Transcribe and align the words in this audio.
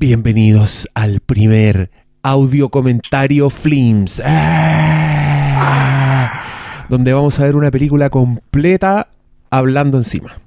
Bienvenidos 0.00 0.88
al 0.94 1.18
primer 1.18 1.90
audio 2.22 2.68
comentario 2.68 3.50
Flims. 3.50 4.22
Ah, 4.24 6.30
donde 6.88 7.12
vamos 7.12 7.40
a 7.40 7.42
ver 7.42 7.56
una 7.56 7.72
película 7.72 8.08
completa 8.08 9.08
hablando 9.50 9.98
encima. 9.98 10.40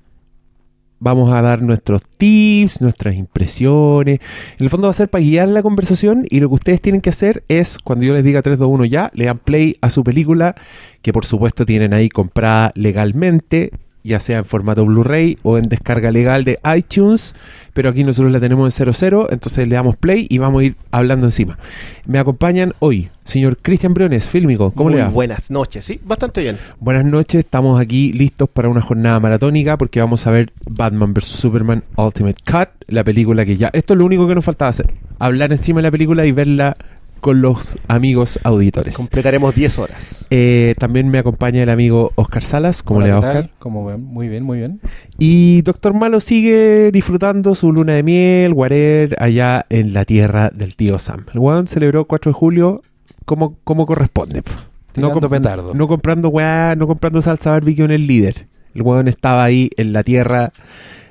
Vamos 1.00 1.34
a 1.34 1.42
dar 1.42 1.64
nuestros 1.64 2.02
tips, 2.18 2.80
nuestras 2.80 3.18
impresiones. 3.18 4.22
En 4.58 4.64
el 4.64 4.70
fondo 4.70 4.88
va 4.88 4.92
a 4.92 4.94
ser 4.94 5.10
para 5.10 5.22
guiar 5.22 5.50
la 5.50 5.62
conversación 5.62 6.26
y 6.30 6.40
lo 6.40 6.48
que 6.48 6.56
ustedes 6.56 6.80
tienen 6.80 7.02
que 7.02 7.10
hacer 7.10 7.44
es, 7.50 7.78
cuando 7.78 8.06
yo 8.06 8.14
les 8.14 8.24
diga 8.24 8.42
3, 8.42 8.58
2, 8.58 8.70
1 8.70 8.86
ya, 8.86 9.12
le 9.14 9.26
dan 9.26 9.40
play 9.40 9.76
a 9.82 9.90
su 9.90 10.06
película, 10.06 10.56
que 11.02 11.12
por 11.12 11.26
supuesto 11.26 11.66
tienen 11.66 11.94
ahí 11.94 12.08
comprada 12.08 12.72
legalmente 12.76 13.72
ya 14.04 14.20
sea 14.20 14.40
en 14.40 14.46
formato 14.46 14.86
Blu-ray 14.86 15.38
o 15.44 15.58
en 15.58 15.70
descarga 15.70 16.12
legal 16.12 16.44
de 16.44 16.60
iTunes, 16.76 17.36
pero 17.74 17.90
aquí 17.90 18.04
nosotros 18.04 18.32
la 18.32 18.40
tenemos 18.40 18.80
en 18.80 18.94
00, 18.94 19.28
entonces 19.32 19.68
le 19.68 19.76
damos 19.76 19.96
play 19.96 20.28
y 20.30 20.38
vamos 20.38 20.62
a 20.62 20.64
ir 20.66 20.76
hablando 20.92 21.28
encima. 21.28 21.58
Me 22.06 22.20
acompañan 22.20 22.74
hoy, 22.80 23.10
señor 23.24 23.58
Cristian 23.62 23.94
Briones, 23.94 24.28
fílmico, 24.30 24.72
¿cómo 24.72 24.90
Muy 24.90 24.98
le 24.98 25.04
va? 25.04 25.10
Buenas 25.10 25.52
noches, 25.52 25.86
sí, 25.86 26.00
bastante 26.04 26.42
bien. 26.42 26.58
Buenas 26.80 27.06
noches, 27.06 27.40
estamos 27.40 27.80
aquí 27.80 28.12
listos 28.14 28.50
para 28.50 28.70
una 28.70 28.82
jornada 28.82 29.20
maratónica 29.20 29.78
porque 29.78 30.00
vamos 30.00 30.28
a 30.28 30.32
ver 30.32 30.52
Batman 30.70 31.14
vs. 31.14 31.26
Superman 31.26 31.84
Ultimate 31.96 32.42
Cut, 32.46 32.70
la 32.88 33.04
película 33.04 33.46
que 33.46 33.58
ya... 33.58 33.70
Esto 33.74 33.94
es 33.94 34.00
lo 34.00 34.06
único 34.06 34.28
que 34.28 34.36
nos 34.36 34.46
faltaba 34.46 34.70
hacer, 34.70 34.94
hablar 35.20 35.52
encima 35.52 35.80
de 35.80 35.84
la 35.84 35.92
película 35.92 36.26
y 36.26 36.32
verla 36.32 36.76
con 37.22 37.42
los 37.42 37.78
amigos 37.88 38.40
auditores. 38.44 38.96
Completaremos 38.96 39.56
10 39.56 39.80
horas. 39.80 40.26
Eh, 40.32 40.76
también 40.80 41.08
me 41.10 41.20
acompaña 41.20 41.64
el 41.64 41.70
amigo 41.70 42.12
Oscar 42.16 42.44
Salas, 42.44 42.84
¿cómo 42.84 43.00
Hola, 43.00 43.08
le 43.08 43.14
va 43.14 43.20
¿qué 43.20 43.26
tal? 43.28 43.38
Oscar? 43.38 43.52
¿Cómo 43.60 43.86
ven? 43.86 44.04
Muy 44.04 44.28
bien, 44.28 44.44
muy 44.44 44.58
bien. 44.58 44.82
Y 45.18 45.62
Doctor 45.62 45.94
Malo 45.94 46.20
sigue 46.20 46.92
disfrutando 46.92 47.56
su 47.56 47.72
luna 47.72 47.94
de 47.94 48.04
miel, 48.04 48.54
Guarer, 48.54 49.16
allá 49.20 49.66
en 49.70 49.94
la 49.94 50.04
tierra 50.04 50.50
del 50.54 50.76
tío 50.76 51.00
Sam. 51.00 51.26
El 51.34 51.40
weón 51.40 51.68
celebró 51.68 52.06
4 52.06 52.32
de 52.32 52.34
julio 52.34 52.82
como, 53.26 53.56
como 53.64 53.86
corresponde. 53.86 54.42
po. 54.42 54.52
Tirando 54.92 55.22
comp- 55.22 55.30
petardo. 55.30 55.74
no 55.74 55.88
comprando 55.88 56.28
weá, 56.30 56.76
no 56.76 56.86
comprando 56.88 57.22
salsa 57.22 57.52
barbecue 57.52 57.86
en 57.86 57.92
el 57.92 58.08
líder. 58.08 58.48
El 58.76 58.82
weón 58.82 59.08
estaba 59.08 59.44
ahí 59.44 59.70
en 59.78 59.94
la 59.94 60.04
tierra 60.04 60.52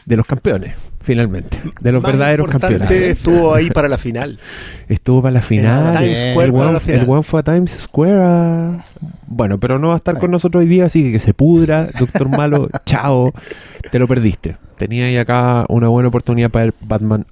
de 0.05 0.17
los 0.17 0.27
campeones, 0.27 0.75
finalmente. 1.01 1.59
De 1.81 1.93
los 1.93 2.03
Más 2.03 2.13
verdaderos 2.13 2.49
campeones. 2.49 2.91
estuvo 2.91 3.55
ahí 3.55 3.71
para 3.71 3.89
la 3.89 3.99
final. 3.99 4.39
Estuvo 4.89 5.23
para 5.23 5.33
la 5.33 5.43
final. 5.43 5.97
Times. 5.97 6.19
Square 6.31 6.47
el, 6.47 6.53
para 6.53 6.63
weón, 6.63 6.75
la 6.75 6.81
final. 6.81 7.01
el 7.01 7.07
weón 7.09 7.25
fue 7.25 7.41
a 7.41 7.43
Times 7.43 7.71
Square. 7.73 8.21
a- 8.23 8.85
Bueno, 9.27 9.59
pero 9.59 9.79
no 9.79 9.89
va 9.89 9.95
a 9.95 9.97
estar 9.97 10.19
con 10.19 10.31
nosotros 10.31 10.63
hoy 10.63 10.69
día, 10.69 10.87
así 10.87 11.03
que 11.05 11.13
que 11.13 11.19
se 11.19 11.35
pudra, 11.35 11.89
Doctor 11.99 12.29
Malo. 12.37 12.69
chao. 12.85 13.33
Te 13.91 13.99
lo 13.99 14.07
perdiste. 14.07 14.57
Tenía 14.77 15.07
ahí 15.07 15.17
acá 15.17 15.65
una 15.69 15.89
buena 15.89 16.09
oportunidad 16.09 16.51
para 16.51 16.67
ver 16.67 16.75
Batman 16.81 17.27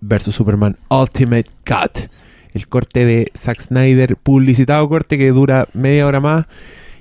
vs. 0.00 0.34
Superman 0.34 0.76
Ultimate 0.88 1.46
Cut. 1.66 2.08
El 2.52 2.68
corte 2.68 3.04
de 3.04 3.32
Zack 3.36 3.60
Snyder, 3.60 4.16
publicitado 4.16 4.88
corte 4.88 5.18
que 5.18 5.28
dura 5.32 5.66
media 5.72 6.06
hora 6.06 6.20
más 6.20 6.44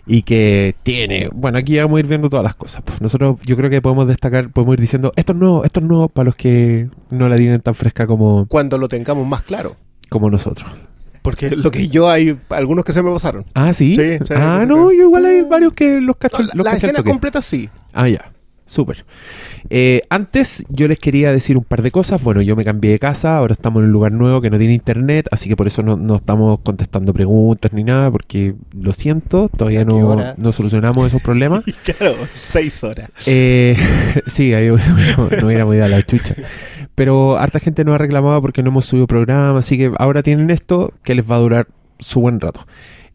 y 0.05 0.23
que 0.23 0.75
tiene. 0.83 1.29
Bueno, 1.33 1.57
aquí 1.57 1.77
vamos 1.77 1.97
a 1.97 1.99
ir 2.01 2.07
viendo 2.07 2.29
todas 2.29 2.43
las 2.43 2.55
cosas. 2.55 2.81
pues. 2.83 2.99
Nosotros, 3.01 3.37
yo 3.45 3.55
creo 3.55 3.69
que 3.69 3.81
podemos 3.81 4.07
destacar, 4.07 4.49
podemos 4.49 4.73
ir 4.73 4.81
diciendo, 4.81 5.13
esto 5.15 5.31
es 5.33 5.37
nuevo, 5.39 5.63
esto 5.63 5.79
es 5.79 5.85
nuevo 5.85 6.09
para 6.09 6.25
los 6.25 6.35
que 6.35 6.89
no 7.09 7.29
la 7.29 7.35
tienen 7.35 7.61
tan 7.61 7.75
fresca 7.75 8.05
como, 8.07 8.45
Cuando 8.47 8.77
lo 8.77 8.87
tengamos 8.89 9.25
más 9.27 9.43
claro. 9.43 9.75
como 10.09 10.29
nosotros. 10.29 10.69
Porque 11.21 11.51
lo 11.51 11.71
que 11.71 11.87
yo 11.87 12.09
hay 12.09 12.37
algunos 12.49 12.83
que 12.83 12.91
se 12.91 13.01
me 13.01 13.09
pasaron. 13.09 13.45
Ah, 13.53 13.71
¿sí? 13.71 13.95
Ah, 14.35 14.65
no, 14.67 14.91
yo 14.91 15.03
igual 15.03 15.25
hay 15.25 15.41
varios 15.43 15.71
que 15.71 16.01
los 16.01 16.17
cacho. 16.17 16.41
No, 16.41 16.49
la- 16.49 16.63
las 16.65 16.73
al 16.73 16.77
escenas 16.77 17.03
completas 17.03 17.45
sí. 17.45 17.69
Ah, 17.93 18.09
ya. 18.09 18.32
Súper. 18.66 19.06
Eh, 19.69 20.02
antes 20.09 20.66
yo 20.69 20.88
les 20.88 20.97
quería 20.97 21.33
decir 21.33 21.58
un 21.58 21.66
par 21.66 21.81
de 21.81 21.92
cosas. 21.92 22.23
Bueno, 22.23 22.42
yo 22.42 22.56
me 22.56 22.64
cambié 22.64 22.92
de 22.92 23.00
casa, 23.00 23.38
ahora 23.38 23.53
estamos 23.53 23.81
en 23.81 23.88
un 23.88 23.91
lugar 23.91 24.13
nuevo 24.13 24.41
que 24.41 24.50
no 24.50 24.57
tiene 24.57 24.74
internet, 24.74 25.28
así 25.31 25.50
que 25.50 25.57
por 25.57 25.68
eso 25.68 25.84
no, 25.84 25.97
no 25.97 26.16
estamos 26.16 26.59
contestando 26.63 27.13
preguntas 27.13 27.73
ni 27.73 27.84
nada, 27.84 28.09
porque 28.09 28.56
lo 28.72 28.94
siento, 28.94 29.50
todavía 29.50 29.81
¿A 29.81 29.85
qué 29.85 29.91
no, 29.91 30.35
no 30.38 30.52
solucionamos 30.52 31.07
esos 31.07 31.22
problemas. 31.22 31.63
Claro, 31.84 32.16
6 32.35 32.84
horas. 32.85 33.09
Eh, 33.25 33.75
sí, 34.25 34.53
ahí 34.53 34.68
no, 34.68 34.78
no 34.78 35.47
hubiéramos 35.47 35.75
ido 35.75 35.84
a 35.84 35.90
la 35.90 36.02
chucha. 36.02 36.34
Pero 36.96 37.38
harta 37.38 37.59
gente 37.59 37.84
nos 37.84 37.96
ha 37.96 37.97
reclamado 37.97 38.41
porque 38.41 38.63
no 38.63 38.69
hemos 38.69 38.85
subido 38.85 39.06
programa, 39.06 39.59
así 39.59 39.78
que 39.78 39.91
ahora 39.97 40.23
tienen 40.23 40.50
esto 40.50 40.94
que 41.03 41.13
les 41.13 41.29
va 41.29 41.35
a 41.35 41.40
durar 41.40 41.68
su 42.00 42.22
buen 42.22 42.40
rato. 42.40 42.66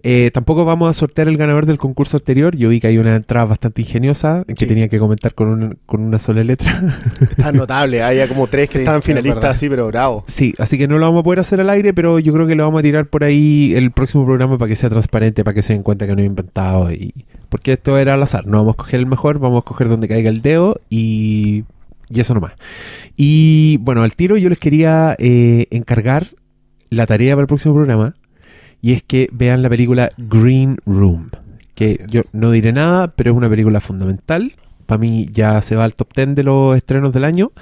Eh, 0.05 0.31
tampoco 0.33 0.65
vamos 0.65 0.89
a 0.89 0.93
sortear 0.93 1.27
el 1.29 1.37
ganador 1.37 1.67
del 1.67 1.77
concurso 1.77 2.17
anterior. 2.19 2.55
Yo 2.57 2.69
vi 2.69 2.79
que 2.81 2.87
hay 2.87 2.99
una 2.99 3.17
entrada 3.17 3.47
bastante 3.47 3.83
ingeniosa 3.83 4.45
que 4.47 4.55
Sí. 4.57 4.67
tenía 4.67 4.89
que 4.89 4.99
comentar 5.01 5.35
con, 5.35 5.49
un- 5.49 5.79
con 5.87 6.01
una 6.03 6.19
sola 6.21 6.45
letra. 6.45 6.83
Está 7.31 7.51
notable. 7.51 8.03
Hay 8.03 8.27
como 8.29 8.47
tres 8.47 8.69
que 8.69 8.75
Sí, 8.75 8.79
estaban 8.81 9.01
es 9.01 9.05
finalistas 9.05 9.37
verdad. 9.41 9.51
así, 9.51 9.69
pero 9.69 9.89
bravo. 9.89 10.25
sí, 10.29 10.55
así 10.59 10.79
que 10.79 10.87
no 10.87 10.99
lo 10.99 11.07
vamos 11.07 11.21
a 11.21 11.25
poder 11.25 11.41
hacer 11.41 11.61
al 11.61 11.69
aire, 11.71 11.93
pero 11.93 12.21
yo 12.21 12.33
creo 12.33 12.47
que 12.47 12.55
lo 12.55 12.63
vamos 12.65 12.79
a 12.79 12.83
tirar 12.83 13.07
por 13.07 13.25
ahí 13.25 13.73
el 13.75 13.91
próximo 13.91 14.25
programa 14.25 14.57
para 14.57 14.69
que 14.69 14.77
sea 14.77 14.89
transparente, 14.89 15.43
para 15.43 15.55
que 15.55 15.63
se 15.63 15.73
den 15.73 15.83
cuenta 15.83 16.07
que 16.07 16.15
no 16.15 16.23
he 16.23 16.27
inventado. 16.27 16.93
Y... 16.93 17.13
Porque 17.49 17.73
esto 17.73 17.99
era 17.99 18.15
al 18.15 18.23
azar. 18.23 18.47
No 18.47 18.59
vamos 18.59 18.75
a 18.75 18.77
coger 18.77 19.01
el 19.01 19.07
mejor, 19.07 19.39
vamos 19.41 19.63
a 19.63 19.65
coger 19.65 19.89
donde 19.89 20.07
caiga 20.07 20.29
el 20.31 20.43
dedo 20.43 20.81
y, 20.89 21.65
y 22.09 22.21
eso 22.21 22.35
nomás. 22.35 22.53
Y 23.17 23.79
bueno, 23.81 24.03
al 24.03 24.15
tiro 24.15 24.37
yo 24.37 24.49
les 24.49 24.59
quería 24.59 25.17
eh, 25.19 25.67
encargar 25.71 26.29
la 26.91 27.05
tarea 27.07 27.35
para 27.35 27.43
el 27.43 27.49
próximo 27.49 27.75
programa 27.75 28.15
y 28.81 28.93
es 28.93 29.03
que 29.03 29.29
vean 29.33 29.63
la 29.63 29.69
película 29.69 30.11
Green 30.17 30.77
Room. 30.87 31.31
Que 31.75 31.99
yo 32.09 32.23
no 32.33 32.51
diré 32.51 32.73
nada, 32.73 33.09
pero 33.15 33.31
es 33.31 33.37
una 33.37 33.49
película 33.49 33.81
fundamental. 33.81 34.53
Para 34.87 34.99
mí 34.99 35.27
ya 35.31 35.61
se 35.63 35.77
va 35.77 35.85
al 35.85 35.95
top 35.95 36.09
10 36.15 36.35
de 36.35 36.43
los 36.43 36.77
estrenos 36.77 37.13
del 37.13 37.25
año. 37.25 37.53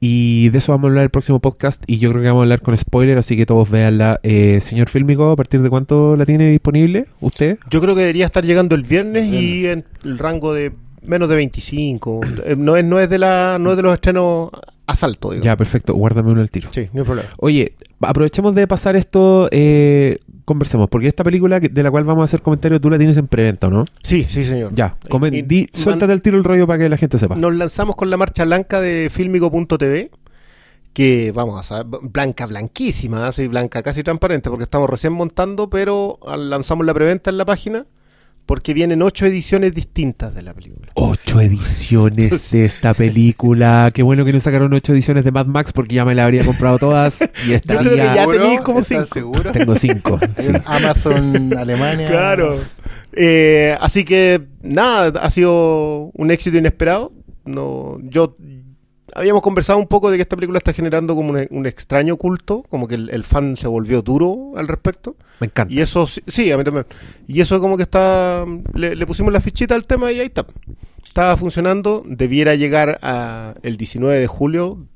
Y 0.00 0.50
de 0.50 0.58
eso 0.58 0.70
vamos 0.72 0.84
a 0.86 0.88
hablar 0.90 1.04
el 1.04 1.10
próximo 1.10 1.40
podcast. 1.40 1.82
Y 1.86 1.98
yo 1.98 2.10
creo 2.10 2.22
que 2.22 2.28
vamos 2.28 2.42
a 2.42 2.44
hablar 2.44 2.62
con 2.62 2.76
spoiler, 2.76 3.18
así 3.18 3.36
que 3.36 3.46
todos 3.46 3.68
veanla. 3.68 4.20
Eh, 4.22 4.60
señor 4.60 4.88
Fílmico, 4.88 5.30
¿a 5.30 5.36
partir 5.36 5.60
de 5.60 5.70
cuánto 5.70 6.16
la 6.16 6.24
tiene 6.24 6.50
disponible 6.50 7.06
usted? 7.20 7.58
Yo 7.70 7.80
creo 7.80 7.94
que 7.94 8.02
debería 8.02 8.26
estar 8.26 8.44
llegando 8.44 8.76
el 8.76 8.84
viernes 8.84 9.26
El 9.26 9.34
y 9.34 9.66
en 9.66 9.84
el 10.04 10.18
rango 10.18 10.54
de 10.54 10.72
menos 11.02 11.28
de 11.28 11.34
25. 11.36 12.20
Eh, 12.44 12.54
No 12.56 12.76
es, 12.76 12.84
no 12.84 13.00
es, 13.00 13.10
de, 13.10 13.18
la, 13.18 13.58
no 13.58 13.70
es 13.72 13.76
de 13.76 13.82
los 13.82 13.94
estrenos 13.94 14.50
a 14.86 14.94
salto, 14.94 15.32
digo. 15.32 15.42
Ya, 15.42 15.56
perfecto, 15.56 15.94
guárdame 15.94 16.30
uno 16.30 16.40
al 16.42 16.50
tiro. 16.50 16.68
Sí, 16.70 16.88
no 16.92 17.00
hay 17.00 17.06
problema. 17.06 17.28
Oye, 17.38 17.72
aprovechemos 18.00 18.54
de 18.54 18.66
pasar 18.66 18.94
esto, 18.96 19.48
eh, 19.50 20.18
conversemos, 20.48 20.88
porque 20.88 21.06
esta 21.06 21.22
película 21.22 21.60
de 21.60 21.82
la 21.82 21.90
cual 21.90 22.02
vamos 22.04 22.22
a 22.22 22.24
hacer 22.24 22.42
comentarios, 22.42 22.80
tú 22.80 22.90
la 22.90 22.98
tienes 22.98 23.16
en 23.18 23.28
preventa, 23.28 23.68
¿no? 23.68 23.84
Sí, 24.02 24.26
sí, 24.28 24.44
señor. 24.44 24.72
Ya, 24.74 24.96
comen- 25.08 25.34
Y- 25.34 25.42
di- 25.42 25.68
suéltate 25.72 26.12
el 26.12 26.22
tiro 26.22 26.36
el 26.38 26.42
rollo 26.44 26.66
para 26.66 26.78
que 26.80 26.88
la 26.88 26.96
gente 26.96 27.18
sepa. 27.18 27.36
Nos 27.36 27.54
lanzamos 27.54 27.94
con 27.94 28.10
la 28.10 28.16
marcha 28.16 28.44
blanca 28.44 28.80
de 28.80 29.10
filmico.tv, 29.12 30.10
que 30.92 31.30
vamos 31.32 31.60
a 31.60 31.62
saber, 31.62 31.86
blanca, 32.02 32.46
blanquísima, 32.46 33.28
así 33.28 33.46
blanca, 33.46 33.82
casi 33.82 34.02
transparente, 34.02 34.50
porque 34.50 34.64
estamos 34.64 34.90
recién 34.90 35.12
montando, 35.12 35.70
pero 35.70 36.18
lanzamos 36.36 36.84
la 36.86 36.94
preventa 36.94 37.30
en 37.30 37.38
la 37.38 37.44
página, 37.44 37.86
porque 38.48 38.72
vienen 38.72 39.02
ocho 39.02 39.26
ediciones 39.26 39.74
distintas 39.74 40.34
de 40.34 40.42
la 40.42 40.54
película. 40.54 40.90
Ocho 40.94 41.38
ediciones 41.38 42.50
de 42.50 42.64
esta 42.64 42.94
película. 42.94 43.90
Qué 43.94 44.02
bueno 44.02 44.24
que 44.24 44.32
no 44.32 44.40
sacaron 44.40 44.72
ocho 44.72 44.94
ediciones 44.94 45.22
de 45.22 45.30
Mad 45.32 45.44
Max 45.44 45.70
porque 45.70 45.96
ya 45.96 46.06
me 46.06 46.14
la 46.14 46.24
habría 46.24 46.46
comprado 46.46 46.78
todas. 46.78 47.20
Y 47.46 47.50
Yo 47.50 47.60
creo 47.60 47.80
que 47.82 47.84
estaría... 47.90 48.14
ya 48.14 48.20
¿Seguro? 48.22 48.38
tenéis 48.38 48.60
como 48.62 48.80
¿Estás 48.80 48.98
cinco. 49.10 49.12
seguro? 49.12 49.52
Tengo 49.52 49.76
cinco. 49.76 50.18
Sí. 50.38 50.52
Amazon 50.64 51.54
Alemania. 51.58 52.08
Claro. 52.08 52.58
Eh, 53.12 53.76
así 53.80 54.04
que 54.06 54.40
nada, 54.62 55.20
ha 55.20 55.28
sido 55.28 56.10
un 56.14 56.30
éxito 56.30 56.56
inesperado. 56.56 57.12
No, 57.44 57.98
yo 58.02 58.34
habíamos 59.14 59.42
conversado 59.42 59.78
un 59.78 59.86
poco 59.86 60.10
de 60.10 60.16
que 60.18 60.22
esta 60.22 60.36
película 60.36 60.58
está 60.58 60.72
generando 60.72 61.14
como 61.14 61.30
un, 61.30 61.46
un 61.50 61.66
extraño 61.66 62.16
culto, 62.16 62.64
como 62.68 62.86
que 62.88 62.94
el, 62.96 63.10
el 63.10 63.24
fan 63.24 63.56
se 63.56 63.66
volvió 63.68 64.02
duro 64.02 64.52
al 64.56 64.68
respecto. 64.68 65.16
Me 65.40 65.46
encanta. 65.46 65.72
Y 65.72 65.80
eso, 65.80 66.06
sí- 66.06 66.50
a 66.50 66.56
mí 66.58 66.64
también. 66.64 66.86
Y 67.26 67.40
eso 67.40 67.60
como 67.60 67.76
que 67.76 67.82
está, 67.84 68.44
le, 68.74 68.94
le 68.96 69.06
pusimos 69.06 69.32
la 69.32 69.40
fichita 69.40 69.74
al 69.74 69.84
tema 69.86 70.10
y 70.12 70.20
ahí 70.20 70.26
está. 70.26 70.46
Estaba 71.04 71.36
funcionando, 71.36 72.02
debiera 72.06 72.54
llegar 72.54 72.98
a 73.02 73.54
el 73.62 73.76
19 73.76 74.18
de 74.18 74.26
julio. 74.26 74.86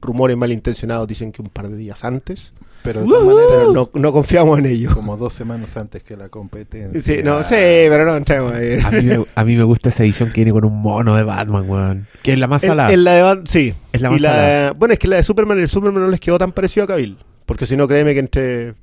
Rumores 0.00 0.36
malintencionados 0.36 1.08
dicen 1.08 1.32
que 1.32 1.42
un 1.42 1.48
par 1.48 1.68
de 1.68 1.76
días 1.76 2.04
antes. 2.04 2.52
Pero 2.84 3.00
de 3.00 3.06
todas 3.08 3.24
maneras, 3.24 3.72
no, 3.74 3.90
no 3.94 4.12
confiamos 4.12 4.58
en 4.60 4.66
ello. 4.66 4.90
como 4.94 5.16
dos 5.16 5.32
semanas 5.32 5.76
antes 5.76 6.02
que 6.04 6.16
la 6.16 6.28
competencia. 6.28 7.00
Sí, 7.00 7.22
no, 7.24 7.40
sí, 7.42 7.54
pero 7.88 8.04
no 8.04 8.14
entremos 8.16 8.52
ahí. 8.52 8.78
A 8.84 8.90
mí, 8.90 9.02
me, 9.02 9.24
a 9.34 9.44
mí 9.44 9.56
me 9.56 9.64
gusta 9.64 9.88
esa 9.88 10.04
edición 10.04 10.28
que 10.30 10.42
viene 10.44 10.52
con 10.52 10.64
un 10.64 10.80
mono 10.80 11.16
de 11.16 11.22
Batman, 11.22 11.68
weón. 11.68 12.06
Que 12.22 12.34
es 12.34 12.38
la 12.38 12.46
más 12.46 12.62
salada. 12.62 12.92
en 12.92 13.02
la 13.02 13.12
de 13.14 13.22
Bat- 13.22 13.46
sí. 13.48 13.74
Es 13.92 14.00
la 14.02 14.08
Y 14.08 14.12
más 14.12 14.20
la- 14.22 14.30
salada. 14.30 14.72
bueno, 14.74 14.92
es 14.92 14.98
que 14.98 15.08
la 15.08 15.16
de 15.16 15.22
Superman, 15.22 15.58
el 15.58 15.68
Superman 15.68 16.02
no 16.02 16.08
les 16.10 16.20
quedó 16.20 16.38
tan 16.38 16.52
parecido 16.52 16.84
a 16.84 16.86
Cavill. 16.86 17.16
Porque 17.46 17.66
si 17.66 17.76
no, 17.76 17.88
créeme 17.88 18.12
que 18.14 18.20
entre. 18.20 18.74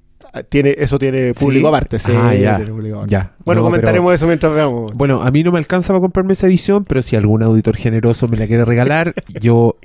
Tiene, 0.49 0.73
eso 0.77 0.97
tiene 0.97 1.33
¿Sí? 1.33 1.43
público 1.43 1.67
aparte. 1.67 1.99
Sí, 1.99 2.11
Ah, 2.15 2.33
ya. 2.33 2.55
tiene 2.55 2.71
público 2.71 2.95
aparte. 2.97 3.11
Ya. 3.11 3.33
Bueno, 3.43 3.61
No, 3.61 3.65
comentaremos 3.67 4.13
eso 4.13 4.27
mientras 4.27 4.53
veamos. 4.55 4.93
Bueno, 4.95 5.21
a 5.21 5.29
mí 5.29 5.43
no 5.43 5.51
me 5.51 5.57
alcanza 5.59 5.89
para 5.89 5.99
comprarme 5.99 6.33
esa 6.33 6.47
edición, 6.47 6.85
pero 6.85 7.01
si 7.01 7.15
algún 7.17 7.43
auditor 7.43 7.75
generoso 7.75 8.27
me 8.29 8.37
la 8.37 8.47
quiere 8.47 8.63
regalar, 8.63 9.13
yo 9.41 9.75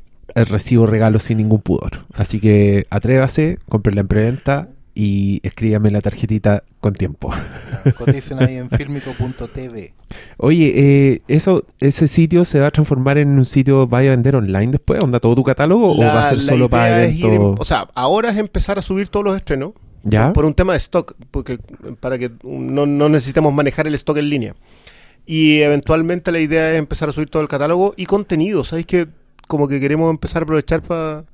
recibo 0.45 0.87
regalos 0.87 1.23
sin 1.25 1.39
ningún 1.39 1.61
pudor. 1.61 2.05
Así 2.15 2.41
que 2.41 2.87
atrévase, 2.91 3.59
cómprela 3.69 4.03
en 4.03 4.09
preventa 4.09 4.69
y 4.95 5.41
escríbame 5.43 5.91
la 5.91 6.01
tarjetita 6.01 6.63
con 6.81 6.95
tiempo. 6.95 7.31
Coticen 7.99 8.43
ahí 8.43 8.57
en 8.57 8.71
filmico.tv. 8.71 9.93
Oye, 10.39 10.73
eh, 10.77 11.23
eso, 11.29 11.65
ese 11.81 12.09
sitio 12.09 12.45
se 12.45 12.61
va 12.61 12.69
a 12.69 12.71
transformar 12.71 13.19
en 13.19 13.29
un 13.31 13.45
sitio 13.45 13.87
vaya 13.87 14.09
a 14.13 14.17
vender 14.17 14.37
online 14.37 14.73
después, 14.73 15.03
onda 15.03 15.21
todo 15.21 15.35
tu 15.35 15.43
catálogo 15.43 15.93
o 15.93 16.01
La- 16.01 16.15
va 16.15 16.21
a 16.21 16.29
ser 16.29 16.39
la 16.39 16.45
solo 16.45 16.69
para 16.69 17.05
en- 17.05 17.17
eventos. 17.25 17.57
o 17.61 17.65
sea, 17.65 17.89
ahora 17.95 18.31
es 18.31 18.37
empezar 18.39 18.79
a 18.79 18.83
subir 18.83 19.09
todos 19.09 19.25
los 19.25 19.37
estrenos. 19.37 19.73
¿Ya? 20.09 20.33
Por 20.33 20.45
un 20.45 20.55
tema 20.55 20.73
de 20.73 20.79
stock, 20.79 21.15
porque 21.33 21.59
para 21.99 22.17
que 22.17 22.31
no, 22.45 22.87
no 22.87 23.09
necesitemos 23.09 23.53
manejar 23.53 23.89
el 23.89 23.95
stock 23.97 24.17
en 24.19 24.31
línea. 24.31 24.55
Y 25.27 25.59
eventualmente 25.63 26.31
la 26.31 26.39
idea 26.39 26.71
es 26.73 26.79
empezar 26.79 27.09
a 27.09 27.13
subir 27.13 27.29
todo 27.29 27.43
el 27.43 27.49
catálogo 27.49 27.93
y 27.97 28.07
contenido. 28.07 28.63
¿Sabéis 28.63 28.87
que 28.87 29.09
como 29.47 29.69
que 29.69 29.81
queremos 29.81 30.11
empezar 30.11 30.43
a 30.43 30.45
aprovechar 30.45 30.83
para 30.83 31.25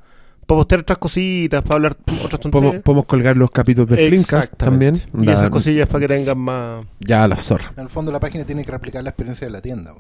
postear 0.47 0.81
otras 0.81 0.99
cositas, 0.99 1.63
para 1.63 1.77
hablar 1.77 1.97
otras 2.25 2.41
tonterías? 2.41 2.83
podemos 2.83 3.07
colgar 3.07 3.37
los 3.37 3.51
capítulos 3.51 3.89
de 3.89 4.09
Flimcast 4.09 4.55
también. 4.57 4.97
Y 5.21 5.31
esas 5.31 5.51
cosillas 5.51 5.87
para 5.89 6.07
que 6.07 6.15
tengan 6.15 6.39
más... 6.39 6.85
Ya, 7.01 7.27
la 7.27 7.37
zorra. 7.37 7.73
En 7.77 7.85
el 7.85 7.89
fondo 7.89 8.13
la 8.13 8.21
página 8.21 8.45
tiene 8.45 8.65
que 8.65 8.71
replicar 8.71 9.03
la 9.03 9.11
experiencia 9.11 9.47
de 9.47 9.51
la 9.51 9.61
tienda, 9.61 9.93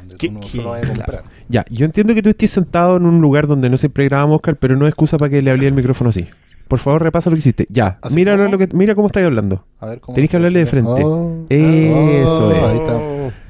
donde 0.00 0.16
¿Qué- 0.16 0.28
tú 0.28 0.34
no 0.34 0.40
qué? 0.40 0.48
solo 0.48 0.70
vas 0.70 0.82
a 0.82 0.86
comprar. 0.86 1.24
Ya, 1.48 1.64
yo 1.70 1.84
entiendo 1.84 2.14
que 2.14 2.22
tú 2.22 2.30
estés 2.30 2.50
sentado 2.50 2.96
en 2.96 3.06
un 3.06 3.20
lugar 3.20 3.46
donde 3.46 3.70
no 3.70 3.76
siempre 3.76 4.04
grabamos, 4.04 4.36
Oscar, 4.36 4.56
pero 4.56 4.76
no 4.76 4.86
es 4.86 4.90
excusa 4.90 5.16
para 5.16 5.30
que 5.30 5.42
le 5.42 5.50
hablé 5.50 5.66
el 5.66 5.74
micrófono 5.74 6.10
así. 6.10 6.26
Por 6.66 6.78
favor, 6.78 7.02
repasa 7.02 7.30
lo 7.30 7.34
que 7.34 7.40
hiciste. 7.40 7.66
Ya, 7.68 7.98
¿Así 8.00 8.14
mira 8.14 8.36
lo 8.36 8.56
que, 8.56 8.68
mira 8.72 8.94
cómo 8.94 9.08
estáis 9.08 9.26
hablando. 9.26 9.64
A 9.80 9.86
ver 9.86 10.00
cómo 10.00 10.14
Tenés 10.14 10.30
que 10.30 10.36
hablarle 10.36 10.60
de 10.60 10.66
frente. 10.66 11.02
Oh, 11.04 11.44
Eso 11.48 12.46
oh, 12.46 12.52
es. 12.52 12.62
Ahí 12.62 12.78
está. 12.78 12.98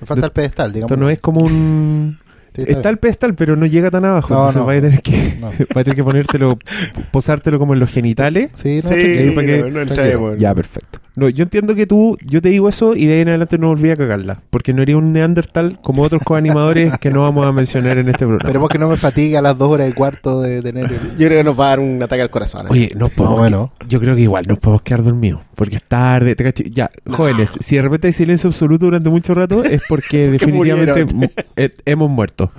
Me 0.00 0.06
falta 0.06 0.26
el 0.26 0.32
pedestal, 0.32 0.72
digamos. 0.72 0.90
Esto 0.90 1.00
no 1.00 1.10
es 1.10 1.18
como 1.20 1.42
un... 1.42 2.18
Sí, 2.54 2.62
está 2.62 2.72
Está 2.72 2.88
el 2.90 2.98
pedestal, 2.98 3.34
pero 3.34 3.54
no 3.56 3.66
llega 3.66 3.90
tan 3.90 4.04
abajo. 4.04 4.34
No, 4.34 4.40
entonces 4.40 4.60
no. 4.60 4.66
vas 4.66 4.76
a 4.78 4.80
tener 4.80 5.02
que, 5.02 5.36
No. 5.40 5.46
vas 5.74 5.76
a 5.76 5.84
tener 5.84 5.94
que 5.94 6.04
ponértelo, 6.04 6.58
posártelo 7.12 7.58
como 7.58 7.74
en 7.74 7.80
los 7.80 7.90
genitales. 7.90 8.50
Sí, 8.56 8.80
no, 8.82 8.88
Sí, 8.90 9.32
para 9.34 9.46
que- 9.46 10.16
no, 10.16 10.34
Ya, 10.36 10.54
perfecto. 10.54 10.98
No, 11.16 11.28
yo 11.28 11.42
entiendo 11.42 11.74
que 11.74 11.86
tú, 11.86 12.16
yo 12.24 12.40
te 12.40 12.48
digo 12.50 12.68
eso 12.68 12.94
y 12.94 13.06
de 13.06 13.14
ahí 13.14 13.20
en 13.20 13.28
adelante 13.28 13.58
no 13.58 13.68
volví 13.68 13.90
a 13.90 13.96
cagarla. 13.96 14.40
Porque 14.50 14.72
no 14.72 14.80
haría 14.82 14.96
un 14.96 15.12
Neandertal 15.12 15.78
como 15.82 16.02
otros 16.02 16.22
coanimadores 16.22 16.96
que 16.98 17.10
no 17.10 17.22
vamos 17.22 17.44
a 17.46 17.52
mencionar 17.52 17.98
en 17.98 18.08
este 18.08 18.18
programa. 18.20 18.38
Esperemos 18.38 18.68
que 18.68 18.78
no 18.78 18.88
me 18.88 18.96
fatigue 18.96 19.36
a 19.36 19.42
las 19.42 19.58
dos 19.58 19.70
horas 19.70 19.90
y 19.90 19.92
cuarto 19.92 20.40
de 20.40 20.62
tener. 20.62 20.88
Yo 20.90 21.26
creo 21.26 21.30
que 21.40 21.44
nos 21.44 21.58
va 21.58 21.66
a 21.66 21.68
dar 21.70 21.80
un 21.80 22.02
ataque 22.02 22.22
al 22.22 22.30
corazón. 22.30 22.66
¿eh? 22.66 22.70
Oye, 22.70 22.92
nos 22.96 23.10
podemos 23.10 23.36
No, 23.36 23.40
bueno. 23.42 23.72
que- 23.78 23.86
yo 23.88 24.00
creo 24.00 24.14
que 24.16 24.22
igual 24.22 24.44
nos 24.48 24.58
podemos 24.60 24.82
quedar 24.82 25.02
dormidos. 25.02 25.40
Porque 25.56 25.76
es 25.76 25.82
tarde. 25.84 26.34
te 26.36 26.44
cacho. 26.44 26.62
Ya, 26.64 26.90
jóvenes, 27.08 27.56
si 27.60 27.76
de 27.76 27.82
repente 27.82 28.06
hay 28.06 28.12
silencio 28.12 28.48
absoluto 28.48 28.86
durante 28.86 29.10
mucho 29.10 29.34
rato, 29.34 29.64
es 29.64 29.82
porque 29.88 30.28
definitivamente 30.30 31.04
murieron. 31.06 31.16
mu- 31.16 31.28
eh, 31.56 31.70
hemos 31.84 32.08
muerto. 32.08 32.52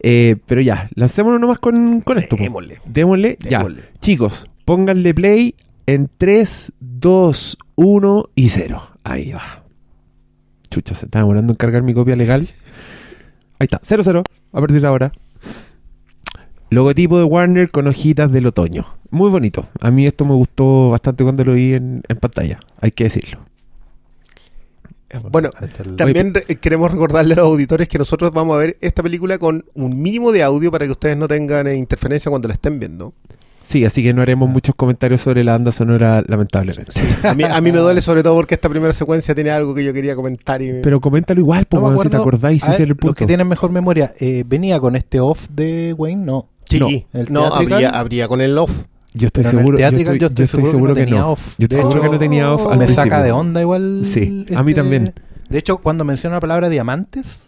Eh, 0.00 0.36
pero 0.46 0.60
ya, 0.60 0.88
lancémonos 0.94 1.40
nomás 1.40 1.58
con, 1.58 2.00
con 2.02 2.18
esto. 2.18 2.36
po. 2.36 2.42
Démosle. 2.42 2.78
Démosle, 2.84 3.38
ya. 3.48 3.58
Démosle. 3.58 3.82
Chicos, 4.00 4.48
pónganle 4.64 5.14
play 5.14 5.54
en 5.86 6.10
3, 6.18 6.72
2, 6.80 7.58
1 7.76 8.24
y 8.34 8.48
0. 8.48 8.82
Ahí 9.04 9.32
va. 9.32 9.64
Chucha, 10.70 10.94
se 10.94 11.06
está 11.06 11.20
demorando 11.20 11.52
en 11.52 11.56
cargar 11.56 11.82
mi 11.82 11.94
copia 11.94 12.16
legal. 12.16 12.48
Ahí 13.58 13.64
está, 13.66 13.78
0, 13.82 14.02
0. 14.04 14.22
A 14.52 14.60
partir 14.60 14.80
de 14.80 14.86
ahora. 14.86 15.12
Logotipo 16.70 17.18
de 17.18 17.24
Warner 17.24 17.70
con 17.70 17.86
hojitas 17.86 18.30
del 18.32 18.46
otoño. 18.46 18.86
Muy 19.10 19.30
bonito. 19.30 19.68
A 19.80 19.90
mí 19.90 20.04
esto 20.04 20.24
me 20.24 20.34
gustó 20.34 20.90
bastante 20.90 21.22
cuando 21.22 21.44
lo 21.44 21.52
vi 21.52 21.74
en, 21.74 22.02
en 22.08 22.16
pantalla. 22.16 22.58
Hay 22.80 22.90
que 22.90 23.04
decirlo. 23.04 23.40
Bueno, 25.30 25.50
También 25.96 26.34
re- 26.34 26.56
queremos 26.56 26.90
recordarle 26.90 27.34
a 27.34 27.36
los 27.36 27.46
auditores 27.46 27.88
que 27.88 27.96
nosotros 27.96 28.32
vamos 28.32 28.56
a 28.56 28.58
ver 28.58 28.76
esta 28.80 29.02
película 29.04 29.38
con 29.38 29.64
un 29.74 30.02
mínimo 30.02 30.32
de 30.32 30.42
audio 30.42 30.70
para 30.72 30.84
que 30.84 30.90
ustedes 30.90 31.16
no 31.16 31.28
tengan 31.28 31.68
eh, 31.68 31.76
interferencia 31.76 32.28
cuando 32.28 32.48
la 32.48 32.54
estén 32.54 32.80
viendo. 32.80 33.14
Sí, 33.66 33.84
así 33.84 34.00
que 34.00 34.14
no 34.14 34.22
haremos 34.22 34.48
muchos 34.48 34.76
comentarios 34.76 35.20
sobre 35.20 35.42
la 35.42 35.52
banda 35.52 35.72
sonora, 35.72 36.22
lamentablemente. 36.28 36.92
A 37.24 37.34
mí, 37.34 37.42
a 37.42 37.60
mí 37.60 37.72
me 37.72 37.78
duele 37.78 38.00
sobre 38.00 38.22
todo 38.22 38.34
porque 38.36 38.54
esta 38.54 38.68
primera 38.68 38.92
secuencia 38.92 39.34
tiene 39.34 39.50
algo 39.50 39.74
que 39.74 39.82
yo 39.84 39.92
quería 39.92 40.14
comentar 40.14 40.62
y 40.62 40.80
Pero 40.82 41.00
coméntalo 41.00 41.40
igual, 41.40 41.62
No 41.62 41.80
pues, 41.80 41.82
weón, 41.82 41.98
si 42.04 42.08
te 42.08 42.16
acordáis, 42.16 42.62
ese 42.62 42.74
era 42.74 42.82
el 42.84 42.88
Los 42.90 42.98
punto. 42.98 43.14
que 43.16 43.26
tienen 43.26 43.48
mejor 43.48 43.72
memoria, 43.72 44.12
eh, 44.20 44.44
¿venía 44.46 44.78
con 44.78 44.94
este 44.94 45.18
off 45.18 45.48
de 45.50 45.92
Wayne? 45.98 46.24
No. 46.24 46.48
sí, 46.64 46.78
No, 46.78 46.88
el 47.20 47.32
no, 47.32 47.44
habría, 47.46 47.90
habría 47.90 48.28
con 48.28 48.40
el 48.40 48.56
off. 48.56 48.70
Yo 49.14 49.26
estoy 49.26 49.42
Pero 49.44 49.58
seguro, 49.58 49.78
yo 49.80 49.86
estoy, 49.88 50.18
yo 50.20 50.26
estoy 50.44 50.46
seguro 50.64 50.94
que 50.94 51.04
tenía 51.04 51.20
no. 51.20 51.32
off. 51.32 51.54
Yo 51.58 51.64
estoy 51.64 51.78
seguro 51.78 52.02
que 52.02 52.08
no 52.10 52.18
tenía 52.18 52.52
off 52.52 52.70
al 52.70 52.78
me 52.78 52.84
principio. 52.84 53.10
saca 53.10 53.22
de 53.24 53.32
onda 53.32 53.60
igual. 53.62 54.02
Sí, 54.04 54.46
a 54.54 54.62
mí 54.62 54.70
este- 54.70 54.80
también. 54.80 55.12
De 55.48 55.58
hecho, 55.58 55.78
cuando 55.78 56.04
menciona 56.04 56.36
la 56.36 56.40
palabra 56.40 56.68
diamantes. 56.68 57.40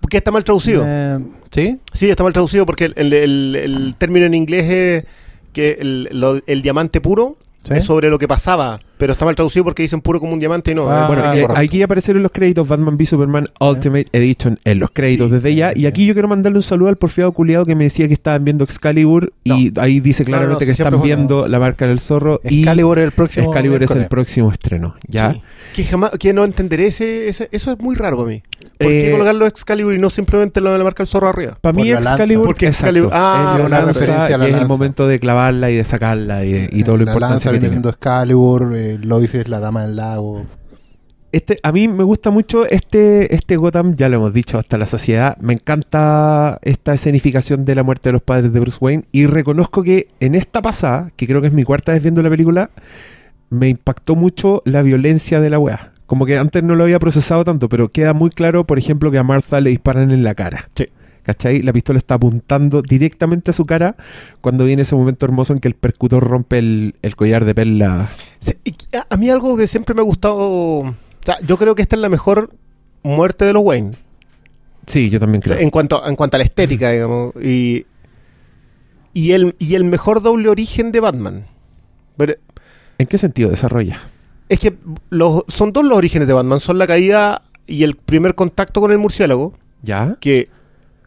Porque 0.00 0.16
está 0.16 0.30
mal 0.30 0.42
traducido. 0.44 0.82
eh, 0.86 1.18
¿Sí? 1.50 1.78
Sí, 1.92 2.08
está 2.08 2.22
mal 2.22 2.32
traducido 2.32 2.64
porque 2.64 2.86
el, 2.86 2.94
el- 2.96 3.12
el- 3.12 3.56
el 3.56 3.94
término 3.98 4.24
en 4.24 4.32
inglés 4.32 4.64
es 4.70 5.04
que 5.52 5.78
el, 5.80 6.08
lo- 6.12 6.40
el 6.46 6.62
diamante 6.62 7.00
puro 7.00 7.36
¿Sí? 7.64 7.74
es 7.74 7.84
sobre 7.84 8.08
lo 8.10 8.18
que 8.18 8.28
pasaba, 8.28 8.80
pero 9.00 9.14
está 9.14 9.24
mal 9.24 9.34
traducido 9.34 9.64
porque 9.64 9.82
dicen 9.82 10.00
puro 10.02 10.20
como 10.20 10.34
un 10.34 10.38
diamante 10.38 10.72
y 10.72 10.74
no. 10.76 10.88
Ah, 10.88 11.04
eh, 11.04 11.06
Bueno, 11.08 11.32
eh, 11.34 11.46
aquí 11.56 11.82
aparecieron 11.82 12.22
los 12.22 12.30
créditos 12.30 12.68
Batman 12.68 12.94
v 12.94 13.06
Superman 13.06 13.48
Ultimate 13.58 14.06
Edition 14.12 14.60
en 14.64 14.78
los 14.78 14.90
créditos 14.92 15.28
Sí. 15.28 15.34
desde 15.36 15.54
ya. 15.54 15.72
Y 15.74 15.86
aquí 15.86 16.06
yo 16.06 16.12
quiero 16.12 16.28
mandarle 16.28 16.58
un 16.58 16.62
saludo 16.62 16.90
al 16.90 16.96
porfiado 16.96 17.32
culiado 17.32 17.64
que 17.66 17.74
me 17.74 17.84
decía 17.84 18.06
que 18.06 18.14
estaban 18.14 18.44
viendo 18.44 18.62
Excalibur. 18.62 19.32
Y 19.42 19.72
ahí 19.80 20.00
dice 20.00 20.22
No, 20.24 20.28
no, 20.28 20.36
claramente 20.36 20.64
no, 20.64 20.66
que 20.66 20.72
están 20.82 21.02
viendo 21.02 21.48
la 21.48 21.58
marca 21.58 21.86
del 21.86 21.98
zorro. 21.98 22.40
Excalibur 22.44 22.98
es 22.98 23.04
el 23.04 23.08
y 23.08 23.12
próximo. 23.16 23.46
Excalibur 23.46 23.82
es 23.82 23.90
el 23.92 24.06
próximo 24.06 24.50
estreno. 24.52 24.94
¿Ya? 25.08 25.32
Sí. 25.32 25.42
Que 25.74 25.84
jamás, 25.84 26.10
que 26.18 26.32
no 26.34 26.44
entenderé 26.44 26.88
ese, 26.88 27.28
ese- 27.28 27.48
eso 27.52 27.72
es 27.72 27.78
muy 27.78 27.94
raro 27.96 28.16
para 28.18 28.28
mí. 28.28 28.42
¿Por 28.78 28.88
qué 28.88 29.08
Eh, 29.08 29.12
colocarlo 29.12 29.46
Excalibur 29.46 29.94
y 29.94 29.98
no 29.98 30.10
simplemente 30.10 30.60
lo 30.60 30.72
de 30.72 30.78
la 30.78 30.84
marca 30.84 31.02
del 31.02 31.08
zorro 31.08 31.28
arriba? 31.28 31.56
Para 31.60 31.72
mí 31.72 31.90
la. 31.90 31.98
Excalibur, 32.00 32.46
Porque 32.46 32.68
Excalibur- 32.68 33.10
ah, 33.12 33.52
es 33.54 33.60
la 33.60 33.66
una 33.66 33.80
referencia 33.82 34.34
a 34.34 34.38
la 34.38 34.48
y 34.48 34.52
es 34.52 34.58
el 34.60 34.66
momento 34.68 35.06
de 35.06 35.20
clavarla 35.20 35.70
y 35.70 35.76
de 35.76 35.84
sacarla 35.84 36.44
y, 36.44 36.68
y 36.72 36.82
todo 36.82 36.96
lo 36.96 37.02
Eh, 37.02 37.06
la 37.06 37.12
importante 37.12 37.34
lanza 37.34 37.52
que 37.52 37.58
tiene. 37.60 37.88
Excalibur, 37.88 38.72
eh, 38.74 38.89
Lois 38.98 39.34
es 39.34 39.48
la 39.48 39.60
dama 39.60 39.82
del 39.82 39.96
lago. 39.96 40.46
Este, 41.32 41.58
a 41.62 41.70
mí 41.70 41.86
me 41.86 42.02
gusta 42.02 42.30
mucho 42.30 42.66
este, 42.66 43.34
este 43.34 43.56
Gotham, 43.56 43.94
ya 43.94 44.08
lo 44.08 44.16
hemos 44.16 44.32
dicho 44.32 44.58
hasta 44.58 44.78
la 44.78 44.86
saciedad. 44.86 45.36
Me 45.38 45.52
encanta 45.52 46.58
esta 46.62 46.94
escenificación 46.94 47.64
de 47.64 47.76
la 47.76 47.84
muerte 47.84 48.08
de 48.08 48.14
los 48.14 48.22
padres 48.22 48.52
de 48.52 48.58
Bruce 48.58 48.78
Wayne. 48.80 49.04
Y 49.12 49.26
reconozco 49.26 49.84
que 49.84 50.08
en 50.18 50.34
esta 50.34 50.60
pasada, 50.60 51.12
que 51.16 51.26
creo 51.28 51.40
que 51.40 51.46
es 51.46 51.52
mi 51.52 51.62
cuarta 51.62 51.92
vez 51.92 52.02
viendo 52.02 52.22
la 52.22 52.30
película, 52.30 52.70
me 53.48 53.68
impactó 53.68 54.16
mucho 54.16 54.62
la 54.64 54.82
violencia 54.82 55.40
de 55.40 55.50
la 55.50 55.58
weá. 55.58 55.92
Como 56.06 56.26
que 56.26 56.36
antes 56.36 56.64
no 56.64 56.74
lo 56.74 56.82
había 56.82 56.98
procesado 56.98 57.44
tanto, 57.44 57.68
pero 57.68 57.90
queda 57.90 58.12
muy 58.12 58.30
claro, 58.30 58.66
por 58.66 58.78
ejemplo, 58.78 59.12
que 59.12 59.18
a 59.18 59.22
Martha 59.22 59.60
le 59.60 59.70
disparan 59.70 60.10
en 60.10 60.24
la 60.24 60.34
cara. 60.34 60.68
Sí. 60.74 60.88
¿Cachai? 61.30 61.62
La 61.62 61.72
pistola 61.72 61.98
está 61.98 62.14
apuntando 62.14 62.82
directamente 62.82 63.52
a 63.52 63.54
su 63.54 63.64
cara 63.64 63.94
cuando 64.40 64.64
viene 64.64 64.82
ese 64.82 64.96
momento 64.96 65.26
hermoso 65.26 65.52
en 65.52 65.60
que 65.60 65.68
el 65.68 65.74
percutor 65.74 66.26
rompe 66.26 66.58
el, 66.58 66.96
el 67.02 67.14
collar 67.14 67.44
de 67.44 67.54
perla. 67.54 68.08
Sí, 68.40 68.54
a, 69.08 69.16
mí 69.16 69.30
algo 69.30 69.56
que 69.56 69.68
siempre 69.68 69.94
me 69.94 70.00
ha 70.00 70.04
gustado. 70.04 70.36
O 70.38 70.94
sea, 71.24 71.36
yo 71.46 71.56
creo 71.56 71.76
que 71.76 71.82
esta 71.82 71.94
es 71.94 72.02
la 72.02 72.08
mejor 72.08 72.50
muerte 73.04 73.44
de 73.44 73.52
los 73.52 73.62
Wayne. 73.62 73.92
Sí, 74.86 75.08
yo 75.08 75.20
también 75.20 75.40
O 75.44 75.46
sea, 75.46 75.54
creo. 75.54 75.64
en, 75.64 75.70
cuanto, 75.70 76.04
en 76.04 76.16
cuanto 76.16 76.36
a 76.36 76.38
la 76.38 76.44
estética, 76.44 76.90
digamos. 76.92 77.32
Y, 77.40 77.86
y, 79.14 79.30
el, 79.30 79.54
y 79.60 79.76
el 79.76 79.84
mejor 79.84 80.20
doble 80.22 80.48
origen 80.48 80.90
de 80.90 80.98
Batman. 80.98 81.44
Pero 82.16 82.34
¿En 82.98 83.06
qué 83.06 83.18
sentido 83.18 83.50
desarrolla? 83.50 84.00
es 84.48 84.58
que 84.58 84.74
los, 85.10 85.44
son 85.46 85.72
dos 85.72 85.84
los 85.84 85.96
orígenes 85.96 86.26
de 86.26 86.34
Batman. 86.34 86.58
Son 86.58 86.76
la 86.76 86.88
caída 86.88 87.42
y 87.68 87.84
el 87.84 87.94
primer 87.94 88.34
contacto 88.34 88.80
con 88.80 88.90
el 88.90 88.98
murciélago. 88.98 89.52
¿Ya? 89.82 90.16
que 90.20 90.48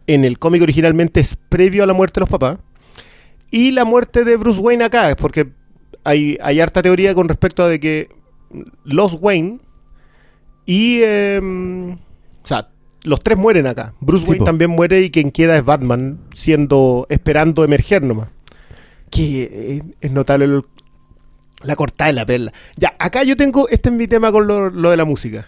en 0.08 0.26
el 0.26 0.40
cómic 0.40 0.62
originalmente 0.62 1.20
es 1.20 1.36
previo 1.50 1.84
a 1.84 1.88
la 1.88 1.94
muerte 1.94 2.20
de 2.20 2.22
los 2.22 2.30
papás. 2.30 2.58
Y 3.52 3.72
la 3.72 3.86
muerte 3.86 4.24
de 4.24 4.36
Bruce 4.38 4.60
Wayne 4.60 4.84
acá, 4.84 5.16
porque 5.16 5.52
hay, 6.04 6.38
hay 6.42 6.60
harta 6.60 6.82
teoría 6.82 7.14
con 7.14 7.30
respecto 7.30 7.64
a 7.64 7.70
de 7.70 7.80
que 7.80 8.10
los 8.84 9.18
Wayne 9.22 9.60
y... 10.66 11.00
eh, 11.04 11.40
o 12.44 12.48
sea, 12.48 12.70
los 13.04 13.22
tres 13.22 13.38
mueren 13.38 13.68
acá. 13.68 13.94
Bruce 14.00 14.24
Sí, 14.24 14.32
Wayne 14.32 14.40
po. 14.40 14.46
también 14.46 14.72
muere 14.72 15.02
y 15.02 15.12
quien 15.12 15.32
queda 15.32 15.58
es 15.58 15.64
Batman, 15.66 16.20
siendo 16.34 17.06
esperando 17.10 17.64
emerger 17.64 18.02
nomás. 18.04 18.30
Que 19.10 19.44
eh, 19.44 19.84
es 20.02 20.12
notable 20.12 20.62
la 21.62 21.76
cortada 21.76 22.08
de 22.08 22.14
la 22.14 22.26
perla. 22.26 22.52
Ya, 22.78 22.94
acá 23.00 23.24
yo 23.24 23.38
tengo, 23.38 23.70
este 23.70 23.90
es 23.90 23.96
mi 23.96 24.08
tema 24.08 24.32
con 24.32 24.48
lo, 24.48 24.70
lo 24.70 24.90
de 24.90 24.98
la 24.98 25.06
música. 25.06 25.48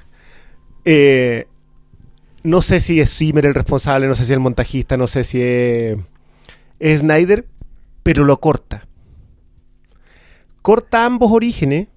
Eh, 0.86 1.48
no 2.46 2.62
sé 2.62 2.80
si 2.80 3.00
es 3.00 3.12
Zimmer 3.12 3.46
el 3.46 3.56
responsable, 3.56 4.08
no 4.08 4.16
sé 4.16 4.24
si 4.24 4.32
es 4.32 4.36
el 4.36 4.40
montajista, 4.40 4.98
no 4.98 5.08
sé 5.08 5.24
si 5.24 5.42
es, 5.42 5.98
es 6.80 7.00
Snyder, 7.00 7.48
pero 8.04 8.24
lo 8.24 8.40
corta. 8.40 8.86
Corta 10.62 11.06
ambos 11.06 11.32
orígenes, 11.32 11.88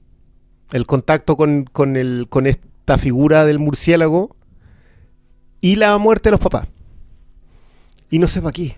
el 0.73 0.87
contacto 0.87 1.37
con, 1.37 1.65
con, 1.65 1.97
el, 1.97 2.27
con 2.31 2.47
esta 2.47 2.97
figura 2.99 3.45
del 3.45 3.59
murciélago 3.59 4.35
y 5.61 5.77
la 5.77 5.97
muerte 5.99 6.29
de 6.29 6.33
los 6.33 6.41
papás. 6.41 6.67
Y 8.11 8.19
no 8.19 8.27
sé 8.27 8.41
para 8.41 8.53
qué. 8.53 8.77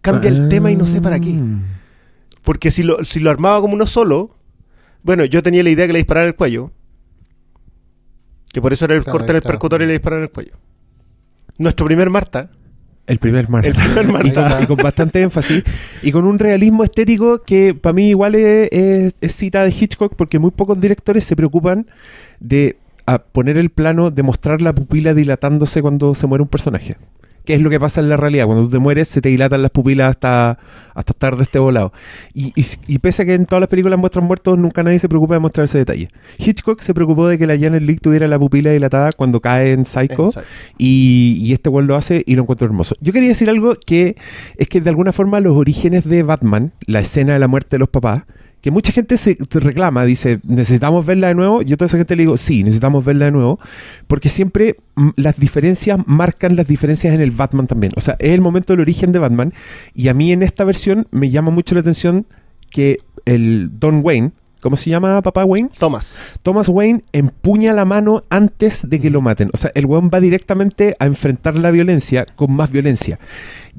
Cambia 0.00 0.28
el 0.28 0.48
tema 0.48 0.70
y 0.70 0.76
no 0.76 0.86
sé 0.86 1.00
para 1.00 1.20
qué. 1.20 1.30
Mm. 1.30 1.62
Porque 2.42 2.70
si 2.70 2.82
lo, 2.82 3.04
si 3.04 3.20
lo 3.20 3.30
armaba 3.30 3.60
como 3.60 3.74
uno 3.74 3.86
solo, 3.86 4.36
bueno, 5.02 5.24
yo 5.24 5.42
tenía 5.42 5.62
la 5.62 5.70
idea 5.70 5.86
que 5.86 5.92
le 5.92 6.00
disparara 6.00 6.26
el 6.26 6.34
cuello. 6.34 6.72
Que 8.52 8.60
por 8.60 8.72
eso 8.72 8.84
era 8.84 8.94
el 8.94 9.04
Claro, 9.04 9.18
corte 9.18 9.30
en 9.30 9.36
el 9.36 9.42
percutor 9.42 9.80
y 9.82 9.86
le 9.86 9.92
disparan 9.92 10.22
el 10.22 10.30
cuello. 10.30 10.54
Nuestro 11.58 11.86
primer 11.86 12.10
Marta 12.10 12.50
El 13.06 13.18
primer 13.18 13.48
Marta. 13.48 13.68
El 13.68 13.74
primer 13.74 14.08
Marta. 14.08 14.24
Y, 14.28 14.32
con, 14.54 14.62
y 14.62 14.66
con 14.66 14.76
bastante 14.78 15.22
énfasis. 15.22 15.62
Y 16.02 16.10
con 16.12 16.24
un 16.24 16.38
realismo 16.38 16.84
estético 16.84 17.42
que 17.42 17.74
para 17.74 17.92
mí 17.92 18.08
igual 18.10 18.34
es, 18.34 18.68
es- 18.72 19.14
es 19.20 19.34
cita 19.34 19.62
de 19.62 19.70
Hitchcock 19.70 20.14
porque 20.16 20.38
muy 20.38 20.50
pocos 20.50 20.80
directores 20.80 21.24
se 21.24 21.36
preocupan 21.36 21.86
de 22.40 22.76
a 23.06 23.18
poner 23.18 23.58
el 23.58 23.68
plano 23.70 24.10
de 24.10 24.22
mostrar 24.22 24.62
la 24.62 24.74
pupila 24.74 25.12
dilatándose 25.12 25.82
cuando 25.82 26.14
se 26.14 26.26
muere 26.26 26.42
un 26.42 26.48
personaje. 26.48 26.96
Que 27.44 27.54
es 27.54 27.60
lo 27.60 27.68
que 27.70 27.78
pasa 27.78 28.00
en 28.00 28.08
la 28.08 28.16
realidad. 28.16 28.46
Cuando 28.46 28.64
tú 28.64 28.70
te 28.70 28.78
mueres, 28.78 29.08
se 29.08 29.20
te 29.20 29.28
dilatan 29.28 29.60
las 29.62 29.70
pupilas 29.70 30.10
hasta, 30.10 30.58
hasta 30.94 31.12
estar 31.12 31.36
de 31.36 31.42
este 31.42 31.58
volado. 31.58 31.92
Y, 32.32 32.52
y, 32.58 32.64
y 32.86 32.98
pese 32.98 33.22
a 33.22 33.24
que 33.26 33.34
en 33.34 33.46
todas 33.46 33.60
las 33.60 33.68
películas 33.68 33.98
muestran 33.98 34.24
muertos, 34.24 34.58
nunca 34.58 34.82
nadie 34.82 34.98
se 34.98 35.08
preocupa 35.08 35.34
de 35.34 35.40
mostrar 35.40 35.64
ese 35.66 35.78
detalle. 35.78 36.08
Hitchcock 36.38 36.80
se 36.80 36.94
preocupó 36.94 37.28
de 37.28 37.36
que 37.36 37.46
la 37.46 37.58
Janet 37.58 37.82
Leigh 37.82 37.98
tuviera 37.98 38.26
la 38.28 38.38
pupila 38.38 38.70
dilatada 38.70 39.12
cuando 39.12 39.40
cae 39.40 39.72
en 39.72 39.84
Psycho. 39.84 40.30
Y, 40.78 41.38
y 41.40 41.52
este 41.52 41.68
weón 41.68 41.86
lo 41.86 41.96
hace 41.96 42.22
y 42.26 42.34
lo 42.34 42.42
encuentro 42.42 42.66
hermoso. 42.66 42.96
Yo 43.00 43.12
quería 43.12 43.28
decir 43.28 43.50
algo 43.50 43.74
que 43.74 44.16
es 44.56 44.68
que 44.68 44.80
de 44.80 44.90
alguna 44.90 45.12
forma 45.12 45.40
los 45.40 45.56
orígenes 45.56 46.04
de 46.08 46.22
Batman, 46.22 46.72
la 46.86 47.00
escena 47.00 47.34
de 47.34 47.38
la 47.38 47.48
muerte 47.48 47.76
de 47.76 47.78
los 47.78 47.88
papás, 47.88 48.22
que 48.64 48.70
mucha 48.70 48.92
gente 48.92 49.18
se 49.18 49.36
reclama, 49.50 50.06
dice, 50.06 50.40
necesitamos 50.42 51.04
verla 51.04 51.28
de 51.28 51.34
nuevo. 51.34 51.60
Yo 51.60 51.74
a 51.74 51.76
toda 51.76 51.84
esa 51.84 51.98
gente 51.98 52.16
le 52.16 52.22
digo, 52.22 52.38
sí, 52.38 52.62
necesitamos 52.62 53.04
verla 53.04 53.26
de 53.26 53.30
nuevo, 53.30 53.60
porque 54.06 54.30
siempre 54.30 54.76
mm, 54.94 55.10
las 55.16 55.38
diferencias 55.38 55.98
marcan 56.06 56.56
las 56.56 56.66
diferencias 56.66 57.12
en 57.12 57.20
el 57.20 57.30
Batman 57.30 57.66
también. 57.66 57.92
O 57.94 58.00
sea, 58.00 58.16
es 58.18 58.30
el 58.30 58.40
momento 58.40 58.72
del 58.72 58.80
origen 58.80 59.12
de 59.12 59.18
Batman. 59.18 59.52
Y 59.94 60.08
a 60.08 60.14
mí 60.14 60.32
en 60.32 60.42
esta 60.42 60.64
versión 60.64 61.06
me 61.10 61.28
llama 61.28 61.50
mucho 61.50 61.74
la 61.74 61.82
atención 61.82 62.26
que 62.70 63.00
el 63.26 63.68
Don 63.78 64.00
Wayne, 64.02 64.32
¿cómo 64.62 64.78
se 64.78 64.88
llama 64.88 65.20
papá 65.20 65.44
Wayne? 65.44 65.68
Thomas. 65.78 66.38
Thomas 66.42 66.70
Wayne 66.70 67.04
empuña 67.12 67.74
la 67.74 67.84
mano 67.84 68.22
antes 68.30 68.88
de 68.88 68.98
que 68.98 69.10
lo 69.10 69.20
maten. 69.20 69.50
O 69.52 69.58
sea, 69.58 69.72
el 69.74 69.84
weón 69.84 70.08
va 70.08 70.20
directamente 70.20 70.96
a 70.98 71.04
enfrentar 71.04 71.54
la 71.56 71.70
violencia 71.70 72.24
con 72.34 72.50
más 72.52 72.70
violencia. 72.70 73.18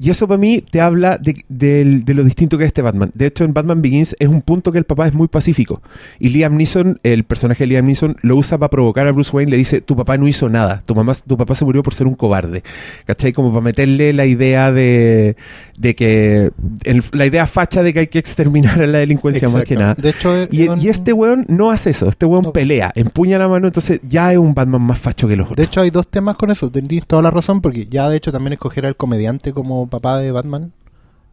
Y 0.00 0.10
eso 0.10 0.28
para 0.28 0.38
mí 0.38 0.62
te 0.70 0.80
habla 0.80 1.16
de, 1.18 1.42
del- 1.48 2.04
de 2.04 2.14
lo 2.14 2.22
distinto 2.24 2.58
que 2.58 2.64
es 2.64 2.68
este 2.68 2.82
Batman. 2.82 3.10
De 3.14 3.26
hecho, 3.26 3.44
en 3.44 3.54
Batman 3.54 3.80
Begins 3.82 4.14
es 4.18 4.28
un 4.28 4.42
punto 4.42 4.72
que 4.72 4.78
el 4.78 4.84
papá 4.84 5.06
es 5.06 5.14
muy 5.14 5.28
pacífico. 5.28 5.80
Y 6.18 6.28
Liam 6.30 6.56
Neeson, 6.56 7.00
el 7.02 7.24
personaje 7.24 7.64
de 7.64 7.68
Liam 7.68 7.86
Neeson, 7.86 8.16
lo 8.22 8.36
usa 8.36 8.58
para 8.58 8.70
provocar 8.70 9.06
a 9.06 9.12
Bruce 9.12 9.30
Wayne. 9.34 9.50
Le 9.50 9.56
dice, 9.56 9.80
tu 9.80 9.96
papá 9.96 10.16
no 10.18 10.28
hizo 10.28 10.48
nada. 10.48 10.82
Tu, 10.84 10.94
mamá, 10.94 11.12
tu 11.26 11.36
papá 11.36 11.54
se 11.54 11.64
murió 11.64 11.82
por 11.82 11.94
ser 11.94 12.06
un 12.06 12.14
cobarde. 12.14 12.62
¿Cachai? 13.06 13.32
Como 13.32 13.50
para 13.50 13.62
meterle 13.62 14.12
la 14.12 14.26
idea 14.26 14.70
de, 14.72 15.36
de 15.78 15.94
que... 15.94 16.50
el- 16.84 17.02
la 17.12 17.26
idea 17.26 17.46
facha 17.46 17.82
de 17.82 17.92
que 17.92 18.00
hay 18.00 18.06
que 18.08 18.18
exterminar 18.18 18.80
a 18.82 18.86
la 18.86 18.98
delincuencia 18.98 19.48
más 19.48 19.64
que 19.64 19.76
nada. 19.76 19.94
De 19.94 20.10
hecho, 20.10 20.44
Y, 20.50 20.68
y 20.78 20.88
este 20.88 21.12
weón 21.12 21.44
no 21.48 21.70
hace 21.70 21.90
eso. 21.90 22.08
Este 22.08 22.26
weón 22.26 22.42
No. 22.44 22.52
pelea, 22.52 22.92
empuña 22.94 23.38
la 23.38 23.48
mano, 23.48 23.66
entonces 23.68 24.00
ya 24.06 24.32
es 24.32 24.38
un 24.38 24.54
Batman 24.54 24.82
más 24.82 24.98
facho 24.98 25.26
que 25.28 25.36
los 25.36 25.46
de 25.48 25.52
otros. 25.54 25.66
hecho 25.66 25.80
hay 25.80 25.90
dos 25.90 26.08
temas 26.08 26.36
con 26.36 26.50
eso. 26.50 26.70
Tienes 26.70 27.06
toda 27.06 27.22
la 27.22 27.30
razón 27.30 27.60
porque 27.60 27.86
ya 27.90 28.08
de 28.08 28.16
hecho 28.16 28.30
también 28.32 28.52
escoger 28.54 28.86
al 28.86 28.96
comediante 28.96 29.52
como 29.52 29.85
papá 29.88 30.18
de 30.18 30.30
Batman 30.32 30.72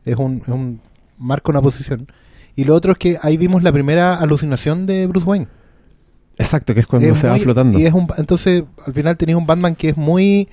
es 0.06 0.16
un, 0.16 0.38
es 0.38 0.48
un 0.48 0.82
marca 1.18 1.52
una 1.52 1.62
posición. 1.62 2.08
Y 2.56 2.66
lo 2.66 2.76
otro 2.76 2.92
es 2.92 2.98
que 2.98 3.18
ahí 3.22 3.38
vimos 3.38 3.64
la 3.64 3.72
primera 3.72 4.16
alucinación 4.16 4.86
de 4.86 5.08
Bruce 5.08 5.26
Wayne. 5.28 5.48
Exacto, 6.38 6.74
que 6.74 6.80
es 6.82 6.88
cuando 6.88 7.08
Es 7.08 7.18
se 7.20 7.28
va 7.28 7.34
muy- 7.34 7.42
flotando. 7.44 7.80
Y 7.80 7.86
es 7.86 7.94
un, 7.94 8.08
entonces, 8.18 8.64
al 8.86 8.94
final 8.94 9.18
tenéis 9.18 9.38
un 9.38 9.46
Batman 9.46 9.76
que 9.76 9.90
es 9.90 9.98
muy, 9.98 10.50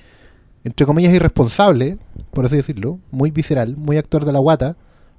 entre 0.63 0.85
comillas, 0.85 1.13
irresponsable, 1.13 1.97
por 2.31 2.45
así 2.45 2.55
decirlo, 2.55 2.99
muy 3.11 3.31
visceral, 3.31 3.75
muy 3.77 3.97
actor 3.97 4.25
de 4.25 4.31
la 4.33 4.39
guata, 4.39 4.75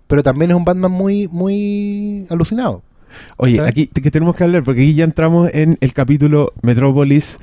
pero 0.06 0.22
también 0.22 0.50
es 0.50 0.56
un 0.56 0.64
Batman 0.64 0.90
muy, 0.92 1.28
muy 1.28 2.26
alucinado. 2.30 2.82
Oye, 3.36 3.56
¿sabes? 3.56 3.70
aquí 3.70 3.86
que 3.86 4.10
tenemos 4.10 4.34
que 4.36 4.44
hablar, 4.44 4.62
porque 4.62 4.82
aquí 4.82 4.94
ya 4.94 5.04
entramos 5.04 5.50
en 5.52 5.78
el 5.80 5.92
capítulo 5.92 6.52
Metrópolis, 6.62 7.38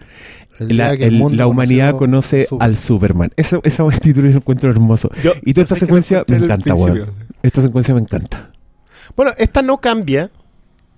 la, 0.59 0.93
el 0.93 1.21
humanidad 1.21 1.95
conoce 1.95 2.47
al 2.59 2.75
Superman. 2.75 3.31
Ese, 3.37 3.59
ese 3.63 3.81
buen 3.81 3.97
título 4.01 4.27
yo 4.27 4.33
lo 4.33 4.37
encuentro 4.39 4.69
hermoso. 4.69 5.09
Yo- 5.23 5.33
y 5.43 5.53
toda 5.53 5.63
esta 5.63 5.75
secuencia 5.75 6.23
me 6.27 6.37
encanta, 6.37 6.73
weón. 6.75 7.05
Esta 7.43 7.61
secuencia 7.61 7.93
me 7.93 8.01
encanta. 8.01 8.51
Bueno, 9.15 9.31
esta 9.37 9.61
no 9.61 9.77
cambia. 9.79 10.29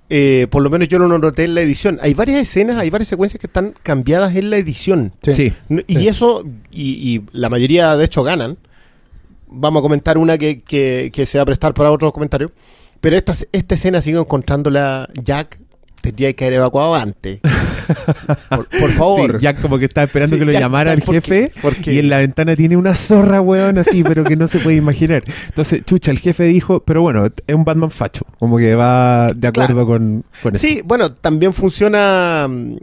eh, 0.09 0.47
por 0.51 0.61
lo 0.61 0.69
menos 0.69 0.87
yo 0.89 0.99
no 0.99 1.07
lo 1.07 1.17
noté 1.19 1.45
en 1.45 1.55
la 1.55 1.61
edición. 1.61 1.97
Hay 2.01 2.13
varias 2.13 2.41
escenas, 2.41 2.77
hay 2.77 2.89
varias 2.89 3.07
secuencias 3.07 3.39
que 3.39 3.47
están 3.47 3.73
cambiadas 3.83 4.35
en 4.35 4.49
la 4.49 4.57
edición. 4.57 5.13
Sí. 5.21 5.53
Y 5.87 5.95
Sí. 5.97 6.07
eso, 6.09 6.43
y, 6.71 6.91
y 7.15 7.21
la 7.31 7.49
mayoría 7.49 7.95
de 7.95 8.03
hecho 8.05 8.21
ganan. 8.23 8.57
Vamos 9.47 9.79
a 9.79 9.83
comentar 9.83 10.17
una 10.17 10.37
que, 10.37 10.61
que- 10.61 11.11
que 11.13 11.25
se 11.25 11.37
va 11.37 11.43
a 11.43 11.45
prestar 11.45 11.73
para 11.73 11.91
otros 11.91 12.11
comentarios. 12.11 12.51
Pero 13.01 13.15
esta, 13.17 13.33
esta 13.51 13.75
escena 13.75 13.99
sigo 14.01 14.21
encontrándola, 14.21 15.09
Jack, 15.23 15.59
tendría 16.01 16.33
que 16.33 16.45
haber 16.45 16.57
evacuado 16.59 16.95
antes. 16.95 17.39
Por, 18.49 18.67
por 18.69 18.89
favor. 18.91 19.31
Sí, 19.33 19.37
Jack 19.41 19.61
como 19.61 19.77
que 19.77 19.85
está 19.85 20.03
esperando 20.03 20.35
Sí, 20.35 20.39
que 20.39 20.45
lo 20.45 20.51
llamara 20.57 20.93
el 20.93 21.01
¿por 21.01 21.15
qué? 21.15 21.21
jefe 21.21 21.51
¿Por 21.61 21.75
qué? 21.75 21.93
y 21.93 21.99
en 21.99 22.09
la 22.09 22.19
ventana 22.19 22.55
tiene 22.55 22.77
una 22.77 22.95
zorra, 22.95 23.41
weón, 23.41 23.77
así, 23.79 24.01
pero 24.03 24.23
que 24.23 24.35
no 24.37 24.47
se 24.47 24.59
puede 24.59 24.77
imaginar. 24.77 25.23
Entonces, 25.49 25.83
chucha, 25.85 26.11
el 26.11 26.19
jefe 26.19 26.45
dijo, 26.45 26.81
pero 26.83 27.01
bueno, 27.01 27.25
es 27.25 27.55
un 27.55 27.65
Batman 27.65 27.91
facho, 27.91 28.25
como 28.39 28.57
que 28.57 28.75
va 28.75 29.31
de 29.35 29.47
acuerdo 29.47 29.73
Claro. 29.73 29.87
con, 29.87 30.23
con 30.41 30.55
eso. 30.55 30.61
Sí, 30.65 30.81
bueno, 30.85 31.13
también 31.13 31.53
funciona. 31.53 32.47
mm, 32.49 32.75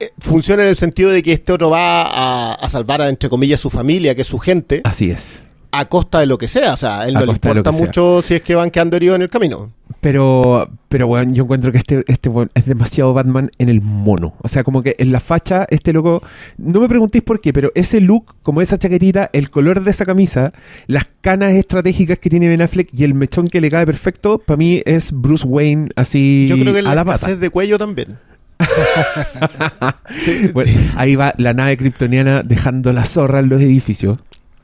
eh, 0.00 0.10
Funciona 0.18 0.62
en 0.64 0.68
el 0.68 0.76
sentido 0.76 1.10
de 1.10 1.22
que 1.22 1.32
este 1.32 1.52
otro 1.52 1.70
va 1.70 2.02
a, 2.02 2.54
a 2.54 2.68
salvar 2.68 3.00
a, 3.00 3.08
entre 3.08 3.30
comillas, 3.30 3.60
su 3.60 3.70
familia, 3.70 4.14
que 4.14 4.22
es 4.22 4.28
su 4.28 4.38
gente, 4.38 4.82
Así 4.84 5.10
es. 5.10 5.44
A 5.70 5.84
costa 5.86 6.20
de 6.20 6.26
lo 6.26 6.38
que 6.38 6.48
sea. 6.48 6.74
O 6.74 6.76
sea, 6.76 7.06
él 7.06 7.16
A 7.16 7.20
no 7.20 7.26
le 7.26 7.32
importa 7.32 7.72
sea. 7.72 7.84
mucho 7.86 8.22
si 8.22 8.34
es 8.34 8.40
que 8.42 8.54
van 8.54 8.70
quedando 8.70 8.96
heridos 8.96 9.16
en 9.16 9.22
el 9.22 9.28
camino. 9.28 9.70
Pero, 10.00 10.68
pero 10.88 11.06
weón, 11.08 11.32
yo 11.32 11.42
encuentro 11.44 11.72
que 11.72 11.78
este, 11.78 12.04
este 12.06 12.28
weón 12.28 12.50
es 12.54 12.66
demasiado 12.66 13.12
Batman 13.14 13.50
en 13.58 13.68
el 13.68 13.80
mono. 13.80 14.34
O 14.42 14.48
sea, 14.48 14.62
como 14.62 14.82
que 14.82 14.94
en 14.98 15.10
la 15.10 15.18
facha, 15.20 15.66
este 15.70 15.92
loco, 15.92 16.22
no 16.56 16.80
me 16.80 16.88
preguntéis 16.88 17.24
por 17.24 17.40
qué, 17.40 17.52
pero 17.52 17.72
ese 17.74 18.00
look, 18.00 18.36
como 18.42 18.60
esa 18.60 18.78
chaquetita, 18.78 19.30
el 19.32 19.50
color 19.50 19.82
de 19.82 19.90
esa 19.90 20.04
camisa, 20.06 20.52
las 20.86 21.08
canas 21.20 21.52
estratégicas 21.52 22.18
que 22.18 22.30
tiene 22.30 22.48
Ben 22.48 22.62
Affleck 22.62 22.88
y 22.92 23.04
el 23.04 23.14
mechón 23.14 23.48
que 23.48 23.60
le 23.60 23.70
cae 23.70 23.86
perfecto, 23.86 24.38
para 24.38 24.56
mí 24.56 24.82
es 24.86 25.10
Bruce 25.12 25.46
Wayne 25.46 25.88
así 25.96 26.46
Yo 26.48 26.58
creo 26.58 26.72
que 26.72 26.80
a 26.80 26.94
la 26.94 27.04
pata. 27.04 27.34
de 27.34 27.50
cuello 27.50 27.76
también. 27.78 28.18
Bueno, 30.52 30.72
Ahí 30.96 31.16
va 31.16 31.34
la 31.38 31.54
nave 31.54 31.76
kryptoniana 31.76 32.42
dejando 32.42 32.92
la 32.92 33.04
zorra 33.04 33.38
en 33.40 33.48
los 33.48 33.60
edificios. 33.60 34.18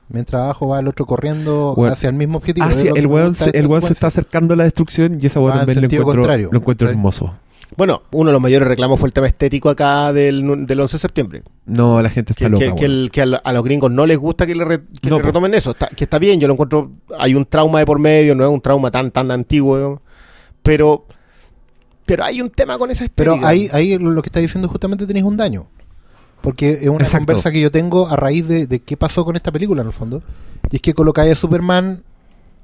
Mientras 0.08 0.42
abajo 0.42 0.68
va 0.68 0.80
el 0.80 0.88
otro 0.88 1.06
corriendo 1.06 1.74
Bueno, 1.76 1.92
hacia 1.94 2.08
el 2.10 2.14
mismo 2.14 2.38
objetivo. 2.38 2.66
Hacia- 2.66 2.92
el 2.94 3.06
weón, 3.06 3.34
se, 3.34 3.50
el 3.58 3.68
se 3.82 3.92
está 3.92 4.08
acercando 4.08 4.54
a 4.54 4.56
la 4.56 4.64
destrucción 4.64 5.18
y 5.20 5.26
esa 5.26 5.40
weón 5.40 5.52
en 5.54 5.58
también 5.60 5.80
lo 5.80 5.86
encuentro, 5.86 6.04
contrario, 6.22 6.48
lo 6.52 6.58
encuentro 6.58 6.88
hermoso. 6.90 7.34
Bueno, 7.76 8.02
uno 8.12 8.28
de 8.28 8.32
los 8.34 8.40
mayores 8.42 8.68
reclamos 8.68 9.00
fue 9.00 9.08
el 9.08 9.12
tema 9.12 9.26
estético 9.26 9.68
acá 9.68 10.12
del, 10.12 10.66
del 10.66 10.80
11 10.80 10.92
de 10.94 10.98
septiembre. 11.00 11.42
No, 11.66 12.00
la 12.02 12.10
gente 12.10 12.32
está 12.32 12.44
Que, 12.44 12.50
loca. 12.50 12.64
que- 12.66 12.74
que 12.76 12.84
el- 12.84 13.10
que 13.10 13.22
a, 13.22 13.26
lo- 13.26 13.40
a 13.42 13.52
los 13.52 13.64
gringos 13.64 13.90
no 13.90 14.06
les 14.06 14.16
gusta 14.18 14.46
que 14.46 14.54
le, 14.54 14.64
re- 14.64 14.82
que 15.00 15.10
No, 15.10 15.16
le 15.16 15.22
retomen 15.24 15.54
eso. 15.54 15.72
Está- 15.72 15.88
que 15.88 16.04
está 16.04 16.18
bien, 16.20 16.38
yo 16.38 16.46
lo 16.46 16.52
encuentro. 16.54 16.92
Hay 17.18 17.34
un 17.34 17.44
trauma 17.46 17.80
de 17.80 17.86
por 17.86 17.98
medio, 17.98 18.34
no 18.36 18.44
es 18.44 18.50
un 18.50 18.60
trauma 18.60 18.90
tan 18.92 19.10
tan 19.10 19.30
antiguo. 19.32 19.76
digamos. 19.76 20.00
Pero, 20.62 21.06
pero 22.06 22.24
hay 22.24 22.40
un 22.40 22.50
tema 22.50 22.78
con 22.78 22.90
esa 22.90 23.04
estética. 23.04 23.34
Pero 23.34 23.46
ahí, 23.46 23.68
ahí 23.72 23.98
lo 23.98 24.22
que 24.22 24.28
está 24.28 24.38
diciendo 24.40 24.68
justamente 24.68 25.06
tenéis 25.06 25.24
un 25.24 25.36
daño. 25.36 25.66
Porque 26.44 26.72
es 26.82 26.88
una 26.88 27.04
Exacto. 27.04 27.26
conversa 27.26 27.50
que 27.50 27.60
yo 27.60 27.70
tengo 27.70 28.06
a 28.06 28.14
raíz 28.16 28.46
de, 28.46 28.66
de 28.68 28.78
qué 28.80 28.96
pasó 28.96 29.24
con 29.24 29.34
esta 29.34 29.50
película 29.50 29.80
en 29.80 29.88
el 29.88 29.92
fondo. 29.92 30.22
Y 30.70 30.76
es 30.76 30.82
que 30.82 30.94
colocáis 30.94 31.32
a 31.32 31.34
Superman 31.34 32.02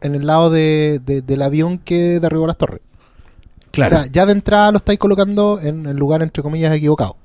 en 0.02 0.14
el 0.14 0.26
lado 0.26 0.50
de, 0.50 1.00
de- 1.04 1.22
del 1.22 1.42
avión 1.42 1.78
que 1.78 2.20
derribó 2.20 2.46
las 2.46 2.58
torres. 2.58 2.80
Claro. 3.72 3.96
O 3.96 4.02
sea, 4.02 4.12
ya 4.12 4.26
de 4.26 4.32
entrada 4.32 4.70
lo 4.70 4.76
estáis 4.78 4.98
colocando 4.98 5.58
en 5.62 5.86
el 5.86 5.96
lugar, 5.96 6.22
entre 6.22 6.42
comillas, 6.42 6.72
equivocado. 6.74 7.16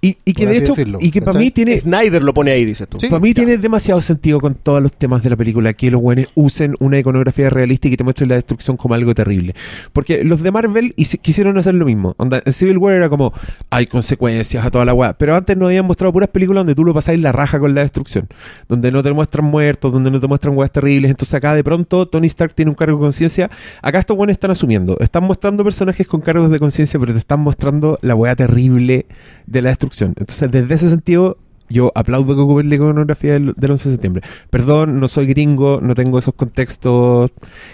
Y, 0.00 0.16
y 0.24 0.32
que 0.32 0.44
por 0.44 0.52
de 0.52 0.58
hecho, 0.58 0.72
decirlo, 0.74 0.98
y 1.00 1.10
que 1.10 1.20
para 1.20 1.38
mí 1.38 1.50
tiene, 1.50 1.76
Snyder 1.76 2.22
lo 2.22 2.32
pone 2.32 2.52
ahí, 2.52 2.64
dices 2.64 2.88
tú. 2.88 3.00
Sí. 3.00 3.08
para 3.08 3.18
mí 3.18 3.30
ya. 3.30 3.34
tiene 3.34 3.58
demasiado 3.58 4.00
sentido 4.00 4.40
con 4.40 4.54
todos 4.54 4.80
los 4.80 4.92
temas 4.92 5.24
de 5.24 5.30
la 5.30 5.36
película 5.36 5.72
que 5.72 5.90
los 5.90 6.00
buenos 6.00 6.28
usen 6.36 6.76
una 6.78 6.98
iconografía 7.00 7.50
realista 7.50 7.88
y 7.88 7.90
que 7.90 7.96
te 7.96 8.04
muestren 8.04 8.28
la 8.28 8.36
destrucción 8.36 8.76
como 8.76 8.94
algo 8.94 9.12
terrible. 9.12 9.56
Porque 9.92 10.22
los 10.22 10.40
de 10.42 10.52
Marvel 10.52 10.94
quisieron 10.94 11.58
hacer 11.58 11.74
lo 11.74 11.84
mismo. 11.84 12.14
Onda, 12.16 12.40
en 12.44 12.52
Civil 12.52 12.78
War 12.78 12.94
era 12.94 13.08
como, 13.08 13.32
hay 13.70 13.86
consecuencias 13.86 14.64
a 14.64 14.70
toda 14.70 14.84
la 14.84 14.94
weá. 14.94 15.18
Pero 15.18 15.34
antes 15.34 15.56
nos 15.56 15.66
habían 15.66 15.86
mostrado 15.86 16.12
puras 16.12 16.28
películas 16.28 16.60
donde 16.60 16.76
tú 16.76 16.84
lo 16.84 16.94
pasáis 16.94 17.18
la 17.18 17.32
raja 17.32 17.58
con 17.58 17.74
la 17.74 17.80
destrucción. 17.80 18.28
Donde 18.68 18.92
no 18.92 19.02
te 19.02 19.12
muestran 19.12 19.46
muertos, 19.46 19.92
donde 19.92 20.12
no 20.12 20.20
te 20.20 20.28
muestran 20.28 20.56
weas 20.56 20.70
terribles. 20.70 21.10
Entonces 21.10 21.34
acá 21.34 21.54
de 21.54 21.64
pronto 21.64 22.06
Tony 22.06 22.28
Stark 22.28 22.54
tiene 22.54 22.70
un 22.70 22.76
cargo 22.76 22.98
de 22.98 23.02
conciencia. 23.02 23.50
Acá 23.82 23.98
estos 23.98 24.16
buenos 24.16 24.34
están 24.34 24.52
asumiendo. 24.52 24.96
Están 25.00 25.24
mostrando 25.24 25.64
personajes 25.64 26.06
con 26.06 26.20
cargos 26.20 26.52
de 26.52 26.60
conciencia, 26.60 27.00
pero 27.00 27.12
te 27.12 27.18
están 27.18 27.40
mostrando 27.40 27.98
la 28.00 28.14
wea 28.14 28.36
terrible 28.36 29.06
de 29.46 29.62
la 29.62 29.70
destrucción. 29.70 29.87
Entonces, 29.96 30.50
desde 30.50 30.74
ese 30.74 30.90
sentido, 30.90 31.38
yo 31.70 31.92
aplaudo 31.94 32.34
que 32.34 32.40
ocupen 32.40 32.68
la 32.70 32.76
iconografía 32.76 33.34
del, 33.34 33.52
del 33.56 33.70
11 33.72 33.88
de 33.90 33.94
septiembre. 33.96 34.22
Perdón, 34.50 35.00
no 35.00 35.08
soy 35.08 35.26
gringo, 35.26 35.80
no 35.82 35.94
tengo 35.94 36.18
esos 36.18 36.34
contextos 36.34 37.30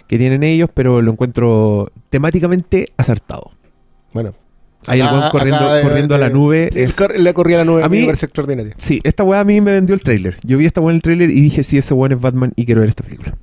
que 0.09 0.19
tienen 0.19 0.43
ellos, 0.43 0.69
pero 0.75 1.01
lo 1.03 1.13
encuentro 1.13 1.89
temáticamente 2.11 2.89
acertado. 2.97 3.51
Bueno. 4.13 4.33
Hay 4.87 5.01
el 5.01 5.07
acá- 5.07 5.17
weón 5.19 5.31
corriendo, 5.31 5.73
de- 5.75 5.83
corriendo 5.83 6.15
a 6.15 6.19
la 6.19 6.29
nube. 6.31 6.71
es- 6.75 6.95
cor- 6.95 7.19
le 7.19 7.33
corría 7.33 7.57
a 7.57 7.59
la 7.61 7.65
nube. 7.65 7.85
A 7.85 7.89
mí- 7.89 8.01
me 8.01 8.05
parece 8.07 8.27
extraordinario. 8.27 8.73
Sí, 8.77 9.01
esta 9.03 9.23
weá 9.25 9.41
a 9.41 9.45
mí 9.45 9.61
me 9.61 9.73
vendió 9.73 9.95
el 9.95 10.03
tráiler. 10.03 10.37
Yo 10.43 10.59
vi 10.59 10.67
esta 10.67 10.81
weá 10.83 10.91
en 10.91 10.97
el 10.97 11.03
tráiler 11.03 11.31
y 11.31 11.41
dije, 11.41 11.63
sí, 11.63 11.79
ese 11.79 11.95
weón 11.95 12.13
es 12.13 12.21
Batman 12.21 12.53
y 12.57 12.67
quiero 12.67 12.81
ver 12.83 12.91
esta 12.91 13.03
película. 13.03 13.35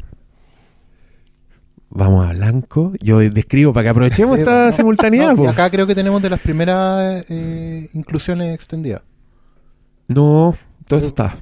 Vamos 1.94 2.26
a 2.28 2.32
blanco. 2.34 2.94
Yo 3.02 3.20
describo 3.20 3.74
para 3.74 3.84
que 3.84 3.90
aprovechemos 3.90 4.40
esta 4.40 4.68
no, 4.68 4.72
simultaneidad. 4.72 5.32
no, 5.32 5.36
po. 5.36 5.44
y 5.44 5.48
acá 5.48 5.70
creo 5.70 5.86
que 5.86 5.94
tenemos 5.96 6.22
de 6.22 6.30
las 6.30 6.40
primeras 6.40 7.26
eh, 7.30 7.90
inclusiones 7.94 8.56
extendidas. 8.56 9.04
No, 10.08 10.56
todo 10.88 10.98
esto 11.00 11.10
está. 11.10 11.36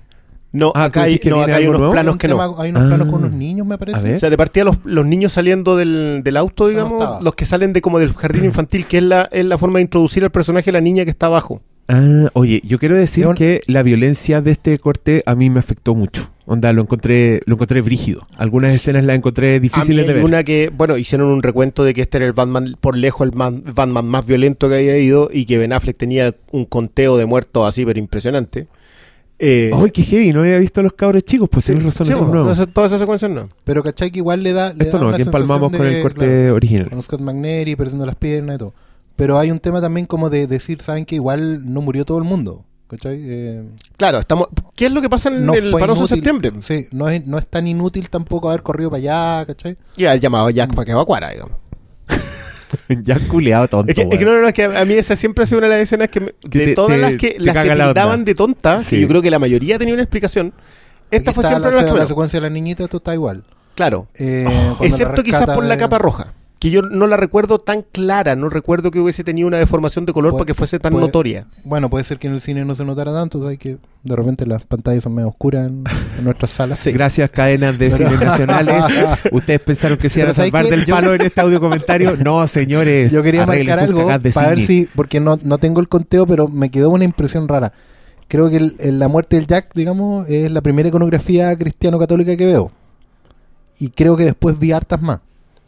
No, 0.51 0.71
Ah, 0.75 0.85
acá 0.85 1.01
¿tú 1.05 1.09
hay, 1.11 1.19
no, 1.29 1.41
acá 1.41 1.55
hay 1.57 1.67
unos 1.67 1.77
nuevo? 1.79 1.93
planos 1.93 2.13
Un 2.13 2.17
que 2.17 2.27
tema- 2.27 2.47
no. 2.47 2.59
Hay 2.59 2.71
unos 2.71 2.83
planos 2.87 3.07
Ah. 3.07 3.11
con 3.11 3.23
unos 3.23 3.33
niños, 3.37 3.67
me 3.67 3.77
parece. 3.77 4.15
O 4.15 4.19
sea, 4.19 4.29
de 4.31 4.37
partida 4.37 4.63
los, 4.63 4.77
los 4.83 5.05
niños 5.05 5.31
saliendo 5.33 5.75
del, 5.75 6.21
del 6.23 6.37
auto, 6.37 6.67
digamos, 6.67 7.21
los 7.21 7.35
que 7.35 7.45
salen 7.45 7.71
de 7.71 7.81
como 7.81 7.99
del 7.99 8.13
jardín 8.15 8.45
infantil, 8.45 8.85
que 8.87 8.97
es 8.97 9.03
la, 9.03 9.29
es 9.31 9.45
la 9.45 9.59
forma 9.59 9.77
de 9.77 9.83
introducir 9.83 10.23
al 10.23 10.31
personaje 10.31 10.65
de 10.65 10.71
la 10.71 10.81
niña 10.81 11.03
que 11.03 11.11
está 11.11 11.27
abajo. 11.27 11.61
Ah, 11.91 12.29
oye, 12.33 12.61
yo 12.63 12.77
quiero 12.77 12.95
decir 12.95 13.25
que 13.35 13.61
la 13.65 13.81
violencia 13.81 14.41
de 14.41 14.51
este 14.51 14.77
corte 14.77 15.23
a 15.25 15.33
mí 15.33 15.49
me 15.49 15.59
afectó 15.59 15.95
mucho. 15.95 16.29
Onda, 16.45 16.71
lo 16.71 16.81
encontré, 16.83 17.41
lo 17.45 17.55
encontré 17.55 17.81
brígido. 17.81 18.27
Algunas 18.37 18.73
escenas 18.73 19.03
las 19.03 19.15
encontré 19.15 19.51
A 19.51 19.53
mí 19.53 19.59
difíciles 19.59 20.05
de 20.07 20.13
ver. 20.13 20.23
una 20.23 20.43
que, 20.43 20.71
bueno, 20.75 20.97
hicieron 20.97 21.27
un 21.29 21.41
recuento 21.43 21.83
de 21.83 21.93
que 21.93 22.01
este 22.01 22.17
era 22.17 22.25
el 22.27 22.33
Batman, 22.33 22.75
por 22.79 22.95
lejos 22.95 23.27
el 23.27 23.35
man- 23.35 23.63
Batman 23.75 24.05
más 24.07 24.25
violento 24.25 24.69
que 24.69 24.75
había 24.75 24.97
ido 24.99 25.29
y 25.33 25.45
que 25.45 25.57
Ben 25.57 25.73
Affleck 25.73 25.97
tenía 25.97 26.35
un 26.51 26.65
conteo 26.65 27.17
de 27.17 27.25
muertos 27.25 27.67
así, 27.67 27.85
pero 27.85 27.99
impresionante. 27.99 28.67
Eh, 29.41 29.71
¡Ay, 29.73 29.91
qué 29.91 30.03
heavy! 30.03 30.33
No 30.33 30.41
había 30.41 30.59
visto 30.59 30.81
a 30.81 30.83
los 30.83 30.93
cabros 30.93 31.23
chicos, 31.23 31.47
pues 31.49 31.65
sí, 31.65 31.71
tienes 31.71 31.85
razón, 31.85 32.07
sí, 32.07 32.11
eso 32.11 32.21
es 32.21 32.27
bueno, 32.27 32.33
nuevo. 32.43 32.49
no 32.49 32.55
sé, 32.55 32.67
toda 32.67 32.87
esa 32.87 32.99
secuencia 32.99 33.29
no. 33.29 33.49
Pero 33.63 33.81
¿cachai? 33.83 34.11
Que 34.11 34.17
igual 34.19 34.43
le 34.43 34.51
da. 34.53 34.73
Le 34.73 34.83
Esto 34.83 34.97
da 34.97 35.03
no, 35.05 35.09
aquí 35.11 35.21
empalmamos 35.21 35.71
con 35.71 35.85
el 35.85 36.01
corte 36.01 36.25
claro, 36.25 36.55
original. 36.55 36.89
con 36.89 37.01
Scott 37.01 37.21
McNary 37.21 37.75
perdiendo 37.75 38.05
las 38.05 38.15
piernas 38.15 38.55
y 38.55 38.59
todo. 38.59 38.73
Pero 39.19 39.37
hay 39.37 39.51
un 39.51 39.59
tema 39.59 39.81
también 39.81 40.05
como 40.07 40.29
de 40.31 40.47
decir, 40.47 40.81
¿saben 40.81 41.05
que 41.05 41.13
igual 41.15 41.71
no 41.71 41.81
murió 41.81 42.05
todo 42.05 42.17
el 42.17 42.23
mundo? 42.23 42.65
¿Cachai? 42.87 43.19
Eh, 43.21 43.63
Claro, 43.97 44.17
estamos. 44.17 44.47
¿Qué 44.75 44.85
es 44.87 44.91
lo 44.91 45.01
que 45.01 45.09
pasa 45.09 45.29
en 45.29 45.45
no 45.45 45.53
el 45.53 45.71
panoso 45.71 46.03
de 46.03 46.07
septiembre? 46.07 46.51
Sí, 46.61 46.87
no 46.91 47.07
es, 47.09 47.23
no 47.27 47.37
es 47.37 47.45
tan 47.45 47.67
inútil 47.67 48.09
tampoco 48.09 48.49
haber 48.49 48.63
corrido 48.63 48.89
para 48.89 48.99
allá, 49.01 49.45
¿cachai? 49.45 49.77
Y 49.97 50.05
el 50.05 50.19
llamado 50.19 50.47
a 50.47 50.51
Jack 50.51 50.73
para 50.73 50.85
que 50.85 50.91
evacuara, 50.93 51.29
digamos. 51.31 51.53
ya 53.03 53.19
culeado 53.27 53.67
tonto. 53.67 53.91
Es 53.91 53.95
que, 53.95 54.03
es 54.11 54.17
que 54.19 54.25
no, 54.25 54.33
no, 54.33 54.41
no, 54.41 54.47
es 54.47 54.53
que 54.53 54.63
a 54.63 54.85
mí 54.85 54.93
esa 54.93 55.15
siempre 55.15 55.43
ha 55.43 55.47
sido 55.47 55.59
una 55.59 55.67
de 55.67 55.73
las 55.75 55.83
escenas 55.83 56.09
que, 56.09 56.19
me- 56.21 56.33
de 56.43 56.65
te- 56.67 56.73
todas 56.73 56.91
te- 56.91 56.97
las 57.01 57.11
que, 57.13 57.31
te 57.31 57.39
las 57.41 57.55
que 57.63 57.75
la 57.75 57.87
tildaban 57.87 58.25
de 58.25 58.35
tonta, 58.35 58.79
Sí. 58.79 58.95
que 58.95 59.01
yo 59.01 59.07
creo 59.07 59.21
que 59.21 59.29
la 59.31 59.39
mayoría 59.39 59.77
tenía 59.77 59.93
una 59.93 60.03
explicación. 60.03 60.53
Esta 61.11 61.31
Aquí 61.31 61.35
fue 61.41 61.47
siempre 61.47 61.71
la, 61.71 61.81
la 61.81 61.91
bueno, 61.91 62.07
secuencia 62.07 62.39
de 62.39 62.47
la 62.47 62.49
niñita, 62.53 62.83
esto 62.83 62.97
está 62.97 63.13
igual. 63.13 63.43
Claro. 63.75 64.07
Eh, 64.19 64.45
la 64.79 64.85
Excepto 64.85 65.23
quizás 65.23 65.45
por 65.45 65.63
la 65.65 65.77
capa 65.77 65.97
roja. 65.97 66.33
Que 66.59 66.71
yo 66.71 66.81
no 66.81 67.07
la 67.07 67.15
recuerdo 67.15 67.57
tan 67.59 67.83
clara, 67.83 68.35
no 68.35 68.49
recuerdo 68.49 68.91
que 68.91 68.99
hubiese 68.99 69.23
tenido 69.23 69.47
una 69.47 69.57
deformación 69.57 70.05
de 70.05 70.11
color 70.11 70.31
Puede- 70.31 70.39
para 70.41 70.47
que 70.47 70.53
fuese 70.55 70.77
tan 70.77 70.91
puede- 70.91 71.05
notoria. 71.05 71.45
Bueno, 71.63 71.89
puede 71.89 72.03
ser 72.03 72.19
que 72.19 72.27
en 72.27 72.33
el 72.33 72.41
cine 72.41 72.65
no 72.65 72.75
se 72.75 72.83
notara 72.83 73.13
tanto, 73.13 73.41
¿sabes? 73.41 73.57
Que 73.57 73.77
de 74.03 74.15
repente 74.15 74.45
las 74.45 74.65
pantallas 74.65 75.03
son 75.03 75.15
medio 75.15 75.29
oscuras 75.29 75.67
en, 75.67 75.85
en 76.17 76.23
nuestras 76.25 76.51
salas. 76.51 76.85
Gracias, 76.87 77.29
cadenas 77.29 77.77
de 77.79 77.89
cine 77.91 78.11
nacionales. 78.17 78.85
Ustedes 79.31 79.61
pensaron 79.61 79.97
que 79.97 80.09
se 80.09 80.19
iban 80.19 80.31
a 80.31 80.33
Pero 80.33 80.35
¿sabes 80.35 80.51
salvar 80.51 80.69
del 80.69 80.85
Yo- 80.85 80.95
palo 80.95 81.13
en 81.13 81.21
este 81.21 81.39
audio 81.39 81.61
comentario. 81.61 82.17
No, 82.17 82.45
señores. 82.45 83.11
Yo 83.13 83.23
quería 83.23 83.45
marcar 83.45 83.79
algo 83.79 84.17
de 84.19 84.31
para 84.31 84.49
ver 84.49 84.59
si, 84.59 84.85
porque 84.93 85.21
no, 85.21 85.39
no 85.41 85.59
tengo 85.59 85.79
el 85.79 85.87
conteo, 85.87 86.27
pero 86.27 86.49
me 86.49 86.69
quedó 86.69 86.89
una 86.89 87.05
impresión 87.05 87.47
rara. 87.47 87.71
Creo 88.27 88.49
que 88.49 88.57
el- 88.57 88.75
el- 88.79 88.99
la 88.99 89.07
muerte 89.07 89.37
del 89.37 89.47
Jack, 89.47 89.71
digamos, 89.75 90.27
es 90.29 90.51
la 90.51 90.59
primera 90.59 90.89
iconografía 90.89 91.57
cristiano-católica 91.57 92.35
que 92.35 92.45
veo. 92.45 92.71
Y 93.79 93.91
creo 93.91 94.17
que 94.17 94.25
después 94.25 94.59
vi 94.59 94.73
hartas 94.73 95.01
más. 95.01 95.21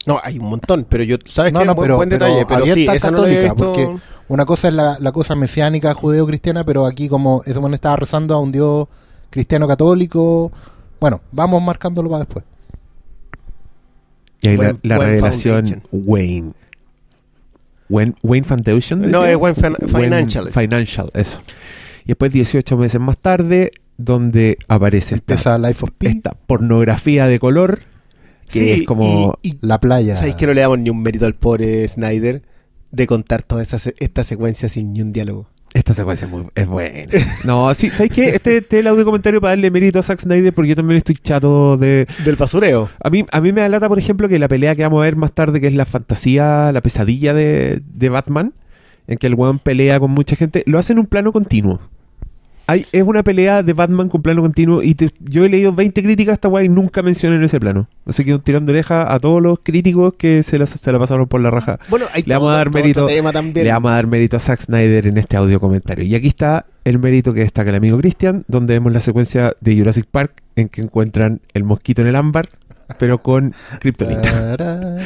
No, 0.08 0.20
hay 0.24 0.40
un 0.40 0.50
montón, 0.50 0.86
pero 0.90 1.04
yo, 1.04 1.18
¿sabes 1.28 1.54
No, 1.54 1.60
qué? 1.60 1.66
no, 1.66 1.76
buen, 1.76 1.86
pero- 1.86 1.96
buen 1.98 2.10
detalle, 2.10 2.46
pero 2.48 2.66
sí, 2.66 2.88
esa 2.88 3.12
no 3.12 3.24
visto. 3.24 3.56
porque- 3.56 3.90
Una 4.28 4.46
cosa 4.46 4.70
es 4.70 4.74
la, 4.74 4.98
la 5.00 5.12
cosa 5.12 5.36
mesiánica 5.36 5.94
judeo-cristiana, 5.94 6.64
pero 6.64 6.86
aquí 6.86 7.10
como 7.10 7.42
ese 7.46 7.58
hombre 7.58 7.76
estaba 7.76 7.98
rezando 7.98 8.34
a 8.34 8.40
un 8.40 8.52
dios 8.52 8.88
cristiano-católico. 9.30 10.52
Bueno, 11.02 11.20
vamos 11.34 11.62
marcándolo 11.62 12.10
para 12.10 12.20
después. 12.26 12.46
Y 14.42 14.48
ahí 14.50 14.58
la, 14.58 14.76
la 14.84 14.98
Wayne 14.98 15.12
revelación 15.12 15.66
Foundation. 15.68 15.84
Wayne. 15.92 16.52
Wayne, 17.90 18.16
Wayne 18.24 18.48
Foundation. 18.48 19.02
No, 19.12 19.22
decía? 19.22 19.32
es 19.34 19.38
Wayne 19.38 19.56
Fin- 19.56 19.78
Wayne 19.94 20.08
Financial. 20.08 20.48
Financial, 20.50 21.12
eso. 21.14 21.42
Y 22.06 22.08
después, 22.10 22.32
18 22.32 22.78
meses 22.78 23.02
más 23.02 23.18
tarde, 23.18 23.72
donde 23.98 24.58
aparece 24.68 25.16
esta, 25.16 25.58
Life 25.58 25.84
of 25.84 25.92
esta 26.00 26.32
pornografía 26.48 27.28
de 27.28 27.38
color, 27.38 27.80
que 28.52 28.60
Sí, 28.60 28.70
es 28.82 28.86
como... 28.88 29.38
y- 29.42 29.50
y 29.54 29.58
la 29.62 29.80
playa. 29.80 30.16
¿Sabéis 30.16 30.36
que 30.36 30.46
no 30.48 30.54
le 30.54 30.62
damos 30.62 30.80
ni 30.80 30.90
un 30.90 31.02
mérito 31.02 31.26
al 31.26 31.36
pobre 31.36 31.88
Snyder 31.88 32.42
de 32.92 33.08
contar 33.08 33.44
toda 33.44 33.64
esta 33.64 34.24
secuencia 34.24 34.70
sin 34.70 34.94
ni 34.94 35.02
un 35.02 35.12
diálogo? 35.12 35.48
Esta 35.74 35.94
secuencia 35.94 36.26
es, 36.26 36.32
muy, 36.32 36.44
es 36.54 36.68
buena. 36.68 37.14
No, 37.46 37.74
sí, 37.74 37.90
¿sabes 37.92 38.12
qué? 38.12 38.36
Este, 38.36 38.58
este 38.58 38.76
es 38.78 38.80
el 38.82 38.88
audio 38.88 39.06
comentario 39.06 39.40
para 39.40 39.52
darle 39.52 39.72
mérito 39.72 40.00
a 40.00 40.02
Zack 40.04 40.20
Snyder 40.20 40.54
porque 40.54 40.68
yo 40.68 40.76
también 40.76 40.98
estoy 40.98 41.16
chato 41.16 41.78
de... 41.78 42.08
Del 42.26 42.36
basureo. 42.36 42.90
A 43.02 43.10
mí, 43.10 43.26
a 43.32 43.40
mí 43.40 43.54
me 43.54 43.62
da 43.62 43.70
lata, 43.70 43.88
por 43.88 43.98
ejemplo, 43.98 44.28
que 44.28 44.38
la 44.38 44.50
pelea 44.50 44.76
que 44.76 44.84
vamos 44.84 45.00
a 45.00 45.04
ver 45.06 45.16
más 45.16 45.32
tarde, 45.32 45.62
que 45.62 45.68
es 45.68 45.74
la 45.76 45.86
fantasía, 45.86 46.74
la 46.74 46.82
pesadilla 46.82 47.34
de, 47.34 47.82
de 47.86 48.10
Batman, 48.10 48.54
en 49.08 49.18
que 49.18 49.28
el 49.28 49.36
weón 49.36 49.60
pelea 49.60 49.98
con 50.02 50.12
mucha 50.12 50.36
gente, 50.36 50.64
lo 50.66 50.78
hace 50.78 50.92
en 50.92 51.00
un 51.00 51.06
plano 51.06 51.32
continuo. 51.32 51.80
Hay, 52.72 52.86
es 52.92 53.04
una 53.04 53.22
pelea 53.24 53.64
de 53.64 53.74
Batman 53.74 54.08
con 54.10 54.22
plano 54.22 54.42
continuo 54.42 54.82
y 54.84 54.96
te- 54.96 55.10
yo 55.20 55.44
he 55.46 55.50
leído 55.50 55.74
20 55.74 56.02
críticas 56.04 56.32
a 56.32 56.34
esta 56.36 56.48
weá 56.48 56.64
y 56.64 56.70
nunca 56.70 57.02
mencionan 57.02 57.44
ese 57.44 57.60
plano. 57.60 57.88
Así 58.06 58.24
que 58.24 58.38
de 58.38 58.72
oreja 58.72 59.14
a 59.14 59.20
todos 59.20 59.42
los 59.42 59.60
críticos 59.62 60.14
que 60.18 60.44
se 60.44 60.58
la, 60.58 60.66
se 60.66 60.92
la 60.92 61.00
pasaron 61.00 61.28
por 61.28 61.42
la 61.42 61.52
raja. 61.52 61.80
Bueno, 61.90 62.06
hay 62.14 62.24
Le 62.24 62.34
vamos 62.36 62.48
todo- 62.48 62.54
a 62.54 62.58
dar 62.58 62.70
todo 62.72 62.82
mérito- 62.82 63.04
otro 63.04 63.16
tema 63.16 63.32
también. 63.32 63.66
Le 63.66 63.72
vamos 63.72 63.92
a 63.92 63.96
dar 63.96 64.08
mérito 64.08 64.38
a 64.38 64.40
Zack 64.40 64.62
Snyder 64.62 65.08
en 65.08 65.18
este 65.18 65.38
audio 65.38 65.60
comentario. 65.60 66.06
Y 66.06 66.16
aquí 66.16 66.28
está 66.28 66.66
el 66.86 66.98
mérito 67.00 67.34
que 67.34 67.42
destaca 67.42 67.70
el 67.70 67.76
amigo 67.76 67.98
Christian, 67.98 68.44
donde 68.48 68.74
vemos 68.74 68.92
la 68.94 69.00
secuencia 69.00 69.54
de 69.62 69.78
Jurassic 69.78 70.06
Park 70.10 70.42
en 70.56 70.70
que 70.70 70.82
encuentran 70.82 71.42
el 71.54 71.64
mosquito 71.64 72.02
en 72.02 72.08
el 72.08 72.16
ámbar, 72.16 72.48
pero 73.00 73.22
con 73.22 73.54
Kryptonita. 73.80 74.98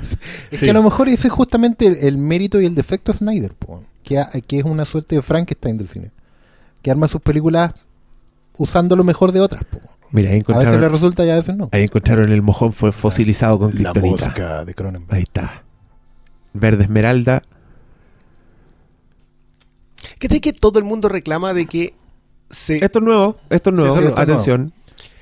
es 0.00 0.16
Sí. 0.52 0.64
que 0.66 0.70
a 0.70 0.74
lo 0.74 0.82
mejor 0.82 1.08
ese 1.08 1.28
es 1.28 1.32
justamente 1.32 1.86
el, 1.86 1.96
el 1.96 2.18
mérito 2.18 2.60
y 2.60 2.66
el 2.66 2.74
defecto 2.74 3.12
de 3.12 3.18
Snyder, 3.18 3.52
po, 3.52 3.82
que, 4.02 4.22
que 4.46 4.58
es 4.58 4.64
una 4.64 4.84
suerte 4.84 5.16
de 5.16 5.22
Frankenstein 5.22 5.78
del 5.78 5.88
cine, 5.88 6.10
que 6.82 6.90
arma 6.90 7.08
sus 7.08 7.20
películas 7.20 7.72
usando 8.58 8.96
lo 8.96 9.04
mejor 9.04 9.32
de 9.32 9.40
otras. 9.40 9.64
po. 9.64 9.78
Mira, 10.10 10.30
ahí 10.30 10.42
A 10.46 10.58
veces 10.58 10.78
le 10.80 10.88
resulta 10.90 11.24
y 11.24 11.30
a 11.30 11.36
veces 11.36 11.56
no. 11.56 11.68
ahí 11.72 11.84
encontraron 11.84 12.30
el 12.30 12.42
mojón 12.42 12.72
fue 12.74 12.92
fosilizado 12.92 13.58
con 13.58 13.82
La 13.82 13.94
mosca 13.94 14.64
de 14.64 14.74
Cronenberg. 14.74 15.14
Ahí 15.16 15.22
está. 15.22 15.62
Verde 16.52 16.84
esmeralda. 16.84 17.42
¿Qué 20.18 20.28
tal 20.28 20.40
que 20.40 20.52
todo 20.52 20.78
el 20.78 20.84
mundo 20.84 21.08
reclama 21.08 21.54
de 21.54 21.66
que 21.66 21.94
se... 22.50 22.84
Esto 22.84 22.98
es 22.98 23.04
nuevo, 23.04 23.36
esto 23.50 23.70
es 23.70 23.76
Sí, 23.76 23.82
nuevo. 23.82 24.00
es. 24.00 24.12
Atención. 24.18 24.72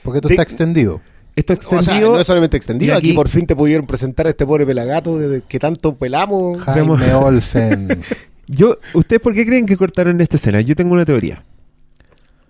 Porque 0.03 0.19
esto 0.19 0.29
De- 0.29 0.35
está 0.35 0.43
extendido. 0.43 1.01
Esto 1.37 1.53
es 1.53 1.61
O 1.61 1.69
sea, 1.69 1.79
extendido. 1.79 2.13
no 2.13 2.21
es 2.21 2.27
solamente 2.27 2.57
extendido, 2.57 2.97
aquí, 2.97 3.09
aquí- 3.11 3.17
por 3.17 3.29
fin 3.29 3.47
te 3.47 3.55
pudieron 3.55 3.87
presentar 3.87 4.27
a 4.27 4.31
este 4.31 4.45
pobre 4.47 4.67
pelagato 4.67 5.17
de 5.19 5.43
que 5.43 5.59
tanto 5.59 5.95
pelamos. 5.97 6.61
Jaime 6.63 7.15
Olsen. 7.15 8.03
Yo, 8.49 8.79
¿Ustedes 8.95 9.23
por 9.23 9.33
qué 9.33 9.47
creen 9.47 9.65
que 9.65 9.77
cortaron 9.77 10.21
esta 10.21 10.37
escena? 10.37 10.61
Yo 10.61 10.75
tengo 10.75 10.93
una 10.95 11.05
teoría. 11.05 11.45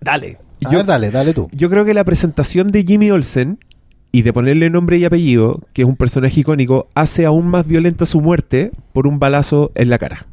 Dale. 0.01 0.37
A 0.65 0.71
Yo- 0.71 0.77
ver, 0.79 0.85
dale, 0.85 1.11
dale 1.11 1.33
tú. 1.33 1.49
Yo 1.51 1.69
creo 1.69 1.85
que 1.85 1.93
la 1.93 2.03
presentación 2.03 2.67
de 2.69 2.83
Jimmy 2.83 3.11
Olsen 3.11 3.59
y 4.11 4.23
de 4.23 4.33
ponerle 4.33 4.69
nombre 4.69 4.97
y 4.97 5.05
apellido, 5.05 5.61
que 5.73 5.83
es 5.83 5.87
un 5.87 5.95
personaje 5.95 6.41
icónico, 6.41 6.87
hace 6.95 7.25
aún 7.25 7.47
más 7.47 7.65
violenta 7.65 8.05
su 8.05 8.19
muerte 8.21 8.71
por 8.93 9.07
un 9.07 9.19
balazo 9.19 9.71
en 9.75 9.89
la 9.89 9.97
cara. 9.97 10.25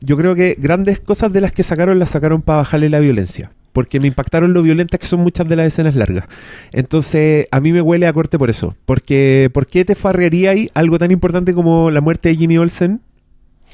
Yo 0.00 0.16
creo 0.16 0.34
que 0.34 0.56
grandes 0.58 0.98
cosas 0.98 1.32
de 1.32 1.40
las 1.40 1.52
que 1.52 1.62
sacaron 1.62 1.98
las 1.98 2.10
sacaron 2.10 2.42
para 2.42 2.58
bajarle 2.58 2.88
la 2.88 2.98
violencia. 2.98 3.52
Porque 3.72 4.00
me 4.00 4.08
impactaron 4.08 4.52
lo 4.52 4.62
violentas 4.62 5.00
que 5.00 5.06
son 5.06 5.20
muchas 5.20 5.48
de 5.48 5.56
las 5.56 5.66
escenas 5.68 5.94
largas. 5.94 6.24
Entonces, 6.72 7.46
a 7.50 7.60
mí 7.60 7.72
me 7.72 7.80
huele 7.80 8.06
a 8.06 8.12
corte 8.12 8.38
por 8.38 8.50
eso. 8.50 8.76
Porque, 8.84 9.48
¿por 9.54 9.66
qué 9.66 9.84
te 9.86 9.94
farrearía 9.94 10.50
ahí 10.50 10.68
algo 10.74 10.98
tan 10.98 11.10
importante 11.10 11.54
como 11.54 11.90
la 11.90 12.02
muerte 12.02 12.28
de 12.28 12.36
Jimmy 12.36 12.58
Olsen 12.58 13.00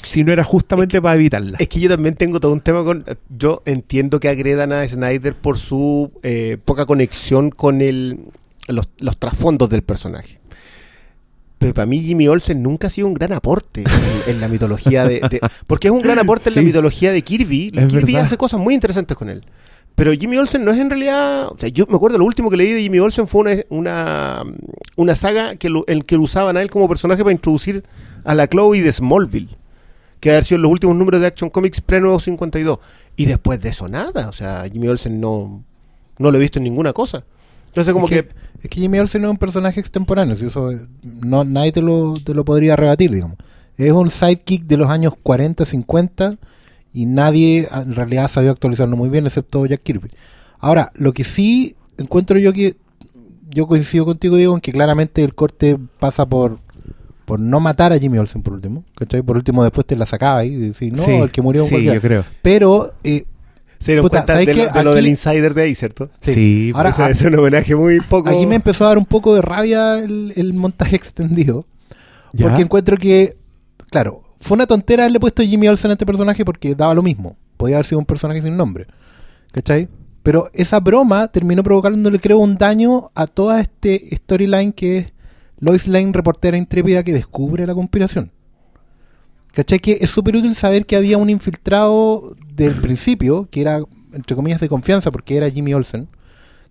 si 0.03 0.24
no 0.24 0.33
era 0.33 0.44
justamente 0.44 1.01
para 1.03 1.16
evitarla? 1.16 1.57
Es 1.59 1.68
que 1.68 1.81
yo 1.81 1.88
también 1.88 2.14
tengo 2.14 2.40
todo 2.40 2.53
un 2.53 2.61
tema 2.61 2.85
con... 2.85 3.05
Yo 3.29 3.62
entiendo 3.66 4.20
que 4.20 4.29
agredan 4.29 4.72
a 4.72 4.87
Snyder 4.87 5.35
por 5.35 5.59
su 5.59 6.12
eh, 6.22 6.57
poca 6.64 6.87
conexión 6.87 7.51
con 7.51 7.81
el, 7.81 8.20
los, 8.68 8.88
los 8.98 9.16
trasfondos 9.18 9.68
del 9.70 9.83
personaje. 9.83 10.38
Pero 11.59 11.74
para 11.74 11.87
mí 11.87 12.01
Jimmy 12.01 12.29
Olsen 12.29 12.62
nunca 12.62 12.87
ha 12.87 12.90
sido 12.90 13.09
un 13.09 13.14
gran 13.14 13.33
aporte 13.33 13.81
en, 13.83 14.35
en 14.35 14.40
la 14.40 14.46
mitología 14.48 15.05
de, 15.05 15.20
de- 15.29 15.40
Porque 15.66 15.88
es 15.88 15.92
un 15.92 16.03
gran 16.03 16.18
aporte 16.20 16.48
en 16.51 16.55
la 16.55 16.62
mitología 16.62 17.11
de 17.11 17.22
Kirby. 17.22 17.72
Kirby 17.72 18.12
verdad. 18.12 18.22
hace 18.22 18.37
cosas 18.37 18.61
muy 18.61 18.74
interesantes 18.74 19.16
con 19.16 19.29
él. 19.29 19.44
Pero 19.96 20.12
Jimmy 20.12 20.38
Olsen 20.38 20.64
no 20.64 20.70
es 20.70 20.79
en 20.79 20.88
realidad... 20.90 21.48
O 21.48 21.57
sea, 21.59 21.68
yo 21.70 21.85
me 21.88 21.96
acuerdo 21.96 22.18
lo 22.18 22.24
último 22.24 22.48
que 22.51 22.57
leí 22.57 22.70
de 22.70 22.83
Jimmy 22.83 23.01
Olsen 23.01 23.27
fue 23.27 23.40
una, 23.40 23.57
una, 23.70 24.44
una 24.94 25.16
saga 25.16 25.57
que 25.57 25.68
lo, 25.68 25.83
en 25.88 26.03
que 26.03 26.14
lo 26.14 26.22
usaban 26.22 26.57
a 26.57 26.62
él 26.62 26.70
como 26.70 26.88
personaje 26.88 27.24
para 27.24 27.33
introducir 27.33 27.83
a 28.22 28.35
la 28.37 28.46
Chloe 28.46 28.81
de 28.81 28.92
Smallville 28.92 29.58
que 30.20 30.33
ha 30.33 30.42
sido 30.42 30.59
los 30.61 30.70
últimos 30.70 30.96
números 30.96 31.20
de 31.20 31.26
Action 31.28 31.50
Comics 31.50 31.81
pre-Nuevo 31.81 32.20
52. 32.20 32.78
Y 33.16 33.26
después 33.26 33.61
de 33.61 33.70
eso, 33.70 33.88
nada. 33.88 34.28
O 34.28 34.33
sea, 34.33 34.64
Jimmy 34.70 34.88
Olsen 34.88 35.20
no, 35.20 35.64
no 36.18 36.31
lo 36.31 36.37
he 36.37 36.40
visto 36.40 36.59
en 36.59 36.64
ninguna 36.64 36.92
cosa. 36.92 37.24
Entonces, 37.66 37.92
como 37.92 38.07
es 38.07 38.12
que, 38.12 38.22
que, 38.24 38.35
es 38.62 38.70
que 38.70 38.81
Jimmy 38.81 38.98
Olsen 38.98 39.24
es 39.24 39.31
un 39.31 39.37
personaje 39.37 39.78
extemporáneo, 39.78 40.37
si 40.37 40.46
eso 40.46 40.70
no, 41.02 41.44
nadie 41.44 41.70
te 41.70 41.83
lo, 41.83 42.14
te 42.24 42.35
lo 42.35 42.44
podría 42.44 42.76
rebatir, 42.76 43.11
digamos. 43.11 43.37
Es 43.76 43.92
un 43.92 44.11
sidekick 44.11 44.64
de 44.64 44.76
los 44.76 44.88
años 44.88 45.14
40, 45.22 45.64
50 45.64 46.38
y 46.92 47.07
nadie 47.07 47.68
en 47.70 47.94
realidad 47.94 48.28
sabido 48.28 48.52
actualizarlo 48.52 48.96
muy 48.96 49.09
bien, 49.09 49.26
excepto 49.26 49.64
Jack 49.66 49.83
Kirby. 49.83 50.11
Ahora, 50.59 50.90
lo 50.94 51.12
que 51.12 51.22
sí 51.22 51.76
encuentro 51.98 52.38
yo 52.38 52.52
que 52.52 52.76
yo 53.50 53.66
coincido 53.66 54.04
contigo, 54.04 54.37
Diego, 54.37 54.54
en 54.54 54.61
que 54.61 54.72
claramente 54.72 55.22
el 55.22 55.35
corte 55.35 55.78
pasa 55.98 56.26
por 56.26 56.59
por 57.28 57.38
no 57.38 57.60
matar 57.60 57.92
a 57.92 57.98
Jimmy 57.98 58.16
Olsen 58.16 58.42
por 58.42 58.54
último, 58.54 58.84
¿cachai? 58.96 59.20
Por 59.20 59.36
último 59.36 59.62
después 59.62 59.86
te 59.86 59.94
la 59.96 60.06
sacaba 60.06 60.46
y 60.46 60.54
decís, 60.54 60.94
no, 60.96 61.02
Sí, 61.04 61.10
el 61.10 61.30
que 61.30 61.42
murió 61.42 61.62
sí, 61.64 61.68
cualquiera. 61.68 61.94
yo 61.96 62.00
creo. 62.00 62.24
Pero 62.40 62.94
eh, 63.04 63.24
Se 63.78 63.92
dieron 63.92 64.04
Puta, 64.04 64.24
cuenta 64.24 64.32
¿sabes 64.32 64.46
de, 64.46 64.54
lo, 64.54 64.72
de 64.72 64.82
lo 64.84 64.90
del 64.94 65.04
Aquí- 65.04 65.10
insider 65.10 65.52
de 65.52 65.62
ahí, 65.62 65.74
¿cierto? 65.74 66.08
Sí. 66.20 66.32
Sí, 66.32 66.72
Ahora, 66.74 66.90
ah, 66.96 67.10
es 67.10 67.20
un 67.20 67.34
homenaje 67.34 67.76
muy 67.76 68.00
poco. 68.00 68.30
Aquí 68.30 68.46
me 68.46 68.54
empezó 68.56 68.84
a 68.86 68.88
dar 68.88 68.96
un 68.98 69.04
poco 69.04 69.34
de 69.34 69.42
rabia 69.42 69.98
el, 69.98 70.32
el 70.36 70.54
montaje 70.54 70.96
extendido. 70.96 71.66
¿Ya? 72.32 72.46
Porque 72.46 72.62
encuentro 72.62 72.96
que, 72.96 73.36
claro, 73.90 74.22
fue 74.40 74.54
una 74.54 74.66
tontera 74.66 75.02
haberle 75.02 75.20
puesto 75.20 75.42
Jimmy 75.42 75.68
Olsen 75.68 75.90
a 75.90 75.94
este 75.94 76.06
personaje 76.06 76.46
porque 76.46 76.74
daba 76.74 76.94
lo 76.94 77.02
mismo. 77.02 77.36
Podía 77.58 77.76
haber 77.76 77.86
sido 77.86 77.98
un 77.98 78.06
personaje 78.06 78.40
sin 78.40 78.56
nombre. 78.56 78.86
¿Cachai? 79.52 79.86
Pero 80.22 80.48
esa 80.54 80.80
broma 80.80 81.28
terminó 81.28 81.62
provocándole, 81.62 82.18
creo, 82.20 82.38
un 82.38 82.56
daño 82.56 83.10
a 83.14 83.26
toda 83.26 83.60
este 83.60 84.00
storyline 84.16 84.72
que 84.72 84.98
es 84.98 85.12
Lois 85.61 85.88
Lane, 85.88 86.12
reportera 86.12 86.57
intrépida 86.57 87.03
que 87.03 87.12
descubre 87.12 87.66
la 87.66 87.75
conspiración. 87.75 88.33
¿Cachai? 89.53 89.79
Que 89.79 89.99
es 90.01 90.11
súper 90.11 90.37
útil 90.37 90.55
saber 90.55 90.87
que 90.87 90.97
había 90.97 91.18
un 91.18 91.31
infiltrado 91.31 92.37
del 92.55 92.75
principio, 92.75 93.49
que 93.51 93.61
era, 93.61 93.81
entre 94.12 94.37
comillas, 94.37 94.61
de 94.61 94.68
confianza, 94.68 95.11
porque 95.11 95.37
era 95.37 95.51
Jimmy 95.51 95.75
Olsen. 95.75 96.09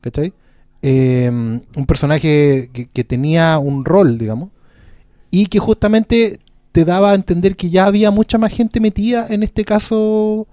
¿Cachai? 0.02 0.34
Eh, 0.82 1.30
un 1.30 1.86
personaje 1.88 2.69
que, 2.71 3.04
tenía 3.04 3.58
un 3.58 3.84
rol, 3.84 4.17
digamos, 4.17 4.50
y 5.32 5.47
que 5.47 5.60
justamente 5.60 6.39
te 6.71 6.86
daba 6.86 7.12
a 7.12 7.15
entender 7.15 7.56
que 7.56 7.69
ya 7.69 7.86
había 7.86 8.12
mucha 8.12 8.38
más 8.38 8.54
gente 8.54 8.80
metida 8.80 9.28
en 9.30 9.43
este 9.43 9.65
caso 9.65 10.47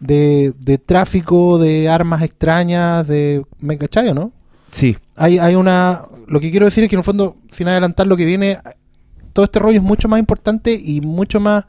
de, 0.00 0.52
de 0.60 0.78
tráfico 0.78 1.58
de 1.58 1.88
armas 1.88 2.22
extrañas, 2.22 3.08
de... 3.08 3.44
¿Me 3.58 3.78
cachai 3.78 4.08
o 4.10 4.14
no? 4.14 4.32
Sí. 4.74 4.96
hay, 5.14 5.38
hay 5.38 5.54
una. 5.54 6.00
Lo 6.26 6.40
que 6.40 6.50
quiero 6.50 6.66
decir 6.66 6.82
es 6.82 6.90
que 6.90 6.96
en 6.96 7.00
el 7.00 7.04
fondo, 7.04 7.36
sin 7.52 7.68
adelantar 7.68 8.08
lo 8.08 8.16
que 8.16 8.24
viene, 8.24 8.58
todo 9.32 9.44
este 9.44 9.60
rollo 9.60 9.78
es 9.78 9.84
mucho 9.84 10.08
más 10.08 10.18
importante 10.18 10.72
y 10.74 11.00
mucho 11.00 11.38
más. 11.38 11.64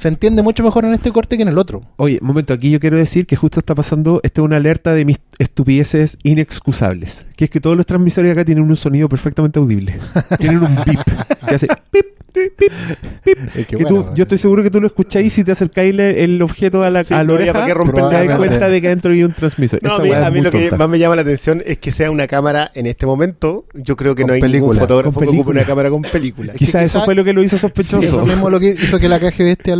Se 0.00 0.08
entiende 0.08 0.42
mucho 0.42 0.62
mejor 0.62 0.86
en 0.86 0.94
este 0.94 1.12
corte 1.12 1.36
que 1.36 1.42
en 1.42 1.48
el 1.48 1.58
otro. 1.58 1.82
Oye, 1.96 2.18
momento, 2.22 2.54
aquí 2.54 2.70
yo 2.70 2.80
quiero 2.80 2.96
decir 2.96 3.26
que 3.26 3.36
justo 3.36 3.58
está 3.60 3.74
pasando, 3.74 4.20
esta 4.22 4.40
es 4.40 4.44
una 4.46 4.56
alerta 4.56 4.94
de 4.94 5.04
mis 5.04 5.18
estupideces 5.38 6.16
inexcusables. 6.22 7.26
Que 7.36 7.44
es 7.44 7.50
que 7.50 7.60
todos 7.60 7.76
los 7.76 7.84
transmisores 7.84 8.32
acá 8.32 8.44
tienen 8.44 8.64
un 8.64 8.76
sonido 8.76 9.10
perfectamente 9.10 9.58
audible. 9.58 9.98
tienen 10.38 10.58
un 10.60 10.74
bip 10.86 11.00
que 11.48 11.54
hace 11.54 11.66
pip, 11.90 12.06
pip, 12.32 12.52
pip. 12.56 12.72
que 13.68 13.84
tú, 13.84 14.06
yo 14.14 14.22
estoy 14.22 14.38
seguro 14.38 14.62
que 14.62 14.70
tú 14.70 14.80
lo 14.80 14.86
escucháis 14.86 15.32
si 15.32 15.44
te 15.44 15.52
acercáis 15.52 15.90
el, 15.92 16.00
el 16.00 16.42
objeto 16.42 16.82
a 16.82 16.88
la, 16.90 17.04
Sí, 17.04 17.12
a 17.12 17.22
la 17.22 17.32
oreja, 17.34 17.66
te 17.66 18.00
das 18.00 18.36
cuenta 18.38 18.68
de 18.68 18.80
que 18.80 18.86
adentro 18.86 19.12
hay 19.12 19.22
un 19.24 19.34
transmisor. 19.34 19.80
No, 19.82 19.90
a 19.90 19.92
Esa 19.94 20.02
mí, 20.02 20.10
weá 20.10 20.20
es 20.20 20.26
a 20.26 20.30
mí 20.30 20.40
lo 20.40 20.50
que 20.50 20.60
tonta. 20.62 20.76
más 20.78 20.88
me 20.88 20.98
llama 20.98 21.16
la 21.16 21.22
atención 21.22 21.62
es 21.66 21.78
que 21.78 21.92
sea 21.92 22.10
una 22.10 22.26
cámara 22.26 22.70
en 22.74 22.86
este 22.86 23.04
momento. 23.04 23.66
Yo 23.74 23.96
creo 23.96 24.14
que 24.14 24.22
Con 24.22 24.28
no 24.28 24.34
hay 24.34 24.40
ningún 24.40 24.52
película, 24.70 24.80
fotógrafo 24.80 25.12
con 25.20 25.28
que 25.28 25.34
ocupe 25.34 25.50
una 25.50 25.64
cámara 25.64 25.90
con 25.90 26.02
película. 26.02 26.52
Es 26.52 26.58
que 26.58 26.64
Quizás 26.64 26.84
eso 26.84 26.98
quizá- 27.00 27.04
fue 27.04 27.14
lo 27.14 27.24
que 27.24 27.32
lo 27.32 27.42
hizo 27.42 27.56
Sí, 27.56 27.60
sospechoso. 27.60 27.98
eso 27.98 28.26
mismo 28.26 28.48
lo 28.48 28.58
que 28.60 28.70
hizo 28.70 28.98
que 28.98 29.08
la 29.08 29.18
caja 29.20 29.42
bestia 29.44 29.76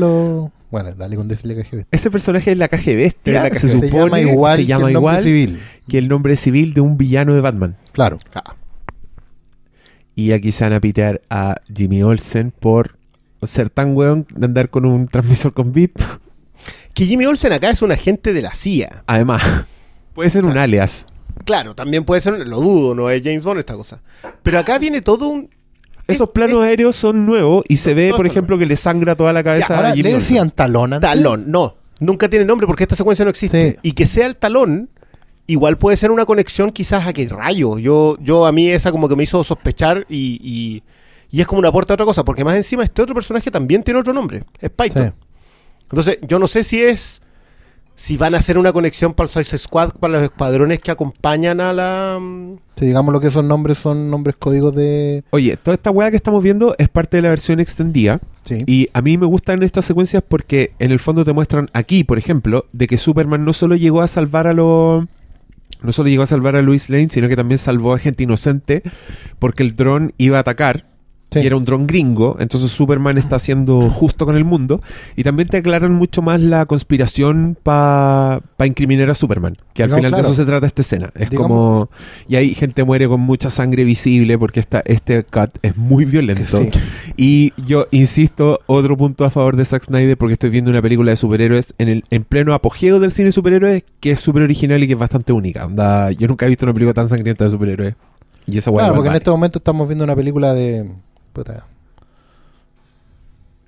Bueno, 0.71 0.95
dale 0.95 1.17
con 1.17 1.27
decirle 1.27 1.55
bestia. 1.55 1.87
Ese 1.91 2.11
personaje 2.11 2.53
es 2.53 2.59
la 2.59 2.69
caja 2.69 2.93
bestia. 2.93 3.49
La 3.49 3.55
se 3.55 3.69
supone 3.69 3.89
se 3.91 3.97
llama 3.97 4.21
igual, 4.21 4.57
se 4.57 4.63
que 4.63 4.67
llama 4.69 4.87
el 4.89 4.93
nombre 4.95 5.11
igual 5.13 5.25
civil. 5.25 5.61
que 5.89 5.99
el 5.99 6.09
nombre 6.09 6.37
civil 6.37 6.75
de 6.75 6.81
un 6.81 6.97
villano 6.97 7.35
de 7.35 7.41
Batman. 7.41 7.77
Claro. 7.93 8.19
Ah, 8.35 8.55
Y 10.15 10.33
aquí 10.33 10.53
se 10.53 10.65
van 10.65 10.75
a 10.75 10.81
pitear 10.81 11.21
a 11.31 11.57
Jimmy 11.75 12.03
Olsen 12.03 12.53
por 12.53 12.97
ser 13.43 13.71
tan 13.71 13.97
weón 13.97 14.27
de 14.35 14.47
andar 14.47 14.71
con 14.71 14.85
un 14.85 15.09
transmisor 15.09 15.53
con 15.55 15.73
VIP. 15.73 15.99
Que 16.95 17.07
Jimmy 17.07 17.27
Olsen 17.27 17.53
acá 17.53 17.71
es 17.71 17.83
un 17.83 17.91
agente 17.93 18.33
de 18.33 18.43
la 18.43 18.55
CIA. 18.55 19.05
Además, 19.07 19.43
puede 20.15 20.31
ser 20.31 20.45
un 20.45 20.57
alias. 20.59 21.07
Claro, 21.45 21.75
también 21.75 22.05
puede 22.05 22.21
ser, 22.21 22.47
lo 22.47 22.61
dudo, 22.61 22.95
no 22.95 23.09
es 23.11 23.23
James 23.23 23.45
Bond 23.45 23.61
esta 23.61 23.75
cosa. 23.75 24.03
Pero 24.43 24.59
acá 24.59 24.79
viene 24.79 25.01
todo 25.01 25.29
un. 25.29 25.49
Esos 26.07 26.29
es- 26.29 26.33
planos 26.33 26.63
aéreos 26.65 26.97
son 26.97 27.25
nuevos 27.27 27.65
y 27.69 27.77
se 27.77 27.95
ve, 27.95 28.13
por 28.17 28.27
ejemplo, 28.27 28.59
que 28.59 28.67
le 28.67 28.77
sangra 28.77 29.15
toda 29.17 29.33
la 29.33 29.43
cabeza 29.45 29.77
Ahora, 29.77 29.91
a 29.91 29.95
Jimmy 29.95 30.11
¿le 30.11 30.15
decían 30.17 30.51
talón 30.51 30.93
antes? 30.93 31.09
Talón, 31.09 31.51
no. 31.51 31.77
Nunca 32.01 32.29
tiene 32.29 32.45
nombre 32.45 32.67
porque 32.67 32.85
esta 32.85 32.97
secuencia 32.97 33.25
no 33.25 33.31
existe. 33.31 33.73
Sí. 33.73 33.79
Y 33.83 33.93
que 33.93 34.07
sea 34.07 34.27
el 34.27 34.37
talón, 34.37 34.89
igual 35.47 35.77
puede 35.79 35.97
ser 35.97 36.11
una 36.11 36.25
conexión 36.25 36.71
quizás 36.71 37.07
a 37.07 37.13
que 37.13 37.29
rayo. 37.29 37.79
Yo, 37.79 38.17
yo 38.21 38.47
a 38.47 38.53
mí 38.53 38.69
esa 38.71 38.91
como 38.91 39.09
que 39.09 39.17
me 39.17 39.25
hizo 39.25 39.45
sospechar 39.45 40.07
y, 40.09 40.41
y, 40.43 40.83
y 41.31 41.41
es 41.43 41.47
como 41.47 41.59
una 41.59 41.69
aporta 41.69 41.93
a 41.93 41.97
otra 41.97 42.07
cosa. 42.07 42.25
Porque 42.25 42.43
más 42.45 42.55
encima 42.57 42.83
este 42.85 43.03
otro 43.03 43.15
personaje 43.15 43.51
también 43.51 43.83
tiene 43.83 44.01
otro 44.01 44.13
nombre. 44.15 44.45
Es 44.61 44.71
Python. 44.71 45.09
Sí. 45.09 45.27
Entonces, 45.91 46.19
yo 46.23 46.39
no 46.39 46.47
sé 46.47 46.65
si 46.65 46.81
es. 46.83 47.21
Si 48.03 48.17
van 48.17 48.35
a 48.35 48.39
hacer 48.39 48.57
una 48.57 48.73
conexión 48.73 49.13
para 49.13 49.27
el 49.27 49.31
Suicide 49.31 49.59
Squad, 49.59 49.91
para 50.01 50.15
los 50.15 50.23
escuadrones 50.23 50.79
que 50.79 50.91
acompañan 50.91 51.61
a 51.61 51.75
la. 51.75 52.19
mm, 52.19 52.55
Sí, 52.75 52.87
digamos 52.87 53.13
lo 53.13 53.21
que 53.21 53.27
esos 53.27 53.45
nombres 53.45 53.77
son 53.77 54.09
nombres 54.11 54.37
códigos 54.37 54.75
de. 54.75 55.23
Oye, 55.29 55.59
toda 55.59 55.75
esta 55.75 55.91
weá 55.91 56.09
que 56.09 56.17
estamos 56.17 56.43
viendo 56.43 56.75
es 56.79 56.89
parte 56.89 57.19
de 57.19 57.23
la 57.25 57.29
versión 57.29 57.61
extendida. 57.61 58.19
Sí. 58.45 58.65
Y 58.67 58.89
a 58.95 59.03
mí 59.03 59.19
me 59.19 59.27
gustan 59.27 59.63
estas 59.63 59.85
secuencias 59.85 60.23
porque 60.27 60.73
en 60.79 60.93
el 60.93 60.99
fondo 60.99 61.27
te 61.27 61.35
muestran 61.35 61.69
aquí, 61.75 62.03
por 62.03 62.17
ejemplo, 62.17 62.65
de 62.73 62.87
que 62.87 62.97
Superman 62.97 63.45
no 63.45 63.53
solo 63.53 63.77
llegó 63.77 64.01
a 64.01 64.09
salvar 64.09 64.47
a 64.47 64.55
los... 64.55 65.05
No 65.83 65.93
solo 65.93 66.09
llegó 66.09 66.23
a 66.23 66.27
salvar 66.27 66.57
a 66.57 66.63
Luis 66.63 66.89
Lane, 66.89 67.09
sino 67.11 67.29
que 67.29 67.37
también 67.37 67.59
salvó 67.59 67.93
a 67.93 67.99
gente 67.99 68.23
inocente 68.23 68.83
porque 69.39 69.63
el 69.63 69.77
dron 69.77 70.15
iba 70.17 70.39
a 70.39 70.41
atacar 70.41 70.87
Sí. 71.31 71.41
y 71.41 71.47
era 71.47 71.57
un 71.57 71.63
dron 71.65 71.87
gringo, 71.87 72.37
entonces 72.41 72.71
Superman 72.71 73.17
está 73.19 73.39
siendo 73.39 73.89
justo 73.91 74.27
con 74.27 74.37
el 74.37 74.45
mundo 74.45 74.81
y 75.17 75.23
también 75.23 75.49
te 75.49 75.59
aclaran 75.59 75.93
mucho 75.93 76.23
más 76.23 76.41
la 76.41 76.67
conspiración 76.67 77.57
para 77.63 78.41
incriminar 78.65 79.11
a 79.11 79.15
Superman, 79.15 79.57
que 79.73 79.83
al 79.85 79.91
final 79.91 80.11
claro. 80.11 80.17
de 80.17 80.23
eso 80.23 80.35
se 80.35 80.45
trata 80.45 80.67
esta 80.67 80.83
escena. 80.83 81.11
Es 81.15 81.31
Digamos- 81.31 81.49
como... 81.49 81.91
Y 82.29 82.37
ahí 82.37 82.55
gente 82.55 82.85
muere 82.85 83.07
con 83.09 83.21
mucha 83.21 83.49
sangre 83.51 83.85
visible 83.85 84.37
porque 84.39 84.61
esta, 84.61 84.83
este 84.85 85.23
cut 85.25 85.51
es 85.63 85.77
muy 85.77 86.05
violento. 86.05 86.59
Sí. 86.59 86.71
Y 87.17 87.53
yo 87.65 87.87
insisto, 87.91 88.61
otro 88.67 88.97
punto 88.97 89.25
a 89.25 89.31
favor 89.31 89.57
de 89.57 89.65
Zack 89.65 89.85
Snyder 89.85 90.17
porque 90.17 90.35
estoy 90.35 90.51
viendo 90.51 90.71
una 90.71 90.83
película 90.83 91.11
de 91.11 91.17
superhéroes 91.17 91.75
en 91.79 91.89
el 91.89 92.05
en 92.11 92.25
pleno 92.25 92.55
apogeo 92.55 92.99
del 93.01 93.11
cine 93.11 93.27
de 93.27 93.33
superhéroes 93.33 93.85
que 94.01 94.13
es 94.13 94.21
súper 94.21 94.43
original 94.43 94.83
y 94.83 94.87
que 94.87 94.95
es 94.95 94.99
bastante 94.99 95.33
única. 95.33 95.67
Onda, 95.67 96.11
yo 96.13 96.27
nunca 96.29 96.47
he 96.47 96.49
visto 96.49 96.67
una 96.67 96.73
película 96.75 96.95
tan 96.95 97.09
sangrienta 97.09 97.45
de 97.45 97.51
superhéroes. 97.51 97.95
Y 98.47 98.59
esa 98.59 98.73
Claro, 98.73 98.95
porque 98.95 99.11
en 99.11 99.15
este 99.17 99.31
momento 99.31 99.59
estamos 99.59 99.87
viendo 99.87 100.05
una 100.05 100.17
película 100.17 100.55
de. 100.55 100.91
Puta, 101.33 101.67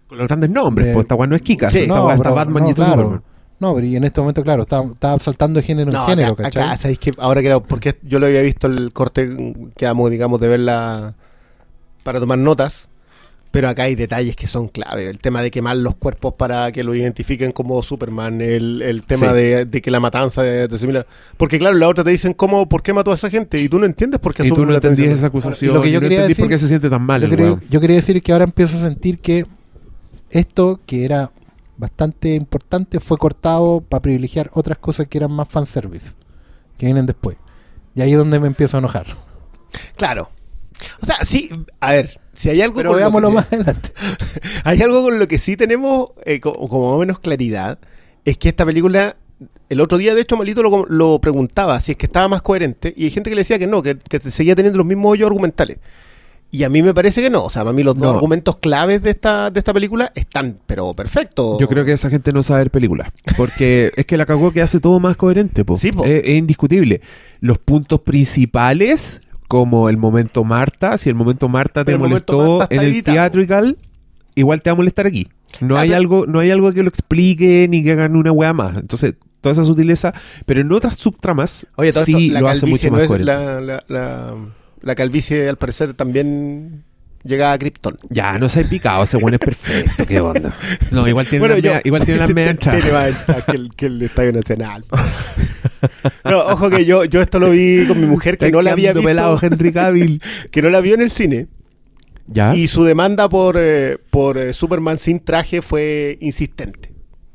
Con 0.08 0.18
los 0.18 0.26
grandes 0.26 0.50
nombres, 0.50 0.88
de- 0.88 0.92
pues 0.94 1.04
esta 1.04 1.14
weá 1.14 1.26
no 1.26 1.36
es 1.36 1.42
Kikas, 1.42 1.72
Sí, 1.72 1.80
esta 1.80 1.94
no, 1.94 2.04
weá 2.06 2.14
está 2.14 2.22
pero- 2.24 2.34
Batman 2.34 2.62
no, 2.62 2.68
y 2.68 2.70
está 2.72 2.84
claro. 2.84 3.02
Superman. 3.02 3.22
No, 3.60 3.74
pero 3.74 3.86
y 3.86 3.94
en 3.96 4.04
este 4.04 4.20
momento, 4.20 4.42
claro, 4.42 4.62
está, 4.62 4.82
está 4.82 5.18
saltando 5.20 5.60
de 5.60 5.66
género 5.66 5.92
en 5.92 5.98
género, 6.06 6.32
acá, 6.32 6.42
¿cachai? 6.44 6.62
acá, 6.64 6.76
¿sabéis 6.76 6.98
que 6.98 7.12
Ahora 7.18 7.42
que 7.42 7.60
porque 7.60 7.96
yo 8.02 8.18
lo 8.18 8.26
había 8.26 8.42
visto 8.42 8.66
el 8.66 8.92
corte 8.92 9.24
mm, 9.26 9.70
que 9.76 9.86
amo, 9.86 10.10
digamos, 10.10 10.40
de 10.40 10.48
verla 10.48 11.14
para 12.02 12.18
tomar 12.18 12.38
notas. 12.38 12.88
Pero 13.52 13.68
acá 13.68 13.82
hay 13.84 13.94
detalles 13.94 14.34
que 14.34 14.46
son 14.46 14.66
clave. 14.68 15.08
El 15.08 15.18
tema 15.20 15.42
de 15.42 15.50
quemar 15.50 15.76
los 15.76 15.94
cuerpos 15.94 16.32
para 16.34 16.72
que 16.72 16.82
lo 16.82 16.94
identifiquen 16.94 17.52
como 17.52 17.80
Superman. 17.82 18.40
El, 18.40 18.82
el 18.82 19.04
tema 19.04 19.28
Sí. 19.28 19.34
de, 19.34 19.64
de 19.66 19.82
que 19.82 19.90
la 19.90 20.00
matanza 20.00 20.42
de, 20.42 20.66
de 20.68 20.78
similar. 20.78 21.06
Porque 21.36 21.58
claro, 21.58 21.76
la 21.76 21.86
otra 21.86 22.02
te 22.02 22.10
dicen 22.10 22.32
cómo, 22.32 22.66
por 22.68 22.82
qué 22.82 22.92
mató 22.94 23.10
a 23.12 23.14
esa 23.14 23.28
gente. 23.30 23.58
Y 23.60 23.68
tú 23.68 23.78
no 23.78 23.84
entiendes 23.86 24.18
por 24.20 24.34
qué 24.34 24.44
Y 24.46 24.48
tú 24.50 24.64
no 24.66 24.74
entendías 24.74 25.18
esa 25.18 25.26
acusación. 25.28 25.70
Y 25.70 25.74
lo 25.74 25.82
que 25.82 25.90
yo 25.90 25.98
y 25.98 26.00
no 26.00 26.00
quería 26.00 26.18
entendís 26.20 26.38
por 26.38 26.48
decir- 26.48 26.54
qué 26.56 26.58
se 26.58 26.68
siente 26.68 26.88
tan 26.90 27.02
mal 27.02 27.20
yo, 27.20 27.28
el 27.28 27.60
yo 27.68 27.80
quería 27.80 27.96
decir 27.96 28.22
que 28.22 28.32
ahora 28.32 28.44
empiezo 28.44 28.76
a 28.76 28.80
sentir 28.80 29.18
que 29.20 29.46
esto, 30.30 30.80
que 30.86 31.04
era 31.04 31.30
bastante 31.76 32.34
importante, 32.34 33.00
fue 33.00 33.18
cortado 33.18 33.82
para 33.86 34.00
privilegiar 34.00 34.50
otras 34.54 34.78
cosas 34.78 35.08
que 35.08 35.18
eran 35.18 35.30
más 35.32 35.48
fanservice, 35.48 36.12
que 36.78 36.86
vienen 36.86 37.04
después. 37.06 37.36
Y 37.94 38.00
ahí 38.00 38.12
es 38.12 38.18
donde 38.18 38.40
me 38.40 38.46
empiezo 38.46 38.76
a 38.76 38.78
enojar. 38.78 39.06
Claro. 39.96 40.30
O 41.02 41.04
sea, 41.06 41.16
sí, 41.22 41.50
a 41.80 41.92
ver, 41.92 42.18
si 42.32 42.48
hay 42.48 42.60
algo 42.62 42.76
Pero 42.76 42.94
veámoslo 42.94 43.28
que- 43.28 43.34
más 43.34 43.52
adelante. 43.52 43.90
Hay 44.64 44.80
algo 44.80 45.02
con 45.02 45.18
lo 45.18 45.26
que 45.26 45.38
sí 45.38 45.56
tenemos 45.56 46.10
eh, 46.24 46.40
co- 46.40 46.52
como, 46.68 46.96
menos 46.98 47.18
claridad, 47.18 47.78
es 48.24 48.38
que 48.38 48.48
esta 48.48 48.64
película, 48.64 49.16
el 49.68 49.80
otro 49.80 49.98
día 49.98 50.14
de 50.14 50.20
hecho 50.22 50.36
Malito 50.36 50.62
lo, 50.62 50.86
lo 50.86 51.20
preguntaba 51.20 51.78
si 51.80 51.92
es 51.92 51.98
que 51.98 52.06
estaba 52.06 52.28
más 52.28 52.42
coherente 52.42 52.92
y 52.96 53.04
hay 53.04 53.10
gente 53.10 53.28
que 53.30 53.34
le 53.36 53.40
decía 53.40 53.58
que 53.58 53.66
no, 53.66 53.82
que, 53.82 53.98
que 53.98 54.18
seguía 54.30 54.54
teniendo 54.56 54.78
los 54.78 54.86
mismos 54.86 55.12
hoyos 55.12 55.26
argumentales. 55.26 55.78
Y 56.54 56.64
a 56.64 56.68
mí 56.68 56.82
me 56.82 56.92
parece 56.92 57.22
que 57.22 57.30
no, 57.30 57.44
o 57.44 57.50
sea, 57.50 57.62
para 57.62 57.72
mí 57.72 57.82
los 57.82 57.96
No. 57.96 58.06
dos 58.06 58.14
argumentos 58.14 58.56
claves 58.58 59.02
de 59.02 59.08
esta, 59.10 59.50
de 59.50 59.58
esta 59.58 59.72
película 59.72 60.12
están, 60.14 60.58
pero 60.66 60.92
perfectos. 60.92 61.56
Yo 61.58 61.66
creo 61.66 61.84
que 61.86 61.92
esa 61.92 62.10
gente 62.10 62.30
no 62.30 62.42
sabe 62.42 62.60
ver 62.60 62.70
películas. 62.70 63.10
Porque 63.38 63.90
es 63.96 64.04
que 64.04 64.18
la 64.18 64.26
cagó 64.26 64.52
que 64.52 64.60
hace 64.60 64.78
todo 64.78 65.00
más 65.00 65.16
coherente, 65.16 65.64
po. 65.64 65.76
Sí, 65.78 65.92
po. 65.92 66.04
Es, 66.04 66.22
es 66.24 66.34
indiscutible. 66.36 67.00
Los 67.40 67.56
puntos 67.58 68.00
principales, 68.00 69.22
como 69.52 69.90
el 69.90 69.98
momento 69.98 70.44
Marta, 70.44 70.96
si 70.96 71.10
el 71.10 71.14
momento 71.14 71.46
Marta 71.46 71.80
te 71.84 71.92
Pero 71.92 71.98
molestó 71.98 72.58
Marta 72.60 72.74
en 72.74 72.80
el 72.80 72.86
editado. 72.88 73.14
theatrical, 73.16 73.76
igual 74.34 74.62
te 74.62 74.70
va 74.70 74.72
a 74.72 74.76
molestar 74.76 75.06
aquí. 75.06 75.28
No 75.60 75.76
Ah, 75.76 75.80
hay 75.80 75.92
algo, 75.92 76.24
no 76.26 76.38
hay 76.38 76.50
algo 76.50 76.72
que 76.72 76.82
lo 76.82 76.88
explique 76.88 77.66
ni 77.68 77.82
que 77.84 77.92
hagan 77.92 78.16
una 78.16 78.32
wea 78.32 78.54
más. 78.54 78.78
Entonces, 78.78 79.12
toda 79.42 79.52
esa 79.52 79.64
sutileza, 79.64 80.14
pero 80.46 80.62
en 80.62 80.72
otras 80.72 80.96
subtramas 80.96 81.66
Oye, 81.76 81.92
todo 81.92 82.06
sí 82.06 82.12
esto, 82.28 82.32
la 82.32 82.40
lo 82.40 82.48
hace 82.48 82.60
calvicie 82.62 82.90
mucho 82.90 82.96
no 82.96 82.98
más 83.02 83.08
coherente. 83.08 83.30
la, 83.30 83.60
la, 83.60 83.84
la, 83.88 84.34
la 84.80 84.94
calvicie 84.94 85.46
al 85.50 85.58
parecer 85.58 85.92
también 85.92 86.84
llega 87.22 87.52
a 87.52 87.58
Krypton. 87.58 87.98
Ya, 88.08 88.38
no 88.38 88.48
se 88.48 88.60
ha 88.60 88.64
picado, 88.64 89.02
ese 89.02 89.18
weón 89.18 89.34
es 89.34 89.40
perfecto, 89.40 90.06
qué 90.06 90.18
onda. 90.18 90.54
No, 90.92 91.06
igual 91.06 91.26
tiene 91.26 91.40
Bueno, 91.46 91.58
yo- 91.58 91.72
media- 91.72 91.82
igual 91.84 92.04
tiene 92.06 92.20
más 92.26 92.30
entradas 92.30 93.44
que 93.46 93.56
el, 93.58 93.74
que 93.76 93.84
el 93.86 94.00
Estadio 94.00 94.32
Nacional. 94.32 94.86
No, 96.24 96.38
ojo 96.38 96.70
que 96.70 96.84
yo, 96.84 97.04
yo 97.04 97.20
esto 97.20 97.38
lo 97.38 97.50
vi 97.50 97.86
con 97.86 98.00
mi 98.00 98.06
mujer 98.06 98.38
que 98.38 98.46
Está 98.46 98.56
no 98.56 98.62
la 98.62 98.72
había 98.72 98.92
visto, 98.92 99.06
pelado 99.06 99.38
Henry 99.40 99.72
Cavill. 99.72 100.22
que 100.50 100.62
no 100.62 100.70
la 100.70 100.80
vio 100.80 100.94
en 100.94 101.02
el 101.02 101.10
cine. 101.10 101.48
¿Ya? 102.28 102.54
Y 102.54 102.66
su 102.68 102.84
demanda 102.84 103.28
por, 103.28 103.56
eh, 103.58 103.98
por 104.10 104.38
eh, 104.38 104.52
Superman 104.52 104.98
sin 104.98 105.20
traje 105.20 105.60
fue 105.60 106.16
insistente. 106.20 106.92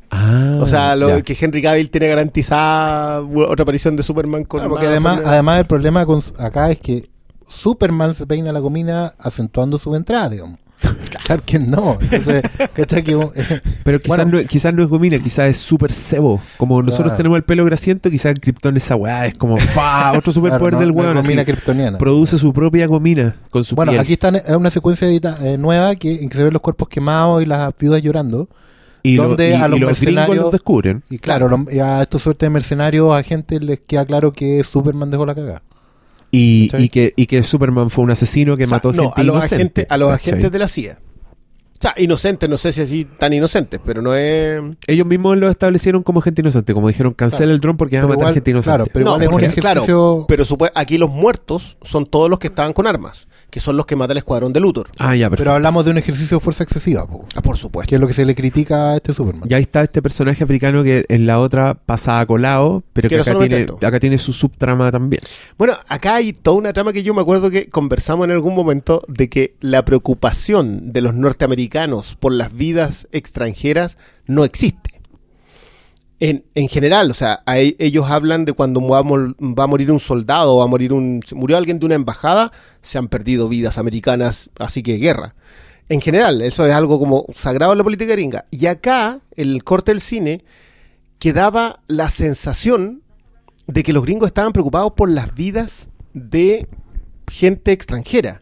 Ah, 0.10 0.56
O 0.60 0.68
sea, 0.68 0.96
lo 0.96 1.18
ya. 1.18 1.22
que 1.22 1.38
Henry 1.40 1.62
Cavill 1.62 1.90
tiene 1.90 2.08
garantizada 2.08 3.22
otra 3.22 3.64
aparición 3.64 3.96
de 3.98 4.04
Superman 4.04 4.46
con 4.46 4.62
Claro, 4.62 4.70
porque 4.70 4.86
más 4.86 4.92
además, 4.92 5.22
además 5.26 5.60
el 5.60 5.68
problema 5.68 6.06
con, 6.06 6.24
acá 6.40 6.72
es 6.72 6.80
que 6.80 7.10
Superman 7.48 8.14
se 8.14 8.26
peina 8.26 8.52
la 8.54 8.62
comina 8.62 9.14
acentuando 9.20 9.78
su 9.78 9.94
entrada, 9.96 10.30
digamos. 10.30 10.60
Claro 11.26 11.44
que 11.46 11.60
no. 11.60 11.98
Entonces, 12.00 12.44
eh, 12.46 13.62
Pero 13.84 14.00
quizás, 14.02 14.18
Bueno. 14.24 14.40
no, 14.42 14.48
quizás 14.48 14.74
no 14.74 14.84
es 14.84 14.90
gomina, 14.90 15.20
quizás 15.20 15.48
es 15.48 15.58
súper 15.58 15.92
cebo. 15.92 16.42
Como 16.58 16.82
nosotros 16.82 17.08
Claro. 17.08 17.18
tenemos 17.18 17.38
el 17.38 17.44
pelo 17.44 17.66
grasiento, 17.66 18.10
quizás 18.10 18.32
en 18.32 18.38
Krypton 18.38 18.78
esa 18.78 18.96
weá 18.96 19.26
es 19.26 19.36
como 19.36 19.58
¡fa! 19.58 20.13
otro 20.18 20.32
superpoder 20.32 20.72
claro, 20.74 20.76
no- 20.76 20.80
del 20.80 20.92
weón. 20.92 21.18
así. 21.18 21.28
gomina 21.28 21.44
kryptoniana. 21.46 21.98
Produce 21.98 22.38
su 22.38 22.54
propia 22.54 22.88
gomina 22.88 23.36
con 23.50 23.63
su 23.63 23.76
Bueno, 23.76 23.92
piel. 23.92 24.02
aquí 24.02 24.13
están, 24.13 24.36
es 24.36 24.50
una 24.50 24.72
secuencia 24.72 25.08
edita- 25.08 25.38
eh, 25.42 25.58
nueva 25.58 25.96
que, 25.96 26.22
en 26.22 26.30
que 26.30 26.38
se 26.38 26.44
ven 26.44 26.54
los 26.54 26.62
cuerpos 26.62 26.88
quemados 26.88 27.42
y 27.44 27.46
las 27.46 27.72
viudas 27.78 28.02
llorando. 28.02 28.48
y, 29.04 29.16
lo- 29.16 29.30
donde 29.30 29.52
y- 29.52 29.54
a 29.54 29.68
los 29.70 29.80
y 29.80 29.84
mercenarios- 29.86 30.36
los 30.36 30.52
descubren. 30.52 31.02
Y 31.10 31.18
claro, 31.20 31.48
lo- 31.48 31.66
y 31.72 31.80
a 31.80 32.02
estos 32.02 32.22
suerte 32.24 32.46
de 32.46 32.50
mercenarios, 32.50 33.13
a 33.16 33.24
gente 33.24 33.60
les 33.60 33.80
queda 33.80 34.06
claro 34.06 34.34
que 34.34 34.62
Superman 34.63 35.10
dejó 35.12 35.26
la 35.26 35.34
cagada. 35.36 35.62
Y, 36.32 36.70
y 36.78 36.90
que, 36.90 37.13
y 37.16 37.26
que 37.26 37.44
Superman 37.44 37.90
fue 37.90 38.04
un 38.04 38.12
asesino 38.12 38.58
que 38.58 38.66
O 38.66 38.68
sea, 38.68 38.78
mató 38.78 38.92
no, 38.94 39.04
gente 39.12 39.22
a 39.22 39.24
los 39.24 39.36
inocente, 39.36 39.56
agentes, 39.56 39.88
a 39.90 39.98
los 39.98 40.12
¿cachai? 40.12 40.30
agentes 40.34 40.52
de 40.52 40.60
la 40.60 40.68
CIA. 40.68 41.00
O 41.00 41.80
sea, 41.80 41.94
inocentes, 41.98 42.50
no 42.50 42.58
sé 42.58 42.74
si 42.74 42.82
así 42.82 43.06
tan 43.06 43.34
inocentes, 43.34 43.80
pero 43.86 44.02
no 44.02 44.16
es. 44.16 44.60
Ellos 44.88 45.06
mismos 45.06 45.38
lo 45.38 45.48
establecieron 45.48 46.02
como 46.02 46.22
gente 46.22 46.42
inocente, 46.42 46.74
como 46.74 46.88
dijeron, 46.88 47.13
cancela 47.13 47.38
Claro. 47.40 47.52
el 47.54 47.60
dron 47.60 47.78
porque 47.78 47.98
van 47.98 48.06
a 48.06 48.08
matar 48.08 48.20
igual- 48.22 48.34
gente 48.34 48.50
inocente. 48.52 48.76
claro, 48.78 48.90
pero 48.92 49.06
No, 49.06 49.12
igual 49.12 49.22
es 49.22 49.28
un 49.28 49.32
porque, 49.32 49.46
ejercicio... 49.46 49.84
claro, 49.86 50.26
pero 50.28 50.44
supo- 50.44 50.72
aquí 50.74 50.98
los 50.98 51.12
muertos 51.12 51.78
son 51.84 52.08
todos 52.08 52.32
los 52.32 52.40
que 52.40 52.48
estaban 52.48 52.74
con 52.74 52.88
armas, 52.88 53.27
que 53.50 53.60
son 53.60 53.78
los 53.78 53.86
que 53.86 53.96
mata 53.96 54.12
el 54.12 54.18
escuadrón 54.18 54.52
de 54.54 54.60
Luthor. 54.60 54.90
ah, 55.00 55.16
ya, 55.16 55.28
pero 55.30 55.38
perfecto. 55.38 55.52
hablamos 55.54 55.86
de 55.86 55.92
un 55.92 55.98
ejercicio 55.98 56.38
de 56.38 56.42
fuerza 56.44 56.64
excesiva, 56.64 57.08
po, 57.08 57.26
Ah, 57.36 57.42
por 57.42 57.58
supuesto. 57.58 57.90
que 57.90 57.96
es 57.96 58.02
lo 58.02 58.08
que 58.08 58.14
se 58.14 58.26
le 58.26 58.36
critica 58.36 58.92
a 58.92 58.96
este 58.98 59.14
Superman. 59.14 59.44
Y 59.50 59.54
ahí 59.54 59.62
está 59.62 59.82
este 59.84 60.02
personaje 60.02 60.44
africano 60.44 60.84
que 60.84 61.06
en 61.10 61.26
la 61.26 61.40
otra 61.40 61.74
pasaba 61.76 62.26
colado, 62.26 62.84
pero 62.94 63.08
Que 63.10 63.22
tiene, 63.24 63.68
acá 63.82 64.00
tiene 64.00 64.18
su 64.18 64.34
subtrama 64.34 64.92
también. 64.92 65.22
Bueno, 65.58 65.74
acá 65.88 66.16
hay 66.16 66.34
toda 66.34 66.58
una 66.58 66.74
trama 66.74 66.92
que 66.94 67.04
yo 67.04 67.14
me 67.14 67.22
acuerdo 67.22 67.50
que 67.50 67.70
conversamos 67.70 68.26
en 68.26 68.32
algún 68.32 68.54
momento 68.56 69.02
de 69.08 69.30
que 69.30 69.56
la 69.62 69.86
preocupación 69.86 70.92
de 70.92 71.02
los 71.02 71.14
norteamericanos 71.14 72.16
por 72.20 72.34
las 72.34 72.54
vidas 72.54 73.08
extranjeras 73.12 73.98
no 74.26 74.44
existe. 74.44 74.87
En, 76.20 76.46
en 76.56 76.68
general, 76.68 77.12
o 77.12 77.14
sea, 77.14 77.44
ellos 77.46 78.10
hablan 78.10 78.46
de 78.46 78.54
cuando 78.54 78.82
va 78.88 79.00
a, 79.00 79.68
morir 79.68 79.92
un 79.92 80.00
soldado 80.00 80.58
va 80.58 80.64
a 80.64 80.68
morir 80.68 80.92
un... 80.92 81.22
murió 81.34 81.58
alguien 81.58 81.78
de 81.78 81.86
una 81.86 81.96
embajada, 81.96 82.52
se 82.82 82.98
han 82.98 83.08
perdido 83.08 83.48
vidas 83.48 83.78
americanas, 83.78 84.50
así 84.58 84.82
que 84.82 84.98
guerra. 84.98 85.36
En 85.90 86.02
general, 86.02 86.42
eso 86.42 86.66
es 86.66 86.74
algo 86.74 87.00
como 87.00 87.28
sagrado 87.36 87.72
en 87.72 87.78
la 87.78 87.84
política 87.84 88.14
gringa. 88.14 88.46
Y 88.50 88.66
acá, 88.66 89.20
el 89.36 89.64
corte 89.64 89.92
del 89.92 90.02
cine, 90.02 90.44
quedaba 91.20 91.82
la 91.88 92.10
sensación 92.10 93.04
de 93.68 93.84
que 93.84 93.94
los 93.94 94.04
gringos 94.04 94.28
estaban 94.28 94.54
preocupados 94.54 94.94
por 94.94 95.10
las 95.10 95.36
vidas 95.36 95.90
de 96.14 96.68
gente 97.30 97.72
extranjera. 97.72 98.42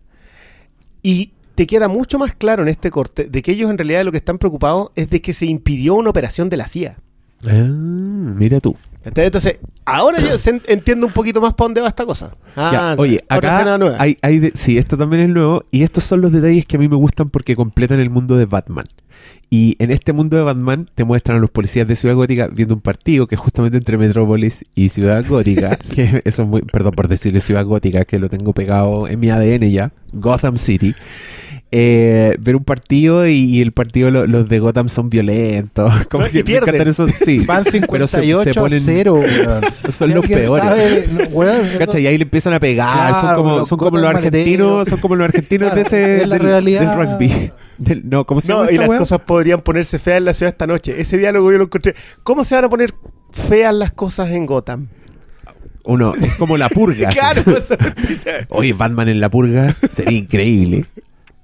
Y 1.03 1.33
te 1.55 1.67
queda 1.67 1.87
mucho 1.87 2.19
más 2.19 2.33
claro 2.35 2.63
en 2.63 2.69
este 2.69 2.89
corte 2.91 3.25
de 3.25 3.41
que 3.41 3.51
ellos 3.51 3.69
en 3.69 3.77
realidad 3.77 4.03
lo 4.03 4.11
que 4.11 4.17
están 4.17 4.37
preocupados 4.37 4.91
es 4.95 5.09
de 5.09 5.21
que 5.21 5.33
se 5.33 5.45
impidió 5.45 5.95
una 5.95 6.09
operación 6.09 6.49
de 6.49 6.57
la 6.57 6.67
CIA. 6.67 6.99
Ah, 7.47 8.33
mira 8.35 8.59
tú. 8.59 8.75
Entonces, 9.03 9.59
ahora 9.85 10.17
yo 10.19 10.29
entiendo 10.67 11.05
un 11.05 11.13
poquito 11.13 11.39
más 11.39 11.53
para 11.53 11.65
dónde 11.67 11.81
va 11.81 11.87
esta 11.89 12.05
cosa. 12.07 12.35
Ah, 12.55 12.69
Ya, 12.73 12.95
oye, 13.01 13.23
acá 13.29 13.77
nueva. 13.77 13.97
hay, 13.99 14.17
hay 14.23 14.39
de- 14.39 14.51
sí, 14.55 14.79
esto 14.79 14.97
también 14.97 15.21
es 15.23 15.29
nuevo 15.29 15.63
y 15.69 15.83
estos 15.83 16.03
son 16.03 16.21
los 16.21 16.31
detalles 16.31 16.65
que 16.65 16.77
a 16.77 16.79
mí 16.79 16.87
me 16.87 16.95
gustan 16.95 17.29
porque 17.29 17.55
completan 17.55 17.99
el 17.99 18.09
mundo 18.09 18.35
de 18.35 18.45
Batman. 18.47 18.85
Y 19.51 19.75
en 19.77 19.91
este 19.91 20.11
mundo 20.11 20.35
de 20.37 20.43
Batman 20.43 20.89
te 20.95 21.03
muestran 21.03 21.37
a 21.37 21.39
los 21.39 21.51
policías 21.51 21.87
de 21.87 21.95
Ciudad 21.95 22.15
Gótica 22.15 22.47
viendo 22.47 22.73
un 22.73 22.81
partido 22.81 23.27
que 23.27 23.35
es 23.35 23.41
justamente 23.41 23.77
entre 23.77 23.95
Metrópolis 23.99 24.65
y 24.73 24.89
Ciudad 24.89 25.23
Gótica, 25.27 25.75
que 25.95 26.23
eso 26.25 26.41
es 26.41 26.47
muy, 26.47 26.63
perdón 26.63 26.93
por 26.93 27.07
decirle 27.07 27.39
Ciudad 27.41 27.63
Gótica, 27.63 28.05
que 28.05 28.17
lo 28.17 28.27
tengo 28.27 28.53
pegado 28.53 29.07
en 29.07 29.19
mi 29.19 29.29
ADN 29.29 29.69
ya, 29.71 29.91
Gotham 30.13 30.57
City. 30.57 30.95
Eh, 31.71 32.37
ver 32.39 32.55
un 32.55 32.63
partido 32.63 33.27
y, 33.27 33.33
y 33.33 33.61
el 33.61 33.71
partido 33.73 34.09
lo- 34.11 34.27
los 34.27 34.47
de 34.47 34.59
Gotham 34.59 34.87
son 34.87 35.09
violentos, 35.09 35.91
como 36.09 36.25
No, 36.25 36.31
que 36.31 36.43
pierden. 36.43 36.87
esos, 36.87 37.11
sí, 37.11 37.39
Van 37.45 37.63
pero 37.63 38.07
se, 38.07 38.21
58 38.21 38.43
se 38.53 38.59
ponen, 38.59 38.79
a 38.79 38.81
0, 38.85 39.13
weón. 39.13 39.63
son 39.89 40.09
los 40.11 40.23
¿Alguien 40.23 40.39
peores. 40.39 40.63
sabe? 40.65 41.07
No, 41.11 41.23
weón, 41.35 41.67
¿Cachai? 41.79 42.03
Y 42.03 42.07
ahí 42.07 42.17
le 42.17 42.23
empiezan 42.23 42.53
a 42.53 42.59
pegar. 42.59 43.11
son 43.13 43.21
Claro, 43.21 43.37
como, 43.37 43.57
los 43.57 43.67
son 43.67 43.77
como 43.79 43.97
los 43.97 44.09
argentinos, 44.09 44.87
son 44.87 44.99
como 44.99 45.15
los 45.15 45.25
argentinos 45.25 45.73
de 45.75 45.81
Claro, 45.83 45.87
ese 45.87 46.21
es 46.21 46.27
la 46.27 46.35
del, 46.37 46.43
realidad. 46.45 46.95
del 46.97 47.07
rugby. 47.07 47.51
Del- 47.77 48.09
no, 48.09 48.25
¿cómo 48.25 48.39
se 48.39 48.53
No, 48.53 48.59
llama 48.61 48.71
y 48.71 48.77
las 48.77 48.87
wea? 48.87 48.99
cosas 48.99 49.19
podrían 49.21 49.59
ponerse 49.61 49.99
feas 49.99 50.19
en 50.19 50.25
la 50.25 50.33
ciudad 50.33 50.53
esta 50.53 50.67
noche. 50.67 50.95
Ese 51.01 51.17
diálogo 51.17 51.51
yo 51.51 51.57
lo 51.57 51.63
encontré. 51.65 51.93
¿Cómo 52.23 52.45
se 52.45 52.55
van 52.55 52.65
a 52.65 52.69
poner 52.69 52.93
feas 53.33 53.73
las 53.73 53.91
cosas 53.91 54.29
en 54.31 54.45
Gotham? 54.45 54.87
Uno, 55.83 56.13
es 56.15 56.33
como 56.35 56.57
la 56.57 56.69
purga. 56.69 57.09
Claro, 57.09 57.41
eso. 57.57 57.75
Oye, 58.49 58.71
Batman 58.73 59.09
en 59.09 59.19
la 59.19 59.29
purga 59.29 59.75
sería 59.89 60.17
increíble. 60.17 60.85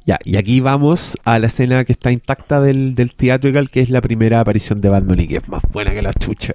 Ya, 0.05 0.17
y 0.23 0.35
aquí 0.37 0.59
vamos 0.61 1.17
a 1.25 1.37
la 1.39 1.45
escena 1.47 1.83
que 1.85 1.91
está 1.91 2.11
intacta 2.11 2.59
del, 2.59 2.95
del 2.95 3.13
theatrical, 3.13 3.69
que 3.69 3.81
es 3.81 3.89
la 3.89 4.01
primera 4.01 4.39
aparición 4.39 4.81
de 4.81 4.89
Batman 4.89 5.19
y 5.19 5.27
que 5.27 5.37
es 5.37 5.47
más 5.47 5.61
buena 5.71 5.91
que 5.91 6.01
la 6.01 6.11
chucha. 6.13 6.53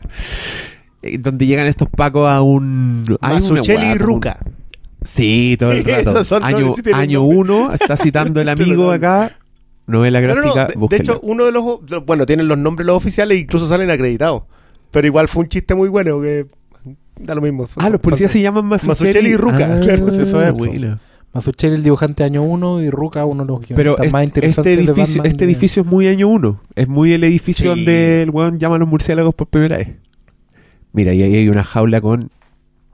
Eh, 1.02 1.18
Donde 1.18 1.46
llegan 1.46 1.66
estos 1.66 1.88
pacos 1.88 2.28
a 2.28 2.42
un. 2.42 3.04
hay 3.20 3.36
una 3.42 3.60
y 3.62 3.92
un- 3.92 3.98
Ruca. 3.98 4.38
Sí, 5.02 5.56
todo 5.58 5.70
el 5.72 5.84
rato. 6.04 6.24
Son- 6.24 6.40
no, 6.40 6.46
año 6.48 6.74
sí 6.74 6.82
tienen 6.82 7.00
año 7.00 7.22
uno, 7.22 7.72
está 7.72 7.96
citando 7.96 8.40
el 8.40 8.48
amigo 8.48 8.90
acá. 8.90 9.36
Novela 9.86 10.20
No, 10.20 10.26
no, 10.28 10.34
no, 10.34 10.52
gráfica, 10.52 10.66
de- 10.90 10.96
hecho, 10.96 11.20
uno 11.22 11.44
de 11.44 11.52
los. 11.52 11.64
Bueno, 12.04 12.26
tienen 12.26 12.48
los 12.48 12.58
nombres 12.58 12.84
los 12.86 12.96
oficiales 12.96 13.38
e 13.38 13.42
incluso 13.42 13.68
salen 13.68 13.90
acreditados. 13.90 14.42
Pero 14.90 15.06
igual 15.06 15.28
fue 15.28 15.44
un 15.44 15.48
chiste 15.48 15.76
muy 15.76 15.88
bueno 15.88 16.20
que. 16.20 16.46
Da 17.20 17.36
lo 17.36 17.40
mismo. 17.40 17.68
Ah, 17.76 17.88
los 17.90 18.00
policías 18.00 18.32
se 18.32 18.40
llaman. 18.40 18.64
Mazzucchelli 18.66 19.30
y 19.30 19.36
Ruca, 19.36 19.76
Ah, 19.76 19.80
claro, 19.82 20.08
eso 20.08 20.42
es, 20.42 20.52
po. 20.52 20.66
Mazzucchelli, 21.36 21.74
el 21.76 21.82
dibujante 21.82 22.24
año 22.24 22.42
1 22.42 22.82
y 22.82 22.90
Ruca, 22.90 23.24
uno 23.24 23.44
de 23.44 23.48
los 23.52 23.60
Pero 23.66 23.76
guionistas 23.96 24.06
es- 24.06 24.12
más 24.12 24.22
este 24.24 24.28
interesantes 24.40 24.64
de 24.76 24.82
edificio, 24.84 25.02
Batman 25.22 25.26
este 25.26 25.44
edificio 25.44 25.82
es 25.82 25.88
muy 25.88 26.06
año 26.08 26.28
uno. 26.28 26.60
Es 26.74 26.88
muy 26.88 27.12
el 27.12 27.24
edificio 27.24 27.62
Sí. 27.74 27.78
donde 27.80 28.22
el 28.22 28.30
weón 28.30 28.58
llama 28.58 28.76
a 28.76 28.78
los 28.78 28.88
murciélagos 28.88 29.34
por 29.34 29.46
primera 29.46 29.76
vez. 29.78 29.88
Mira, 30.92 31.12
y 31.14 31.22
ahí 31.22 31.34
hay 31.36 31.48
una 31.48 31.62
jaula 31.64 32.00
con 32.00 32.30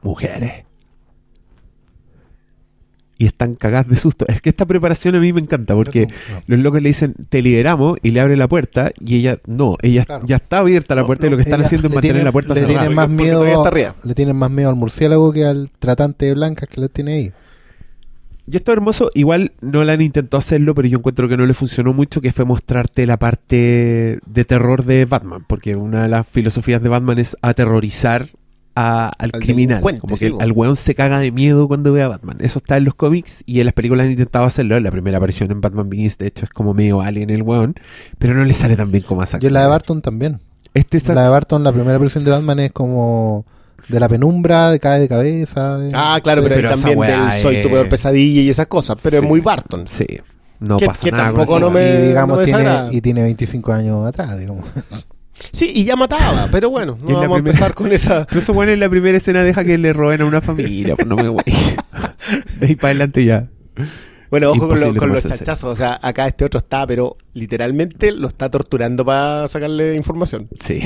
mujeres. 0.02 0.64
Y 3.18 3.26
están 3.26 3.54
cagadas 3.54 3.86
de 3.88 3.94
susto. 3.96 4.24
Es 4.26 4.40
que 4.40 4.48
esta 4.50 4.66
preparación 4.66 5.14
a 5.14 5.20
mí 5.20 5.32
me 5.32 5.40
encanta 5.40 5.74
porque 5.76 6.06
No. 6.06 6.12
los 6.48 6.58
locos 6.58 6.82
le 6.82 6.88
dicen, 6.88 7.14
te 7.28 7.40
liberamos, 7.40 7.98
y 8.02 8.10
le 8.10 8.18
abren 8.18 8.36
la 8.40 8.48
puerta, 8.48 8.90
y 8.98 9.14
ella, 9.16 9.38
no, 9.46 9.76
ella 9.80 10.04
Claro. 10.04 10.26
ya 10.26 10.36
está 10.36 10.58
abierta 10.58 10.96
la 10.96 11.02
No, 11.02 11.06
puerta 11.06 11.28
y 11.28 11.30
lo 11.30 11.36
que 11.36 11.44
están 11.44 11.60
haciendo 11.62 11.86
es 11.86 11.94
mantener 11.94 12.24
la 12.24 12.32
puerta 12.32 12.54
le 12.54 12.60
cerrada. 12.62 12.80
tienen 12.80 12.96
más 12.96 13.08
miedo 13.08 13.44
le 14.02 14.14
tienen 14.14 14.34
más 14.36 14.50
miedo 14.50 14.70
al 14.70 14.74
murciélago 14.74 15.32
que 15.32 15.44
al 15.44 15.70
tratante 15.78 16.26
de 16.26 16.34
blancas 16.34 16.68
que 16.68 16.80
le 16.80 16.88
tiene 16.88 17.12
ahí 17.14 17.32
Y 18.46 18.56
esto 18.56 18.72
es 18.72 18.76
hermoso, 18.76 19.10
igual 19.14 19.52
Nolan 19.60 20.00
intentó 20.00 20.36
hacerlo, 20.36 20.74
pero 20.74 20.88
yo 20.88 20.98
encuentro 20.98 21.28
que 21.28 21.36
no 21.36 21.46
le 21.46 21.54
funcionó 21.54 21.92
mucho, 21.92 22.20
que 22.20 22.32
fue 22.32 22.44
mostrarte 22.44 23.06
la 23.06 23.16
parte 23.18 24.18
de 24.26 24.44
terror 24.44 24.84
de 24.84 25.04
Batman, 25.04 25.44
porque 25.46 25.76
una 25.76 26.02
de 26.02 26.08
las 26.08 26.26
filosofías 26.26 26.82
de 26.82 26.88
Batman 26.88 27.18
es 27.20 27.36
aterrorizar 27.40 28.28
a- 28.74 29.12
al, 29.18 29.30
Al 29.34 29.40
criminal, 29.42 29.80
como 30.00 30.16
sí, 30.16 30.30
que 30.32 30.42
al 30.42 30.50
weón 30.52 30.76
se 30.76 30.94
caga 30.94 31.20
de 31.20 31.30
miedo 31.30 31.68
cuando 31.68 31.92
ve 31.92 32.02
a 32.02 32.08
Batman. 32.08 32.38
Eso 32.40 32.58
está 32.58 32.78
en 32.78 32.84
los 32.84 32.94
cómics 32.94 33.44
y 33.46 33.60
en 33.60 33.66
las 33.66 33.74
películas 33.74 34.06
han 34.06 34.10
intentado 34.12 34.44
hacerlo. 34.46 34.76
En 34.76 34.82
la 34.82 34.90
primera 34.90 35.18
aparición 35.18 35.50
en 35.50 35.60
Batman 35.60 35.88
Begins, 35.90 36.16
de 36.18 36.26
hecho, 36.26 36.44
es 36.46 36.50
como 36.50 36.72
medio 36.74 37.00
alien 37.02 37.30
el 37.30 37.42
weón, 37.42 37.74
pero 38.18 38.34
no 38.34 38.44
le 38.44 38.54
sale 38.54 38.74
tan 38.76 38.90
bien 38.90 39.04
como 39.04 39.22
a 39.22 39.26
Zack 39.26 39.42
y 39.42 39.46
en 39.46 39.52
la 39.52 39.62
de. 39.62 39.68
Barton 39.68 40.00
también 40.02 40.40
Este 40.74 40.98
Zack- 40.98 41.14
la 41.14 41.24
de 41.24 41.28
Barton 41.28 41.62
la 41.62 41.72
primera 41.72 41.98
versión 41.98 42.24
de 42.24 42.30
Batman 42.30 42.58
es 42.60 42.72
como 42.72 43.44
de 43.88 44.00
la 44.00 44.08
penumbra 44.08 44.70
de 44.70 44.78
cae 44.80 45.00
de 45.00 45.08
cabeza 45.08 45.78
eh. 45.82 45.90
Ah, 45.94 46.18
claro, 46.22 46.42
pero, 46.42 46.70
también 46.70 46.98
del 47.00 47.42
Soy 47.42 47.62
tu 47.62 47.68
peor 47.70 47.88
pesadilla 47.88 48.40
y 48.42 48.48
esas 48.50 48.66
cosas. 48.68 48.98
Pero 49.02 49.18
Sí. 49.18 49.22
es 49.24 49.28
muy 49.28 49.40
Barton. 49.40 49.86
Sí, 49.88 50.06
no 50.60 50.76
Que- 50.76 50.86
pasa 50.86 51.04
que 51.04 51.10
nada. 51.10 51.24
con 51.30 51.36
tampoco 51.38 51.58
no 51.60 51.70
me- 51.70 51.94
y 52.04 52.06
digamos 52.08 52.38
no 52.38 52.44
tiene 52.44 52.70
y 52.92 53.00
tiene 53.00 53.22
25 53.22 53.72
años 53.72 54.06
atrás 54.06 54.38
digamos 54.38 54.64
Sí, 55.52 55.72
y 55.74 55.84
ya 55.84 55.96
mataba, 55.96 56.48
pero 56.52 56.70
bueno, 56.70 56.92
no 57.00 57.06
vamos 57.06 57.20
primera- 57.20 57.34
a 57.34 57.38
empezar 57.38 57.74
con 57.74 57.90
esa. 57.90 58.26
Pero 58.28 58.40
eso 58.40 58.52
bueno 58.52 58.70
en 58.70 58.78
la 58.78 58.88
primera 58.88 59.16
escena 59.16 59.42
deja 59.42 59.64
que 59.64 59.76
le 59.76 59.92
roben 59.92 60.20
a 60.20 60.24
una 60.26 60.40
familia, 60.40 60.94
pues 60.94 61.08
no 61.08 61.16
me 61.16 61.26
voy. 61.28 61.42
De 62.60 62.66
ahí 62.66 62.76
para 62.76 62.90
adelante 62.90 63.24
ya. 63.24 63.48
Bueno, 64.30 64.50
ojo 64.52 64.68
con, 64.68 64.80
lo- 64.80 64.94
con 64.94 65.12
los 65.12 65.24
chachazos. 65.24 65.64
O 65.64 65.74
sea, 65.74 65.98
acá 66.00 66.28
este 66.28 66.44
otro 66.44 66.58
está, 66.58 66.86
pero 66.86 67.16
literalmente 67.34 68.12
lo 68.12 68.28
está 68.28 68.50
torturando 68.50 69.04
para 69.04 69.48
sacarle 69.48 69.96
información. 69.96 70.48
Sí. 70.54 70.80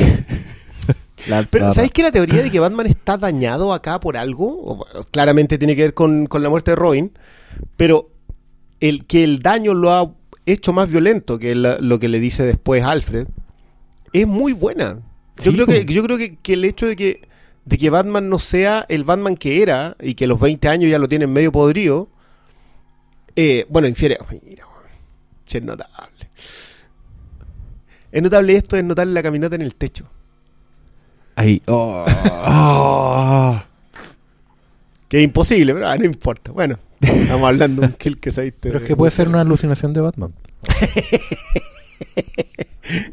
Las 1.27 1.49
Pero, 1.51 1.65
barras. 1.65 1.75
¿sabéis 1.77 1.93
que 1.93 2.03
la 2.03 2.11
teoría 2.13 2.43
de 2.43 2.51
que 2.51 2.61
Batman 2.61 2.87
está 2.87 3.17
dañado 3.17 3.73
acá 3.73 3.99
por 4.01 4.17
algo? 4.17 4.63
O, 4.65 4.77
bueno, 4.77 5.05
claramente 5.11 5.59
tiene 5.59 5.75
que 5.75 5.83
ver 5.83 5.95
con, 5.95 6.27
con 6.27 6.43
la 6.43 6.49
muerte 6.49 6.73
de 6.73 6.77
Robin, 6.77 7.13
pero 7.77 8.11
el 8.81 9.07
que 9.07 9.25
el 9.25 9.41
daño 9.41 9.75
lo 9.75 9.93
ha 9.93 10.11
hecho 10.45 10.73
más 10.73 10.89
violento 10.91 11.39
que 11.39 11.55
la- 11.55 11.79
lo 11.79 11.99
que 11.99 12.09
le 12.09 12.21
dice 12.21 12.45
después 12.45 12.85
Alfred 12.85 13.27
es 14.13 14.27
muy 14.27 14.53
buena. 14.53 15.01
Yo 15.39 15.51
Sí, 15.51 15.53
creo, 15.55 15.67
que, 15.67 15.85
yo 15.87 16.03
creo 16.05 16.17
que, 16.19 16.37
que 16.37 16.53
el 16.55 16.65
hecho 16.65 16.87
de 16.87 16.97
que, 16.97 17.29
de 17.65 17.79
que 17.79 17.91
Batman 17.91 18.29
no 18.29 18.39
sea 18.39 18.87
el 18.89 19.05
Batman 19.05 19.37
que 19.37 19.63
era 19.63 19.97
y 20.01 20.15
que 20.15 20.25
a 20.25 20.29
los 20.29 20.39
20 20.41 20.69
años 20.69 20.91
ya 20.91 20.99
lo 20.99 21.09
tiene 21.09 21.27
medio 21.27 21.51
podrido, 21.53 22.09
eh, 23.35 23.67
bueno, 23.69 23.89
infiere. 23.89 24.19
Mira, 24.47 24.67
weón, 24.67 24.83
sí 25.47 25.59
es 25.59 25.65
notable. 25.65 26.31
Es 28.13 28.23
notable 28.23 28.57
esto, 28.57 28.77
es 28.77 28.85
notable 28.85 29.13
la 29.13 29.23
caminata 29.23 29.57
en 29.57 29.63
el 29.63 29.75
techo. 29.75 30.07
Ahí. 31.37 31.63
Oh, 31.67 32.05
oh. 32.47 33.63
Que 35.09 35.19
es 35.19 35.25
imposible, 35.25 35.75
pero 35.75 35.87
ah, 35.89 35.97
no 35.97 36.05
importa. 36.05 36.51
Bueno, 36.51 36.79
estamos 37.01 37.47
hablando 37.49 37.83
de 37.83 37.89
un 37.89 37.93
kill 37.93 38.19
que 38.19 38.33
se 38.33 38.51
Pero 38.53 38.79
es 38.79 38.85
que 38.85 38.97
puede 38.97 39.13
ser 39.13 39.29
una 39.29 39.43
alucinación 39.43 39.93
de 39.93 40.01
Batman. 40.01 40.33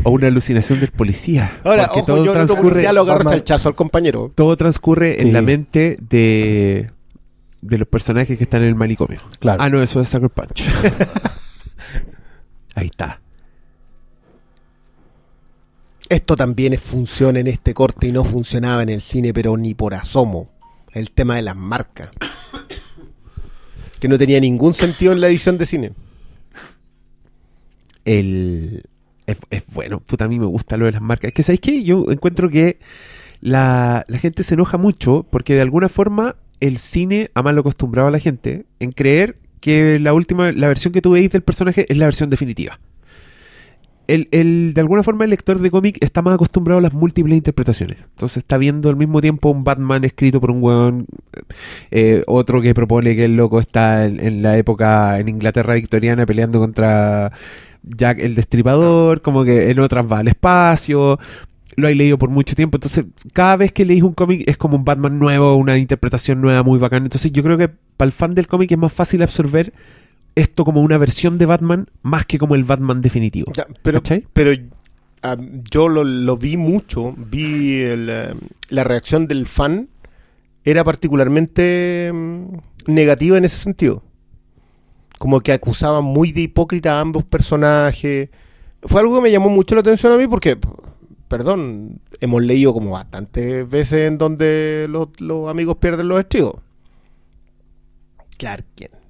O 0.04 0.12
una 0.12 0.28
alucinación 0.28 0.80
del 0.80 0.92
policía. 0.92 1.60
Ahora, 1.64 1.88
ojo, 1.92 2.06
todo 2.06 2.18
yo 2.18 2.26
no 2.26 2.34
transcurre, 2.34 2.70
policía 2.70 2.94
lo 2.94 3.02
agarro 3.02 3.30
al 3.30 3.76
compañero. 3.76 4.32
todo 4.36 4.56
transcurre 4.56 5.22
en 5.22 5.34
la 5.34 5.42
mente 5.42 5.98
de, 6.00 6.92
de 7.62 7.78
los 7.78 7.88
personajes 7.88 8.38
que 8.38 8.44
están 8.44 8.62
en 8.62 8.70
el 8.70 8.76
manicomio. 8.76 9.20
Claro. 9.40 9.62
Ah, 9.62 9.70
no, 9.70 9.82
eso 9.82 10.00
es 10.00 10.08
Sucker 10.08 10.30
Punch. 10.30 10.64
Ahí 12.76 12.86
está. 12.86 13.20
Esto 16.10 16.36
también 16.36 16.74
es- 16.74 16.82
funciona 16.82 17.40
en 17.40 17.48
este 17.48 17.74
corte 17.74 18.08
y 18.08 18.12
no 18.12 18.24
funcionaba 18.24 18.84
en 18.84 18.90
el 18.90 19.02
cine, 19.02 19.34
pero 19.34 19.58
ni 19.58 19.74
por 19.74 19.94
asomo. 19.94 20.52
El 20.94 21.12
tema 21.12 21.36
de 21.36 21.42
las 21.44 21.56
marcas. 21.56 22.10
Que 24.00 24.10
no 24.10 24.18
tenía 24.18 24.40
ningún 24.42 24.74
sentido 24.74 25.14
en 25.14 25.22
la 25.22 25.28
edición 25.30 25.58
de 25.58 25.66
cine. 25.66 25.94
el 28.06 28.84
es, 29.26 29.38
es 29.50 29.64
bueno, 29.74 30.02
puta, 30.02 30.26
a 30.26 30.28
mí 30.28 30.40
me 30.40 30.46
gusta 30.46 30.76
lo 30.76 30.86
de 30.86 30.92
las 30.92 31.02
marcas. 31.02 31.30
Es 31.30 31.34
que, 31.34 31.44
¿sabéis 31.44 31.62
qué? 31.62 31.84
Yo 31.86 32.06
encuentro 32.12 32.50
que 32.50 32.80
la, 33.40 34.04
la 34.10 34.18
gente 34.20 34.44
se 34.44 34.56
enoja 34.56 34.78
mucho 34.78 35.26
porque 35.30 35.54
de 35.56 35.62
alguna 35.62 35.88
forma 35.88 36.36
el 36.60 36.78
cine 36.78 37.32
ha 37.34 37.42
mal 37.42 37.58
acostumbrado 37.58 38.10
a 38.10 38.12
la 38.12 38.20
gente 38.20 38.66
en 38.82 38.92
creer 38.92 39.38
que 39.62 39.98
la 40.00 40.14
última, 40.14 40.52
la 40.52 40.68
versión 40.68 40.92
que 40.92 41.02
tú 41.02 41.12
veis 41.12 41.32
del 41.32 41.42
personaje 41.44 41.86
es 41.90 41.96
la 41.98 42.04
versión 42.06 42.30
definitiva. 42.30 42.78
El, 44.08 44.28
el- 44.32 44.74
de 44.74 44.82
alguna 44.82 45.02
forma 45.04 45.24
el 45.24 45.30
lector 45.30 45.60
de 45.60 45.72
cómic 45.72 45.98
está 46.02 46.22
más 46.22 46.34
acostumbrado 46.36 46.80
a 46.80 46.82
las 46.82 46.94
múltiples 46.94 47.36
interpretaciones. 47.38 47.98
Entonces 48.00 48.38
está 48.38 48.58
viendo 48.58 48.90
al 48.90 48.96
mismo 48.98 49.22
tiempo 49.22 49.50
un 49.50 49.64
Batman 49.64 50.04
escrito 50.04 50.42
por 50.42 50.52
un 50.52 50.62
weón, 50.62 51.06
eh, 51.92 52.24
otro 52.28 52.62
que 52.62 52.74
propone 52.74 53.16
que 53.16 53.26
el 53.26 53.36
loco 53.36 53.60
está 53.60 54.06
en, 54.06 54.42
la 54.42 54.58
época 54.58 55.20
en 55.20 55.30
Inglaterra 55.30 55.76
victoriana 55.76 56.26
peleando 56.26 56.60
contra 56.60 57.32
Jack 57.84 58.20
el 58.20 58.36
Destripador, 58.36 59.22
como 59.22 59.44
que 59.44 59.70
en 59.72 59.80
otras 59.80 60.06
va 60.12 60.20
al 60.20 60.28
espacio. 60.28 61.20
Lo 61.76 61.88
hay 61.88 61.96
leído 61.96 62.18
por 62.20 62.30
mucho 62.30 62.56
tiempo. 62.56 62.78
Entonces, 62.78 63.06
cada 63.34 63.56
vez 63.58 63.72
que 63.72 63.84
leís 63.86 64.04
un 64.04 64.14
cómic 64.14 64.44
es 64.48 64.58
como 64.58 64.78
un 64.78 64.86
Batman 64.86 65.18
nuevo, 65.18 65.56
una 65.56 65.78
interpretación 65.78 66.40
nueva 66.40 66.62
muy 66.62 66.78
bacana. 66.78 67.06
Entonces, 67.06 67.32
yo 67.32 67.42
creo 67.42 67.58
que 67.58 67.70
para 67.98 68.08
el 68.08 68.12
fan 68.12 68.36
del 68.36 68.48
cómic 68.48 68.72
es 68.72 68.78
más 68.78 68.94
fácil 68.94 69.24
absorber 69.24 69.74
esto 70.36 70.66
como 70.66 70.82
una 70.82 70.98
versión 70.98 71.38
de 71.38 71.46
Batman 71.46 71.88
más 72.02 72.26
que 72.26 72.38
como 72.38 72.56
el 72.56 72.64
Batman 72.64 73.02
definitivo. 73.02 73.52
Ya, 73.56 73.68
pero 73.82 74.00
¿Cachai? 74.02 74.28
pero 74.34 74.52
ah, 75.22 75.38
yo 75.72 75.90
lo, 75.90 76.04
lo 76.04 76.38
vi 76.38 76.58
mucho. 76.58 77.14
Vi 77.18 77.82
el, 77.82 78.10
eh, 78.10 78.34
la 78.70 78.84
reacción 78.84 79.28
del 79.28 79.48
fan. 79.48 79.90
Era 80.66 80.84
particularmente 80.84 82.12
mm, 82.14 82.46
negativa 82.88 83.38
en 83.38 83.46
ese 83.46 83.58
sentido. 83.58 84.04
Como 85.20 85.42
que 85.42 85.54
acusaban 85.54 86.04
muy 86.04 86.32
de 86.32 86.42
hipócrita 86.42 86.98
a 86.98 87.02
ambos 87.02 87.24
personajes. 87.24 88.30
Fue 88.82 89.00
algo 89.02 89.16
que 89.16 89.22
me 89.22 89.32
llamó 89.32 89.50
mucho 89.50 89.76
la 89.76 89.82
atención 89.82 90.12
a 90.12 90.18
mí 90.18 90.28
porque, 90.28 90.58
perdón, 91.28 92.02
hemos 92.20 92.42
leído 92.42 92.74
como 92.74 92.92
bastantes 92.92 93.70
veces 93.70 94.08
en 94.08 94.18
donde 94.18 94.88
los, 94.90 95.10
los 95.20 95.50
amigos 95.50 95.78
pierden 95.78 96.08
los 96.08 96.20
estribos. 96.20 96.56
Clark 98.38 98.66
Kent. 98.76 99.03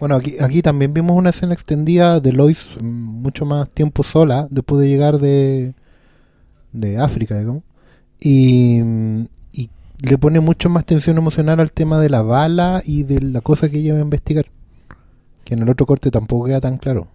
Bueno, 0.00 0.16
aquí, 0.16 0.34
aquí 0.40 0.62
también 0.62 0.94
vimos 0.94 1.16
una 1.16 1.30
escena 1.30 1.52
extendida 1.54 2.20
de 2.20 2.32
Lois 2.32 2.68
mucho 2.80 3.44
más 3.44 3.68
tiempo 3.68 4.02
sola 4.02 4.48
después 4.50 4.80
de 4.80 4.88
llegar 4.88 5.18
de, 5.18 5.74
de 6.72 6.98
África, 6.98 7.38
digamos. 7.38 7.62
Y, 8.20 8.80
y 9.52 9.70
le 10.02 10.18
pone 10.18 10.40
mucho 10.40 10.70
más 10.70 10.86
tensión 10.86 11.18
emocional 11.18 11.60
al 11.60 11.70
tema 11.72 12.00
de 12.00 12.08
la 12.10 12.22
bala 12.22 12.82
y 12.84 13.02
de 13.02 13.20
la 13.20 13.42
cosa 13.42 13.68
que 13.68 13.78
ella 13.78 13.92
va 13.92 13.98
a 14.00 14.02
investigar. 14.02 14.46
Que 15.44 15.54
en 15.54 15.62
el 15.62 15.68
otro 15.68 15.84
corte 15.86 16.10
tampoco 16.10 16.46
queda 16.46 16.60
tan 16.60 16.78
claro. 16.78 17.08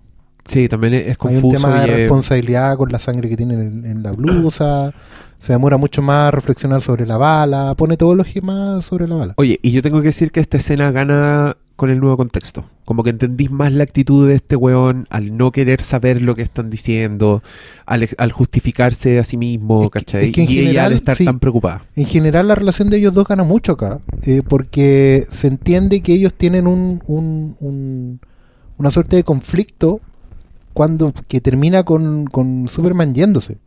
Sí, 0.44 0.68
también 0.68 0.94
es, 0.94 1.08
es 1.08 1.18
Hay 1.22 1.36
un 1.38 1.42
confuso. 1.42 1.58
tema 1.68 1.82
de 1.82 1.88
y 1.88 1.92
responsabilidad 1.92 2.78
con 2.78 2.92
la 2.92 3.00
sangre 3.00 3.30
que 3.30 3.38
tiene 3.38 3.56
en, 3.56 3.86
en 3.86 4.04
la 4.04 4.12
blusa. 4.12 4.94
Se 5.40 5.54
demora 5.54 5.78
mucho 5.78 6.02
más 6.02 6.28
a 6.28 6.32
reflexionar 6.32 6.82
sobre 6.84 7.06
la 7.06 7.18
bala. 7.18 7.74
Pone 7.76 7.98
todos 7.98 8.16
los 8.16 8.28
gemas 8.28 8.86
sobre 8.86 9.08
la 9.08 9.16
bala. 9.16 9.34
Oye, 9.38 9.60
y 9.62 9.72
yo 9.72 9.82
tengo 9.82 10.02
que 10.02 10.08
decir 10.08 10.32
que 10.32 10.40
esta 10.40 10.58
escena 10.58 10.92
gana 10.92 11.58
con 11.76 11.90
el 11.90 12.00
nuevo 12.00 12.16
contexto. 12.18 12.66
Como 12.86 13.04
que 13.04 13.10
entendís 13.10 13.52
más 13.52 13.74
la 13.74 13.84
actitud 13.84 14.28
de 14.28 14.36
este 14.36 14.56
weón 14.56 15.08
al 15.10 15.36
no 15.36 15.52
querer 15.52 15.82
saber 15.82 16.22
lo 16.22 16.36
que 16.36 16.42
están 16.44 16.70
diciendo, 16.70 17.42
al, 17.86 18.08
al 18.18 18.32
justificarse 18.32 19.20
a 19.20 19.24
sí 19.24 19.36
mismo, 19.38 19.80
Es 19.80 19.86
que- 19.86 19.90
¿cachai? 20.00 20.26
es 20.26 20.32
que 20.32 20.44
en 20.44 20.52
y 20.52 20.58
ella 20.60 20.86
al 20.86 20.94
estar 20.94 21.18
sí. 21.18 21.26
tan 21.26 21.40
preocupada. 21.40 21.84
En 21.96 22.06
general 22.06 22.48
la 22.48 22.56
relación 22.56 22.90
de 22.90 22.98
ellos 22.98 23.14
dos 23.14 23.28
gana 23.28 23.44
mucho 23.44 23.74
acá, 23.74 24.00
eh, 24.24 24.42
porque 24.48 25.26
se 25.32 25.48
entiende 25.48 26.02
que 26.02 26.14
ellos 26.14 26.34
tienen 26.34 26.68
un, 26.68 27.02
un- 27.08 27.56
un- 27.60 28.20
una 28.78 28.90
suerte 28.92 29.16
de 29.18 29.24
conflicto 29.24 30.00
cuando 30.74 31.14
que 31.28 31.42
termina 31.42 31.84
con, 31.84 32.26
con 32.28 32.68
Superman 32.70 33.14
yéndose. 33.14 33.58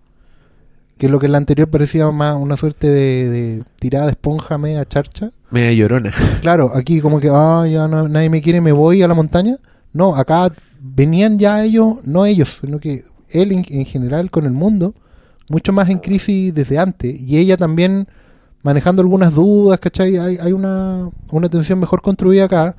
Que 0.99 1.07
es 1.07 1.12
lo 1.12 1.18
que 1.18 1.27
en 1.27 1.33
la 1.33 1.38
anterior 1.38 1.68
parecía 1.68 2.11
más 2.11 2.37
una 2.37 2.57
suerte 2.57 2.88
de, 2.88 3.29
de 3.29 3.62
tirada 3.79 4.07
de 4.07 4.11
esponja 4.12 4.59
media 4.59 4.85
charcha. 4.85 5.31
Media 5.51 5.73
llorona. 5.73 6.13
Claro, 6.43 6.71
aquí 6.75 7.01
como 7.01 7.21
que, 7.21 7.29
ah, 7.33 7.67
ya 7.71 7.89
no- 7.89 8.09
nadie 8.09 8.29
me 8.31 8.43
quiere, 8.43 8.61
me 8.61 8.73
voy 8.73 9.03
a 9.03 9.09
la 9.09 9.15
montaña. 9.15 9.57
No, 9.93 10.15
acá 10.15 10.53
venían 10.81 11.39
ya 11.39 11.65
ellos, 11.65 11.97
no 12.05 12.27
ellos, 12.27 12.59
sino 12.61 12.79
que 12.79 13.05
él 13.31 13.53
en, 13.53 13.65
en 13.69 13.85
general 13.87 14.31
con 14.31 14.45
el 14.45 14.53
mundo, 14.53 14.95
mucho 15.49 15.73
más 15.73 15.89
en 15.89 15.99
crisis 15.99 16.53
desde 16.55 16.79
antes. 16.79 17.19
Y 17.21 17.39
ella 17.39 17.57
también 17.57 18.07
manejando 18.63 19.03
algunas 19.03 19.35
dudas, 19.35 19.79
¿cachai? 19.81 20.17
Hay, 20.19 20.37
hay 20.39 20.53
una, 20.53 21.11
una 21.31 21.49
tensión 21.49 21.81
mejor 21.81 22.03
construida 22.03 22.45
acá, 22.45 22.77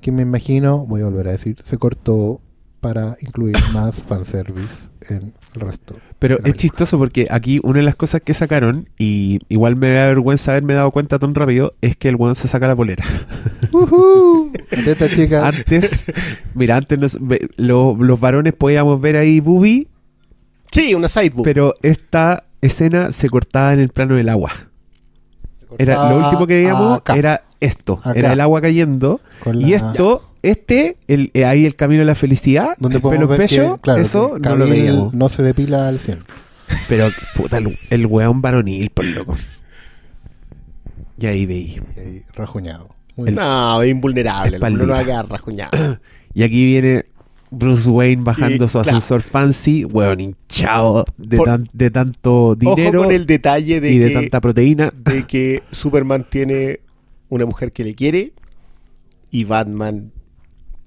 que 0.00 0.10
me 0.12 0.22
imagino, 0.22 0.86
voy 0.86 1.02
a 1.02 1.04
volver 1.04 1.28
a 1.28 1.32
decir, 1.32 1.58
se 1.64 1.76
cortó 1.78 2.40
para 2.86 3.16
incluir 3.20 3.56
más 3.72 3.96
fanservice 4.04 4.90
en 5.10 5.34
el 5.54 5.60
resto. 5.60 5.96
Pero 6.20 6.36
es 6.36 6.40
película. 6.42 6.60
chistoso 6.60 6.98
porque 6.98 7.26
aquí 7.30 7.58
una 7.64 7.78
de 7.80 7.84
las 7.84 7.96
cosas 7.96 8.20
que 8.22 8.32
sacaron, 8.32 8.88
y 8.96 9.40
igual 9.48 9.74
me 9.74 9.90
da 9.90 10.06
vergüenza 10.06 10.52
haberme 10.52 10.74
dado 10.74 10.92
cuenta 10.92 11.18
tan 11.18 11.34
rápido, 11.34 11.74
es 11.80 11.96
que 11.96 12.08
el 12.08 12.14
weón 12.14 12.36
se 12.36 12.46
saca 12.46 12.68
la 12.68 12.76
polera. 12.76 13.04
¡Ujú! 13.72 14.52
Atenta, 14.70 15.08
chica. 15.08 15.48
Antes, 15.48 16.04
mira, 16.54 16.76
antes 16.76 16.96
nos- 16.98 17.18
ve- 17.20 17.48
lo- 17.56 17.96
los 17.98 18.20
varones 18.20 18.52
podíamos 18.52 19.00
ver 19.00 19.16
ahí 19.16 19.40
booby, 19.40 19.88
Sí, 20.70 20.94
una 20.94 21.08
sidebook. 21.08 21.42
pero 21.44 21.74
esta 21.82 22.44
escena 22.60 23.10
se 23.10 23.28
cortaba 23.28 23.72
en 23.72 23.80
el 23.80 23.88
plano 23.88 24.14
del 24.14 24.28
agua. 24.28 24.52
Era, 25.78 26.08
lo 26.10 26.18
último 26.24 26.46
que 26.46 26.54
veíamos 26.54 26.98
Acá, 26.98 27.16
era 27.16 27.42
esto, 27.60 27.94
Acá. 28.00 28.12
era 28.14 28.32
el 28.32 28.40
agua 28.40 28.60
cayendo. 28.60 29.20
con 29.42 29.60
Y 29.60 29.74
esto, 29.74 30.25
este, 30.42 30.96
el, 31.08 31.30
eh, 31.34 31.44
ahí 31.44 31.64
el 31.66 31.76
camino 31.76 32.00
de 32.00 32.06
la 32.06 32.14
felicidad, 32.14 32.70
donde 32.78 32.96
el 32.98 33.02
pelo 33.02 33.26
ver 33.28 33.38
pecho, 33.38 33.76
que, 33.76 33.80
claro, 33.82 34.00
eso 34.02 34.34
que 34.34 34.48
no 34.48 34.56
lo 34.56 34.64
Cavill 34.66 34.82
veíamos. 34.82 35.14
no 35.14 35.28
se 35.28 35.42
depila 35.42 35.88
al 35.88 36.00
100. 36.00 36.18
Pero, 36.88 37.08
puta, 37.36 37.58
el, 37.58 37.78
el 37.90 38.06
weón 38.06 38.42
varonil, 38.42 38.90
por 38.90 39.04
loco. 39.04 39.36
Y 41.18 41.26
ahí 41.26 41.46
veí. 41.46 41.80
Y 41.96 42.00
ahí, 42.00 42.22
rajuñado. 42.34 42.90
El-. 43.16 43.34
No, 43.34 43.84
invulnerable. 43.84 44.56
Espaldita. 44.56 44.82
No 44.84 44.88
lo 44.88 44.94
va 44.94 45.00
a 45.00 45.04
quedar 45.04 45.28
rajuñado. 45.28 45.98
Y 46.34 46.42
aquí 46.42 46.64
viene 46.66 47.06
Bruce 47.50 47.88
Wayne 47.88 48.22
bajando 48.22 48.64
Y, 48.64 48.68
su 48.68 48.72
claro. 48.80 48.88
ascensor 48.96 49.22
fancy, 49.22 49.84
weón 49.86 50.20
hinchado 50.20 51.04
de, 51.16 51.36
Por- 51.38 51.46
tan- 51.46 51.70
de 51.72 51.90
tanto 51.90 52.54
dinero 52.56 53.00
Ojo 53.00 53.06
con 53.08 53.14
el 53.16 53.24
detalle 53.26 53.80
de 53.80 53.90
y 53.92 53.98
de 53.98 54.10
tanta 54.10 54.40
proteína. 54.40 54.92
de 54.94 55.26
que 55.26 55.62
Superman 55.70 56.26
tiene 56.28 56.80
una 57.30 57.46
mujer 57.46 57.72
que 57.72 57.84
le 57.84 57.94
quiere 57.94 58.32
y 59.30 59.44
Batman 59.44 60.12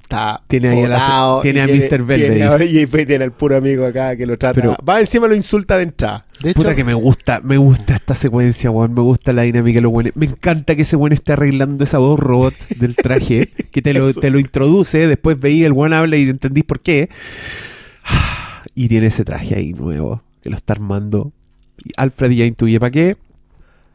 está 0.09 0.41
Tiene 0.47 0.69
ahí 0.69 0.83
a 0.83 0.87
la- 0.89 1.39
tiene 1.43 1.61
a 1.61 1.67
Mr. 1.67 2.03
Velvet. 2.03 2.33
tiene- 2.33 2.65
y 2.65 3.05
tiene 3.05 3.23
al 3.25 3.31
puro 3.31 3.55
amigo 3.57 3.85
acá 3.85 4.15
que 4.17 4.25
lo 4.25 4.37
trata. 4.37 4.59
Pero- 4.59 4.75
va 4.87 4.99
encima 4.99 5.27
lo 5.27 5.35
insulta 5.35 5.77
de 5.77 5.83
entrada. 5.83 6.25
De 6.41 6.51
hecho, 6.51 6.55
Puta 6.61 6.73
que 6.73 6.83
me 6.83 6.93
gusta, 6.93 7.41
me 7.43 7.57
gusta 7.57 7.95
esta 7.95 8.15
secuencia, 8.15 8.71
weón. 8.71 8.93
Me 8.93 9.01
gusta 9.01 9.33
la 9.33 9.43
dinámica 9.43 9.77
de 9.77 9.81
los 9.81 9.91
buenos. 9.91 10.13
Me 10.15 10.25
encanta 10.25 10.75
que 10.75 10.81
ese 10.83 10.95
weón 10.95 11.11
esté 11.13 11.33
arreglando 11.33 11.83
esa 11.83 11.97
voz 11.99 12.19
robot 12.19 12.53
del 12.77 12.95
traje, 12.95 13.49
que 13.71 13.81
te 13.81 13.93
lo, 13.93 14.09
eso. 14.09 14.19
te 14.21 14.29
lo 14.31 14.39
introduce, 14.39 15.05
después 15.07 15.39
veí 15.39 15.63
el 15.63 15.73
weón 15.73 15.93
habla 15.93 16.15
y 16.17 16.23
entendís 16.23 16.63
por 16.63 16.79
qué. 16.79 17.09
Y 18.75 18.87
tiene 18.87 19.07
ese 19.07 19.25
traje 19.25 19.55
ahí 19.55 19.73
nuevo, 19.73 20.23
que 20.41 20.49
lo 20.49 20.55
está 20.55 20.73
armando. 20.73 21.33
Y 21.83 21.91
Alfred 21.97 22.31
ya 22.31 22.45
intuye 22.45 22.79
para 22.79 22.91
qué. 22.91 23.17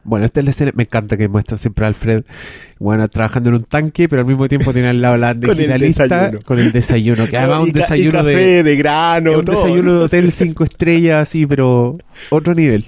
Bueno, 0.05 0.25
esta 0.25 0.39
es 0.39 0.43
la 0.45 0.49
escena. 0.51 0.71
Me 0.75 0.83
encanta 0.83 1.17
que 1.17 1.27
muestran 1.27 1.57
siempre 1.57 1.83
a 1.85 1.87
Alfred, 1.89 2.23
bueno, 2.79 3.07
trabajando 3.09 3.49
en 3.49 3.55
un 3.55 3.63
tanque, 3.63 4.07
pero 4.07 4.21
al 4.21 4.27
mismo 4.27 4.47
tiempo 4.47 4.71
tiene 4.71 4.89
al 4.89 5.01
lado 5.01 5.17
la 5.17 5.33
digitalista 5.35 6.03
desayuno. 6.03 6.41
con 6.43 6.59
el 6.59 6.71
desayuno, 6.71 7.27
que 7.27 7.37
además 7.39 7.59
un 7.61 7.65
ca- 7.65 7.69
y 7.79 7.81
desayuno 7.81 8.19
café 8.19 8.29
de, 8.29 8.63
de, 8.63 8.75
grano. 8.77 9.39
un 9.39 9.45
todo. 9.45 9.55
desayuno 9.55 9.93
de 9.99 10.05
hotel 10.05 10.31
cinco 10.31 10.63
estrellas, 10.63 11.27
así, 11.27 11.45
pero 11.45 11.97
otro 12.29 12.53
nivel. 12.53 12.85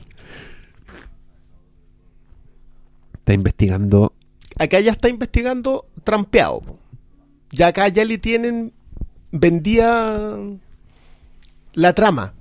Está 3.16 3.34
investigando. 3.34 4.14
Acá 4.58 4.80
ya 4.80 4.92
está 4.92 5.10
investigando 5.10 5.86
trampeado. 6.04 6.62
Ya 7.52 7.68
acá 7.68 7.88
ya 7.90 8.06
le 8.06 8.18
tienen 8.18 8.74
vendía 9.32 10.38
la 11.74 11.94
trama. 11.94 12.34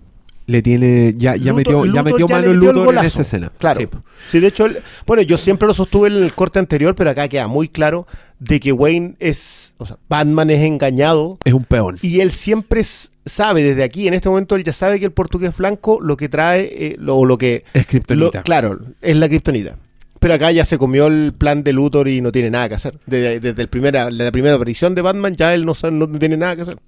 Le 0.47 0.63
tiene. 0.63 1.15
Ya, 1.17 1.35
ya 1.37 1.53
Luthor- 1.53 1.57
metió, 1.57 1.85
ya 1.85 2.03
Luthor 2.03 2.05
metió 2.05 2.27
ya 2.29 2.35
mano 2.37 2.49
metió 2.53 2.71
el 2.71 2.75
Luthor 2.77 2.95
en 2.97 3.05
esta 3.05 3.23
escena. 3.23 3.53
Claro. 3.59 3.81
Sí. 3.81 3.89
Sí, 4.29 4.41
de 4.41 4.47
hecho, 4.49 4.67
el- 4.67 4.79
bueno, 5.07 5.23
yo 5.23 5.37
siempre 5.39 5.67
lo 5.67 5.75
sostuve 5.75 6.09
en 6.09 6.15
el 6.23 6.33
corte 6.33 6.59
anterior, 6.59 6.95
pero 6.95 7.11
acá 7.11 7.27
queda 7.29 7.49
muy 7.49 7.69
claro 7.69 8.07
de 8.39 8.61
que 8.61 8.71
Wayne 8.73 9.17
es, 9.19 9.73
o 9.79 9.87
sea, 9.87 9.97
Batman 10.09 10.51
es 10.51 10.63
engañado 10.63 11.39
Es 11.45 11.53
un 11.53 11.65
peón. 11.65 11.99
y 12.03 12.21
él 12.21 12.31
siempre 12.31 12.83
sabe, 13.25 13.63
desde 13.65 13.83
aquí, 13.83 14.07
en 14.07 14.15
este 14.15 14.29
momento, 14.29 14.55
él 14.55 14.63
ya 14.63 14.73
sabe 14.73 14.99
que 15.01 15.05
el 15.07 15.11
portugués 15.13 15.57
blanco 15.57 15.99
lo 16.01 16.17
que 16.17 16.29
trae, 16.29 16.63
eh, 16.73 16.97
lo, 16.99 17.25
lo 17.25 17.39
que... 17.39 17.65
Es 17.73 17.87
kriptonita. 17.87 18.43
claro, 18.43 18.79
es 19.03 19.17
la 19.17 19.29
kriptonita. 19.29 19.79
Pero 20.21 20.35
acá 20.35 20.51
ya 20.53 20.65
se 20.65 20.79
comió 20.79 21.09
el 21.09 21.33
plan 21.37 21.63
de 21.65 21.73
Luthor 21.73 22.09
y 22.09 22.21
no 22.21 22.31
tiene 22.33 22.51
nada 22.51 22.69
que 22.69 22.75
hacer. 22.77 22.99
Desde, 23.07 23.39
desde 23.41 23.63
el 23.63 23.69
primera, 23.69 24.11
la 24.11 24.31
primera 24.33 24.55
aparición 24.55 24.95
de 24.95 25.03
Batman 25.03 25.35
ya 25.37 25.53
él 25.55 25.65
no, 25.67 25.75
no 25.91 26.19
tiene 26.19 26.37
nada 26.37 26.57
que 26.57 26.63
hacer. 26.63 26.79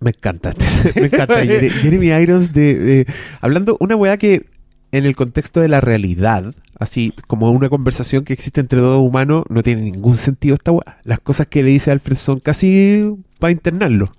Me 0.00 0.10
encanta. 0.10 0.54
Me 0.94 1.02
encanta. 1.06 1.42
Jere- 1.44 1.70
Jeremy 1.70 2.08
Irons 2.08 2.52
de, 2.52 2.74
de- 2.74 3.06
hablando 3.40 3.76
una 3.80 3.96
weá 3.96 4.16
que 4.16 4.46
en 4.92 5.04
el 5.04 5.16
contexto 5.16 5.60
de 5.60 5.68
la 5.68 5.80
realidad, 5.80 6.54
así 6.78 7.12
como 7.26 7.50
una 7.50 7.68
conversación 7.68 8.24
que 8.24 8.32
existe 8.32 8.60
entre 8.60 8.80
dos 8.80 9.00
humanos, 9.00 9.44
no 9.50 9.62
tiene 9.62 9.82
ningún 9.82 10.14
sentido 10.14 10.54
esta 10.54 10.72
weá. 10.72 10.98
Las 11.04 11.20
cosas 11.20 11.46
que 11.48 11.62
le 11.62 11.70
dice 11.70 11.90
Alfred 11.90 12.16
son 12.16 12.40
casi 12.40 13.14
para 13.38 13.50
internarlo. 13.50 14.12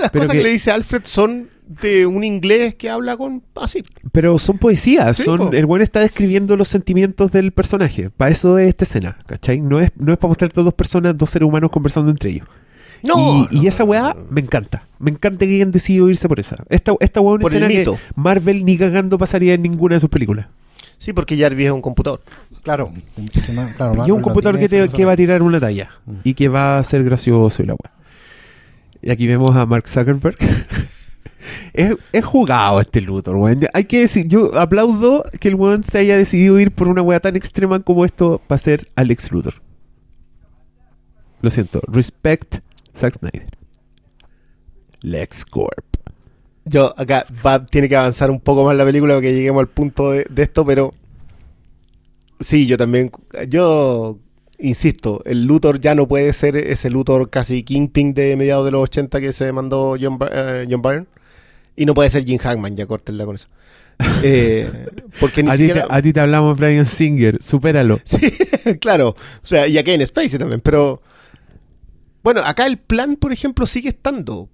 Las 0.00 0.10
Pero 0.10 0.24
cosas 0.24 0.32
que- 0.32 0.38
que 0.38 0.44
le 0.44 0.50
dice 0.52 0.70
Alfred 0.70 1.02
son 1.04 1.48
de 1.68 2.06
un 2.06 2.24
inglés 2.24 2.74
que 2.76 2.88
habla 2.88 3.18
con 3.18 3.42
así. 3.56 3.82
Pero 4.10 4.38
son 4.38 4.56
poesías, 4.56 5.18
Sí, 5.18 5.22
son 5.24 5.38
po. 5.38 5.50
el 5.52 5.66
buen 5.66 5.82
está 5.82 6.00
describiendo 6.00 6.56
los 6.56 6.66
sentimientos 6.68 7.30
del 7.30 7.52
personaje. 7.52 8.08
Para 8.08 8.30
eso 8.30 8.56
es 8.58 8.68
esta 8.70 8.84
escena, 8.84 9.18
¿cachai? 9.26 9.60
No 9.60 9.78
es, 9.78 9.92
no 9.96 10.10
es 10.12 10.18
para 10.18 10.28
mostrarte 10.30 10.62
dos 10.62 10.72
personas, 10.72 11.16
dos 11.18 11.28
seres 11.28 11.46
humanos 11.46 11.70
conversando 11.70 12.10
entre 12.10 12.30
ellos. 12.30 12.48
No, 13.02 13.46
y, 13.50 13.66
esa 13.66 13.84
weá 13.84 14.14
no, 14.14 14.26
me 14.30 14.40
encanta. 14.40 14.82
Me 14.98 15.10
encanta 15.10 15.46
que 15.46 15.54
hayan 15.54 15.70
decidido 15.72 16.08
irse 16.08 16.28
por 16.28 16.40
esa. 16.40 16.56
Esta, 16.68 16.92
esta 17.00 17.20
weá 17.20 17.34
es 17.34 17.36
una 17.36 17.42
Por 17.42 17.54
el 17.54 17.62
escena 17.70 17.96
que. 17.96 18.02
Marvel 18.16 18.64
ni 18.64 18.76
cagando 18.76 19.18
pasaría 19.18 19.54
en 19.54 19.62
ninguna 19.62 19.94
de 19.96 20.00
sus 20.00 20.10
películas. 20.10 20.46
Sí, 20.98 21.12
porque 21.12 21.38
Jarvis 21.38 21.66
es 21.66 21.72
un 21.72 21.80
computador. 21.80 22.20
Claro. 22.62 22.90
claro 23.76 23.94
y 23.98 24.00
es 24.02 24.10
un 24.10 24.20
computador 24.20 24.58
que, 24.58 24.68
te- 24.68 24.88
que 24.88 25.04
va 25.04 25.12
a 25.12 25.16
tirar 25.16 25.42
una 25.42 25.60
talla 25.60 25.90
Mm. 26.06 26.12
y 26.24 26.34
que 26.34 26.48
va 26.48 26.78
a 26.78 26.84
ser 26.84 27.04
gracioso 27.04 27.62
y 27.62 27.66
la 27.66 27.74
weá. 27.74 27.92
Y 29.00 29.10
aquí 29.10 29.26
vemos 29.28 29.54
a 29.54 29.64
Mark 29.64 29.86
Zuckerberg. 29.88 30.36
es, 31.72 31.94
es 32.12 32.24
jugado 32.24 32.80
este 32.80 33.00
Luthor, 33.00 33.36
weón. 33.36 33.60
Hay 33.72 33.84
que 33.84 34.00
decir, 34.00 34.26
yo 34.26 34.58
aplaudo 34.58 35.22
que 35.38 35.46
el 35.48 35.54
weón 35.54 35.84
se 35.84 35.98
haya 35.98 36.16
decidido 36.16 36.58
ir 36.58 36.72
por 36.72 36.88
una 36.88 37.00
weá 37.02 37.20
tan 37.20 37.36
extrema 37.36 37.78
como 37.78 38.04
esto 38.04 38.40
para 38.48 38.58
ser 38.58 38.88
Alex 38.96 39.30
Luthor. 39.30 39.54
Lo 41.40 41.50
siento. 41.50 41.80
Respect 41.86 42.56
Zack 42.98 43.14
Snyder. 43.14 43.46
Lex 45.00 45.44
Corp. 45.44 45.84
Yo 46.64 46.92
acá 46.98 47.24
va, 47.44 47.64
tiene 47.64 47.88
que 47.88 47.96
avanzar 47.96 48.30
un 48.30 48.40
poco 48.40 48.64
más 48.64 48.76
la 48.76 48.84
película 48.84 49.14
para 49.14 49.22
que 49.22 49.32
lleguemos 49.32 49.60
al 49.60 49.68
punto 49.68 50.10
de, 50.10 50.26
de 50.28 50.42
esto, 50.42 50.66
pero 50.66 50.92
sí, 52.40 52.66
yo 52.66 52.76
también, 52.76 53.10
yo 53.48 54.18
insisto, 54.58 55.22
el 55.24 55.44
Luthor 55.44 55.80
ya 55.80 55.94
no 55.94 56.06
puede 56.08 56.32
ser 56.32 56.56
ese 56.56 56.90
Luthor 56.90 57.30
casi 57.30 57.62
Kingpin 57.62 58.12
de 58.14 58.36
mediados 58.36 58.64
de 58.64 58.72
los 58.72 58.82
80 58.82 59.20
que 59.20 59.32
se 59.32 59.52
mandó 59.52 59.96
John, 60.00 60.18
eh, 60.30 60.66
John 60.68 60.82
Byrne 60.82 61.06
y 61.76 61.86
no 61.86 61.94
puede 61.94 62.10
ser 62.10 62.24
Jim 62.24 62.38
Hackman, 62.38 62.76
ya 62.76 62.86
córtenla 62.86 63.24
con 63.24 63.36
eso. 63.36 63.48
Eh, 64.22 64.70
porque 65.20 65.42
ni 65.42 65.50
A 65.50 65.52
ti, 65.52 65.66
siquiera... 65.66 65.86
te, 65.86 65.94
a 65.94 66.02
ti 66.02 66.12
te 66.12 66.20
hablamos, 66.20 66.56
Brian 66.56 66.84
Singer. 66.84 67.38
Supéralo. 67.40 68.00
Sí, 68.04 68.18
claro. 68.80 69.10
O 69.42 69.46
sea, 69.46 69.66
y 69.66 69.78
acá 69.78 69.92
en 69.92 70.06
Spacey 70.06 70.38
también, 70.38 70.60
pero. 70.60 71.02
Bueno, 72.28 72.42
acá 72.44 72.66
el 72.66 72.76
plan, 72.76 73.16
por 73.16 73.32
ejemplo, 73.32 73.66
sigue 73.66 73.88
estando. 73.88 74.50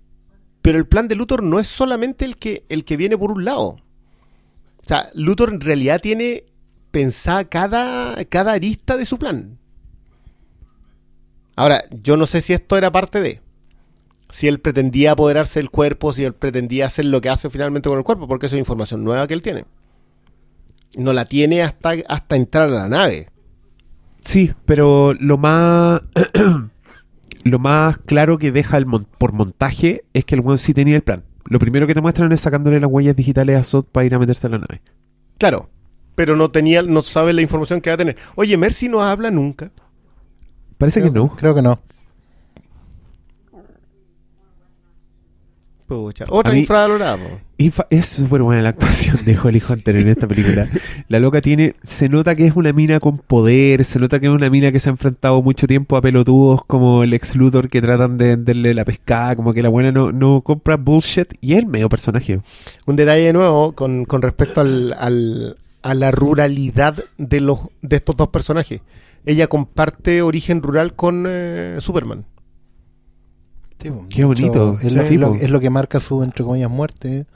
Pero 0.62 0.78
el 0.78 0.86
plan 0.86 1.08
de 1.08 1.16
Luthor 1.16 1.42
no 1.42 1.58
es 1.58 1.66
solamente 1.66 2.24
el 2.24 2.36
que, 2.36 2.64
el 2.68 2.84
que 2.84 2.96
viene 2.96 3.18
por 3.18 3.32
un 3.32 3.44
lado. 3.44 3.64
O 3.64 4.86
sea, 4.86 5.10
Luthor 5.12 5.52
en 5.52 5.60
realidad 5.60 6.00
tiene 6.00 6.44
pensada 6.92 7.42
cada, 7.46 8.24
cada 8.26 8.52
arista 8.52 8.96
de 8.96 9.04
su 9.04 9.18
plan. 9.18 9.58
Ahora, 11.56 11.82
yo 12.00 12.16
no 12.16 12.26
sé 12.26 12.42
si 12.42 12.52
esto 12.52 12.76
era 12.76 12.92
parte 12.92 13.20
de. 13.20 13.40
Si 14.30 14.46
él 14.46 14.60
pretendía 14.60 15.10
apoderarse 15.10 15.58
del 15.58 15.70
cuerpo, 15.70 16.12
si 16.12 16.22
él 16.22 16.32
pretendía 16.32 16.86
hacer 16.86 17.06
lo 17.06 17.20
que 17.20 17.28
hace 17.28 17.50
finalmente 17.50 17.88
con 17.88 17.98
el 17.98 18.04
cuerpo, 18.04 18.28
porque 18.28 18.46
eso 18.46 18.54
es 18.54 18.60
información 18.60 19.02
nueva 19.02 19.26
que 19.26 19.34
él 19.34 19.42
tiene. 19.42 19.64
No 20.96 21.12
la 21.12 21.24
tiene 21.24 21.64
hasta, 21.64 21.94
hasta 22.06 22.36
entrar 22.36 22.68
a 22.68 22.72
la 22.72 22.88
nave. 22.88 23.30
Sí, 24.20 24.54
pero 24.64 25.12
lo 25.14 25.38
más 25.38 26.02
lo 27.44 27.58
más 27.58 27.98
claro 27.98 28.38
que 28.38 28.50
deja 28.52 28.76
el 28.76 28.86
mon- 28.86 29.06
por 29.18 29.32
montaje 29.32 30.04
es 30.12 30.24
que 30.24 30.34
el 30.34 30.40
weón 30.40 30.58
sí 30.58 30.74
tenía 30.74 30.96
el 30.96 31.02
plan. 31.02 31.22
Lo 31.44 31.58
primero 31.58 31.86
que 31.86 31.94
te 31.94 32.00
muestran 32.00 32.32
es 32.32 32.40
sacándole 32.40 32.80
las 32.80 32.90
huellas 32.90 33.14
digitales 33.14 33.56
a 33.56 33.62
Sod 33.62 33.84
para 33.92 34.06
ir 34.06 34.14
a 34.14 34.18
meterse 34.18 34.46
a 34.46 34.50
la 34.50 34.58
nave. 34.58 34.80
Claro, 35.38 35.68
pero 36.14 36.36
no 36.36 36.50
tenía, 36.50 36.82
no 36.82 37.02
sabe 37.02 37.32
la 37.34 37.42
información 37.42 37.80
que 37.80 37.90
va 37.90 37.94
a 37.94 37.98
tener. 37.98 38.16
Oye, 38.34 38.56
Mercy 38.56 38.88
no 38.88 39.02
habla 39.02 39.30
nunca. 39.30 39.70
Parece 40.78 41.02
que 41.02 41.10
no. 41.10 41.36
Creo 41.36 41.54
que 41.54 41.62
no. 41.62 41.80
Pucha, 45.86 46.24
otra 46.30 46.56
infravalorada. 46.56 47.18
Es 47.58 48.06
súper 48.06 48.42
buena 48.42 48.62
la 48.62 48.70
actuación 48.70 49.24
de 49.24 49.38
Holly 49.38 49.62
Hunter 49.68 49.96
en 49.96 50.08
esta 50.08 50.26
película. 50.26 50.66
La 51.08 51.20
loca 51.20 51.40
tiene, 51.40 51.74
se 51.84 52.08
nota 52.08 52.34
que 52.34 52.46
es 52.46 52.56
una 52.56 52.72
mina 52.72 52.98
con 53.00 53.18
poder, 53.18 53.84
se 53.84 53.98
nota 53.98 54.18
que 54.20 54.26
es 54.26 54.32
una 54.32 54.50
mina 54.50 54.72
que 54.72 54.80
se 54.80 54.88
ha 54.88 54.92
enfrentado 54.92 55.40
mucho 55.42 55.66
tiempo 55.66 55.96
a 55.96 56.02
pelotudos 56.02 56.64
como 56.66 57.02
el 57.04 57.14
ex 57.14 57.36
Luthor 57.36 57.68
que 57.68 57.80
tratan 57.80 58.16
de 58.18 58.36
venderle 58.36 58.74
la 58.74 58.84
pescada, 58.84 59.36
como 59.36 59.52
que 59.52 59.62
la 59.62 59.68
buena 59.68 59.92
no, 59.92 60.10
no 60.12 60.40
compra 60.42 60.76
bullshit 60.76 61.34
y 61.40 61.52
es 61.52 61.60
el 61.60 61.66
medio 61.66 61.88
personaje. 61.88 62.40
Un 62.86 62.96
detalle 62.96 63.32
nuevo 63.32 63.72
con, 63.72 64.04
con 64.04 64.22
respecto 64.22 64.60
al, 64.60 64.92
al- 64.98 65.56
a 65.82 65.94
la 65.94 66.10
ruralidad 66.10 66.96
de, 67.18 67.40
los, 67.40 67.60
de 67.82 67.96
estos 67.96 68.16
dos 68.16 68.28
personajes. 68.28 68.80
Ella 69.26 69.46
comparte 69.48 70.22
origen 70.22 70.62
rural 70.62 70.94
con 70.94 71.26
eh, 71.28 71.76
Superman. 71.78 72.24
Sí, 73.80 73.90
po. 73.90 74.06
Qué 74.08 74.24
bonito. 74.24 74.78
Es, 74.82 74.92
lo, 74.92 75.02
Sí, 75.02 75.14
es 75.14 75.20
lo- 75.20 75.28
po. 75.32 75.34
es 75.40 75.50
lo 75.50 75.60
que 75.60 75.70
marca 75.70 76.00
su, 76.00 76.22
entre 76.22 76.44
comillas, 76.44 76.70
muerte. 76.70 77.26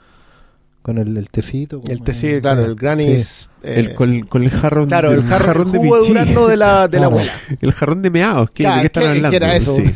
Con 0.81 0.97
el, 0.97 1.15
el 1.17 1.29
tecito. 1.29 1.81
El 1.87 2.01
TC, 2.01 2.39
claro, 2.41 2.63
el 2.65 2.75
Granny's. 2.75 3.49
eh, 3.63 3.75
El, 3.77 3.93
con, 3.95 4.21
con 4.21 4.43
el 4.43 4.49
jarrón, 4.49 4.87
claro, 4.87 5.11
el 5.11 5.23
jarrón, 5.23 5.71
de 5.71 5.77
jugo 5.77 5.95
de 5.95 6.01
pichí. 6.01 6.13
durazno 6.13 6.47
de 6.47 6.57
la, 6.57 6.87
de 6.87 6.97
la 6.99 7.07
Claro. 7.07 7.07
abuela. 7.07 7.33
El 7.61 7.73
jarrón 7.73 8.01
de 8.01 8.09
meados. 8.09 8.51
¿qué, 8.51 8.63
Ya, 8.63 8.75
¿De 8.75 8.79
qué 8.81 8.85
están 8.87 9.03
¿qué- 9.03 9.09
hablando? 9.09 9.29
qué 9.31 9.35
era 9.35 9.55
eso? 9.55 9.71
Sí. 9.75 9.83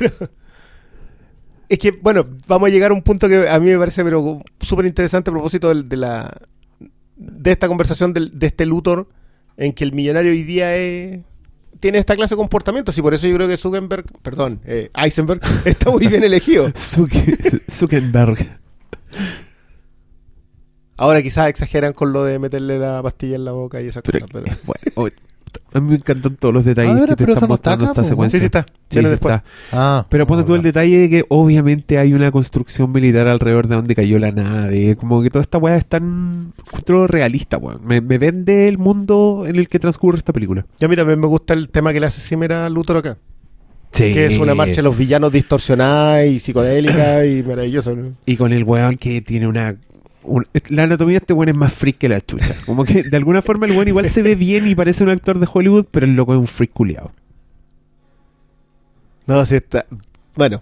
Es 1.69 1.79
que, 1.79 1.91
bueno, 1.91 2.27
vamos 2.47 2.69
a 2.69 2.71
llegar 2.71 2.91
a 2.91 2.93
un 2.93 3.01
punto 3.01 3.27
que 3.27 3.47
a 3.49 3.59
mí 3.59 3.67
me 3.71 3.77
parece 3.79 4.03
pero 4.03 4.41
súper 4.59 4.85
interesante 4.85 5.31
a 5.31 5.33
propósito 5.33 5.69
del- 5.69 5.87
de, 5.89 5.97
la 5.97 6.37
de 7.15 7.51
esta 7.51 7.67
conversación 7.67 8.13
de 8.13 8.45
este 8.45 8.65
Luthor 8.65 9.07
en 9.57 9.71
que 9.73 9.83
el 9.83 9.93
millonario 9.93 10.31
hoy 10.31 10.43
día 10.43 10.75
es- 10.75 11.21
tiene 11.79 11.97
esta 11.97 12.15
clase 12.15 12.35
de 12.35 12.37
comportamientos 12.37 12.95
y 12.97 13.01
por 13.01 13.13
eso 13.13 13.25
yo 13.27 13.35
creo 13.35 13.47
que 13.47 13.57
Zuckerberg, 13.57 14.05
perdón, 14.21 14.59
eh, 14.65 14.91
Eisenberg 14.95 15.39
está 15.65 15.89
muy 15.89 16.05
bien 16.07 16.23
elegido. 16.23 16.67
Zuck- 16.73 17.61
Zuckerberg. 17.71 18.59
Ahora 20.97 21.21
quizás 21.21 21.49
exageran 21.49 21.93
con 21.93 22.13
lo 22.13 22.23
de 22.23 22.39
meterle 22.39 22.79
la 22.79 23.01
pastilla 23.01 23.35
en 23.35 23.45
la 23.45 23.51
boca 23.51 23.81
y 23.81 23.87
esas 23.87 24.03
Pero, 24.03 24.27
cosas, 24.27 24.43
pero... 24.43 24.57
bueno. 24.95 25.13
A 25.73 25.79
mí 25.79 25.89
me 25.89 25.95
encantan 25.95 26.35
todos 26.35 26.53
los 26.53 26.65
detalles 26.65 26.93
ver, 26.93 27.09
que 27.09 27.15
te 27.15 27.23
están 27.23 27.27
no 27.27 27.33
está 27.33 27.47
mostrando 27.47 27.85
acá, 27.85 27.91
esta 27.93 28.03
secuencia. 28.03 28.39
Sí, 28.39 28.41
sí 28.41 28.45
está. 28.45 28.65
Sí, 28.89 28.99
sí 28.99 29.05
está. 29.05 29.43
Ah, 29.71 30.05
Pero 30.07 30.27
ponte 30.27 30.45
tú 30.45 30.53
el 30.53 30.61
detalle 30.61 30.97
de 30.97 31.09
que 31.09 31.25
obviamente 31.29 31.97
hay 31.97 32.13
una 32.13 32.31
construcción 32.31 32.91
militar 32.91 33.27
alrededor 33.27 33.67
de 33.67 33.75
donde 33.75 33.95
cayó 33.95 34.19
la 34.19 34.31
nave. 34.31 34.95
Como 34.95 35.23
que 35.23 35.31
toda 35.31 35.41
esta 35.41 35.57
weá 35.57 35.75
es 35.75 35.85
tan 35.85 36.53
realista, 37.07 37.57
weón. 37.57 37.81
Me, 37.83 38.01
me 38.01 38.19
vende 38.19 38.67
el 38.67 38.77
mundo 38.77 39.45
en 39.47 39.55
el 39.55 39.67
que 39.67 39.79
transcurre 39.79 40.19
esta 40.19 40.31
película. 40.31 40.65
Y 40.79 40.85
a 40.85 40.87
mí 40.87 40.95
también 40.95 41.19
me 41.19 41.27
gusta 41.27 41.53
el 41.53 41.69
tema 41.69 41.91
que 41.91 41.99
le 41.99 42.05
hace 42.05 42.21
Zimmer 42.21 42.53
a 42.53 42.69
Luthor 42.69 42.97
acá. 42.97 43.17
Sí. 43.91 44.13
Que 44.13 44.27
es 44.27 44.37
una 44.37 44.53
marcha 44.55 44.77
de 44.77 44.83
los 44.83 44.97
villanos 44.97 45.31
distorsionada 45.31 46.25
y 46.25 46.39
psicodélica 46.39 47.25
y 47.25 47.41
maravilloso. 47.41 47.95
¿no? 47.95 48.13
Y 48.25 48.37
con 48.37 48.53
el 48.53 48.63
weón 48.63 48.97
que 48.97 49.21
tiene 49.21 49.47
una... 49.47 49.75
un- 50.23 50.47
la 50.69 50.83
anatomía 50.83 51.13
de 51.13 51.17
este 51.23 51.33
weón 51.33 51.49
es 51.49 51.55
más 51.55 51.73
freak 51.73 51.97
que 51.97 52.09
la 52.09 52.21
chucha. 52.21 52.55
Como 52.65 52.85
que 52.85 53.03
de 53.03 53.17
alguna 53.17 53.41
forma 53.41 53.65
el 53.65 53.73
weón 53.73 53.87
igual 53.87 54.07
se 54.09 54.21
ve 54.23 54.35
bien 54.35 54.67
y 54.67 54.75
parece 54.75 55.03
un 55.03 55.09
actor 55.09 55.39
de 55.39 55.47
Hollywood, 55.51 55.85
pero 55.91 56.05
el 56.05 56.15
loco 56.15 56.33
es 56.33 56.39
un 56.39 56.47
freak 56.47 56.71
culiado. 56.73 57.11
No, 59.25 59.45
sí 59.45 59.55
está. 59.55 59.85
Bueno, 60.35 60.61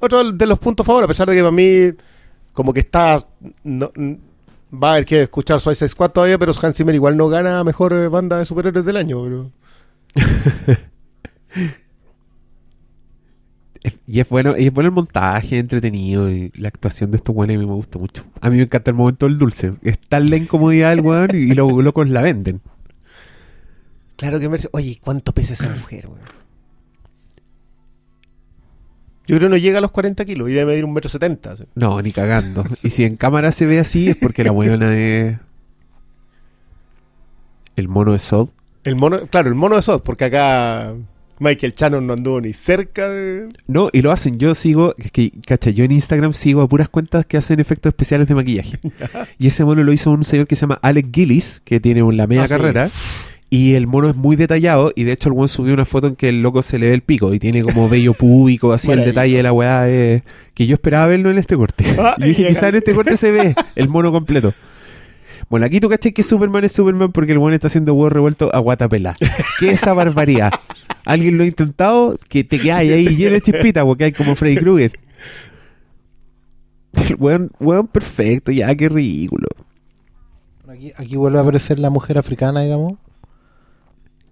otro 0.00 0.32
de 0.32 0.46
los 0.46 0.58
puntos 0.58 0.84
favor, 0.86 1.04
a 1.04 1.08
pesar 1.08 1.28
de 1.28 1.34
que 1.36 1.40
para 1.42 1.52
mí, 1.52 1.92
como 2.52 2.72
que 2.72 2.80
está. 2.80 3.24
no- 3.64 3.92
n- 3.96 4.18
va 4.72 4.88
a 4.88 4.92
haber 4.94 5.04
que 5.06 5.22
escuchar 5.22 5.60
Suicide 5.60 5.88
Squad 5.88 6.10
todavía, 6.10 6.38
pero 6.38 6.52
Hans 6.60 6.76
Zimmer 6.76 6.94
igual 6.94 7.16
no 7.16 7.28
gana 7.28 7.62
mejor 7.64 7.92
eh, 7.94 8.08
banda 8.08 8.38
de 8.38 8.44
superhéroes 8.44 8.84
del 8.84 8.96
año. 8.96 9.22
Pero... 9.22 9.50
Y 14.06 14.20
es 14.20 14.28
bueno, 14.28 14.56
y 14.56 14.66
es 14.66 14.72
bueno 14.72 14.88
el 14.88 14.94
montaje, 14.94 15.58
entretenido 15.58 16.30
y 16.30 16.50
la 16.56 16.68
actuación 16.68 17.10
de 17.10 17.18
estos 17.18 17.34
weones 17.34 17.56
a 17.56 17.60
mí 17.60 17.66
me 17.66 17.74
gusta 17.74 17.98
mucho. 17.98 18.24
A 18.40 18.50
mí 18.50 18.56
me 18.56 18.62
encanta 18.62 18.90
el 18.90 18.96
momento 18.96 19.26
del 19.26 19.38
dulce. 19.38 19.74
Es 19.82 19.98
tal 19.98 20.30
la 20.30 20.36
incomodidad 20.36 20.90
del 20.90 21.00
weón 21.00 21.30
y, 21.32 21.36
y 21.36 21.54
los 21.54 21.72
locos 21.84 22.08
la 22.08 22.22
venden. 22.22 22.60
Claro 24.16 24.40
que 24.40 24.48
me 24.48 24.58
Oye, 24.72 24.98
¿cuánto 25.00 25.32
pesa 25.32 25.52
esa 25.52 25.68
mujer, 25.68 26.06
weón? 26.06 26.38
Yo 29.28 29.36
creo 29.36 29.50
que 29.50 29.50
no 29.50 29.56
llega 29.58 29.76
a 29.78 29.82
los 29.82 29.90
40 29.90 30.24
kilos 30.24 30.48
y 30.48 30.54
debe 30.54 30.72
medir 30.72 30.86
un 30.86 30.94
metro 30.94 31.10
setenta. 31.10 31.54
sí. 31.54 31.64
No, 31.74 32.00
ni 32.00 32.12
cagando. 32.12 32.64
Y 32.82 32.90
si 32.90 33.04
en 33.04 33.16
cámara 33.16 33.52
se 33.52 33.66
ve 33.66 33.78
así 33.78 34.08
es 34.08 34.16
porque 34.16 34.42
la 34.42 34.52
weona 34.52 34.96
es... 34.96 35.36
El 37.76 37.88
mono 37.88 38.12
de 38.12 38.18
Sod. 38.18 38.48
El 38.84 38.96
mono, 38.96 39.26
claro, 39.26 39.50
el 39.50 39.54
mono 39.54 39.76
de 39.76 39.82
Sod, 39.82 40.00
porque 40.02 40.24
acá 40.24 40.94
Michael 41.40 41.74
Shannon 41.76 42.06
no 42.06 42.12
anduvo 42.14 42.40
ni 42.40 42.52
cerca 42.52 43.08
de. 43.08 43.48
No, 43.66 43.90
y 43.92 44.02
lo 44.02 44.10
hacen. 44.12 44.38
Yo 44.38 44.54
sigo, 44.54 44.94
es 44.98 45.10
que, 45.12 45.30
cacha, 45.46 45.70
yo 45.70 45.84
en 45.84 45.92
Instagram 45.92 46.32
sigo 46.34 46.62
a 46.62 46.68
puras 46.68 46.88
cuentas 46.88 47.26
que 47.26 47.36
hacen 47.36 47.60
efectos 47.60 47.90
especiales 47.90 48.26
de 48.28 48.34
maquillaje. 48.34 48.78
y 49.38 49.46
ese 49.46 49.64
mono 49.64 49.82
lo 49.82 49.92
hizo 49.92 50.10
un 50.10 50.24
señor 50.24 50.46
que 50.46 50.56
se 50.56 50.62
llama 50.62 50.78
Alex 50.82 51.08
Gillis, 51.12 51.62
que 51.64 51.80
tiene 51.80 52.02
la 52.12 52.26
media 52.26 52.44
Ah, 52.44 52.48
sí. 52.48 52.54
carrera. 52.54 52.90
Y 53.50 53.74
el 53.74 53.86
mono 53.86 54.10
es 54.10 54.16
muy 54.16 54.36
detallado. 54.36 54.92
Y 54.94 55.04
de 55.04 55.12
hecho, 55.12 55.30
el 55.30 55.32
buen 55.34 55.48
subió 55.48 55.72
una 55.72 55.86
foto 55.86 56.06
en 56.08 56.16
que 56.16 56.28
el 56.28 56.42
loco 56.42 56.60
se 56.62 56.78
le 56.78 56.88
ve 56.88 56.94
el 56.94 57.00
pico. 57.02 57.32
Y 57.32 57.38
tiene 57.38 57.62
como 57.62 57.88
vello 57.88 58.12
púbico, 58.12 58.72
así 58.74 58.90
el 58.90 59.04
detalle 59.04 59.36
de 59.38 59.42
la 59.42 59.52
weá. 59.52 59.88
eh, 59.88 60.22
que 60.54 60.66
yo 60.66 60.74
esperaba 60.74 61.06
verlo 61.06 61.30
en 61.30 61.38
este 61.38 61.56
corte. 61.56 61.84
Ah, 61.98 62.14
y 62.18 62.24
dije, 62.24 62.46
quizás 62.48 62.64
en 62.64 62.74
este 62.74 62.92
corte 62.92 63.16
se 63.16 63.30
ve 63.32 63.54
el 63.74 63.88
mono 63.88 64.12
completo. 64.12 64.52
Bueno, 65.48 65.64
aquí 65.64 65.80
tú 65.80 65.88
caché 65.88 66.12
que 66.12 66.22
Superman 66.22 66.64
es 66.64 66.72
Superman 66.72 67.10
porque 67.10 67.32
el 67.32 67.38
buen 67.38 67.54
está 67.54 67.68
haciendo 67.68 67.94
huevo 67.94 68.10
revuelto 68.10 68.54
a 68.54 68.58
guatapelá. 68.58 69.16
¿Qué 69.60 69.68
es 69.68 69.80
esa 69.80 69.94
barbaridad? 69.94 70.52
¿Alguien 71.08 71.38
lo 71.38 71.44
ha 71.44 71.46
intentado? 71.46 72.18
Que 72.28 72.44
te 72.44 72.58
quedas 72.60 72.80
ahí 72.80 73.16
lleno 73.16 73.32
de 73.32 73.40
chispitas, 73.40 73.82
porque 73.82 74.04
hay 74.04 74.12
como 74.12 74.36
Freddy 74.36 74.58
Krueger. 74.58 74.92
El 77.08 77.16
weón, 77.18 77.50
weón 77.58 77.86
perfecto, 77.86 78.52
ya, 78.52 78.74
qué 78.74 78.90
ridículo. 78.90 79.48
Aquí, 80.68 80.92
aquí 80.98 81.16
vuelve 81.16 81.38
a 81.38 81.40
aparecer 81.40 81.78
la 81.78 81.88
mujer 81.88 82.18
africana, 82.18 82.60
digamos. 82.60 82.98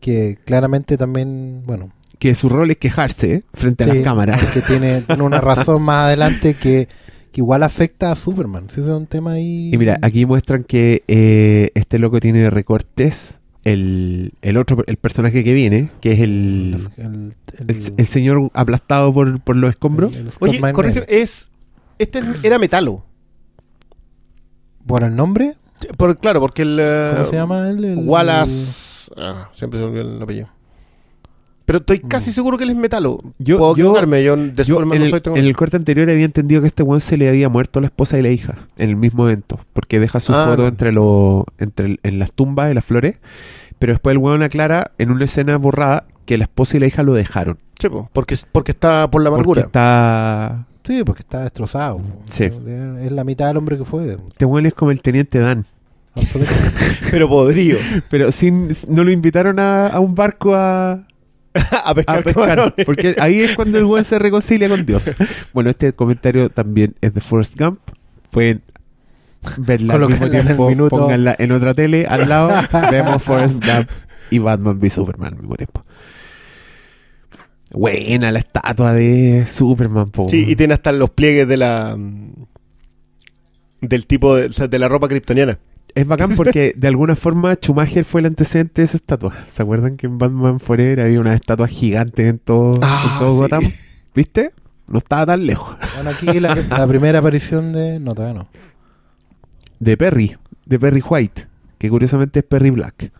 Que 0.01 0.37
claramente 0.45 0.99
también, 0.99 1.63
bueno, 1.65 1.93
Que 2.19 2.35
su 2.35 2.51
rol 2.51 2.71
es 2.71 2.77
quejarse 2.77 3.33
¿eh? 3.33 3.45
frente 3.55 3.85
a 3.85 3.87
las 3.87 3.97
cámaras. 4.05 4.45
Que 4.53 4.61
tiene, 4.61 5.01
tiene 5.07 5.23
una 5.23 5.41
razón 5.41 5.83
más 5.83 6.05
adelante 6.05 6.53
que, 6.53 6.89
que 7.33 7.41
igual 7.41 7.63
afecta 7.63 8.13
a 8.13 8.17
Superman. 8.17 8.67
Ese 8.69 8.83
es 8.83 8.87
un 8.87 9.07
tema 9.07 9.33
ahí. 9.33 9.71
Y 9.73 9.79
mira, 9.79 9.99
aquí 10.03 10.27
muestran 10.27 10.63
que 10.63 11.05
eh, 11.09 11.71
este 11.75 11.99
loco 11.99 12.21
tiene 12.21 12.51
recortes. 12.51 13.41
El, 13.67 14.33
el 14.43 14.57
otro, 14.59 14.85
el 14.87 14.97
personaje 14.97 15.43
que 15.43 15.53
viene, 15.53 15.91
que 16.01 16.13
es 16.13 16.21
el, 16.21 16.77
El, 16.97 17.05
el- 17.05 17.35
el, 17.69 17.77
el 17.97 18.07
señor 18.07 18.51
aplastado 18.55 19.13
por, 19.13 19.41
por 19.41 19.57
los 19.57 19.71
escombros. 19.71 20.13
Oye, 20.41 20.61
corrige, 20.73 21.05
es. 21.09 21.51
Este 21.99 22.23
era 22.45 22.59
metalo. 22.61 23.05
¿Por 24.87 25.03
el 25.03 25.17
nombre? 25.17 25.57
Por, 25.97 26.17
claro, 26.19 26.41
porque 26.41 26.63
el. 26.63 26.79
eh, 26.81 27.11
¿Cómo 27.17 27.25
se 27.27 27.37
llama 27.37 27.69
él? 27.71 27.85
El- 27.85 27.99
Wallace. 27.99 29.11
Ah, 29.17 29.49
siempre 29.53 29.79
se 29.81 29.85
olvidó 29.85 30.17
el 30.17 30.23
apellido. 30.23 30.49
Pero 31.67 31.79
estoy 31.81 31.99
casi 31.99 32.33
seguro 32.33 32.57
que 32.57 32.65
él 32.65 32.71
es 32.71 32.77
metalo. 32.77 33.19
Yo- 33.39 33.59
Puedo 33.59 33.75
yo- 33.75 33.83
equivocarme, 33.83 34.23
yo 34.25 34.37
de 34.37 34.55
Yo 34.57 34.65
Superman 34.65 34.95
en, 34.97 34.99
no 35.01 35.05
el, 35.07 35.11
soy 35.11 35.21
tengo- 35.21 35.37
en 35.37 35.45
el 35.45 35.57
corte 35.57 35.77
anterior 35.77 36.09
había 36.09 36.25
entendido 36.25 36.61
que 36.63 36.69
este 36.69 36.83
weón 36.83 37.01
se 37.01 37.17
le 37.17 37.29
había 37.29 37.49
muerto 37.49 37.81
la 37.81 37.87
esposa 37.89 38.19
y 38.19 38.23
la 38.23 38.31
hija 38.31 38.55
en 38.79 38.89
el 38.91 38.97
mismo 38.97 39.25
evento, 39.29 39.59
porque 39.73 39.99
deja 40.01 40.21
su 40.21 40.33
Ah, 40.33 40.47
foto 40.51 40.63
no. 40.63 40.69
entre 40.69 40.93
los 40.93 41.45
entre 41.59 41.87
el- 41.87 42.01
en 42.05 42.19
las 42.19 42.33
tumbas 42.33 42.71
y 42.71 42.75
las 42.75 42.85
flores, 42.85 43.17
pero 43.79 43.93
después 43.93 44.13
el 44.15 44.19
weón 44.19 44.43
aclara 44.43 44.93
en 44.99 45.11
una 45.11 45.25
escena 45.25 45.57
borrada 45.59 46.05
que 46.25 46.39
la 46.39 46.45
esposa 46.45 46.77
y 46.77 46.81
la 46.81 46.87
hija 46.87 47.03
lo 47.03 47.15
dejaron, 47.15 47.59
Sí, 47.81 47.89
po, 47.89 48.09
porque, 48.13 48.37
porque 48.53 48.71
está 48.73 49.11
por 49.11 49.23
la 49.23 49.31
porque 49.31 49.41
amargura. 49.41 49.61
está 49.63 50.67
Sí, 50.85 51.03
porque 51.05 51.23
está 51.23 51.43
destrozado. 51.43 52.01
Sí. 52.27 52.45
Es 52.45 53.11
la 53.11 53.25
mitad 53.25 53.49
del 53.49 53.57
hombre 53.57 53.77
que 53.77 53.85
fue. 53.85 54.17
este 54.29 54.45
weón 54.45 54.67
es 54.67 54.75
como 54.75 54.93
el 54.93 55.03
teniente 55.03 55.41
Dan. 55.41 55.67
Pero 57.11 57.29
podrido. 57.29 57.79
pero 58.09 58.33
sin 58.33 58.69
no 58.89 59.05
lo 59.05 59.11
invitaron 59.11 59.59
a, 59.59 59.89
a 59.89 60.01
un 60.01 60.15
barco 60.15 60.55
a 60.55 61.03
a 61.85 61.95
pescar, 61.95 62.19
a 62.19 62.23
pescar, 62.23 62.35
camarones. 62.47 62.85
porque 62.87 63.17
ahí 63.19 63.41
es 63.41 63.57
cuando 63.57 63.79
el 63.79 63.85
weón 63.85 64.05
se 64.05 64.19
reconcilia 64.19 64.69
con 64.69 64.85
Dios. 64.87 65.15
Bueno, 65.53 65.71
este 65.71 65.93
comentario 65.93 66.51
también 66.51 66.95
es 67.01 67.15
de 67.15 67.21
Forrest 67.21 67.59
Gump. 67.59 67.81
Pueden 68.31 68.63
verla 69.59 69.95
al 69.95 70.09
mismo 70.09 70.27
en 70.27 70.31
tiempo, 70.31 70.69
minuto. 70.69 70.97
pónganla 70.97 71.37
en 71.39 71.53
otra 71.53 71.73
tele 71.75 72.05
al 72.07 72.29
lado, 72.29 72.51
vemos 72.91 73.23
Forrest 73.23 73.65
Gump 73.65 73.89
y 74.31 74.39
Batman 74.39 74.79
v 74.81 74.91
Superman 74.91 75.35
al 75.35 75.41
mismo 75.41 75.55
tiempo. 75.57 75.85
Buena 77.73 78.31
la 78.33 78.39
estatua 78.39 78.93
de 78.93 79.45
Superman, 79.47 80.11
po. 80.11 80.29
Sí, 80.29 80.45
y 80.49 80.57
tiene 80.57 80.75
hasta 80.75 80.93
los 80.93 81.11
pliegues 81.11 81.49
de 81.49 81.57
la. 81.57 81.97
mm, 81.97 82.33
Del 83.81 84.07
tipo 84.07 84.37
de, 84.37 84.47
o 84.47 84.53
sea, 84.53 84.69
de 84.69 84.79
la 84.79 84.89
ropa 84.89 85.09
kryptoniana. 85.09 85.59
Es 85.97 86.07
bacán 86.07 86.31
porque 86.37 86.73
de 86.77 86.87
alguna 86.89 87.17
forma 87.17 87.55
Schumacher 87.55 88.05
fue 88.05 88.21
el 88.21 88.27
antecedente 88.27 88.83
de 88.83 88.85
esa 88.85 88.99
estatua. 88.99 89.35
¿Se 89.49 89.63
acuerdan 89.63 89.97
que 89.97 90.07
en 90.07 90.19
Batman 90.19 90.61
Forever 90.61 91.01
había 91.01 91.19
una 91.21 91.35
estatua 91.35 91.67
gigante 91.67 92.29
en 92.29 92.39
todo, 92.39 92.79
Ah, 92.83 93.11
en 93.13 93.19
todo 93.19 93.31
sí. 93.31 93.37
Gotham? 93.39 93.73
¿Viste? 94.15 94.53
No 94.87 94.99
estaba 94.99 95.27
tan 95.27 95.45
lejos. 95.47 95.75
Bueno, 95.97 96.11
aquí 96.11 96.39
la, 96.39 96.55
la 96.55 96.87
primera 96.87 97.19
aparición 97.19 97.73
de. 97.73 97.99
No, 97.99 98.15
todavía 98.15 98.41
no. 98.43 98.49
de 99.81 99.97
Perry, 99.97 100.37
de 100.65 100.79
Perry 100.79 101.03
White, 101.03 101.49
que 101.79 101.91
curiosamente 101.91 102.39
es 102.41 102.45
Perry 102.45 102.71
Black. 102.71 103.11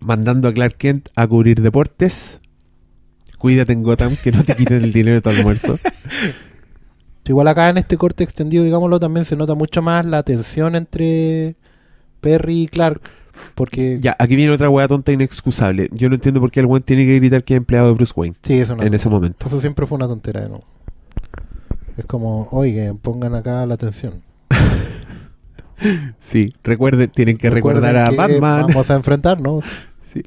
Mandando 0.00 0.48
a 0.48 0.52
Clark 0.52 0.76
Kent 0.76 1.08
a 1.14 1.26
cubrir 1.26 1.62
deportes. 1.62 2.40
Cuídate 3.38 3.72
en 3.72 3.84
Gotham, 3.84 4.16
que 4.22 4.32
no 4.32 4.42
te 4.42 4.54
quiten 4.56 4.82
el 4.82 4.92
dinero 4.92 5.14
de 5.14 5.20
tu 5.22 5.28
almuerzo. 5.30 5.78
Igual 7.28 7.48
acá 7.48 7.68
en 7.68 7.78
este 7.78 7.96
corte 7.96 8.24
extendido, 8.24 8.64
digámoslo, 8.64 8.98
también 8.98 9.24
se 9.26 9.36
nota 9.36 9.54
mucho 9.54 9.82
más 9.82 10.04
la 10.06 10.22
tensión 10.22 10.74
entre 10.74 11.56
Perry 12.20 12.62
y 12.62 12.66
Clark. 12.68 13.00
Porque. 13.54 13.98
Ya, 14.00 14.16
aquí 14.18 14.34
viene 14.36 14.52
otra 14.52 14.68
weá 14.70 14.88
tonta 14.88 15.12
inexcusable. 15.12 15.88
Yo 15.92 16.08
no 16.08 16.14
entiendo 16.16 16.40
por 16.40 16.50
qué 16.50 16.60
el 16.60 16.66
weón 16.66 16.82
tiene 16.82 17.04
que 17.06 17.16
gritar 17.16 17.44
que 17.44 17.54
es 17.54 17.58
empleado 17.58 17.86
de 17.88 17.94
Bruce 17.94 18.12
Wayne 18.16 18.36
Sí, 18.42 18.54
eso 18.54 18.74
no. 18.74 18.82
en 18.82 18.94
ese 18.94 19.08
momento. 19.08 19.46
Eso 19.46 19.60
siempre 19.60 19.86
fue 19.86 19.96
una 19.96 20.08
tontera. 20.08 20.46
¿no? 20.46 20.62
Es 21.96 22.04
como, 22.06 22.48
oigan, 22.50 22.98
pongan 22.98 23.34
acá 23.34 23.64
la 23.66 23.74
atención. 23.74 24.22
Sí, 26.18 26.52
recuerden, 26.64 27.08
tienen 27.10 27.36
que 27.36 27.50
recordar 27.50 27.96
a 27.96 28.10
Batman. 28.10 28.66
Vamos 28.66 28.90
a 28.90 28.94
enfrentarnos. 28.94 29.64
Sí. 30.02 30.22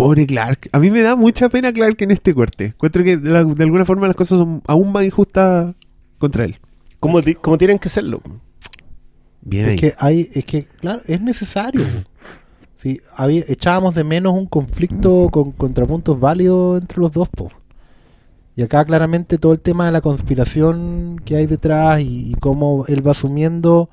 Pobre 0.00 0.26
Clark. 0.26 0.68
A 0.72 0.78
mí 0.78 0.90
me 0.90 1.02
da 1.02 1.14
mucha 1.16 1.48
pena 1.48 1.72
Clark 1.72 1.96
en 2.00 2.10
este 2.10 2.34
corte. 2.34 2.64
Encuentro 2.66 3.04
que 3.04 3.16
de, 3.16 3.30
la- 3.30 3.44
de 3.44 3.64
alguna 3.64 3.84
forma 3.84 4.06
las 4.06 4.16
cosas 4.16 4.38
son 4.38 4.62
aún 4.66 4.92
más 4.92 5.04
injustas 5.04 5.74
contra 6.18 6.44
él. 6.44 6.58
Como, 6.98 7.20
ti- 7.22 7.34
como 7.34 7.58
tienen 7.58 7.78
que 7.78 7.88
serlo. 7.88 8.20
Bien 9.42 9.66
ahí. 9.66 9.74
Es 9.74 9.80
que 9.80 9.94
hay, 9.98 10.28
es 10.34 10.44
que, 10.44 10.64
claro, 10.80 11.00
es 11.06 11.20
necesario. 11.20 11.82
Sí, 12.76 12.98
había, 13.14 13.44
echábamos 13.46 13.94
de 13.94 14.04
menos 14.04 14.32
un 14.32 14.46
conflicto 14.46 15.28
con 15.30 15.52
contrapuntos 15.52 16.18
válidos 16.18 16.80
entre 16.80 16.98
los 16.98 17.12
dos, 17.12 17.28
po. 17.28 17.50
Y 18.56 18.62
acá 18.62 18.84
claramente 18.84 19.36
todo 19.38 19.52
el 19.52 19.60
tema 19.60 19.86
de 19.86 19.92
la 19.92 20.00
conspiración 20.00 21.20
que 21.24 21.36
hay 21.36 21.46
detrás 21.46 22.00
y, 22.00 22.30
y 22.30 22.34
cómo 22.40 22.84
él 22.88 23.06
va 23.06 23.10
asumiendo 23.12 23.90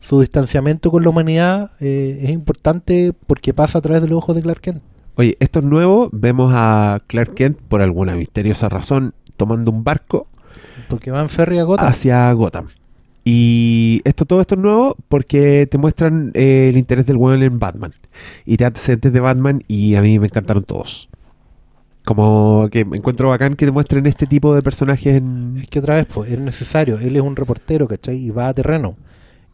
su 0.00 0.20
distanciamiento 0.20 0.90
con 0.92 1.02
la 1.02 1.10
humanidad 1.10 1.72
eh, 1.80 2.20
es 2.22 2.30
importante 2.30 3.12
porque 3.26 3.52
pasa 3.52 3.78
a 3.78 3.82
través 3.82 4.02
de 4.02 4.08
los 4.08 4.18
ojos 4.18 4.36
de 4.36 4.42
Clark 4.42 4.60
Kent. 4.60 4.82
Oye, 5.18 5.36
esto 5.40 5.58
es 5.58 5.64
nuevo. 5.64 6.10
Vemos 6.12 6.52
a 6.54 7.00
Clark 7.08 7.34
Kent, 7.34 7.58
por 7.58 7.82
alguna 7.82 8.14
misteriosa 8.14 8.68
razón, 8.68 9.14
tomando 9.36 9.72
un 9.72 9.82
barco 9.82 10.28
Porque 10.88 11.10
va 11.10 11.20
en 11.20 11.28
ferry 11.28 11.58
a 11.58 11.64
Gotham. 11.64 11.88
hacia 11.88 12.32
Gotham. 12.32 12.68
Y 13.24 14.00
esto 14.04 14.26
todo 14.26 14.40
esto 14.40 14.54
es 14.54 14.60
nuevo 14.60 14.94
porque 15.08 15.66
te 15.68 15.76
muestran 15.76 16.30
eh, 16.34 16.68
el 16.68 16.76
interés 16.76 17.04
del 17.04 17.16
weón 17.16 17.42
en 17.42 17.58
Batman. 17.58 17.94
Y 18.46 18.58
te 18.58 18.64
antecedentes 18.64 19.12
de 19.12 19.18
Batman 19.18 19.64
y 19.66 19.96
a 19.96 20.02
mí 20.02 20.20
me 20.20 20.26
encantaron 20.28 20.62
todos. 20.62 21.08
Como 22.04 22.68
que 22.70 22.84
me 22.84 22.96
encuentro 22.96 23.30
bacán 23.30 23.56
que 23.56 23.66
te 23.66 23.72
muestren 23.72 24.06
este 24.06 24.28
tipo 24.28 24.54
de 24.54 24.62
personajes 24.62 25.16
en... 25.16 25.54
Es 25.56 25.66
que 25.66 25.80
otra 25.80 25.96
vez, 25.96 26.06
pues, 26.06 26.30
es 26.30 26.38
necesario. 26.38 26.96
Él 26.96 27.16
es 27.16 27.22
un 27.22 27.34
reportero, 27.34 27.88
¿cachai? 27.88 28.18
Y 28.18 28.30
va 28.30 28.46
a 28.46 28.54
terreno. 28.54 28.94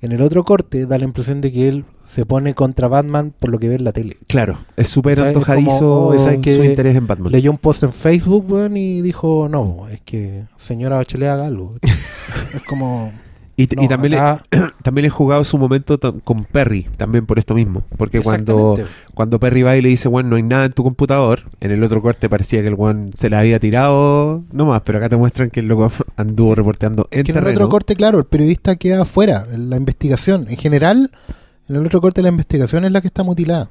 En 0.03 0.13
el 0.13 0.21
otro 0.21 0.45
corte 0.45 0.85
da 0.85 0.99
la 0.99 1.05
impresión 1.05 1.41
de 1.41 1.51
que 1.51 1.69
él 1.69 1.87
se 2.07 2.27
pone 2.27 2.55
contra 2.55 2.89
Batman 2.89 3.33
por 3.39 3.51
lo 3.51 3.59
que 3.59 3.69
ve 3.69 3.77
en 3.77 3.85
la 3.85 3.93
tele. 3.93 4.17
Claro, 4.27 4.59
es 4.77 4.89
súper 4.89 5.21
antojadizo 5.23 5.79
como, 5.79 6.07
oh, 6.09 6.19
¿sabes 6.19 6.39
qué? 6.43 6.57
su 6.57 6.65
interés 6.65 6.97
en 6.97 7.07
Batman. 7.07 7.33
Leyó 7.33 7.51
un 7.51 7.59
post 7.59 7.83
en 7.83 7.93
Facebook, 7.93 8.51
weón, 8.51 8.77
y 8.77 9.01
dijo, 9.03 9.49
no, 9.51 9.89
es 9.91 10.01
que 10.03 10.45
señora 10.59 10.97
Bachelet 10.97 11.29
haga 11.29 11.47
algo. 11.47 11.75
es 11.83 12.63
como... 12.69 13.13
Y, 13.57 13.69
t- 13.69 13.77
y 13.79 13.83
no, 13.83 13.89
también, 13.89 14.15
acá- 14.15 14.43
le, 14.51 14.63
también 14.83 15.05
he 15.05 15.11
jugado 15.11 15.45
su 15.45 15.57
momento 15.59 15.97
con 16.25 16.45
Perry, 16.45 16.89
también 16.97 17.25
por 17.25 17.39
esto 17.39 17.55
mismo. 17.55 17.85
Porque 17.97 18.21
cuando, 18.21 18.77
cuando 19.15 19.39
Perry 19.39 19.63
va 19.63 19.77
y 19.77 19.81
le 19.81 19.91
dice, 19.91 20.09
bueno, 20.09 20.31
no 20.31 20.37
hay 20.37 20.43
nada 20.43 20.65
en 20.65 20.73
tu 20.73 20.83
computador, 20.83 21.43
en 21.61 21.71
el 21.71 21.85
otro 21.85 22.03
corte 22.03 22.29
parecía 22.29 22.63
que 22.63 22.67
el 22.69 22.75
one 22.77 23.13
se 23.15 23.31
la 23.31 23.39
había 23.39 23.61
tirado 23.61 24.43
nomás, 24.51 24.83
pero 24.85 24.99
acá 24.99 25.09
te 25.09 25.17
muestran 25.17 25.51
que 25.51 25.61
el 25.61 25.69
loco 25.69 25.93
anduvo 26.17 26.57
reporteando 26.57 27.07
en 27.13 27.21
Es 27.21 27.25
que 27.27 27.31
en 27.31 27.39
el 27.39 27.47
otro 27.55 27.69
corte, 27.69 27.95
claro, 27.95 28.19
el 28.19 28.25
periodista 28.25 28.75
queda 28.75 29.03
afuera. 29.03 29.45
en 29.53 29.71
La 29.71 29.77
investigación, 29.77 30.47
en 30.51 30.57
general, 30.57 31.13
en 31.69 31.77
el 31.77 31.87
otro 31.87 32.01
corte 32.01 32.23
la 32.23 32.29
investigación 32.29 32.85
es 32.85 32.93
la 32.93 33.01
que 33.01 33.09
está 33.09 33.23
mutilada. 33.23 33.69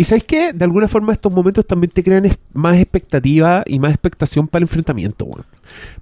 Y 0.00 0.04
sabes 0.04 0.22
qué? 0.22 0.52
De 0.52 0.64
alguna 0.64 0.86
forma 0.86 1.12
estos 1.12 1.32
momentos 1.32 1.66
también 1.66 1.90
te 1.90 2.04
crean 2.04 2.24
es- 2.24 2.38
más 2.52 2.76
expectativa 2.76 3.64
y 3.66 3.80
más 3.80 3.90
expectación 3.90 4.46
para 4.46 4.58
el 4.60 4.64
enfrentamiento, 4.64 5.24
weón. 5.24 5.44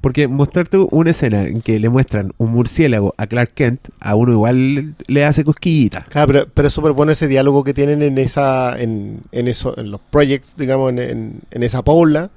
Porque 0.03 0.29
mostrarte 0.29 0.77
una 0.91 1.11
escena 1.11 1.45
en 1.45 1.63
que 1.63 1.81
le 1.81 1.89
muestran 1.89 2.33
un 2.37 2.51
murciélago 2.53 3.15
a 3.17 3.27
Clark 3.27 3.53
Kent, 3.55 3.89
a 4.01 4.15
uno 4.15 4.33
igual 4.33 4.95
le 5.07 5.25
hace 5.25 5.45
cosquillita. 5.45 6.03
Claro, 6.11 6.27
pero, 6.27 6.47
pero 6.53 6.69
es 6.69 6.75
súper 6.75 6.93
bueno 6.93 7.11
ese 7.13 7.27
diálogo 7.27 7.65
que 7.65 7.73
tienen 7.73 8.03
en 8.03 8.19
esa 8.19 8.79
en, 8.79 9.21
en 9.33 9.49
eso 9.49 9.75
en 9.79 9.91
los 9.91 10.01
projects, 10.11 10.55
digamos, 10.59 10.91
en, 10.91 10.99
en- 10.99 11.41
en 11.51 11.63
esa 11.63 11.81
paula, 11.83 12.31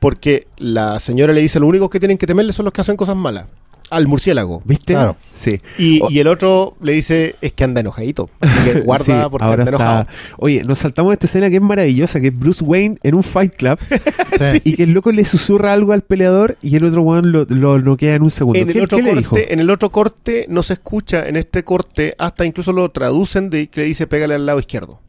porque 0.00 0.48
la 0.58 0.98
señora 0.98 1.32
le 1.32 1.40
dice, 1.40 1.60
lo 1.60 1.68
único 1.68 1.88
que 1.88 2.00
tienen 2.00 2.18
que 2.18 2.26
temerle 2.26 2.52
son 2.52 2.64
los 2.64 2.72
que 2.72 2.80
hacen 2.80 2.96
cosas 2.96 3.16
malas. 3.16 3.46
Al 3.90 4.06
murciélago. 4.06 4.62
¿Viste? 4.64 4.92
Claro. 4.94 5.16
Sí. 5.34 5.60
Y, 5.76 6.18
el 6.18 6.28
otro 6.28 6.76
le 6.80 6.92
dice, 6.92 7.34
es 7.40 7.52
que 7.52 7.64
anda 7.64 7.80
enojadito. 7.80 8.30
Que 8.64 8.80
guarda 8.84 9.04
Sí, 9.04 9.12
porque 9.30 9.44
ahora 9.44 9.62
anda 9.64 9.72
está- 9.72 9.84
enojado. 9.84 10.06
Oye, 10.38 10.62
nos 10.64 10.78
saltamos 10.78 11.10
de 11.10 11.14
esta 11.14 11.26
escena 11.26 11.50
que 11.50 11.56
es 11.56 11.62
maravillosa, 11.62 12.20
que 12.20 12.28
es 12.28 12.38
Bruce 12.38 12.62
Wayne 12.64 12.98
en 13.02 13.14
un 13.16 13.22
Fight 13.22 13.54
Club 13.56 13.78
Sí. 14.52 14.60
y 14.64 14.74
que 14.74 14.84
el 14.84 14.92
loco 14.92 15.10
le 15.12 15.24
susurra 15.24 15.72
algo 15.72 15.92
al 15.92 16.02
peleador 16.02 16.56
y 16.62 16.76
el 16.76 16.84
otro 16.84 17.02
weón 17.02 17.32
lo, 17.32 17.44
lo 17.48 17.78
noquea 17.80 18.14
en 18.14 18.22
un 18.22 18.30
segundo. 18.30 18.58
En 18.60 18.68
¿Qué, 18.68 18.78
el, 18.78 18.84
otro 18.84 18.98
qué 18.98 19.02
le 19.04 19.14
dijo? 19.16 19.30
corte, 19.30 19.52
en 19.52 19.60
el 19.60 19.70
otro 19.70 19.90
corte 19.90 20.46
no 20.48 20.62
se 20.62 20.74
escucha, 20.74 21.26
en 21.28 21.36
este 21.36 21.64
corte 21.64 22.14
hasta 22.18 22.44
incluso 22.46 22.72
lo 22.72 22.88
traducen 22.90 23.50
de 23.50 23.66
que 23.68 23.80
le 23.80 23.86
dice 23.88 24.06
pégale 24.06 24.34
al 24.36 24.46
lado 24.46 24.60
izquierdo. 24.60 25.00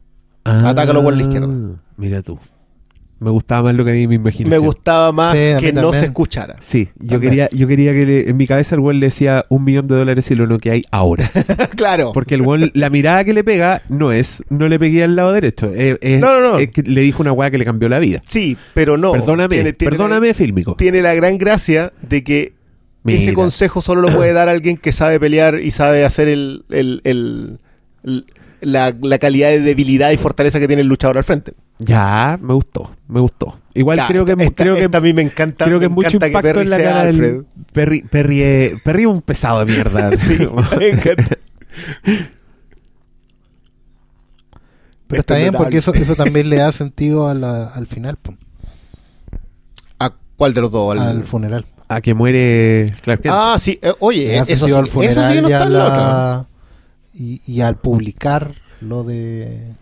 Atácalo 0.44 1.02
por 1.04 1.16
la 1.16 1.22
izquierda. 1.22 1.48
Ah, 1.52 1.76
Mira 1.96 2.20
tú. 2.22 2.38
Me 3.22 3.30
gustaba 3.30 3.62
más 3.62 3.74
lo 3.74 3.84
que 3.84 3.92
a 3.92 3.94
mí 3.94 4.06
me 4.08 4.16
imaginé. 4.16 4.50
Me 4.50 4.58
gustaba 4.58 5.12
más 5.12 5.32
Sí, 5.36 5.54
que 5.60 5.72
no 5.72 5.92
se 5.92 6.06
escuchara. 6.06 6.56
Sí, 6.60 6.88
yo 6.98 7.12
También. 7.12 7.20
quería, 7.30 7.48
yo 7.52 7.68
quería 7.68 7.92
que 7.92 8.04
le- 8.06 8.30
en 8.30 8.36
mi 8.36 8.46
cabeza 8.46 8.74
el 8.74 8.80
weón 8.80 9.00
le 9.00 9.06
decía 9.06 9.44
un 9.48 9.64
millón 9.64 9.86
de 9.86 9.94
dólares 9.96 10.30
y 10.30 10.34
lo 10.34 10.46
no 10.46 10.58
que 10.58 10.70
hay 10.70 10.84
ahora. 10.90 11.30
claro. 11.76 12.10
Porque 12.12 12.34
el 12.34 12.42
weón, 12.42 12.70
la 12.74 12.90
mirada 12.90 13.24
que 13.24 13.32
le 13.32 13.44
pega 13.44 13.82
no 13.88 14.12
es, 14.12 14.42
no 14.50 14.68
le 14.68 14.78
pegué 14.78 15.04
al 15.04 15.14
lado 15.16 15.32
derecho. 15.32 15.70
Es, 15.74 15.98
es- 16.00 16.20
No, 16.20 16.32
no, 16.34 16.40
no. 16.40 16.58
es 16.58 16.70
que 16.70 16.82
le 16.82 17.00
dijo 17.00 17.22
una 17.22 17.32
weá 17.32 17.50
que 17.50 17.58
le 17.58 17.64
cambió 17.64 17.88
la 17.88 17.98
vida. 17.98 18.20
Sí, 18.28 18.56
pero 18.74 18.96
no. 18.96 19.12
perdóname, 19.12 19.54
Tiene- 19.54 19.72
tiene 19.72 19.90
perdóname, 19.90 20.28
la- 20.28 20.34
fílmico. 20.34 20.74
tiene 20.76 21.00
la 21.02 21.14
gran 21.14 21.38
gracia 21.38 21.92
de 22.02 22.24
que 22.24 22.52
ese 23.06 23.32
consejo 23.34 23.82
solo 23.82 24.00
lo 24.00 24.14
puede 24.16 24.32
dar 24.32 24.48
alguien 24.48 24.76
que 24.76 24.92
sabe 24.92 25.18
pelear 25.18 25.58
y 25.60 25.70
sabe 25.72 26.04
hacer 26.04 26.28
el, 26.28 26.64
el- 26.70 27.00
el- 27.04 27.58
el- 28.04 28.26
la, 28.62 28.94
la 29.02 29.18
calidad 29.18 29.48
de 29.50 29.60
debilidad 29.60 30.10
y 30.10 30.16
fortaleza 30.16 30.58
que 30.58 30.66
tiene 30.66 30.82
el 30.82 30.88
luchador 30.88 31.18
al 31.18 31.24
frente. 31.24 31.52
Ya, 31.78 32.38
me 32.40 32.54
gustó, 32.54 32.90
me 33.08 33.20
gustó. 33.20 33.58
Igual 33.74 33.96
Ya, 33.98 34.06
creo 34.06 34.24
que, 34.24 34.32
esta, 34.38 34.54
creo 34.54 34.76
que 34.76 34.96
a 34.96 35.00
mí 35.00 35.12
me 35.12 35.22
encanta. 35.22 35.64
creo 35.64 35.80
que 35.80 35.88
me 35.88 35.94
mucho 35.94 36.08
encanta 36.16 36.26
impacto 36.28 36.48
Perry 36.48 36.60
en 36.62 36.70
la 36.70 36.76
sea 36.76 36.92
cara 36.92 37.00
Alfred. 37.08 37.32
del 37.32 37.46
Perry, 37.72 38.02
Perry, 38.02 38.42
eh, 38.42 38.74
Perry 38.84 39.02
es 39.02 39.08
un 39.08 39.22
pesado 39.22 39.64
de 39.64 39.72
mierda. 39.72 40.10
Sí, 40.16 40.38
me 40.78 40.88
encanta. 40.90 41.36
Pero 45.08 45.20
está 45.20 45.34
es 45.36 45.42
bien 45.42 45.54
porque 45.54 45.78
eso, 45.78 45.92
eso 45.94 46.14
también 46.14 46.48
le 46.48 46.56
da 46.56 46.72
sentido 46.72 47.28
a 47.28 47.34
la- 47.34 47.66
al 47.68 47.86
final, 47.86 48.18
¿A 49.98 50.10
cuál 50.36 50.54
de 50.54 50.60
los 50.62 50.70
dos? 50.72 50.92
Al- 50.98 51.06
al 51.06 51.24
funeral. 51.24 51.66
A 51.88 52.00
que 52.00 52.14
muere 52.14 52.94
Clark 53.02 53.20
Kent. 53.20 53.34
Ah, 53.36 53.56
sí. 53.58 53.78
eh, 53.82 53.92
oye, 53.98 54.38
eso 54.38 54.66
sí, 54.66 54.72
al 54.72 54.84
eso 54.84 54.86
sí 54.86 55.00
que 55.00 55.12
funeral 55.12 55.42
no 55.42 55.48
está 55.48 55.62
en 55.64 55.72
la 55.74 55.86
otra. 55.86 56.46
Y, 57.22 57.40
y 57.46 57.60
al 57.60 57.76
publicar 57.76 58.54
lo 58.80 59.04
de... 59.04 59.74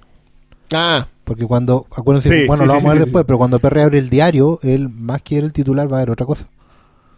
Ah, 0.72 1.06
Porque 1.24 1.46
cuando, 1.46 1.86
acuérdense, 1.96 2.42
Sí, 2.42 2.46
bueno, 2.46 2.64
sí, 2.64 2.68
lo 2.68 2.72
sí, 2.72 2.76
vamos 2.76 2.84
a 2.84 2.88
ver 2.88 2.98
sí, 2.98 3.04
después, 3.04 3.22
sí. 3.22 3.26
pero 3.26 3.38
cuando 3.38 3.58
Perry 3.58 3.80
abre 3.80 3.98
el 3.98 4.10
diario, 4.10 4.58
él 4.62 4.88
más 4.90 5.22
que 5.22 5.38
el 5.38 5.52
titular 5.52 5.90
va 5.90 5.96
a 5.96 6.00
ver 6.00 6.10
otra 6.10 6.26
cosa. 6.26 6.46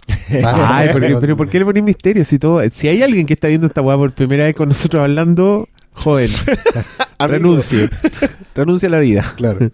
Va 0.45 0.79
Ay, 0.79 0.91
pero, 0.93 1.21
pero 1.21 1.37
¿por 1.37 1.49
qué 1.49 1.59
le 1.59 1.65
ponéis 1.65 1.85
misterio? 1.85 2.25
Si, 2.25 2.39
todo, 2.39 2.61
si 2.71 2.89
hay 2.89 3.03
alguien 3.03 3.27
que 3.27 3.35
está 3.35 3.49
viendo 3.49 3.67
esta 3.67 3.83
weá 3.83 3.97
por 3.97 4.13
primera 4.13 4.45
vez 4.45 4.55
con 4.55 4.69
nosotros 4.69 5.03
hablando, 5.03 5.69
joven, 5.93 6.31
renuncie. 7.19 7.89
renuncie 8.55 8.87
a 8.87 8.91
la 8.91 8.99
vida. 9.01 9.35
Claro. 9.37 9.71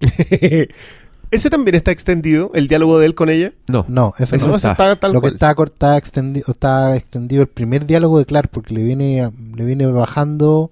Ese 1.30 1.50
también 1.50 1.74
está 1.74 1.90
extendido, 1.90 2.50
el 2.54 2.68
diálogo 2.68 2.98
de 2.98 3.06
él 3.06 3.14
con 3.14 3.28
ella. 3.28 3.52
No, 3.68 3.84
No, 3.88 4.14
eso, 4.18 4.34
Eso 4.34 4.48
no. 4.48 4.56
Está. 4.56 4.68
ese 4.68 4.72
está 4.72 4.96
tal 4.96 5.12
Lo 5.12 5.20
que 5.20 5.28
está, 5.28 5.54
está 5.64 5.96
extendido, 5.98 6.46
está 6.52 6.96
extendido 6.96 7.42
el 7.42 7.48
primer 7.48 7.86
diálogo 7.86 8.18
de 8.18 8.24
Clark 8.24 8.48
porque 8.50 8.74
le 8.74 8.82
viene, 8.82 9.22
a- 9.22 9.32
le 9.56 9.64
viene 9.64 9.86
bajando 9.86 10.70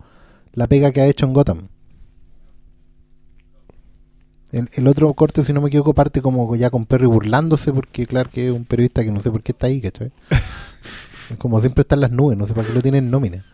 la 0.54 0.66
pega 0.66 0.92
que 0.92 1.00
ha 1.02 1.06
hecho 1.06 1.26
en 1.26 1.34
Gotham. 1.34 1.68
El, 4.52 4.68
el 4.72 4.86
otro 4.88 5.12
corte, 5.14 5.44
si 5.44 5.52
no 5.52 5.60
me 5.60 5.68
equivoco, 5.68 5.92
parte 5.92 6.22
como 6.22 6.54
ya 6.56 6.70
con 6.70 6.86
Perry 6.86 7.06
burlándose 7.06 7.72
porque 7.72 8.06
Clark 8.06 8.30
es 8.34 8.52
un 8.52 8.64
periodista 8.64 9.02
que 9.04 9.10
no 9.10 9.20
sé 9.20 9.30
por 9.30 9.42
qué 9.42 9.52
está 9.52 9.66
ahí, 9.66 9.80
¿cachai? 9.80 10.12
Como 11.38 11.60
siempre 11.60 11.82
está 11.82 11.96
en 11.96 12.02
las 12.02 12.12
nubes, 12.12 12.38
no 12.38 12.46
sé 12.46 12.54
para 12.54 12.68
qué 12.68 12.72
lo 12.72 12.80
tienen 12.80 13.06
en 13.06 13.10
nómina. 13.10 13.44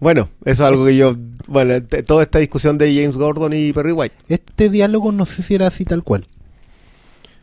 Bueno, 0.00 0.28
eso 0.44 0.64
es 0.64 0.68
algo 0.68 0.84
que 0.86 0.96
yo. 0.96 1.14
Bueno, 1.46 1.82
te- 1.82 2.02
toda 2.02 2.22
esta 2.22 2.38
discusión 2.38 2.78
de 2.78 2.94
James 2.94 3.16
Gordon 3.16 3.52
y 3.52 3.72
Perry 3.72 3.92
White. 3.92 4.14
Este 4.28 4.70
diálogo 4.70 5.12
no 5.12 5.26
sé 5.26 5.42
si 5.42 5.54
era 5.54 5.66
así 5.66 5.84
tal 5.84 6.02
cual. 6.02 6.26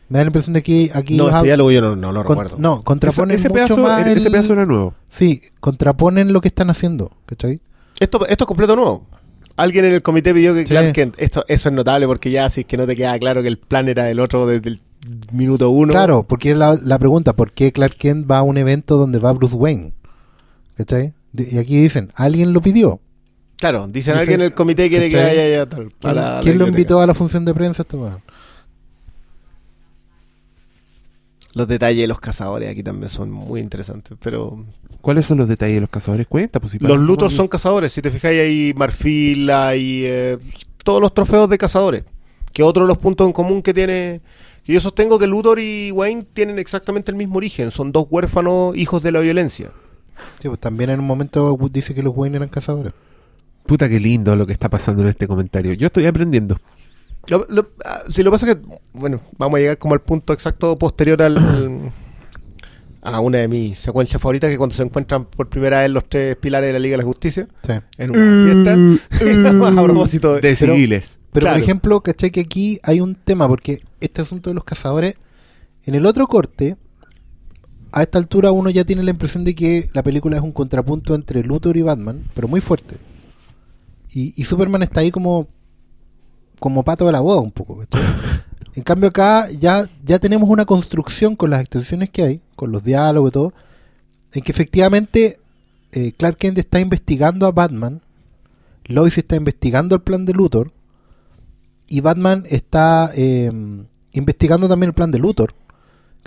Me 0.08 0.18
da 0.18 0.24
la 0.24 0.28
impresión 0.28 0.54
de 0.54 0.62
que 0.62 0.90
aquí 0.94 1.16
no, 1.16 1.28
este 1.28 1.42
diálogo 1.44 1.70
yo 1.70 1.80
no, 1.82 1.94
no 1.94 2.12
lo 2.12 2.24
con- 2.24 2.36
recuerdo. 2.38 2.56
no, 2.58 2.82
contraponen 2.82 3.36
ese, 3.36 3.48
mucho 3.48 3.54
pedazo, 3.76 3.76
más 3.82 4.06
ese 4.06 4.30
pedazo 4.30 4.54
era 4.54 4.64
nuevo. 4.66 4.94
Sí, 5.08 5.42
contraponen 5.60 6.32
lo 6.32 6.40
que 6.40 6.48
están 6.48 6.70
haciendo, 6.70 7.12
¿cachai? 7.26 7.60
Esto, 8.00 8.26
esto 8.26 8.44
es 8.44 8.48
completo 8.48 8.74
nuevo. 8.74 9.06
Alguien 9.56 9.84
en 9.84 9.92
el 9.92 10.02
comité 10.02 10.32
pidió 10.32 10.54
que 10.54 10.60
Sí. 10.60 10.70
Clark 10.70 10.92
Kent. 10.92 11.14
Esto, 11.18 11.44
eso 11.48 11.68
es 11.68 11.74
notable 11.74 12.06
porque 12.06 12.30
ya 12.30 12.48
si 12.48 12.60
es 12.62 12.66
que 12.66 12.76
no 12.76 12.86
te 12.86 12.96
queda 12.96 13.18
claro 13.18 13.42
que 13.42 13.48
el 13.48 13.58
plan 13.58 13.88
era 13.88 14.08
el 14.10 14.18
otro 14.20 14.46
desde 14.46 14.70
el 14.70 14.80
minuto 15.32 15.68
uno. 15.70 15.92
Claro, 15.92 16.22
porque 16.22 16.52
es 16.52 16.56
la, 16.56 16.78
la 16.82 16.98
pregunta, 16.98 17.34
¿por 17.34 17.52
qué 17.52 17.70
Clark 17.72 17.96
Kent 17.98 18.30
va 18.30 18.38
a 18.38 18.42
un 18.42 18.56
evento 18.56 18.96
donde 18.96 19.18
va 19.18 19.32
Bruce 19.32 19.56
Wayne? 19.56 19.92
¿Cachai? 20.76 21.12
Y 21.38 21.58
aquí 21.58 21.76
dicen, 21.80 22.12
¿alguien 22.14 22.52
lo 22.52 22.60
pidió? 22.60 23.00
Claro, 23.56 23.86
dicen 23.88 24.14
Dice- 24.14 24.20
alguien 24.20 24.40
en 24.40 24.46
el 24.46 24.54
comité 24.54 24.88
quiere 24.88 25.08
que 25.08 25.18
haya 25.20 25.48
ya 25.48 25.66
tal. 25.68 25.92
¿Quién, 25.98 26.14
la- 26.14 26.40
la 26.42 26.52
lo 26.54 26.68
invitó 26.68 27.00
a 27.00 27.06
la 27.06 27.14
función 27.14 27.44
de 27.44 27.52
prensa? 27.54 27.84
Weón? 27.92 28.22
Los 31.54 31.66
detalles 31.66 32.02
de 32.02 32.06
los 32.06 32.20
cazadores 32.20 32.70
aquí 32.70 32.82
también 32.82 33.08
son 33.08 33.30
muy 33.30 33.60
interesantes. 33.60 34.16
Pero 34.22 34.64
¿Cuáles 35.00 35.26
son 35.26 35.38
los 35.38 35.48
detalles 35.48 35.76
de 35.76 35.80
los 35.80 35.90
cazadores? 35.90 36.26
Cuenta, 36.26 36.60
pues 36.60 36.72
si 36.72 36.78
los 36.78 36.98
lutos 36.98 37.32
son 37.32 37.48
cazadores. 37.48 37.92
Si 37.92 38.02
te 38.02 38.10
fijáis, 38.10 38.40
hay 38.40 38.74
marfil, 38.76 39.50
hay 39.50 40.02
eh, 40.04 40.38
todos 40.84 41.00
los 41.00 41.14
trofeos 41.14 41.48
de 41.48 41.56
cazadores. 41.58 42.04
Que 42.52 42.62
otro 42.62 42.82
de 42.84 42.88
los 42.88 42.98
puntos 42.98 43.26
en 43.26 43.32
común 43.32 43.62
que 43.62 43.72
tiene. 43.74 44.20
Que 44.64 44.72
yo 44.72 44.80
sostengo 44.80 45.18
que 45.18 45.26
Luthor 45.26 45.58
y 45.60 45.90
Wayne 45.92 46.26
tienen 46.32 46.58
exactamente 46.58 47.10
el 47.10 47.16
mismo 47.16 47.36
origen. 47.36 47.70
Son 47.70 47.90
dos 47.92 48.06
huérfanos 48.10 48.76
hijos 48.76 49.02
de 49.02 49.12
la 49.12 49.20
violencia. 49.20 49.70
Sí, 50.40 50.48
pues 50.48 50.60
también 50.60 50.90
en 50.90 51.00
un 51.00 51.06
momento 51.06 51.56
dice 51.70 51.94
que 51.94 52.02
los 52.02 52.14
Wayne 52.16 52.36
eran 52.36 52.48
cazadores. 52.48 52.92
Puta, 53.66 53.88
qué 53.88 54.00
lindo 54.00 54.34
lo 54.36 54.46
que 54.46 54.52
está 54.52 54.68
pasando 54.70 55.02
en 55.02 55.08
este 55.08 55.26
comentario. 55.28 55.72
Yo 55.74 55.86
estoy 55.86 56.06
aprendiendo. 56.06 56.58
Lo, 57.26 57.44
lo- 57.50 57.68
ah, 57.84 58.00
si 58.08 58.22
lo 58.22 58.30
que 58.30 58.34
pasa 58.36 58.50
es 58.50 58.56
que, 58.56 58.62
bueno, 58.94 59.20
vamos 59.36 59.58
a 59.58 59.60
llegar 59.60 59.78
como 59.78 59.94
al 59.94 60.00
punto 60.00 60.32
exacto 60.32 60.78
posterior 60.78 61.20
al, 61.22 61.36
al- 61.36 61.92
a 63.02 63.20
una 63.20 63.38
de 63.38 63.48
mis 63.48 63.78
secuencias 63.78 64.20
favoritas, 64.20 64.50
que 64.50 64.56
cuando 64.58 64.74
se 64.74 64.82
encuentran 64.82 65.24
por 65.26 65.48
primera 65.48 65.80
vez 65.80 65.90
los 65.90 66.08
tres 66.08 66.36
pilares 66.36 66.68
de 66.68 66.72
la 66.72 66.78
Liga 66.78 66.94
de 66.94 66.98
la 67.02 67.04
Justicia 67.04 67.46
Sí. 67.66 67.72
en 67.98 68.10
una 68.10 69.04
fiesta. 69.10 69.68
a 69.80 69.82
propósito 69.84 70.34
de... 70.34 70.40
De 70.40 70.56
Pero- 70.58 70.74
civiles. 70.74 71.18
Pero 71.32 71.44
Claro. 71.44 71.56
por 71.56 71.62
ejemplo, 71.62 72.00
¿cachai? 72.00 72.30
Que 72.30 72.40
aquí 72.40 72.80
hay 72.82 73.00
un 73.02 73.14
tema, 73.14 73.46
porque 73.46 73.82
este 74.00 74.22
asunto 74.22 74.48
de 74.50 74.54
los 74.54 74.64
cazadores, 74.64 75.16
en 75.84 75.94
el 75.94 76.06
otro 76.06 76.26
corte, 76.26 76.76
a 77.92 78.02
esta 78.02 78.18
altura 78.18 78.52
uno 78.52 78.70
ya 78.70 78.84
tiene 78.84 79.02
la 79.02 79.10
impresión 79.10 79.44
de 79.44 79.54
que 79.54 79.88
la 79.92 80.02
película 80.02 80.36
es 80.36 80.42
un 80.42 80.52
contrapunto 80.52 81.14
entre 81.14 81.42
Luthor 81.42 81.76
y 81.76 81.82
Batman, 81.82 82.24
pero 82.34 82.48
muy 82.48 82.60
fuerte. 82.60 82.96
Y, 84.12 84.34
y 84.36 84.44
Superman 84.44 84.82
está 84.82 85.00
ahí 85.00 85.10
como 85.10 85.48
como 86.58 86.82
pato 86.82 87.06
de 87.06 87.12
la 87.12 87.20
boda 87.20 87.40
un 87.40 87.52
poco. 87.52 87.82
en 88.74 88.82
cambio 88.82 89.08
acá 89.08 89.50
ya, 89.50 89.88
ya 90.04 90.18
tenemos 90.18 90.48
una 90.48 90.64
construcción 90.64 91.36
con 91.36 91.50
las 91.50 91.60
extensiones 91.60 92.10
que 92.10 92.22
hay, 92.22 92.40
con 92.56 92.72
los 92.72 92.82
diálogos 92.82 93.30
y 93.30 93.32
todo, 93.32 93.54
en 94.32 94.42
que 94.42 94.52
efectivamente 94.52 95.38
eh, 95.92 96.12
Clark 96.12 96.36
Kent 96.36 96.58
está 96.58 96.80
investigando 96.80 97.46
a 97.46 97.52
Batman, 97.52 98.00
Lois 98.84 99.18
está 99.18 99.36
investigando 99.36 99.94
el 99.94 100.02
plan 100.02 100.24
de 100.24 100.32
Luthor, 100.32 100.72
y 101.86 102.00
Batman 102.00 102.44
está 102.48 103.10
eh, 103.14 103.50
investigando 104.12 104.68
también 104.68 104.88
el 104.90 104.94
plan 104.94 105.10
de 105.10 105.18
Luthor. 105.18 105.54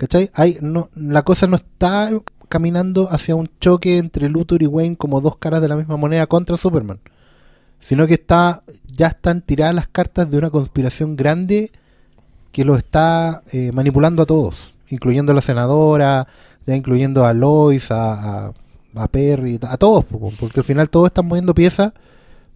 ¿Cachai? 0.02 0.32
Hay, 0.34 0.58
no, 0.60 0.88
la 0.96 1.22
cosa 1.22 1.46
no 1.46 1.54
está 1.54 2.10
caminando 2.48 3.06
hacia 3.12 3.36
un 3.36 3.48
choque 3.60 3.98
entre 3.98 4.28
Luthor 4.28 4.60
y 4.60 4.66
Wayne 4.66 4.96
como 4.96 5.20
dos 5.20 5.36
caras 5.36 5.62
de 5.62 5.68
la 5.68 5.76
misma 5.76 5.96
moneda 5.96 6.26
contra 6.26 6.56
Superman. 6.56 6.98
Sino 7.78 8.08
que 8.08 8.14
está 8.14 8.64
ya 8.96 9.06
están 9.06 9.42
tiradas 9.42 9.76
las 9.76 9.86
cartas 9.86 10.28
de 10.28 10.38
una 10.38 10.50
conspiración 10.50 11.14
grande 11.14 11.70
que 12.50 12.64
lo 12.64 12.76
está 12.76 13.44
eh, 13.52 13.70
manipulando 13.70 14.22
a 14.22 14.26
todos, 14.26 14.56
incluyendo 14.88 15.30
a 15.30 15.36
la 15.36 15.40
senadora, 15.40 16.26
ya 16.66 16.74
incluyendo 16.74 17.24
a 17.24 17.32
Lois, 17.32 17.92
a, 17.92 18.46
a, 18.48 18.52
a 18.96 19.06
Perry, 19.06 19.60
a 19.62 19.76
todos, 19.76 20.04
po, 20.04 20.32
porque 20.40 20.58
al 20.58 20.64
final 20.64 20.90
todos 20.90 21.06
están 21.06 21.26
moviendo 21.26 21.54
piezas 21.54 21.92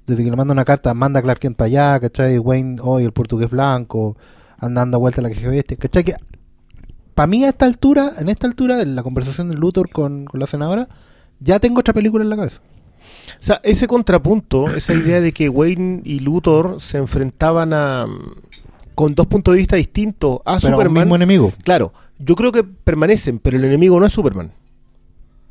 desde 0.04 0.24
que 0.24 0.30
le 0.30 0.36
manda 0.36 0.50
una 0.50 0.64
carta, 0.64 0.92
manda 0.94 1.20
a 1.20 1.22
Clark 1.22 1.38
Kent 1.38 1.56
para 1.56 1.66
allá, 1.66 2.00
¿cachai? 2.00 2.40
Wayne, 2.40 2.78
hoy 2.82 3.04
el 3.04 3.12
portugués 3.12 3.50
blanco, 3.50 4.16
anda 4.58 4.80
dando 4.80 4.98
vuelta 4.98 5.20
a 5.20 5.22
la 5.22 5.30
que 5.30 5.58
este, 5.58 5.76
¿cachai? 5.76 6.02
Que 6.02 6.14
para 7.16 7.26
mí 7.28 7.44
a 7.44 7.48
esta 7.48 7.64
altura, 7.64 8.12
en 8.18 8.28
esta 8.28 8.46
altura 8.46 8.76
de 8.76 8.84
la 8.84 9.02
conversación 9.02 9.48
de 9.48 9.56
Luthor 9.56 9.88
con, 9.88 10.26
con 10.26 10.38
la 10.38 10.46
senadora, 10.46 10.86
ya 11.40 11.58
tengo 11.58 11.80
otra 11.80 11.94
película 11.94 12.22
en 12.22 12.28
la 12.28 12.36
cabeza. 12.36 12.60
O 13.40 13.42
sea, 13.42 13.58
ese 13.64 13.88
contrapunto, 13.88 14.68
esa 14.68 14.92
idea 14.92 15.22
de 15.22 15.32
que 15.32 15.48
Wayne 15.48 16.02
y 16.04 16.20
Luthor 16.20 16.78
se 16.78 16.98
enfrentaban 16.98 17.72
a 17.72 18.06
con 18.94 19.14
dos 19.14 19.26
puntos 19.26 19.54
de 19.54 19.58
vista 19.58 19.76
distintos 19.76 20.40
a 20.40 20.42
Pero 20.42 20.52
a 20.52 20.54
un 20.56 20.60
Superman. 20.60 21.04
mismo 21.04 21.16
enemigo. 21.16 21.52
Claro, 21.64 21.94
yo 22.18 22.36
creo 22.36 22.52
que 22.52 22.62
permanecen, 22.64 23.38
pero 23.38 23.56
el 23.56 23.64
enemigo 23.64 23.98
no 23.98 24.04
es 24.04 24.12
Superman. 24.12 24.52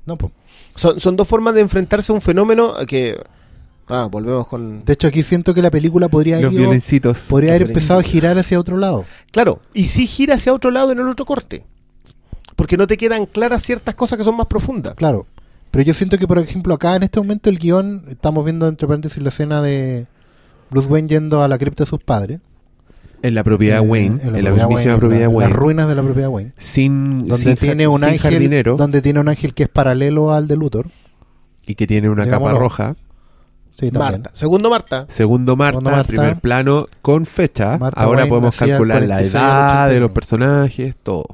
No, 0.06 0.18
pues. 0.18 0.34
Son, 0.76 1.00
son 1.00 1.16
dos 1.16 1.28
formas 1.28 1.56
de 1.56 1.62
enfrentarse 1.62 2.12
a 2.12 2.16
un 2.16 2.22
fenómeno 2.22 2.74
que... 2.88 3.20
Ah, 3.88 4.08
volvemos 4.10 4.48
con... 4.48 4.84
De 4.84 4.94
hecho, 4.94 5.08
aquí 5.08 5.22
siento 5.22 5.54
que 5.54 5.62
la 5.62 5.70
película 5.70 6.08
podría, 6.10 6.36
Los 6.38 6.46
haber 6.46 6.54
ido- 6.54 6.62
violencitos. 6.64 7.28
podría 7.30 7.52
haber 7.52 7.62
Los 7.62 7.70
empezado 7.70 8.00
a 8.00 8.04
girar 8.04 8.38
hacia 8.38 8.60
otro 8.60 8.78
lado. 8.78 9.06
Claro, 9.32 9.60
y 9.74 9.88
sí 9.88 10.08
gira 10.08 10.36
hacia 10.36 10.54
otro 10.54 10.72
lado 10.72 10.92
en 10.92 11.00
el 11.00 11.08
otro 11.08 11.26
corte. 11.26 11.64
Porque 12.56 12.78
no 12.78 12.88
te 12.88 12.98
quedan 12.98 13.26
claras 13.26 13.62
ciertas 13.64 13.94
cosas 13.96 14.18
que 14.18 14.24
son 14.24 14.38
más 14.38 14.48
profundas. 14.48 14.96
Claro. 14.96 15.28
Pero 15.72 15.84
yo 15.84 15.94
siento 15.94 16.18
que, 16.18 16.26
por 16.28 16.40
ejemplo, 16.40 16.74
acá 16.74 16.96
en 16.96 17.04
este 17.04 17.20
momento 17.20 17.50
el 17.50 17.60
guion, 17.60 18.06
estamos 18.10 18.44
viendo 18.46 18.68
entre 18.68 18.88
paréntesis 18.88 19.22
la 19.22 19.30
escena 19.30 19.62
de 19.62 20.06
Bruce 20.72 20.88
Wayne 20.88 21.08
yendo 21.10 21.44
a 21.44 21.48
la 21.48 21.58
cripta 21.58 21.84
de 21.84 21.90
sus 21.90 22.00
padres. 22.04 22.40
En 23.22 23.36
la 23.36 23.44
propiedad 23.44 23.78
Eh, 23.84 23.88
Wayne, 23.88 24.20
en 24.24 24.34
la, 24.34 24.40
propiedad 24.40 24.70
Wayne, 24.70 24.98
propiedad 24.98 25.26
en 25.26 25.30
la- 25.32 25.36
Wayne. 25.38 25.50
Las 25.50 25.60
ruinas 25.60 25.88
de 25.88 25.96
la 25.96 26.02
propiedad 26.04 26.30
Wayne. 26.30 26.54
sin, 26.58 27.28
Donde 27.28 27.38
sin 27.38 27.56
tiene 27.58 27.88
un 27.88 28.00
sin 28.00 28.10
ángel. 28.10 28.20
jardinero 28.34 28.78
Donde 28.78 29.02
tiene 29.02 29.20
un 29.20 29.28
ángel 29.28 29.54
que 29.54 29.64
es 29.64 29.70
paralelo 29.70 30.34
al 30.34 30.48
de 30.48 30.56
Luthor. 30.56 30.88
y 31.68 31.76
que 31.76 31.88
tiene 31.88 32.10
una 32.10 32.26
capa 32.28 32.52
roja. 32.54 32.96
Sí, 33.78 33.92
también. 33.92 34.22
Marta. 34.22 34.30
Segundo 34.34 34.70
Marta. 34.70 35.06
Segundo 35.10 35.56
Marta, 35.56 35.72
Segundo 35.80 35.92
Marta. 35.92 36.08
primer 36.08 36.40
plano 36.40 36.88
con 37.02 37.26
fecha. 37.26 37.78
Marta 37.78 38.02
Ahora 38.02 38.20
Wayne 38.20 38.30
podemos 38.30 38.56
calcular 38.58 39.02
la 39.02 39.16
46 39.18 39.36
al 39.36 39.42
edad 39.42 39.90
de 39.90 39.98
81. 39.98 40.00
los 40.00 40.12
personajes, 40.12 40.96
todo. 41.04 41.26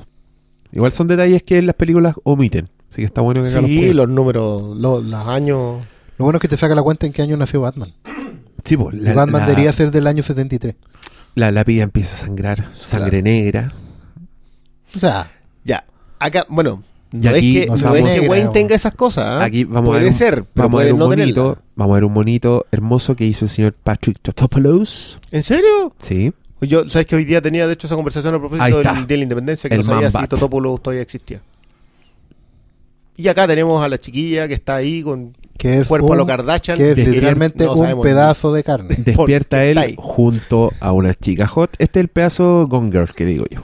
Igual 0.71 0.91
son 0.91 1.07
detalles 1.07 1.43
que 1.43 1.57
en 1.59 1.67
las 1.67 1.75
películas 1.75 2.15
omiten. 2.23 2.67
Así 2.89 3.01
que 3.01 3.05
está 3.05 3.21
bueno 3.21 3.43
que 3.43 3.49
los 3.51 3.65
Sí, 3.65 3.77
pongan. 3.79 3.95
los 3.97 4.09
números, 4.09 4.77
los, 4.77 5.03
los 5.05 5.27
años... 5.27 5.83
Lo 6.17 6.25
bueno 6.25 6.37
es 6.37 6.41
que 6.41 6.47
te 6.47 6.57
saca 6.57 6.75
la 6.75 6.81
cuenta 6.83 7.05
en 7.05 7.13
qué 7.13 7.21
año 7.21 7.37
nació 7.37 7.61
Batman. 7.61 7.93
Sí, 8.63 8.77
pues, 8.77 8.95
la, 8.95 9.13
Batman 9.15 9.41
la- 9.41 9.47
debería 9.47 9.71
ser 9.73 9.89
del 9.91 10.05
año 10.07 10.21
73. 10.21 10.75
la 11.35 11.49
lápida 11.51 11.81
empieza 11.83 12.13
a 12.15 12.27
sangrar, 12.27 12.69
sangre 12.75 13.21
negra. 13.23 13.73
O 14.95 14.99
sea, 14.99 15.31
Ya, 15.63 15.83
acá, 16.19 16.45
bueno, 16.47 16.83
Y 17.13 17.17
no 17.17 17.29
aquí 17.29 17.57
es 17.59 17.65
que, 17.69 17.71
no 17.85 17.95
es 17.95 18.19
que 18.19 18.29
Wayne 18.29 18.49
tenga 18.53 18.75
esas 18.75 18.93
cosas. 18.93 19.25
¿ah? 19.25 19.43
Aquí 19.43 19.63
vamos 19.65 19.81
a 19.81 19.91
puede 19.91 19.99
ver 20.01 20.11
un, 20.11 20.13
ser, 20.17 20.43
pero 20.45 20.67
vamos 20.69 20.69
a 20.69 20.71
puede 20.71 20.85
ver 20.85 20.93
un 20.93 20.99
no 20.99 21.07
monito, 21.07 21.41
tenerla. 21.41 21.61
vamos 21.75 21.91
a 21.91 21.95
ver 21.95 22.03
un 22.05 22.13
monito 22.13 22.65
hermoso 22.71 23.15
que 23.15 23.25
hizo 23.25 23.45
el 23.45 23.49
señor 23.49 23.73
Patrick 23.73 24.19
Totopoulos. 24.21 25.19
¿En 25.31 25.43
serio? 25.43 25.93
Sí. 26.01 26.31
Yo, 26.61 26.87
¿sabes 26.89 27.07
que 27.07 27.15
hoy 27.15 27.25
día 27.25 27.41
tenía, 27.41 27.65
de 27.67 27.73
hecho, 27.73 27.87
esa 27.87 27.95
conversación 27.95 28.35
a 28.35 28.39
propósito 28.39 28.77
del. 28.77 28.83
Día 28.83 29.05
de 29.07 29.17
la 29.17 29.23
Independencia, 29.23 29.69
que 29.69 29.75
El 29.75 29.81
no 29.81 29.87
sabía 29.87 30.11
si. 30.11 30.27
Totopoulos 30.27 30.81
todavía 30.81 31.01
existía. 31.01 31.41
Y 33.17 33.27
acá 33.27 33.47
tenemos 33.47 33.83
a 33.83 33.89
la 33.89 33.99
chiquilla 33.99 34.47
que 34.47 34.53
está 34.53 34.75
ahí 34.75 35.03
con 35.03 35.35
que 35.57 35.79
es, 35.79 35.87
cuerpo 35.87 36.13
a 36.13 36.15
lo 36.15 36.23
un- 36.23 36.27
Kardashian. 36.27 36.77
que 36.77 36.91
es 36.91 36.97
literalmente 36.97 37.65
no 37.65 37.73
un 37.73 38.01
pedazo 38.01 38.53
de 38.53 38.63
carne. 38.63 38.95
Despierta 38.97 39.63
él 39.65 39.95
junto 39.97 40.71
a 40.79 40.91
una 40.91 41.13
chica 41.13 41.45
hot. 41.47 41.71
Este 41.77 41.99
es 41.99 42.03
el 42.05 42.07
pedazo 42.07 42.67
Gone 42.67 42.91
Girl 42.91 43.13
que 43.13 43.25
digo 43.25 43.45
yo. 43.51 43.61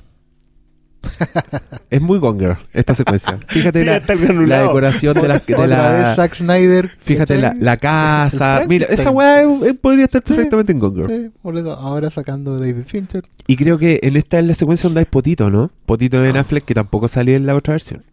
es 1.89 2.01
muy 2.01 2.19
Gone 2.19 2.39
Girl 2.39 2.57
esta 2.73 2.93
secuencia. 2.93 3.37
Fíjate 3.47 3.79
Sí, 3.79 3.85
la, 3.85 4.61
decoración 4.63 5.13
de 5.15 5.27
la, 5.27 5.39
de 5.39 5.53
Otra 5.53 5.67
la- 5.67 5.91
vez 5.91 6.15
Zack 6.15 6.35
Snyder. 6.35 6.89
fíjate 6.99 7.37
la, 7.37 7.53
la 7.59 7.77
casa. 7.77 8.63
Mira, 8.67 8.87
esa 8.89 9.11
weá 9.11 9.43
eh, 9.43 9.73
podría 9.79 10.05
estar 10.05 10.21
perfectamente 10.21 10.71
en 10.71 10.79
Gone 10.79 10.95
Girl. 10.95 11.07
Sí, 11.09 11.69
ahora 11.79 12.09
sacando 12.09 12.59
David 12.59 12.83
Fincher. 12.85 13.23
Y 13.47 13.55
creo 13.55 13.77
que 13.77 13.99
en 14.03 14.15
esta 14.17 14.39
es 14.39 14.45
la 14.45 14.53
secuencia 14.53 14.87
donde 14.87 14.99
hay 14.99 15.05
Potito, 15.05 15.49
¿no? 15.49 15.71
Potito 15.85 16.17
de 16.17 16.23
Ben 16.27 16.37
Affleck 16.37 16.65
que 16.65 16.73
tampoco 16.73 17.07
salía 17.07 17.35
en 17.35 17.45
la 17.45 17.55
otra 17.55 17.73
versión. 17.73 18.03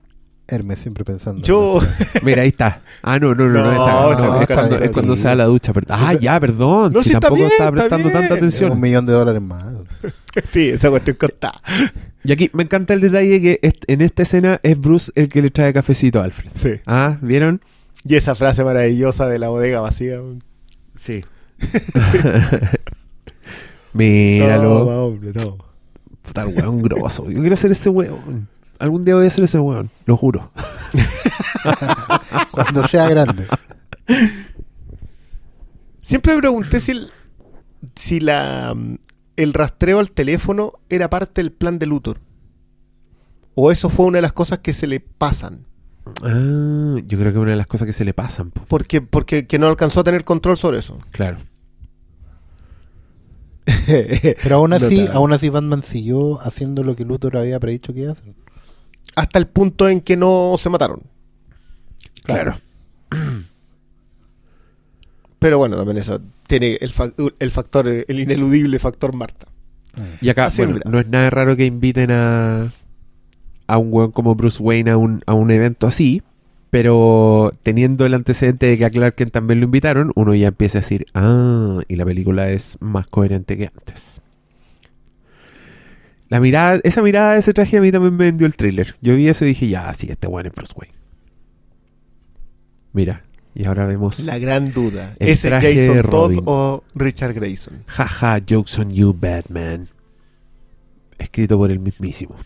Hermes 0.47 0.79
siempre 0.79 1.05
pensando. 1.05 1.43
Yo, 1.43 1.81
Mira, 2.23 2.43
ahí 2.43 2.49
está. 2.49 2.83
Ah, 3.03 3.19
no, 3.19 3.35
no, 3.35 3.47
no, 3.49 3.63
no, 3.65 3.71
está. 3.73 3.85
no, 3.93 4.19
no, 4.19 4.41
es, 4.43 4.91
cuando, 4.91 5.15
es 5.15 5.19
se 5.21 5.29
da 5.29 5.35
la 5.35 5.45
ducha. 5.45 5.73
Ah, 5.89 6.13
ya, 6.13 6.39
perdón. 6.39 6.93
No, 6.93 7.03
si 7.03 7.13
tampoco 7.13 7.37
bien, 7.37 7.51
estaba 7.51 7.73
prestando 7.73 8.11
tanta 8.11 8.35
Un 8.35 8.39
atención. 8.39 8.79
millón 8.81 9.07
de 9.07 9.15
dólares 9.15 9.41
más. 9.41 9.65
sí, 10.45 10.69
esa 10.69 10.91
cuestión 10.91 11.17
contada. 11.19 11.63
Y 12.25 12.33
aquí 12.33 12.51
me 12.55 12.63
encanta 12.63 12.95
el 12.95 13.01
detalle 13.01 13.41
que 13.41 13.59
est- 13.63 13.85
en 13.87 14.01
esta 14.01 14.23
escena 14.23 14.59
es 14.63 14.79
Bruce 14.81 15.13
el 15.15 15.29
que 15.29 15.43
le 15.43 15.51
trae 15.51 15.73
cafecito 15.73 16.21
a 16.21 16.25
Alfred. 16.25 16.51
Sí. 16.55 16.71
Ah, 16.87 17.19
¿vieron? 17.21 17.61
Y 18.05 18.17
esa 18.17 18.35
frase 18.35 18.65
maravillosa 18.65 19.29
de 19.29 19.39
la 19.39 19.49
bodega 19.51 19.81
vacía. 19.81 20.19
Sí. 20.95 21.25
Míralo. 23.93 24.79
Toma, 24.81 24.97
hombre, 24.97 25.33
toma. 25.33 25.65
Puta, 26.23 26.43
el 26.43 26.49
weón 26.49 26.83
grosso. 26.83 27.31
Yo 27.31 27.41
quiero 27.41 27.57
ser 27.57 27.71
ese 27.73 27.91
weón. 27.91 28.49
Algún 28.79 29.05
día 29.05 29.15
voy 29.15 29.27
a 29.27 29.31
ser 29.31 29.45
ese 29.45 29.59
weón. 29.59 29.91
Lo 30.07 30.17
juro. 30.17 30.51
Cuando 32.51 32.87
sea 32.89 33.09
grande. 33.09 33.47
Siempre 36.01 36.35
me 36.35 36.41
pregunté 36.41 36.81
si 36.81 36.93
el, 36.93 37.11
si 37.95 38.21
la 38.21 38.75
mm, 38.75 38.97
el 39.37 39.53
rastreo 39.53 39.99
al 39.99 40.11
teléfono 40.11 40.75
era 40.89 41.11
parte 41.11 41.43
del 41.43 41.53
plan 41.53 41.79
de 41.79 41.87
Luthor. 41.87 42.21
O 43.55 43.71
eso 43.71 43.89
fue 43.89 44.07
una 44.07 44.19
de 44.19 44.23
las 44.23 44.33
cosas 44.33 44.59
que 44.61 44.73
se 44.73 44.87
le 44.87 45.01
pasan. 45.01 45.67
Ah, 46.23 46.97
yo 47.07 47.19
creo 47.19 47.33
que 47.33 47.39
es 47.39 47.43
una 47.43 47.51
de 47.53 47.57
las 47.57 47.67
cosas 47.67 47.87
que 47.87 47.93
se 47.93 48.05
le 48.05 48.13
pasan. 48.15 48.51
po. 48.51 48.65
Porque, 48.69 49.01
porque 49.01 49.47
que 49.47 49.59
no 49.59 49.67
alcanzó 49.67 50.01
a 50.01 50.05
tener 50.05 50.25
control 50.25 50.57
sobre 50.59 50.79
eso. 50.79 50.99
Claro. 51.11 51.39
Pero 54.43 54.57
aún 54.57 54.73
así, 54.75 54.97
Notable. 54.99 55.17
aún 55.17 55.33
así 55.33 55.49
Batman 55.49 55.83
siguió 55.83 56.41
haciendo 56.43 56.83
lo 56.85 56.97
que 56.97 57.05
Luthor 57.05 57.37
había 57.37 57.59
predicho 57.61 57.95
que 57.95 58.01
iba 58.01 58.11
a 58.11 58.13
hacer. 58.13 58.35
Hasta 59.17 59.39
el 59.39 59.47
punto 59.47 59.89
en 59.89 60.01
que 60.01 60.17
no 60.17 60.57
se 60.59 60.69
mataron. 60.69 61.03
Claro. 62.25 62.57
Pero 65.45 65.59
bueno, 65.59 65.77
también 65.77 65.99
eso 65.99 66.23
tiene 66.47 66.79
el, 66.81 66.91
fa- 66.91 67.13
el 67.39 67.51
factor, 67.51 67.87
el 67.87 68.19
ineludible 68.19 68.79
factor 68.79 69.15
Marta. 69.15 69.47
Y 70.23 70.31
acá, 70.31 70.49
bueno, 70.57 70.73
no 70.91 70.99
es 71.01 71.07
nada 71.07 71.29
raro 71.29 71.55
que 71.55 71.67
inviten 71.67 72.11
a, 72.13 72.73
a 73.67 73.77
un 73.77 73.89
weón 73.93 74.11
como 74.11 74.35
Bruce 74.37 74.63
Wayne 74.63 74.91
a 74.91 74.97
un, 74.97 75.23
a 75.27 75.35
un 75.35 75.51
evento 75.51 75.87
así, 75.87 76.23
pero 76.71 77.53
teniendo 77.63 78.07
el 78.07 78.15
antecedente 78.15 78.65
de 78.65 78.79
que 78.79 78.87
a 78.87 78.91
Clark 78.91 79.17
Kent 79.17 79.33
también 79.33 79.61
lo 79.61 79.67
invitaron, 79.67 80.13
uno 80.15 80.35
ya 80.35 80.49
empieza 80.49 80.79
a 80.79 80.81
decir, 80.81 81.05
ah, 81.13 81.81
y 81.89 81.97
la 81.97 82.07
película 82.07 82.49
es 82.49 82.79
más 82.81 83.07
coherente 83.07 83.59
que 83.59 83.67
antes. 83.67 84.23
La 86.31 86.41
mirada, 86.41 86.81
esa 86.85 87.03
mirada 87.03 87.35
de 87.35 87.41
ese 87.41 87.53
traje 87.53 87.77
a 87.77 87.83
mí 87.83 87.93
también 87.93 88.17
me 88.17 88.25
vendió 88.25 88.47
el 88.47 88.57
thriller. 88.57 88.97
Yo 89.03 89.15
vi 89.15 89.29
eso 89.29 89.45
y 89.45 89.49
dije, 89.49 89.69
ya, 89.69 89.93
sí, 89.93 90.07
este 90.11 90.27
weón 90.27 90.47
es 90.47 90.53
Bruce 90.55 90.73
Wayne. 90.75 90.95
Mira, 92.95 93.25
y 93.55 93.65
ahora 93.67 93.87
vemos, 93.87 94.21
La 94.21 94.39
gran 94.39 94.73
duda. 94.73 95.15
El 95.19 95.29
¿Es 95.29 95.45
el 95.45 95.51
traje 95.51 95.75
de 95.75 95.87
Jason 95.89 96.11
Todd 96.11 96.33
o 96.45 96.85
Richard 96.95 97.35
Grayson? 97.35 97.85
jaja, 97.87 98.41
jokes 98.49 98.79
on 98.81 98.91
you, 98.91 99.13
Batman. 99.19 99.89
Escrito 101.19 101.57
por 101.57 101.71
el 101.71 101.79
mismísimo. 101.79 102.37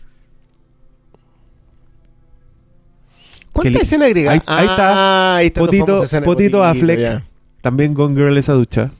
¿Cuánta 3.51 3.79
escena 3.79 4.05
agregada? 4.05 4.35
Ahí- 4.35 4.41
ahí 4.45 4.65
está. 4.67 4.89
Ah, 4.93 5.35
ahí 5.37 5.47
está 5.47 5.59
Potito, 5.61 6.03
Potito 6.23 6.63
Affleck. 6.63 6.99
ya. 6.99 7.23
También 7.61 7.93
con 7.93 8.15
Girl 8.15 8.37
esa 8.37 8.53
ducha. 8.53 8.91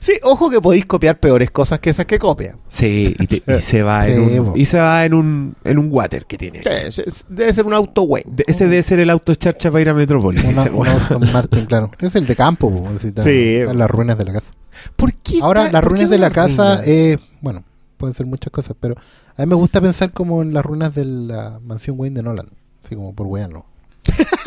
Sí, 0.00 0.14
ojo 0.22 0.50
que 0.50 0.60
podéis 0.60 0.86
copiar 0.86 1.18
peores 1.18 1.50
cosas 1.50 1.80
que 1.80 1.90
esas 1.90 2.06
que 2.06 2.18
copia. 2.18 2.56
Sí, 2.68 3.14
y, 3.18 3.26
te- 3.26 3.42
y 3.56 3.60
se 3.60 3.82
va 3.82 4.06
en 4.08 4.28
Sí, 4.30 4.38
un 4.38 4.52
y 4.56 4.64
se 4.64 4.78
va 4.80 5.04
en 5.04 5.14
un 5.14 5.54
en 5.64 5.78
un 5.78 5.88
water 5.90 6.24
que 6.26 6.38
tiene. 6.38 6.60
Sí, 6.90 7.02
Debe 7.28 7.52
ser 7.52 7.66
un 7.66 7.74
auto 7.74 8.02
Wayne. 8.02 8.30
De- 8.34 8.44
ese 8.46 8.64
debe 8.64 8.82
ser 8.82 8.98
el 9.00 9.10
auto 9.10 9.34
charcha 9.34 9.70
para 9.70 9.82
ir 9.82 9.88
a 9.88 9.94
Metrópolis. 9.94 10.42
Un 10.44 10.56
weón. 10.74 10.88
Aston 10.88 11.32
Martin, 11.32 11.66
claro. 11.66 11.90
Es 12.00 12.14
el 12.16 12.26
de 12.26 12.36
campo, 12.36 12.70
po, 12.70 12.88
Sí. 13.00 13.08
está 13.08 13.22
en 13.28 13.78
las 13.78 13.90
ruinas 13.90 14.18
de 14.18 14.24
la 14.24 14.32
casa. 14.34 14.52
¿Por 14.96 15.12
qué 15.14 15.38
Ahora, 15.42 15.70
las 15.70 15.84
ruinas 15.84 16.10
de 16.10 16.18
la 16.18 16.30
casa, 16.30 16.80
eh, 16.84 17.18
bueno, 17.40 17.62
pueden 17.98 18.14
ser 18.14 18.26
muchas 18.26 18.50
cosas, 18.50 18.76
pero 18.80 18.94
a 19.36 19.42
mí 19.42 19.46
me 19.46 19.54
gusta 19.54 19.80
pensar 19.80 20.12
como 20.12 20.42
en 20.42 20.52
las 20.54 20.64
ruinas 20.64 20.94
de 20.94 21.04
la 21.04 21.60
mansión 21.64 21.96
Wayne 21.98 22.16
de 22.16 22.22
Nolan. 22.22 22.48
Así 22.84 22.94
como 22.96 23.14
por 23.14 23.26
weano. 23.28 23.64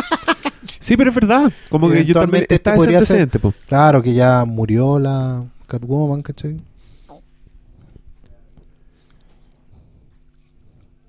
Sí, 0.85 0.95
pero 0.95 1.09
es 1.09 1.15
verdad. 1.15 1.51
Como 1.69 1.89
que 1.89 2.05
yo 2.05 2.13
también 2.13 2.45
Eventualmente 2.47 2.53
está 2.55 2.75
este 2.75 2.83
ese 2.89 2.95
antecedente, 2.97 3.39
po. 3.39 3.53
Claro 3.67 4.03
que 4.03 4.13
ya 4.13 4.45
murió 4.45 4.99
la 4.99 5.43
Catwoman, 5.65 6.21
¿cachai? 6.21 6.57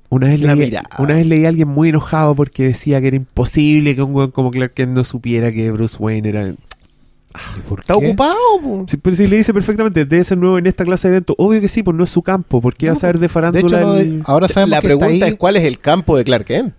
Una 0.09 0.29
vez, 0.29 0.41
leí, 0.41 0.73
una 0.99 1.15
vez 1.15 1.27
leí 1.27 1.45
a 1.45 1.49
alguien 1.49 1.69
muy 1.69 1.89
enojado 1.91 2.35
porque 2.35 2.63
decía 2.69 3.01
que 3.01 3.09
era 3.09 3.17
imposible 3.17 3.95
que 3.95 4.03
un 4.03 4.15
weón 4.15 4.31
como 4.31 4.51
Clark 4.51 4.73
Kent 4.73 4.93
no 4.97 5.05
supiera 5.05 5.53
que 5.53 5.71
Bruce 5.73 5.97
Wayne 5.99 6.29
era. 6.29 6.49
¿Y 6.49 7.61
por 7.69 7.81
¿Está 7.81 7.99
qué? 7.99 8.07
ocupado? 8.07 8.35
po? 8.63 8.85
Sí, 8.89 8.97
pero 8.97 9.15
si 9.17 9.27
le 9.27 9.37
dice 9.37 9.53
perfectamente, 9.53 10.07
debe 10.07 10.25
ser 10.25 10.39
nuevo 10.39 10.57
en 10.59 10.67
esta 10.67 10.85
clase 10.85 11.09
de 11.09 11.17
evento. 11.17 11.35
Obvio 11.37 11.61
que 11.61 11.69
sí, 11.69 11.83
pues 11.83 11.95
no 11.95 12.05
es 12.05 12.11
su 12.11 12.23
campo. 12.23 12.63
¿Por 12.63 12.75
qué 12.77 12.87
va 12.87 12.93
a 12.93 12.95
No, 12.95 13.01
saber 13.01 13.17
de 13.17 13.21
De 13.23 13.29
farándula? 13.29 13.67
hecho, 13.67 13.81
no, 13.87 13.93
de- 13.95 14.01
el- 14.03 14.23
ahora 14.25 14.49
sabemos 14.49 14.71
La 14.71 14.81
que 14.81 14.87
está 14.87 14.99
pregunta 14.99 15.27
ahí. 15.27 15.33
es 15.33 15.39
cuál 15.39 15.57
es 15.57 15.65
el 15.65 15.79
campo 15.81 16.17
de 16.17 16.25
Clark 16.25 16.45
Kent. 16.47 16.75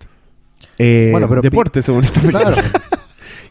Eh, 0.78 1.08
Bueno, 1.12 1.28
pero 1.28 1.42
deporte, 1.42 1.82
según 1.82 2.04
esta 2.04 2.20
película. 2.20 2.52
Claro. 2.54 2.62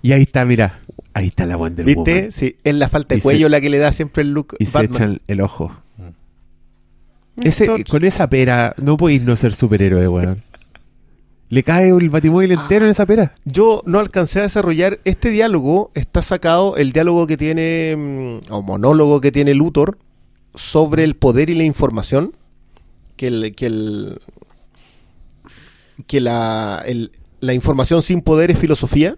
Y 0.07 0.13
ahí 0.13 0.21
está, 0.21 0.45
mira. 0.45 0.79
Ahí 1.13 1.27
está 1.27 1.45
la 1.45 1.57
Wonder 1.57 1.85
¿Viste? 1.85 2.13
Woman. 2.15 2.31
Sí, 2.31 2.55
es 2.63 2.75
la 2.75 2.87
falta 2.87 3.09
de 3.13 3.17
Y 3.17 3.19
se- 3.19 3.23
cuello 3.23 3.49
la 3.49 3.59
que 3.59 3.69
le 3.69 3.77
da 3.77 3.91
siempre 3.91 4.21
el 4.23 4.31
look 4.31 4.55
Y 4.57 4.65
se 4.65 4.81
echan 4.85 5.19
el 5.27 5.41
ojo. 5.41 5.75
Ese, 7.41 7.65
Esto- 7.65 7.77
con 7.91 8.05
esa 8.05 8.29
pera 8.29 8.73
no 8.81 8.95
podéis 8.95 9.21
no 9.23 9.35
ser 9.35 9.53
superhéroe, 9.53 10.07
weón. 10.07 10.43
Le 11.49 11.63
cae 11.63 11.89
el 11.89 12.09
batimóvil 12.09 12.53
entero 12.53 12.85
en 12.85 12.91
esa 12.91 13.05
pera. 13.05 13.33
Yo 13.43 13.83
no 13.85 13.99
alcancé 13.99 14.39
a 14.39 14.43
desarrollar 14.43 14.99
este 15.03 15.29
diálogo. 15.29 15.89
Está 15.93 16.21
sacado 16.21 16.77
el 16.77 16.93
diálogo 16.93 17.27
que 17.27 17.35
tiene, 17.35 17.95
mm, 17.97 18.51
o 18.53 18.61
monólogo 18.61 19.19
que 19.19 19.33
tiene 19.33 19.53
Luthor 19.55 19.97
sobre 20.55 21.03
el 21.03 21.15
poder 21.17 21.49
y 21.49 21.55
la 21.55 21.63
información. 21.63 22.33
Que, 23.17 23.27
el, 23.27 23.55
que, 23.55 23.65
el, 23.65 24.19
que 26.05 26.21
la, 26.21 26.81
el- 26.85 27.11
la 27.41 27.53
información 27.53 28.01
sin 28.01 28.21
poder 28.21 28.51
es 28.51 28.57
filosofía. 28.59 29.17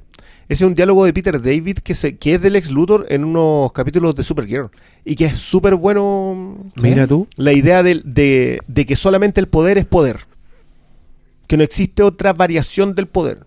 Ese 0.49 0.63
es 0.63 0.67
un 0.67 0.73
diálogo 0.75 1.05
de 1.05 1.13
Peter 1.13 1.39
David 1.41 1.77
que, 1.83 1.93
se, 1.93 2.17
que 2.17 2.33
es 2.33 2.41
del 2.41 2.55
ex 2.55 2.71
Luthor 2.71 3.05
en 3.09 3.23
unos 3.23 3.71
capítulos 3.71 4.15
de 4.15 4.23
Supergirl. 4.23 4.69
Y 5.05 5.15
que 5.15 5.25
es 5.25 5.39
súper 5.39 5.75
bueno. 5.75 6.71
Mira 6.81 7.05
tú. 7.07 7.27
La 7.37 7.53
idea 7.53 7.83
de, 7.83 8.01
de- 8.03 8.59
de 8.67 8.85
que 8.87 8.95
solamente 8.95 9.39
el 9.39 9.47
poder 9.47 9.77
es 9.77 9.85
poder. 9.85 10.21
Que 11.47 11.55
no 11.55 11.63
existe 11.63 12.01
otra 12.03 12.33
variación 12.33 12.95
del 12.95 13.07
poder. 13.07 13.45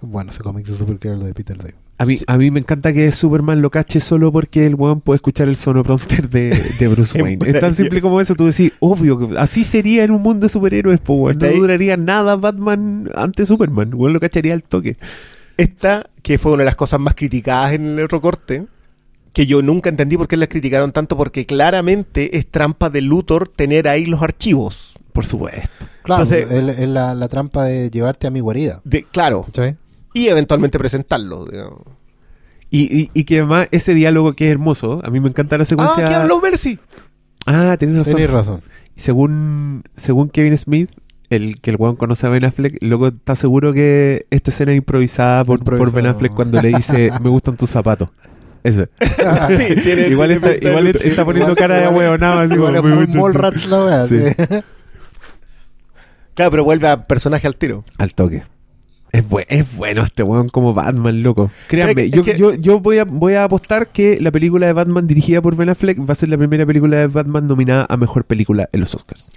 Bueno, 0.00 0.30
ese 0.32 0.42
cómic 0.42 0.66
de 0.66 0.74
Supergirl 0.74 1.24
de 1.24 1.32
Peter 1.34 1.56
David. 1.56 1.74
A 1.98 2.04
mí, 2.04 2.18
a 2.26 2.36
mí 2.36 2.50
me 2.50 2.60
encanta 2.60 2.92
que 2.92 3.10
Superman 3.10 3.62
lo 3.62 3.70
cache 3.70 4.00
solo 4.00 4.30
porque 4.30 4.66
el 4.66 4.74
weón 4.74 5.00
puede 5.00 5.16
escuchar 5.16 5.48
el 5.48 5.56
sonoprompter 5.56 6.28
de, 6.28 6.50
de 6.78 6.88
Bruce 6.88 7.18
Wayne. 7.22 7.48
Es 7.48 7.58
tan 7.58 7.72
simple 7.72 8.02
como 8.02 8.20
eso. 8.20 8.34
Tú 8.34 8.44
decís, 8.44 8.72
obvio, 8.80 9.18
que 9.30 9.38
así 9.38 9.64
sería 9.64 10.04
en 10.04 10.10
un 10.10 10.20
mundo 10.20 10.44
de 10.44 10.50
superhéroes, 10.50 11.00
po, 11.00 11.14
weón. 11.14 11.38
No 11.38 11.46
ahí. 11.46 11.58
duraría 11.58 11.96
nada 11.96 12.36
Batman 12.36 13.08
ante 13.14 13.46
Superman. 13.46 13.94
Weón 13.94 14.12
lo 14.12 14.20
cacharía 14.20 14.52
al 14.52 14.62
toque. 14.62 14.96
Esta, 15.56 16.10
que 16.22 16.38
fue 16.38 16.52
una 16.52 16.60
de 16.62 16.66
las 16.66 16.76
cosas 16.76 17.00
más 17.00 17.14
criticadas 17.14 17.72
en 17.72 17.98
el 17.98 18.04
otro 18.04 18.20
corte, 18.20 18.66
que 19.32 19.46
yo 19.46 19.62
nunca 19.62 19.88
entendí 19.90 20.16
por 20.16 20.28
qué 20.28 20.36
las 20.36 20.48
criticaron 20.48 20.92
tanto, 20.92 21.16
porque 21.16 21.46
claramente 21.46 22.36
es 22.38 22.46
trampa 22.50 22.90
de 22.90 23.00
Luthor 23.02 23.48
tener 23.48 23.88
ahí 23.88 24.06
los 24.06 24.22
archivos. 24.22 24.94
Por 25.12 25.24
supuesto. 25.26 25.86
Claro, 26.02 26.22
Entonces- 26.24 26.50
es, 26.50 26.78
es 26.78 26.88
la, 26.88 27.14
la 27.14 27.28
trampa 27.28 27.64
de 27.64 27.90
llevarte 27.90 28.26
a 28.26 28.30
mi 28.30 28.40
guarida. 28.40 28.80
De, 28.84 29.02
claro, 29.04 29.46
y 30.14 30.28
eventualmente 30.28 30.78
presentarlo. 30.78 31.46
digamos. 31.46 31.80
Y, 32.70 33.00
y, 33.00 33.10
y 33.14 33.24
que 33.24 33.38
además 33.38 33.68
ese 33.70 33.94
diálogo 33.94 34.32
que 34.34 34.46
es 34.46 34.52
hermoso, 34.52 35.00
a 35.04 35.10
mí 35.10 35.20
me 35.20 35.28
encanta 35.28 35.56
la 35.56 35.62
Ah, 35.62 35.66
secuencia. 35.66 36.04
que 36.06 36.14
habló 36.14 36.40
Mercy. 36.40 36.78
Ah, 37.46 37.76
tienes 37.78 37.98
razón. 37.98 38.14
Tenés 38.14 38.30
razón. 38.30 38.60
Según, 38.96 39.84
según 39.94 40.28
Kevin 40.30 40.56
Smith, 40.58 40.90
el 41.30 41.60
que 41.60 41.70
el 41.70 41.76
weón 41.78 41.96
conoce 41.96 42.26
a 42.26 42.30
Ben 42.30 42.44
Affleck, 42.44 42.78
luego 42.80 43.08
está 43.08 43.34
seguro 43.34 43.72
que 43.72 44.26
esta 44.30 44.50
escena 44.50 44.72
es 44.72 44.78
improvisada 44.78 45.44
por, 45.44 45.62
por. 45.64 45.92
Ben 45.92 46.06
Affleck 46.06 46.32
cuando 46.32 46.60
le 46.62 46.68
dice 46.68 47.10
me 47.22 47.28
gustan 47.28 47.56
tus 47.56 47.70
zapatos. 47.70 48.10
Ese. 48.62 48.88
sí, 48.98 49.80
tiene, 49.82 50.08
igual 50.10 50.28
tiene 50.40 50.54
está, 50.54 50.68
igual 50.68 50.92
poniendo 51.24 51.52
Igual- 51.52 51.56
cara 51.56 51.80
de 51.82 51.88
huevonada 51.88 52.42
así 52.42 52.54
Igual 52.54 52.76
como, 52.76 52.88
es 52.88 52.96
"Me 52.96 53.06
muy 53.06 53.06
gustan 53.06 53.32
tus-". 53.32 53.42
Mallrats 53.42 53.66
la 53.68 53.84
wea. 53.84 54.02
Sí. 54.06 54.62
Claro, 56.34 56.50
pero 56.50 56.64
vuelve 56.64 56.88
a 56.88 57.06
personaje 57.06 57.46
al 57.46 57.56
tiro. 57.56 57.84
Al 57.98 58.12
toque. 58.14 58.42
Es, 59.12 59.26
bue- 59.26 59.46
es 59.48 59.74
bueno 59.76 60.02
este 60.02 60.22
weón 60.22 60.48
como 60.50 60.74
Batman, 60.74 61.22
loco. 61.22 61.50
Créanme, 61.68 62.10
yo, 62.10 62.22
que- 62.22 62.36
yo, 62.36 62.52
yo 62.54 62.80
voy, 62.80 62.98
a, 62.98 63.04
voy 63.04 63.34
a 63.34 63.44
apostar 63.44 63.88
que 63.88 64.18
la 64.20 64.30
película 64.30 64.66
de 64.66 64.72
Batman 64.74 65.06
dirigida 65.06 65.40
por 65.40 65.56
Ben 65.56 65.70
Affleck 65.70 65.98
va 66.00 66.12
a 66.12 66.14
ser 66.14 66.28
la 66.28 66.36
primera 66.36 66.66
película 66.66 66.98
de 66.98 67.06
Batman 67.06 67.46
nominada 67.46 67.86
a 67.88 67.96
Mejor 67.96 68.24
Película 68.24 68.68
en 68.72 68.80
los 68.80 68.94
Oscars. 68.94 69.30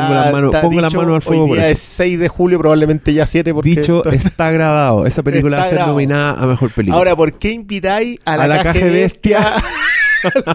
Pongo, 0.00 0.14
las 0.14 0.32
manos, 0.32 0.54
pongo 0.60 1.14
al 1.14 1.22
fuego 1.22 1.42
hoy 1.44 1.48
por 1.50 1.58
eso. 1.58 1.66
es 1.68 1.78
6 1.78 2.18
de 2.18 2.28
julio, 2.28 2.58
probablemente 2.58 3.12
ya 3.14 3.26
7. 3.26 3.52
Porque 3.54 3.70
Dicho, 3.70 4.04
está 4.10 4.50
grabado. 4.52 5.06
Esa 5.06 5.22
película 5.22 5.56
va 5.58 5.62
a 5.62 5.66
ser 5.66 5.74
grabado. 5.74 5.92
nominada 5.94 6.32
a 6.42 6.46
Mejor 6.46 6.70
Película. 6.72 6.98
Ahora, 6.98 7.16
¿por 7.16 7.32
qué 7.38 7.50
invitáis 7.52 8.18
a 8.24 8.36
la, 8.36 8.44
A 8.44 8.48
la 8.48 8.62
caja 8.62 8.78
de 8.78 8.90
bestia? 8.90 9.38
bestia? 9.40 9.62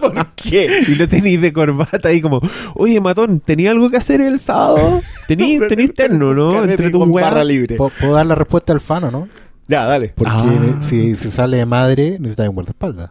¿Por 0.00 0.26
qué? 0.36 0.84
y 0.88 0.94
lo 0.96 1.08
tenéis 1.08 1.40
de 1.40 1.52
corbata 1.52 2.08
ahí 2.08 2.20
como, 2.20 2.40
oye, 2.74 3.00
matón, 3.00 3.40
¿tenía 3.40 3.70
algo 3.70 3.88
que 3.90 3.96
hacer 3.96 4.20
el 4.20 4.38
sábado? 4.38 5.00
Tení, 5.28 5.58
tenís 5.68 5.94
terno, 5.94 6.34
¿no? 6.34 6.62
Entre 6.64 6.90
con 6.90 7.10
barra 7.12 7.44
libre. 7.44 7.76
Puedo 7.76 7.90
puedo 7.98 8.12
dar 8.14 8.26
la 8.26 8.34
respuesta 8.34 8.72
al 8.72 8.80
fano, 8.80 9.10
¿no? 9.10 9.28
Ya, 9.68 9.86
dale. 9.86 10.12
Porque 10.14 10.32
Ah. 10.34 10.80
si, 10.86 11.16
si 11.16 11.30
sale 11.30 11.56
de 11.58 11.66
madre, 11.66 12.18
necesitas 12.18 12.48
un 12.48 12.54
guardaespaldas. 12.56 13.10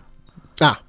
Ah, 0.59 0.79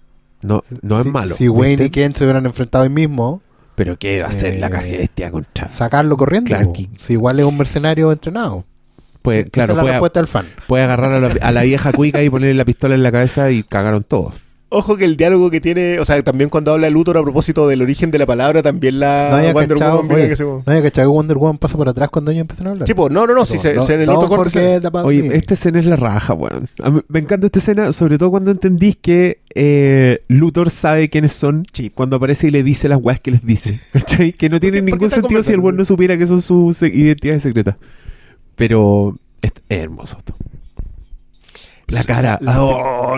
No, 0.42 0.62
no 0.82 0.98
es 0.98 1.04
Si- 1.04 1.10
malo. 1.10 1.34
Si 1.36 1.48
Wayne 1.48 1.68
¿viste? 1.76 1.84
y 1.86 1.90
Ken 1.90 2.14
se 2.14 2.24
hubieran 2.24 2.44
enfrentado 2.44 2.82
hoy 2.82 2.90
mismo, 2.90 3.40
Pero 3.74 3.98
¿qué 3.98 4.20
va 4.20 4.26
a 4.28 4.30
hacer 4.30 4.58
la 4.60 4.66
Eh, 4.66 4.70
caja 4.70 4.82
bestia 4.84 5.30
contra? 5.30 5.68
sacarlo 5.68 6.16
corriendo. 6.16 6.48
Clark. 6.48 6.72
Si 6.98 7.14
igual 7.14 7.38
es 7.40 7.44
un 7.46 7.56
mercenario 7.56 8.12
entrenado. 8.12 8.64
Pues, 9.22 9.46
claro, 9.50 9.72
es 9.72 9.76
la 9.76 9.82
puede, 9.82 9.92
respuesta 9.94 10.20
del 10.20 10.26
fan. 10.26 10.46
puede 10.66 10.82
agarrar 10.84 11.12
a 11.12 11.20
la, 11.20 11.34
a 11.40 11.52
la 11.52 11.62
vieja 11.62 11.92
cuica 11.92 12.22
y 12.22 12.28
ponerle 12.28 12.54
la 12.54 12.64
pistola 12.64 12.94
en 12.96 13.02
la 13.04 13.12
cabeza 13.12 13.50
y 13.50 13.62
cagaron 13.62 14.02
todos. 14.02 14.34
Ojo 14.72 14.96
que 14.96 15.04
el 15.04 15.16
diálogo 15.16 15.50
que 15.50 15.60
tiene, 15.60 15.98
o 16.00 16.04
sea, 16.04 16.22
también 16.22 16.50
cuando 16.50 16.72
habla 16.72 16.90
Luthor 16.90 17.16
a 17.18 17.22
propósito 17.22 17.68
del 17.68 17.82
origen 17.82 18.10
de 18.10 18.18
la 18.18 18.26
palabra, 18.26 18.62
también 18.62 18.98
la 19.00 19.28
No 19.30 19.36
había 19.36 19.52
Wonder 19.52 19.78
cachado, 19.78 19.96
Woman 19.98 20.16
oye, 20.16 20.28
que 20.28 20.36
se- 20.36 20.44
no 20.44 20.62
había 20.66 20.82
cachado 20.82 21.08
que 21.08 21.12
Wonder 21.14 21.36
Woman 21.38 21.58
pasa 21.58 21.76
por 21.76 21.88
atrás 21.88 22.08
cuando 22.10 22.30
ellos 22.30 22.40
empiezan 22.42 22.66
a 22.66 22.70
hablar. 22.70 22.86
Sí, 22.86 22.94
pues, 22.94 23.12
no, 23.12 23.26
no, 23.26 23.34
no, 23.34 23.44
si 23.44 23.58
se, 23.58 23.74
No, 23.74 23.84
se 23.86 23.94
en 23.94 24.00
el 24.02 24.08
otro 24.10 24.28
corte 24.28 24.80
se- 24.80 24.88
Oye, 25.04 25.36
esta 25.36 25.54
escena 25.54 25.78
es 25.80 25.86
la 25.86 25.96
raja, 25.96 26.34
weón. 26.34 26.68
Me 27.08 27.20
encanta 27.20 27.46
esta 27.46 27.58
escena, 27.58 27.92
sobre 27.92 28.18
todo 28.18 28.30
cuando 28.30 28.50
entendís 28.50 28.96
que 28.96 29.40
eh, 29.54 30.18
Luthor 30.28 30.70
sabe 30.70 31.10
quiénes 31.10 31.34
son 31.34 31.64
Sí. 31.72 31.90
cuando 31.90 32.16
aparece 32.16 32.48
y 32.48 32.50
le 32.50 32.62
dice 32.62 32.88
las 32.88 32.98
weas 33.02 33.20
que 33.20 33.30
les 33.32 33.44
dice. 33.44 33.78
¿Cachai? 33.92 34.32
Que 34.32 34.48
no 34.48 34.58
tiene 34.58 34.80
ningún 34.82 35.10
sentido 35.10 35.42
si 35.42 35.52
el 35.52 35.60
weón 35.60 35.76
no 35.76 35.84
supiera 35.84 36.16
que 36.16 36.26
son 36.26 36.40
sus 36.40 36.80
identidades 36.82 37.42
secretas. 37.42 37.76
Pero 38.56 39.16
es, 39.42 39.52
hermoso 39.68 40.16
esto. 40.18 40.34
La 41.88 42.00
Sí, 42.00 42.06
cara. 42.06 42.38
la- 42.40 42.62
oh, 42.62 43.16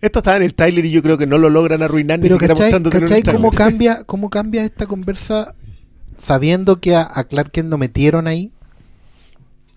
Esto 0.00 0.20
estaba 0.20 0.38
en 0.38 0.44
el 0.44 0.54
tráiler 0.54 0.84
y 0.86 0.90
yo 0.90 1.02
creo 1.02 1.18
que 1.18 1.26
no 1.26 1.36
lo 1.36 1.50
logran 1.50 1.82
arruinar 1.82 2.18
ni 2.18 2.28
Pero 2.28 2.34
siquiera 2.36 2.54
¿cachai, 2.54 3.22
cómo, 3.22 3.50
cambia, 3.52 4.04
cómo 4.04 4.30
cambia 4.30 4.64
esta 4.64 4.86
conversa 4.86 5.54
sabiendo 6.18 6.80
que 6.80 6.96
a, 6.96 7.08
a 7.12 7.24
Clark 7.24 7.50
Kent 7.50 7.70
lo 7.70 7.78
metieron 7.78 8.26
ahí? 8.26 8.50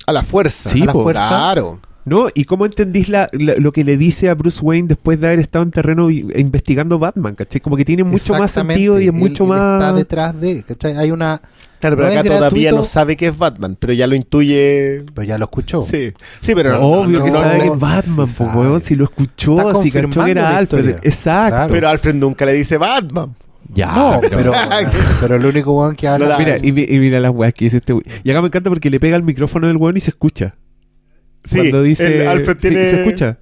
A 0.05 0.13
la 0.13 0.23
fuerza. 0.23 0.69
Sí, 0.69 0.81
a 0.81 0.85
la 0.85 0.93
po. 0.93 1.03
fuerza. 1.03 1.27
Claro. 1.27 1.79
¿No? 2.05 2.27
¿Y 2.33 2.43
cómo 2.45 2.65
entendís 2.65 3.07
la, 3.07 3.29
la- 3.31 3.55
lo 3.55 3.71
que 3.71 3.83
le 3.85 3.95
dice 3.97 4.29
a 4.29 4.35
Bruce 4.35 4.59
Wayne 4.61 4.87
después 4.89 5.19
de 5.21 5.27
haber 5.27 5.39
estado 5.39 5.63
en 5.63 5.71
terreno 5.71 6.09
investigando 6.11 6.99
Batman? 6.99 7.35
¿Cachai? 7.35 7.61
Como 7.61 7.77
que 7.77 7.85
tiene 7.85 8.03
mucho 8.03 8.33
más 8.33 8.51
sentido 8.51 8.99
y 8.99 9.03
es 9.07 9.13
Él- 9.13 9.19
mucho 9.19 9.43
él 9.43 9.49
más... 9.49 9.81
Está 9.81 9.93
detrás 9.93 10.41
de, 10.41 10.63
¿cachai? 10.63 10.97
Hay 10.97 11.11
una... 11.11 11.41
Claro, 11.79 11.97
pero 11.97 12.07
No 12.13 12.19
acá 12.19 12.29
todavía 12.29 12.71
no 12.71 12.83
sabe 12.85 13.17
que 13.17 13.27
es 13.27 13.37
Batman, 13.37 13.75
pero 13.77 13.91
ya 13.91 14.07
lo 14.07 14.15
intuye. 14.15 15.03
Pues 15.13 15.27
ya 15.27 15.37
lo 15.37 15.45
escuchó. 15.45 15.81
Sí, 15.81 16.13
sí, 16.39 16.53
pero 16.55 16.71
no- 16.73 16.79
Obvio 16.79 17.19
no- 17.19 17.25
que 17.25 17.31
no- 17.31 17.37
sabe 17.41 17.57
no- 17.57 17.63
que 17.63 17.67
es 17.73 17.79
Batman, 17.79 18.27
sí 18.27 18.33
pues, 18.37 18.55
weón. 18.55 18.81
Si 18.81 18.95
lo 18.95 19.03
escuchó, 19.05 19.57
Está 19.69 19.81
si 19.81 19.91
cachó 19.91 20.23
que 20.23 20.31
era 20.31 20.57
Alfred. 20.57 20.89
Exacto. 21.03 21.55
Claro. 21.55 21.73
Pero 21.73 21.89
Alfred 21.89 22.15
nunca 22.15 22.45
le 22.45 22.53
dice 22.53 22.77
Batman. 22.77 23.35
Ya, 23.73 23.87
No, 23.95 24.19
pero... 24.21 24.37
pero, 24.37 24.53
pero 25.19 25.35
el 25.35 25.45
único 25.45 25.73
weón 25.77 25.95
que 25.95 26.07
habla... 26.07 26.37
Mira, 26.37 26.57
y, 26.61 26.67
y 26.69 26.99
mira 26.99 27.19
las 27.19 27.31
weas 27.31 27.53
que 27.53 27.65
dice 27.65 27.77
este 27.77 27.91
weón. 27.93 28.05
Y 28.23 28.29
acá 28.31 28.41
me 28.41 28.47
encanta 28.47 28.69
porque 28.69 28.89
le 28.89 28.99
pega 28.99 29.15
el 29.17 29.23
micrófono 29.23 29.67
del 29.67 29.77
weón 29.77 29.97
y 29.97 29.99
se 29.99 30.11
escucha. 30.11 30.55
Sí, 31.43 31.57
Cuando 31.57 31.83
dice... 31.83 32.21
el 32.21 32.27
Alfred 32.27 32.57
sí, 32.59 32.69
tiene... 32.69 32.85
se 32.85 32.97
escucha. 33.01 33.39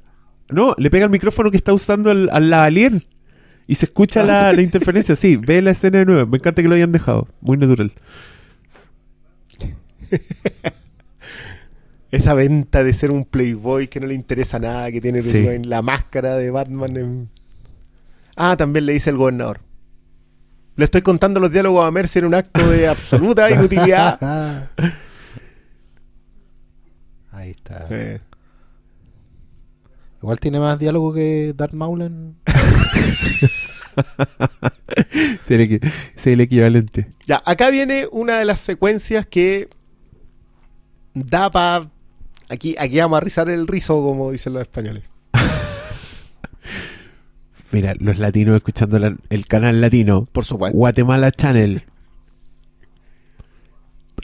No, 0.50 0.74
le 0.78 0.90
pega 0.90 1.06
el 1.06 1.12
micrófono 1.12 1.50
que 1.52 1.58
está 1.58 1.72
usando 1.74 2.10
al, 2.12 2.30
al 2.32 2.50
lavalier. 2.50 3.06
Y 3.68 3.76
se 3.76 3.86
escucha 3.86 4.24
la, 4.24 4.54
interferencia. 4.62 5.16
Sí, 5.16 5.38
ve 5.38 5.62
la 5.62 5.72
escena 5.72 6.00
de 6.00 6.06
nuevo. 6.06 6.28
Me 6.30 6.38
encanta 6.38 6.62
que 6.62 6.68
lo 6.68 6.76
hayan 6.76 6.92
dejado. 6.92 7.28
Muy 7.42 7.58
natural. 7.58 7.94
Esa 12.12 12.34
venta 12.34 12.84
de 12.84 12.94
ser 12.94 13.12
un 13.12 13.24
playboy 13.24 13.88
que 13.88 14.02
no 14.02 14.08
le 14.08 14.14
interesa 14.16 14.60
nada, 14.60 14.92
que 14.92 15.00
tiene 15.00 15.22
Sí. 15.22 15.48
en 15.48 15.70
la 15.70 15.82
máscara 15.82 16.36
de 16.36 16.52
Batman. 16.52 16.98
en- 16.98 17.30
Ah, 18.36 18.56
también 18.58 18.86
le 18.86 18.94
dice 18.94 19.10
el 19.10 19.18
gobernador. 19.18 19.62
Le 20.76 20.86
estoy 20.86 21.02
contando 21.02 21.40
los 21.40 21.52
diálogos 21.52 21.86
a 21.86 21.92
Mercy 21.92 22.20
en 22.20 22.26
un 22.26 22.34
acto 22.34 22.70
de 22.70 22.88
absoluta 22.88 23.50
inutilidad. 23.52 24.70
Ahí 27.42 27.52
está. 27.52 27.88
Igual 30.22 30.40
tiene 30.40 30.60
más 30.60 30.78
diálogo 30.78 31.12
que 31.14 31.54
Darth 31.58 31.74
Maul 31.74 32.02
en... 32.04 32.36
Sí, 35.42 35.56
el, 36.32 36.42
equivalente. 36.42 37.12
Ya, 37.26 37.42
acá 37.46 37.70
viene 37.72 38.08
una 38.12 38.38
de 38.38 38.46
las 38.46 38.60
secuencias 38.60 39.26
que 39.26 39.68
da 41.14 41.50
para... 41.50 41.90
Aquí, 42.48 42.76
aquí 42.78 43.00
vamos 43.00 43.18
a 43.18 43.22
rizar 43.22 43.50
el 43.50 43.66
rizo, 43.68 43.96
como 44.02 44.32
dicen 44.32 44.54
los 44.54 44.62
españoles. 44.62 45.04
Mira, 47.72 47.96
los 48.00 48.20
latinos 48.20 48.56
escuchando 48.56 49.00
la- 49.00 49.18
el 49.30 49.48
canal 49.48 49.82
latino. 49.82 50.26
Por 50.32 50.46
supuesto. 50.46 50.78
Guatemala 50.78 51.32
Channel. 51.32 51.84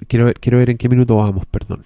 Quiero 0.08 0.26
ver, 0.26 0.36
quiero 0.40 0.60
ver 0.60 0.70
en 0.70 0.78
qué 0.78 0.88
minuto 0.90 1.16
vamos, 1.16 1.46
perdón. 1.48 1.84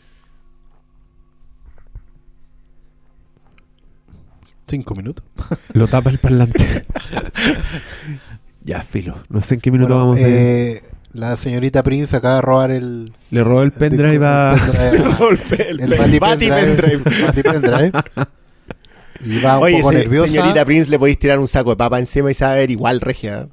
Cinco 4.71 4.95
minutos. 4.95 5.23
Lo 5.73 5.87
tapa 5.87 6.09
el 6.09 6.17
parlante. 6.17 6.85
ya, 8.63 8.81
filo. 8.81 9.17
No 9.29 9.41
sé 9.41 9.55
en 9.55 9.61
qué 9.61 9.71
minuto 9.71 9.89
Bueno, 9.93 10.05
vamos. 10.05 10.17
de- 10.17 10.71
eh, 10.77 10.83
la 11.13 11.35
señorita 11.35 11.83
Prince 11.83 12.15
acaba 12.15 12.35
de 12.35 12.41
robar 12.41 12.71
el... 12.71 13.11
Le 13.31 13.43
robó 13.43 13.63
el 13.63 13.71
pendrive 13.71 14.25
a... 14.25 14.53
el 14.53 14.59
pendrive 14.61 15.13
a- 15.59 15.69
el, 15.69 15.79
el 15.81 15.93
el 15.93 15.99
Bati 15.99 16.19
Bati 16.19 16.47
pendrive. 16.49 16.99
pendrive. 16.99 17.25
Bati 17.25 17.43
pendrive. 17.43 17.91
Y 19.25 19.39
va 19.41 19.57
un 19.57 19.63
Oye, 19.65 19.77
poco 19.79 19.89
se- 19.91 19.97
nerviosa. 19.99 20.31
señorita 20.31 20.65
Prince, 20.65 20.89
le 20.89 20.97
podéis 20.97 21.19
tirar 21.19 21.39
un 21.39 21.47
saco 21.47 21.71
de 21.71 21.75
papa 21.75 21.99
encima 21.99 22.31
y 22.31 22.33
se 22.33 22.45
va 22.45 22.53
a 22.53 22.55
ver 22.55 22.71
igual 22.71 23.01
regia. 23.01 23.49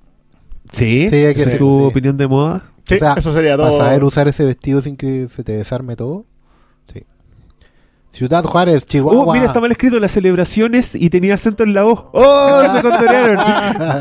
¿Sí? 0.70 1.08
Sí, 1.10 1.16
hay 1.16 1.34
que 1.34 1.42
¿Es 1.42 1.48
ser, 1.50 1.58
tu 1.58 1.78
sí. 1.80 1.84
opinión 1.86 2.16
de 2.16 2.28
moda? 2.28 2.62
Sí, 2.86 2.94
O 2.94 2.98
sea, 2.98 3.14
eso 3.14 3.32
sería 3.32 3.56
Para 3.56 3.70
todo. 3.70 3.78
saber 3.78 4.04
usar 4.04 4.28
ese 4.28 4.44
vestido 4.44 4.80
sin 4.80 4.96
que 4.96 5.26
se 5.28 5.42
te 5.42 5.52
desarme 5.52 5.96
todo. 5.96 6.26
Ciudad 8.10 8.42
Juárez, 8.42 8.86
Chihuahua. 8.86 9.24
Oh, 9.26 9.32
mira, 9.32 9.46
está 9.46 9.60
mal 9.60 9.70
escrito 9.70 10.00
las 10.00 10.10
celebraciones 10.12 10.94
y 10.94 11.10
tenía 11.10 11.34
acento 11.34 11.62
en 11.62 11.74
la 11.74 11.84
O. 11.86 12.10
¡Oh! 12.12 12.62
Se 12.74 12.80
condorearon. 12.82 13.38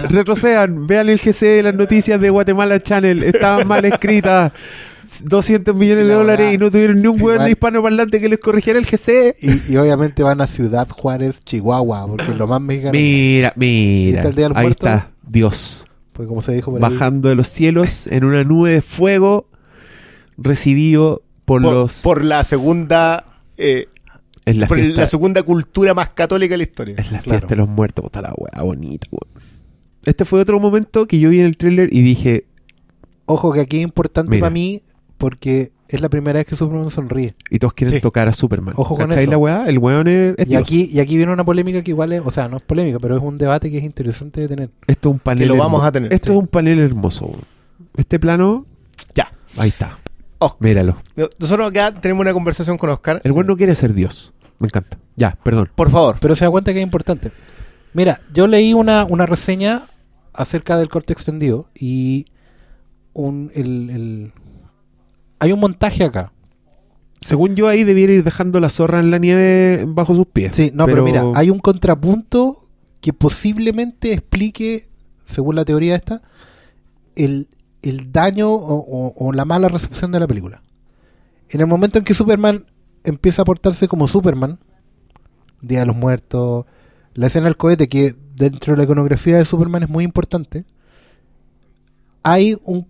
Retrocedan. 0.09 0.87
Vean 0.87 1.09
el 1.09 1.19
GC 1.19 1.45
de 1.45 1.63
las 1.63 1.75
noticias 1.75 2.19
de 2.19 2.29
Guatemala 2.29 2.81
Channel. 2.81 3.21
Estaban 3.23 3.67
mal 3.67 3.83
escritas. 3.85 4.53
200 5.23 5.75
millones 5.75 6.03
de 6.05 6.09
La 6.09 6.15
dólares 6.15 6.39
verdad. 6.47 6.53
y 6.53 6.57
no 6.57 6.71
tuvieron 6.71 7.01
ni 7.01 7.07
un 7.07 7.21
hueón 7.21 7.47
hispanoparlante 7.47 8.19
que 8.19 8.27
les 8.29 8.39
corrigiera 8.39 8.79
el 8.79 8.85
GC. 8.85 9.35
Y, 9.41 9.73
y 9.73 9.77
obviamente 9.77 10.23
van 10.23 10.41
a 10.41 10.47
Ciudad 10.47 10.87
Juárez, 10.89 11.41
Chihuahua, 11.45 12.07
porque 12.07 12.31
es 12.31 12.37
lo 12.37 12.47
más 12.47 12.59
mexicano. 12.61 12.91
Mira, 12.93 13.53
mira. 13.55 14.21
¿Viste 14.23 14.27
el 14.29 14.35
Día 14.35 14.47
del 14.49 14.57
Ahí 14.57 14.63
Muerto? 14.65 14.85
está. 14.87 15.11
Dios. 15.27 15.85
Pues 16.13 16.27
como 16.27 16.41
se 16.41 16.53
dijo 16.53 16.71
por 16.71 16.83
ahí. 16.83 16.91
Bajando 16.91 17.29
de 17.29 17.35
los 17.35 17.47
cielos 17.47 18.07
en 18.07 18.23
una 18.23 18.43
nube 18.43 18.71
de 18.71 18.81
fuego. 18.81 19.47
Recibido 20.37 21.21
por, 21.45 21.61
por, 21.61 21.73
los. 21.73 22.01
por 22.01 22.23
la 22.23 22.43
segunda 22.43 23.25
eh, 23.57 23.87
en 24.47 24.59
la 24.61 24.67
por 24.67 24.77
fiesta, 24.79 25.01
la 25.01 25.07
segunda 25.07 25.43
cultura 25.43 25.93
más 25.93 26.09
católica 26.09 26.53
de 26.53 26.57
la 26.57 26.63
historia. 26.63 26.95
en 26.97 27.03
la 27.13 27.19
Claro. 27.21 27.39
fiesta 27.39 27.47
de 27.47 27.55
los 27.55 27.67
muertos. 27.69 28.03
Puta 28.03 28.21
la 28.21 28.33
weá 28.35 28.63
bonita, 28.63 29.07
weón. 29.11 29.43
Este 30.05 30.25
fue 30.25 30.39
otro 30.41 30.59
momento 30.59 31.05
que 31.07 31.19
yo 31.19 31.29
vi 31.29 31.39
en 31.39 31.45
el 31.45 31.57
tráiler 31.57 31.89
y 31.91 32.01
dije, 32.01 32.45
Ojo 33.25 33.51
que 33.51 33.59
aquí 33.59 33.77
es 33.77 33.83
importante 33.83 34.29
Mira. 34.31 34.41
para 34.41 34.51
mí 34.53 34.81
porque 35.17 35.71
es 35.89 35.99
la 36.01 36.07
primera 36.09 36.37
vez 36.39 36.45
que 36.45 36.55
Superman 36.55 36.89
sonríe. 36.91 37.35
y 37.49 37.59
todos 37.59 37.73
quieren 37.73 37.95
Sí. 37.95 38.01
tocar 38.01 38.27
a 38.29 38.33
Superman. 38.33 38.73
Ojo 38.77 38.95
con 38.95 39.07
¿Cachai 39.07 39.23
eso. 39.23 39.31
la 39.31 39.37
weá? 39.37 39.65
El 39.67 39.79
weón 39.79 40.07
es, 40.07 40.35
es 40.37 40.45
Y 40.45 40.49
Dios. 40.51 40.61
aquí, 40.61 40.89
y 40.91 40.99
aquí 40.99 41.17
viene 41.17 41.33
una 41.33 41.43
polémica 41.43 41.81
que 41.83 41.91
igual 41.91 42.13
es, 42.13 42.21
o 42.25 42.31
sea, 42.31 42.47
no 42.47 42.55
es 42.57 42.63
polémica, 42.63 42.99
pero 43.01 43.17
es 43.17 43.21
un 43.23 43.37
debate 43.37 43.69
que 43.69 43.79
es 43.79 43.83
interesante 43.83 44.41
de 44.41 44.47
tener. 44.47 44.69
Esto 44.87 45.09
es 45.09 45.13
un 45.13 45.19
panel. 45.19 45.43
Que 45.43 45.45
lo 45.47 45.57
vamos 45.57 45.83
a 45.83 45.91
tener, 45.91 46.13
Esto 46.13 46.27
sí. 46.27 46.33
es 46.33 46.39
un 46.39 46.47
panel 46.47 46.79
hermoso. 46.79 47.25
weón. 47.25 47.41
Este 47.97 48.17
plano, 48.19 48.65
Ya. 49.13 49.31
ahí 49.57 49.69
está. 49.69 49.97
Oh. 50.39 50.55
Míralo. 50.59 50.97
Nosotros 51.39 51.67
acá 51.69 51.99
tenemos 51.99 52.21
una 52.21 52.31
conversación 52.31 52.77
con 52.77 52.89
Oscar. 52.91 53.19
El 53.23 53.31
weón 53.31 53.47
no 53.47 53.57
quiere 53.57 53.73
ser 53.75 53.93
Dios. 53.93 54.33
Me 54.59 54.67
encanta. 54.67 54.97
Ya, 55.15 55.37
perdón. 55.43 55.69
Por 55.75 55.89
favor. 55.91 56.17
Pero 56.19 56.35
se 56.35 56.45
da 56.45 56.51
cuenta 56.51 56.73
que 56.73 56.79
es 56.79 56.83
importante. 56.83 57.31
Mira, 57.93 58.21
yo 58.33 58.47
leí 58.47 58.73
una, 58.73 59.05
una 59.05 59.25
reseña 59.25 59.83
acerca 60.33 60.77
del 60.77 60.89
corte 60.89 61.13
extendido 61.13 61.69
y 61.75 62.27
un, 63.13 63.51
el, 63.55 63.89
el- 63.89 64.33
hay 65.39 65.51
un 65.51 65.59
montaje 65.59 66.03
acá. 66.03 66.31
Según 67.19 67.55
yo, 67.55 67.67
ahí 67.67 67.83
debiera 67.83 68.13
ir 68.13 68.23
dejando 68.23 68.59
la 68.59 68.69
zorra 68.69 68.99
en 68.99 69.09
la 69.09 69.17
nieve 69.17 69.85
bajo 69.87 70.13
sus 70.15 70.27
pies. 70.27 70.55
Sí, 70.55 70.71
no, 70.73 70.85
pero, 70.85 71.03
mira, 71.03 71.23
hay 71.33 71.49
un 71.49 71.57
contrapunto 71.59 72.67
que 73.01 73.13
posiblemente 73.13 74.13
explique, 74.13 74.87
según 75.25 75.55
la 75.55 75.65
teoría 75.65 75.95
esta, 75.95 76.21
el, 77.15 77.47
el 77.81 78.11
daño 78.11 78.51
o, 78.51 78.75
o- 78.77 79.13
o 79.15 79.33
la 79.33 79.45
mala 79.45 79.67
recepción 79.67 80.11
de 80.11 80.19
la 80.19 80.27
película. 80.27 80.61
En 81.49 81.61
el 81.61 81.67
momento 81.67 81.97
en 81.97 82.03
que 82.05 82.13
Superman 82.13 82.65
empieza 83.07 83.41
a 83.41 83.45
portarse 83.45 83.87
como 83.87 84.07
Superman, 84.07 84.59
Día 85.61 85.79
de 85.79 85.85
los 85.87 85.95
Muertos, 85.95 86.65
la 87.13 87.27
escena 87.27 87.45
del 87.45 87.57
cohete, 87.57 87.89
que 87.89 88.15
dentro 88.35 88.73
de 88.73 88.77
la 88.77 88.83
iconografía 88.83 89.37
de 89.37 89.45
Superman 89.45 89.83
es 89.83 89.89
muy 89.89 90.03
importante, 90.03 90.65
hay 92.23 92.57
un... 92.65 92.87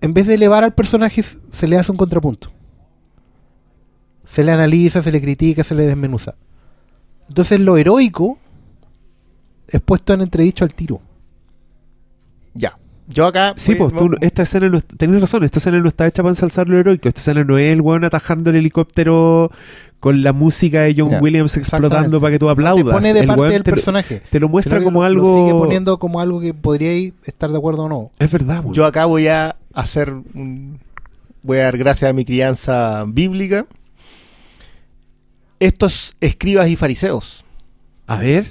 En 0.00 0.14
vez 0.14 0.26
de 0.26 0.34
elevar 0.34 0.64
al 0.64 0.74
personaje, 0.74 1.22
se 1.22 1.68
le 1.68 1.78
hace 1.78 1.92
un 1.92 1.98
contrapunto. 1.98 2.50
Se 4.24 4.42
le 4.42 4.52
analiza, 4.52 5.02
se 5.02 5.12
le 5.12 5.20
critica, 5.20 5.62
se 5.62 5.74
le 5.74 5.86
desmenuza. 5.86 6.34
Entonces 7.28 7.60
lo 7.60 7.76
heroico 7.76 8.38
es 9.68 9.80
puesto 9.80 10.12
en 10.12 10.22
entredicho 10.22 10.64
al 10.64 10.74
tiro. 10.74 11.00
Yo 13.08 13.26
acá. 13.26 13.54
Sí, 13.56 13.74
voy- 13.74 13.90
pues 13.90 14.02
tú, 14.02 14.16
esta 14.20 14.42
escena 14.42 14.68
no, 14.68 14.80
tenés 14.80 15.20
razón, 15.20 15.42
esta 15.44 15.58
escena 15.58 15.78
no 15.80 15.88
está 15.88 16.06
hecha 16.06 16.22
para 16.22 16.30
ensalzar 16.32 16.68
lo 16.68 16.78
heroico, 16.78 17.08
esta 17.08 17.20
escena 17.20 17.44
no 17.44 17.58
es 17.58 17.72
el 17.72 17.80
weón 17.80 18.04
atajando 18.04 18.50
el 18.50 18.56
helicóptero 18.56 19.50
con 20.00 20.22
la 20.22 20.32
música 20.32 20.80
de 20.82 20.94
John 20.96 21.16
Williams 21.20 21.56
explotando 21.56 22.20
para 22.20 22.32
que 22.32 22.38
tú 22.38 22.46
No 22.46 22.52
aplaudas. 22.52 22.84
te 22.86 22.90
pone 22.92 23.12
de 23.14 23.20
El 23.20 23.26
parte 23.26 23.42
del 23.44 23.62
te, 23.62 23.70
lo- 23.70 23.74
personaje. 23.76 24.22
te 24.30 24.40
lo 24.40 24.48
muestra 24.48 24.82
como 24.82 25.00
lo- 25.00 25.06
algo... 25.06 25.36
Lo 25.36 25.44
sigue 25.46 25.58
poniendo 25.58 25.98
como 25.98 26.20
algo 26.20 26.40
que 26.40 26.54
podríais 26.54 27.12
estar 27.24 27.50
de 27.50 27.58
acuerdo 27.58 27.84
o 27.84 27.88
no. 27.88 28.10
Es 28.18 28.30
verdad, 28.30 28.60
weón. 28.60 28.74
Yo 28.74 28.84
acá 28.84 29.04
voy 29.06 29.28
a 29.28 29.56
hacer 29.74 30.10
un- 30.12 30.80
voy 31.42 31.58
a 31.58 31.64
dar 31.64 31.76
gracias 31.78 32.08
a 32.10 32.12
mi 32.14 32.24
crianza 32.24 33.04
bíblica. 33.06 33.66
Estos 35.60 36.16
escribas 36.20 36.68
y 36.68 36.76
fariseos. 36.76 37.44
A 38.06 38.16
ver, 38.16 38.46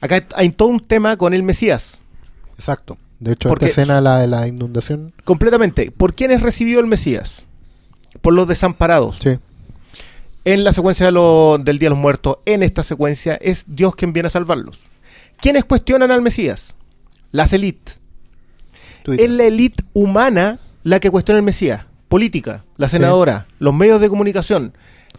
Acá 0.00 0.20
hay 0.36 0.50
todo 0.50 0.68
un 0.68 0.80
tema 0.80 1.16
con 1.16 1.32
el 1.32 1.42
Mesías. 1.42 1.96
Exacto. 2.58 2.98
De 3.20 3.32
hecho, 3.32 3.48
Porque- 3.48 3.66
esta 3.66 3.82
escena, 3.82 4.00
la 4.00 4.18
de 4.18 4.26
la 4.26 4.46
inundación, 4.46 5.12
Completamente. 5.24 5.90
¿Por 5.90 6.14
quiénes 6.14 6.42
recibió 6.42 6.80
el 6.80 6.86
Mesías? 6.86 7.44
Por 8.20 8.34
los 8.34 8.46
desamparados. 8.48 9.18
sí. 9.22 9.38
En 10.46 10.62
la 10.62 10.74
secuencia 10.74 11.06
de 11.06 11.12
lo- 11.12 11.56
del 11.58 11.78
Día 11.78 11.86
de 11.86 11.94
los 11.94 11.98
Muertos, 11.98 12.36
en 12.44 12.62
esta 12.62 12.82
secuencia, 12.82 13.36
es 13.36 13.64
Dios 13.66 13.96
quien 13.96 14.12
viene 14.12 14.26
a 14.26 14.30
salvarlos. 14.30 14.78
¿Quiénes 15.40 15.64
cuestionan 15.64 16.10
al 16.10 16.20
Mesías? 16.20 16.74
Las 17.32 17.54
élites. 17.54 17.98
Es 19.06 19.30
la 19.30 19.44
élite 19.44 19.82
humana 19.94 20.58
la 20.82 21.00
que 21.00 21.10
cuestiona 21.10 21.38
el 21.38 21.44
Mesías. 21.44 21.86
Política, 22.08 22.62
la 22.76 22.90
senadora, 22.90 23.46
los 23.58 23.72
medios 23.74 24.00
de 24.02 24.10
comunicación, 24.10 24.74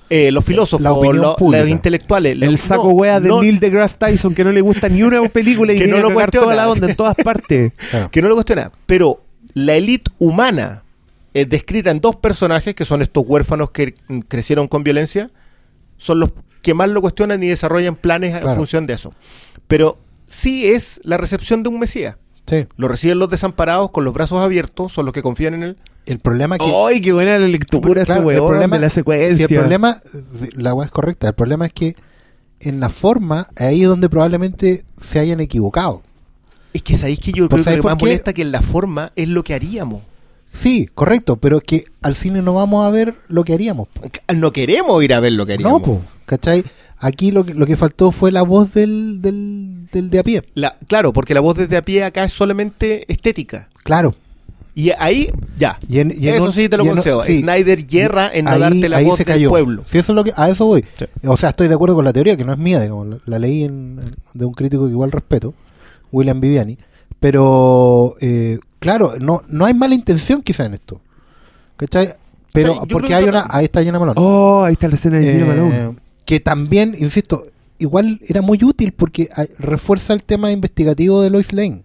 eh, 0.09 0.31
los 0.31 0.45
filósofos, 0.45 0.81
La 0.81 0.93
opinión 0.93 1.17
lo- 1.21 1.35
pública. 1.35 1.61
los 1.63 1.69
intelectuales. 1.71 2.33
el 2.33 2.39
lo- 2.51 2.57
saco 2.57 2.83
no, 2.89 2.89
wea 2.91 3.19
de 3.19 3.27
no, 3.29 3.41
Neil 3.41 3.59
deGrasse 3.59 3.97
Tyson 3.97 4.33
que 4.35 4.43
no 4.43 4.51
le 4.51 4.61
gusta 4.61 4.87
ni 4.89 5.01
una 5.03 5.21
película 5.29 5.73
y 5.73 5.79
Que 5.79 5.87
no 5.87 5.97
lo 5.99 6.09
cagar 6.09 6.31
toda 6.31 6.43
cuestiona. 6.45 6.55
la 6.65 6.69
onda 6.71 6.89
en 6.89 6.95
todas 6.95 7.15
partes. 7.15 7.73
Claro. 7.91 8.11
Que 8.11 8.21
no 8.21 8.27
lo 8.29 8.35
cuestiona. 8.35 8.71
Pero 8.85 9.23
la 9.53 9.75
élite 9.75 10.11
humana, 10.19 10.83
eh, 11.33 11.45
descrita 11.45 11.91
en 11.91 11.99
dos 12.01 12.15
personajes, 12.17 12.75
que 12.75 12.85
son 12.85 13.01
estos 13.01 13.23
huérfanos 13.25 13.71
que 13.71 13.95
crecieron 14.27 14.67
con 14.67 14.83
violencia, 14.83 15.31
son 15.97 16.19
los 16.19 16.31
que 16.61 16.73
más 16.73 16.89
lo 16.89 17.01
cuestionan 17.01 17.41
y 17.43 17.47
desarrollan 17.47 17.95
planes 17.95 18.35
en 18.35 18.55
función 18.55 18.85
de 18.87 18.93
eso. 18.93 19.13
Pero 19.67 19.97
sí 20.27 20.67
es 20.67 20.99
la 21.03 21.17
recepción 21.17 21.63
de 21.63 21.69
un 21.69 21.79
Mesías. 21.79 22.15
Sí. 22.47 22.67
Lo 22.77 22.87
reciben 22.87 23.19
los 23.19 23.29
desamparados 23.29 23.89
con 23.91 24.05
los 24.05 24.13
brazos 24.13 24.39
abiertos, 24.39 24.93
son 24.93 25.05
los 25.05 25.13
que 25.13 25.21
confían 25.23 25.55
en 25.55 25.63
él. 25.63 25.77
El 26.05 26.19
problema 26.19 26.57
que... 26.59 26.65
¡Ay, 26.65 27.01
qué 27.01 27.11
buena 27.13 27.39
la 27.39 27.47
lectura 27.47 28.03
Claro, 28.05 28.21
este 28.29 28.35
el 28.35 28.39
weón 28.41 28.47
problema- 28.51 28.75
de 28.75 28.81
la 28.81 28.89
secuencia! 28.89 29.47
Si 29.47 29.53
el 29.55 29.59
problema, 29.59 29.97
la 30.55 30.73
weá 30.75 30.85
es 30.85 30.91
correcta, 30.91 31.27
el 31.29 31.33
problema 31.33 31.65
es 31.65 31.73
que 31.73 31.95
en 32.59 32.79
la 32.79 32.89
forma, 32.89 33.47
ahí 33.57 33.81
es 33.81 33.87
donde 33.87 34.07
probablemente 34.09 34.85
se 35.01 35.19
hayan 35.19 35.39
equivocado. 35.39 36.03
Es 36.73 36.83
que 36.83 36.95
sabéis 36.95 37.19
que 37.19 37.31
yo 37.31 37.47
Pues, 37.49 37.49
creo 37.49 37.57
que 37.57 37.63
¿sabéis 37.63 37.83
lo 37.83 37.89
más 37.89 37.97
qué? 37.97 38.05
molesta 38.05 38.33
que 38.33 38.41
en 38.43 38.51
la 38.51 38.61
forma 38.61 39.11
es 39.15 39.27
lo 39.29 39.43
que 39.43 39.53
haríamos. 39.55 40.01
Sí, 40.53 40.87
correcto, 40.93 41.37
pero 41.37 41.59
que 41.59 41.85
al 42.01 42.15
cine 42.15 42.41
no 42.41 42.53
vamos 42.53 42.85
a 42.85 42.89
ver 42.91 43.15
lo 43.27 43.43
que 43.43 43.53
haríamos. 43.53 43.87
po. 43.87 44.01
No 44.35 44.53
queremos 44.53 45.03
ir 45.03 45.13
a 45.13 45.19
ver 45.19 45.33
lo 45.33 45.45
que 45.45 45.57
No, 45.57 45.69
haríamos. 45.77 45.81
po, 45.81 46.01
¿cachai? 46.25 46.63
Aquí 46.97 47.31
lo 47.31 47.45
que, 47.45 47.53
lo 47.53 47.65
que 47.65 47.75
faltó 47.75 48.11
fue 48.11 48.31
la 48.31 48.41
voz 48.41 48.73
del, 48.73 49.21
del, 49.21 49.87
del 49.91 50.09
de 50.09 50.19
a 50.19 50.23
pie. 50.23 50.43
La- 50.55 50.77
claro, 50.87 51.11
porque 51.13 51.33
la 51.33 51.41
voz 51.41 51.57
desde 51.57 51.77
a 51.77 51.83
pie 51.83 52.03
acá 52.03 52.23
es 52.23 52.31
solamente 52.33 53.05
estética. 53.11 53.69
Claro. 53.83 54.15
Y 54.77 54.91
ahí, 54.97 55.29
ya. 55.57 55.79
Y 55.87 55.99
en- 55.99 56.11
y 56.17 56.27
en 56.27 56.35
eso 56.35 56.43
un- 56.45 56.51
sí 56.51 56.67
te 56.67 56.75
lo 56.77 56.85
concedo. 56.85 57.21
sí. 57.23 57.41
Snyder 57.41 57.85
hierra 57.87 58.29
en 58.33 58.45
no 58.45 58.57
darte 58.59 58.89
la 58.89 58.97
ahí 58.97 59.05
voz 59.05 59.17
se 59.17 59.23
del 59.23 59.47
pueblo. 59.47 59.83
Sí, 59.85 59.97
eso 59.99 60.11
es 60.11 60.15
lo 60.15 60.23
que, 60.23 60.33
a 60.35 60.49
eso 60.49 60.65
voy. 60.65 60.83
Sí. 60.99 61.05
O 61.25 61.37
sea, 61.37 61.49
estoy 61.49 61.67
de 61.69 61.75
acuerdo 61.75 61.95
con 61.95 62.03
la 62.05 62.11
teoría, 62.13 62.35
que 62.35 62.43
no 62.43 62.51
es 62.53 62.57
mía, 62.59 62.81
digamos, 62.81 63.07
la, 63.07 63.17
la 63.25 63.39
leí 63.39 63.63
en, 63.63 64.15
de 64.33 64.45
un 64.45 64.53
crítico 64.53 64.85
que 64.85 64.91
igual 64.91 65.11
respeto, 65.11 65.53
William 66.11 66.39
Viviani. 66.41 66.77
Pero, 67.21 68.15
eh, 68.21 68.59
claro, 68.79 69.13
no, 69.19 69.41
no 69.49 69.65
hay 69.65 69.73
mala 69.73 69.95
intención 69.95 70.41
quizá 70.41 70.65
en 70.65 70.73
esto. 70.75 71.01
¿Cachai? 71.77 72.13
Pero, 72.53 72.83
porque 72.89 73.13
hay 73.15 73.23
que- 73.25 73.29
una. 73.29 73.47
Ahí 73.49 73.65
está 73.65 73.83
Jenna 73.83 73.99
Malone. 73.99 74.19
Oh, 74.21 74.63
ahí 74.63 74.73
está 74.73 74.87
la 74.87 74.95
escena 74.95 75.17
de 75.19 75.23
Gina 75.33 75.43
Eh, 75.45 75.47
Malone. 75.47 75.95
Que 76.25 76.39
también, 76.39 76.95
insisto, 76.99 77.45
igual 77.77 78.19
era 78.27 78.41
muy 78.41 78.63
útil 78.63 78.91
porque 78.93 79.29
ah, 79.35 79.45
refuerza 79.59 80.13
el 80.13 80.23
tema 80.23 80.51
investigativo 80.51 81.21
de 81.21 81.29
Lois 81.29 81.53
Lane. 81.53 81.83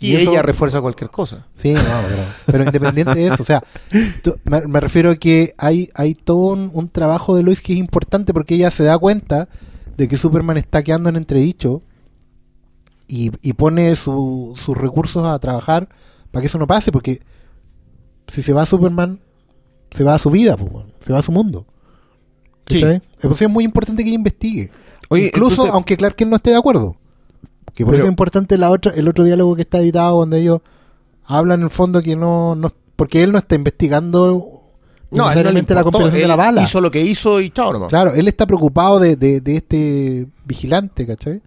Y, 0.00 0.14
eso- 0.14 0.30
ella 0.30 0.42
refuerza 0.42 0.80
cualquier 0.80 1.10
cosa. 1.10 1.46
Sí, 1.56 1.72
no, 1.72 1.80
pero, 1.82 2.22
pero 2.46 2.64
independiente 2.66 3.14
de 3.16 3.26
eso, 3.26 3.42
o 3.42 3.46
sea, 3.46 3.64
tú- 4.22 4.36
me, 4.44 4.60
me 4.68 4.78
refiero 4.80 5.10
a 5.10 5.16
que 5.16 5.54
hay, 5.58 5.90
hay 5.94 6.14
todo 6.14 6.52
un, 6.52 6.70
un 6.72 6.88
trabajo 6.88 7.34
de 7.34 7.42
Lois 7.42 7.60
que 7.60 7.72
es 7.72 7.78
importante 7.80 8.32
porque 8.32 8.54
ella 8.54 8.70
se 8.70 8.84
da 8.84 8.96
cuenta 8.98 9.48
de 9.96 10.06
que 10.06 10.16
Superman 10.16 10.56
está 10.56 10.84
quedando 10.84 11.08
en 11.08 11.16
entredicho 11.16 11.82
y, 13.08 13.32
y 13.42 13.54
pone 13.54 13.96
su- 13.96 14.54
sus 14.56 14.76
recursos 14.76 15.26
a 15.26 15.36
trabajar 15.40 15.88
para 16.30 16.42
que 16.42 16.46
eso 16.46 16.58
no 16.58 16.66
pase, 16.68 16.92
porque 16.92 17.20
si 18.28 18.42
se 18.42 18.52
va 18.52 18.66
Superman, 18.66 19.18
se 19.90 20.04
va 20.04 20.14
a 20.14 20.18
su 20.18 20.30
vida, 20.30 20.56
se 21.04 21.12
va 21.12 21.18
a 21.18 21.22
su 21.22 21.32
mundo. 21.32 21.66
Sí. 22.68 22.82
Es 23.44 23.48
muy 23.48 23.64
importante 23.64 24.02
que 24.02 24.08
ella 24.10 24.16
investigue. 24.16 24.70
Oye, 25.08 25.26
Incluso 25.26 25.52
entonces- 25.52 25.74
aunque 25.74 25.96
Clark 25.96 26.16
Kent 26.16 26.30
no 26.30 26.36
esté 26.36 26.50
de 26.50 26.56
acuerdo. 26.56 26.96
Que 27.74 27.84
por 27.84 27.92
Pero- 27.92 28.02
eso 28.02 28.06
es 28.06 28.10
importante 28.12 28.58
la 28.58 28.70
otra, 28.70 28.92
el 28.92 29.08
otro 29.08 29.24
diálogo 29.24 29.54
que 29.56 29.62
está 29.62 29.78
editado 29.78 30.18
donde 30.18 30.40
ellos 30.40 30.60
hablan 31.24 31.60
en 31.60 31.64
el 31.64 31.70
fondo 31.70 32.02
que 32.02 32.16
no, 32.16 32.54
no 32.56 32.72
porque 32.96 33.22
él 33.22 33.30
no 33.30 33.38
está 33.38 33.54
investigando 33.54 34.62
No, 35.12 35.24
necesariamente 35.24 35.72
la 35.74 35.84
compilación 35.84 36.20
de 36.22 36.26
la 36.28 36.34
bala. 36.36 36.62
Hizo 36.62 36.80
lo 36.80 36.90
que 36.90 37.00
hizo 37.00 37.40
y 37.40 37.50
chao 37.50 37.72
nomás. 37.72 37.88
Claro, 37.90 38.12
él 38.14 38.26
está 38.26 38.44
preocupado 38.46 38.98
de, 38.98 39.14
de, 39.14 39.40
de 39.40 39.56
este 39.56 40.26
vigilante, 40.44 41.06
¿cachai? 41.06 41.40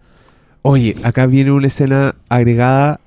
Oye, 0.61 0.95
acá 1.03 1.25
viene 1.25 1.51
una 1.51 1.67
escena 1.67 2.15
agregada 2.29 3.00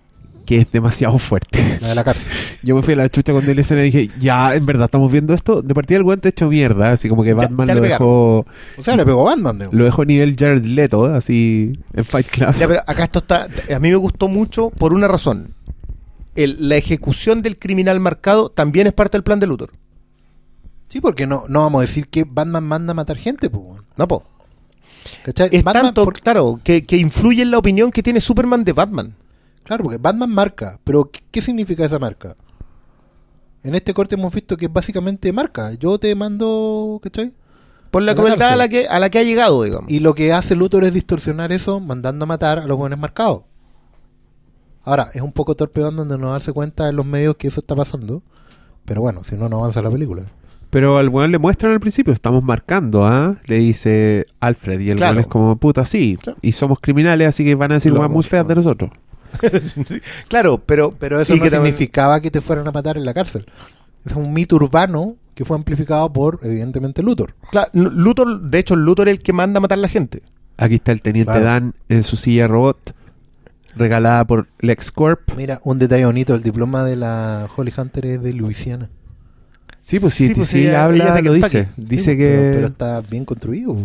que 0.45 0.59
es 0.59 0.71
demasiado 0.73 1.19
fuerte. 1.19 1.79
La 1.81 1.89
de 1.89 1.95
la 1.95 2.05
cárcel. 2.05 2.33
Yo 2.63 2.77
me 2.77 2.83
fui 2.83 2.95
a 2.95 2.97
la 2.99 3.09
chucha 3.09 3.33
con 3.33 3.49
escena 3.59 3.83
y 3.83 3.91
dije, 3.91 4.09
ya, 4.19 4.55
en 4.55 4.65
verdad, 4.67 4.87
estamos 4.87 5.11
viendo 5.11 5.33
esto. 5.35 5.63
De 5.63 5.75
partida 5.75 5.97
el 5.99 6.05
guante 6.05 6.29
hecho 6.29 6.49
mierda, 6.49 6.93
así 6.93 7.09
como 7.09 7.23
que 7.23 7.31
Ya- 7.31 7.35
Batman 7.37 7.67
ya 7.67 7.75
le 7.75 7.81
lo 7.81 7.87
dejó, 7.87 8.47
O 8.79 8.83
sea, 8.83 8.97
le 8.97 9.05
pegó 9.05 9.25
Batman. 9.25 9.59
de- 9.59 9.69
lo 9.71 9.85
dejó 9.85 10.05
nivel 10.05 10.37
Jared 10.39 10.65
Leto, 10.65 11.07
así, 11.07 11.79
en 11.95 12.05
Fight 12.05 12.29
Club. 12.29 12.55
Ya, 12.59 12.67
pero 12.69 12.81
acá 12.87 13.05
esto 13.05 13.19
está. 13.21 13.49
A 13.75 13.79
mí 13.81 13.91
me 13.91 13.97
gustó 13.97 14.29
mucho 14.29 14.71
por 14.71 14.93
una 14.93 15.09
razón. 15.09 15.55
El- 16.35 16.69
la 16.69 16.77
ejecución 16.77 17.43
del 17.43 17.59
criminal 17.59 18.01
marcado 18.01 18.49
también 18.51 18.87
es 18.87 18.93
parte 18.93 19.17
del 19.17 19.23
plan 19.23 19.39
de 19.41 19.47
Luthor. 19.47 19.71
Sí, 20.89 21.01
porque 21.01 21.27
no, 21.27 21.45
no 21.49 21.61
vamos 21.63 21.79
a 21.81 21.83
decir 21.87 22.09
que 22.09 22.25
Batman 22.25 22.65
manda 22.65 22.91
a 22.93 22.95
matar 22.95 23.17
gente, 23.17 23.51
pues. 23.51 23.81
No, 23.97 24.07
po. 24.09 24.25
¿Cachai? 25.25 25.49
Es 25.53 25.63
Batman, 25.65 25.85
tanto, 25.87 26.05
por- 26.05 26.21
claro, 26.21 26.61
que, 26.65 26.85
que 26.85 26.97
influye 26.97 27.43
en 27.43 27.51
la 27.51 27.59
opinión 27.59 27.91
que 27.91 28.03
tiene 28.03 28.21
Superman 28.21 28.65
de 28.65 28.73
Batman. 28.73 29.15
Claro, 29.65 29.83
porque 29.85 29.99
Batman 29.99 30.31
marca. 30.31 30.79
Pero, 30.85 31.11
¿qué, 31.11 31.21
qué 31.31 31.43
significa 31.43 31.85
esa 31.85 31.99
marca? 31.99 32.37
En 33.63 33.75
este 33.75 33.95
corte 33.95 34.15
hemos 34.15 34.33
visto 34.33 34.57
que 34.57 34.67
es 34.67 34.73
básicamente 34.73 35.33
marca. 35.33 35.73
Yo 35.75 35.99
te 35.99 36.15
mando, 36.15 37.01
¿cachai? 37.03 37.33
Por 37.91 38.03
la 38.03 38.15
crueldad 38.15 38.53
a 38.53 38.57
la, 38.57 38.69
que, 38.69 38.87
a 38.89 38.99
la 38.99 39.09
que 39.09 39.19
ha 39.21 39.23
llegado, 39.23 39.63
digamos. 39.63 39.91
Y 39.91 40.01
lo 40.01 40.15
que 40.15 40.33
hace 40.33 40.55
Luthor 40.57 40.85
es 40.85 40.93
distorsionar 40.93 41.53
eso, 41.53 41.81
mandando 41.81 42.25
a 42.25 42.27
matar 42.27 42.59
a 42.59 42.67
los 42.67 42.77
buenos 42.77 42.99
marcados. 42.99 43.45
Ahora, 44.83 45.09
es 45.15 45.23
un 45.23 45.33
poco 45.33 45.55
torpe 45.55 45.81
Batman 45.81 46.09
de 46.09 46.19
no 46.19 46.33
darse 46.33 46.53
cuenta 46.53 46.89
en 46.89 46.97
los 46.97 47.07
medios 47.07 47.37
que 47.37 47.49
eso 47.49 47.61
está 47.61 47.75
pasando. 47.75 48.23
Pero 48.85 49.01
bueno, 49.01 49.25
si 49.25 49.35
no, 49.37 49.49
no 49.49 49.59
avanza 49.59 49.81
la 49.81 49.91
película. 49.91 50.25
Pero 50.69 50.99
al 50.99 51.09
weón 51.09 51.31
le 51.31 51.39
muestran 51.39 51.73
al 51.73 51.81
principio, 51.81 52.13
estamos 52.13 52.43
marcando, 52.43 53.07
¿ah? 53.07 53.37
Le 53.47 53.57
dice 53.59 54.27
Alfred, 54.41 54.81
y 54.81 54.91
el 54.91 54.97
Claro. 54.97 55.13
weón 55.13 55.21
es 55.21 55.27
como, 55.29 55.57
puta, 55.57 55.85
sí, 55.87 56.19
Sí. 56.23 56.33
y 56.43 56.53
somos 56.53 56.81
criminales, 56.81 57.29
así 57.29 57.45
que 57.45 57.55
van 57.55 57.71
a 57.71 57.75
decir 57.75 57.93
Lo 57.93 58.01
weas 58.01 58.11
muy 58.11 58.25
feas 58.25 58.47
de 58.47 58.55
¿no? 58.57 58.61
nosotros. 58.61 58.91
Claro, 60.29 60.59
pero, 60.65 60.91
Pero 60.99 61.21
eso 61.21 61.35
y 61.35 61.39
no 61.39 61.45
que 61.45 61.51
también- 61.51 61.75
significaba 61.75 62.21
que 62.21 62.31
te 62.31 62.41
fueran 62.41 62.67
a 62.69 62.73
matar 62.73 62.97
en 62.97 63.05
la 63.05 63.15
cárcel. 63.15 63.47
Es 64.05 64.13
un 64.13 64.33
mito 64.33 64.57
urbano 64.57 65.17
que 65.35 65.45
fue 65.45 65.57
amplificado 65.57 66.13
por, 66.13 66.39
evidentemente, 66.43 67.03
Luthor. 67.03 67.35
Claro, 67.51 67.71
Luthor, 67.73 68.41
de 68.43 68.59
hecho, 68.59 68.77
Luthor 68.77 69.09
es 69.09 69.13
el 69.13 69.19
que 69.19 69.33
manda 69.33 69.59
a 69.59 69.61
matar 69.61 69.79
a 69.79 69.83
la 69.83 69.89
gente. 69.89 70.23
Aquí 70.57 70.77
está 70.77 70.93
el 70.93 71.03
teniente 71.03 71.33
Claro. 71.33 71.45
Dan 71.47 71.75
en 71.89 72.03
su 72.05 72.17
silla 72.17 72.47
robot, 72.47 72.95
regalada 73.75 74.25
por 74.27 74.49
LexCorp. 74.61 75.33
Mira, 75.37 75.61
un 75.65 75.79
detalle 75.79 76.05
bonito, 76.07 76.35
el 76.35 76.43
diploma 76.43 76.85
de 76.85 76.97
la 76.97 77.49
Holly 77.57 77.73
Hunter 77.77 78.07
es 78.07 78.23
de 78.23 78.33
Luisiana. 78.33 78.91
Sí, 79.81 79.99
pues 80.01 80.15
sí, 80.15 80.29
Sí, 80.29 80.35
pues 80.35 80.49
sí, 80.49 80.61
ella- 80.61 80.71
ella 80.71 80.85
habla, 80.85 81.13
de 81.15 81.23
lo 81.23 81.33
dice. 81.33 81.69
Dice 81.77 82.13
Sí, 82.13 82.19
que... 82.19 82.29
Pero, 82.29 82.53
pero 82.55 82.67
está 82.69 83.01
bien 83.01 83.25
construido. 83.25 83.77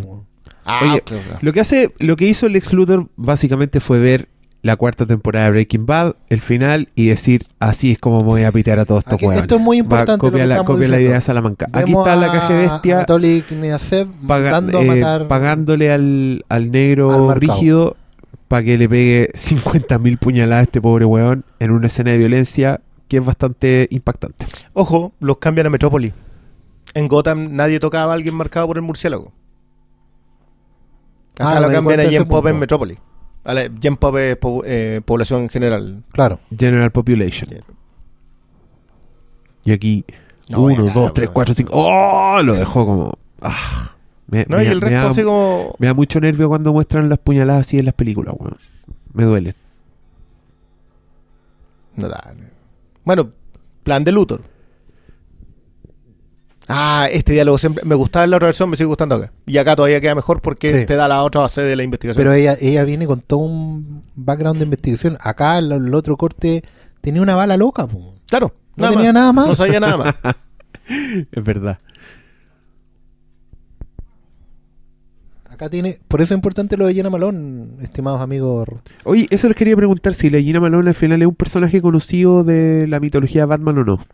Ah, 0.64 0.80
Oye, 0.82 1.00
claro, 1.02 1.22
claro. 1.24 1.38
Lo 1.42 1.52
que 1.52 1.60
hace, 1.60 1.92
lo 1.98 2.16
que 2.16 2.26
hizo 2.26 2.48
Lex 2.48 2.72
Luthor 2.72 3.08
básicamente 3.16 3.80
fue 3.80 3.98
ver 3.98 4.28
la 4.62 4.76
cuarta 4.76 5.06
temporada 5.06 5.46
de 5.46 5.52
Breaking 5.52 5.86
Bad, 5.86 6.16
el 6.28 6.40
final, 6.40 6.88
y 6.94 7.06
decir, 7.08 7.46
así 7.60 7.92
es 7.92 7.98
como 7.98 8.18
me 8.18 8.24
voy 8.26 8.42
a 8.44 8.52
pitear 8.52 8.78
a 8.78 8.84
todos 8.84 9.00
estos 9.00 9.14
Aquí- 9.14 9.24
hueones. 9.26 9.42
esto 9.44 9.54
es 9.56 9.60
muy 9.60 9.78
Va, 9.78 9.84
importante 9.84 10.26
lo 10.26 10.30
Copia, 10.30 10.44
que 10.44 10.48
la, 10.48 10.64
copia 10.64 10.88
idea 11.00 11.14
de 11.14 11.20
Salamanca. 11.22 11.66
Aquí 11.72 11.92
está 11.92 12.16
la 12.16 12.26
caja 12.32 12.48
bestia 12.54 13.00
eh, 14.80 14.84
matar 14.84 15.28
pagándole 15.28 15.90
al, 15.92 16.44
al 16.48 16.70
negro 16.70 17.32
rígido 17.34 17.96
para 18.48 18.62
que 18.62 18.76
le 18.76 18.88
pegue 18.88 19.30
50.000 19.32 20.18
puñaladas 20.18 20.60
a 20.60 20.62
este 20.64 20.80
pobre 20.82 21.04
weón 21.06 21.44
en 21.58 21.70
una 21.70 21.86
escena 21.86 22.10
de 22.10 22.18
violencia 22.18 22.80
que 23.08 23.16
es 23.16 23.24
bastante 23.24 23.86
impactante. 23.90 24.46
Ojo, 24.72 25.12
los 25.20 25.38
cambian 25.38 25.68
a 25.68 25.70
Metrópolis. 25.70 26.12
En 26.94 27.08
Gotham 27.08 27.54
nadie 27.56 27.80
tocaba 27.80 28.12
a 28.12 28.14
alguien 28.16 28.34
marcado 28.34 28.66
por 28.66 28.76
el 28.76 28.82
murciélago. 28.82 29.32
Acá 31.38 31.52
Ah, 31.52 31.60
lo 31.60 31.62
cambian 31.62 31.84
cuenta 31.84 32.02
a 32.02 32.04
de 32.04 32.08
ese 32.10 32.18
Gen 32.18 32.28
Pop 32.28 32.46
en. 32.46 32.58
Metrópolis. 32.58 32.98
Vale, 33.44 33.70
Gen 33.80 33.96
Pop 33.96 34.16
es 34.16 34.36
po- 34.36 34.62
eh, 34.66 35.00
población 35.04 35.48
general. 35.48 36.02
Claro. 36.12 36.40
General 36.56 36.90
Population. 36.90 37.50
Y 39.64 39.72
aquí, 39.72 40.04
No, 40.48 40.62
1, 40.62 40.86
ya, 40.86 40.92
2, 40.92 41.12
3, 41.12 41.26
pero- 41.28 41.32
4, 41.34 41.54
5. 41.54 41.70
¡Oh! 41.74 42.42
Lo 42.42 42.54
dejó 42.54 42.84
como. 42.86 43.18
ah. 43.40 43.94
Me, 44.26 44.46
No, 44.48 44.58
me- 44.58 44.64
y 44.64 44.66
el 44.68 44.80
me 44.80 44.88
resto 44.88 45.04
da, 45.04 45.08
así 45.10 45.22
como... 45.24 45.74
me 45.78 45.86
da 45.88 45.94
mucho 45.94 46.20
nervio 46.20 46.48
cuando 46.48 46.72
muestran 46.72 47.08
las 47.08 47.18
puñaladas 47.18 47.66
así 47.66 47.78
en 47.78 47.86
las 47.86 47.94
películas, 47.94 48.34
weón. 48.38 48.56
Me 49.12 49.24
duelen. 49.24 49.54
No 51.96 52.08
da. 52.08 52.34
Bueno, 53.04 53.30
plan 53.82 54.04
de 54.04 54.12
Luthor. 54.12 54.42
Ah, 56.72 57.08
este 57.10 57.32
diálogo 57.32 57.58
siempre 57.58 57.84
me 57.84 57.96
gustaba 57.96 58.24
en 58.24 58.30
la 58.30 58.36
otra 58.36 58.46
versión, 58.46 58.70
me 58.70 58.76
sigue 58.76 58.86
gustando 58.86 59.16
acá. 59.16 59.32
Y 59.44 59.58
acá 59.58 59.74
todavía 59.74 60.00
queda 60.00 60.14
mejor 60.14 60.40
porque 60.40 60.80
Sí. 60.80 60.86
te 60.86 60.94
da 60.94 61.08
la 61.08 61.22
otra 61.24 61.40
base 61.40 61.62
de 61.62 61.74
la 61.74 61.82
investigación. 61.82 62.16
Pero 62.22 62.32
ella, 62.32 62.56
ella 62.60 62.84
viene 62.84 63.06
con 63.06 63.20
todo 63.20 63.40
un 63.40 64.02
background 64.14 64.58
de 64.58 64.64
investigación. 64.64 65.18
Acá 65.20 65.58
el, 65.58 65.72
el 65.72 65.94
otro 65.94 66.16
corte 66.16 66.62
tenía 67.00 67.22
una 67.22 67.34
bala 67.34 67.56
loca. 67.56 67.86
po. 67.88 68.14
claro, 68.28 68.54
No 68.76 68.88
tenía 68.90 69.12
nada 69.12 69.32
más. 69.32 69.48
No 69.48 69.54
sabía 69.56 69.80
nada 69.80 69.96
más. 69.96 70.14
Es 71.32 71.42
verdad. 71.44 71.78
Acá 75.48 75.68
tiene. 75.68 75.98
Por 76.08 76.20
eso 76.20 76.34
es 76.34 76.38
importante 76.38 76.76
lo 76.76 76.86
de 76.86 76.94
Jenna 76.94 77.10
Malone, 77.10 77.82
estimados 77.82 78.20
amigos. 78.20 78.68
Oye, 79.04 79.26
eso 79.30 79.48
les 79.48 79.56
quería 79.56 79.76
preguntar 79.76 80.14
si 80.14 80.30
la 80.30 80.38
Gina 80.38 80.60
Malone 80.60 80.88
al 80.88 80.94
final 80.94 81.20
es 81.20 81.28
un 81.28 81.34
personaje 81.34 81.82
conocido 81.82 82.44
de 82.44 82.86
la 82.88 83.00
mitología 83.00 83.42
de 83.42 83.46
Batman 83.46 83.78
o 83.78 83.84
no. 83.84 84.04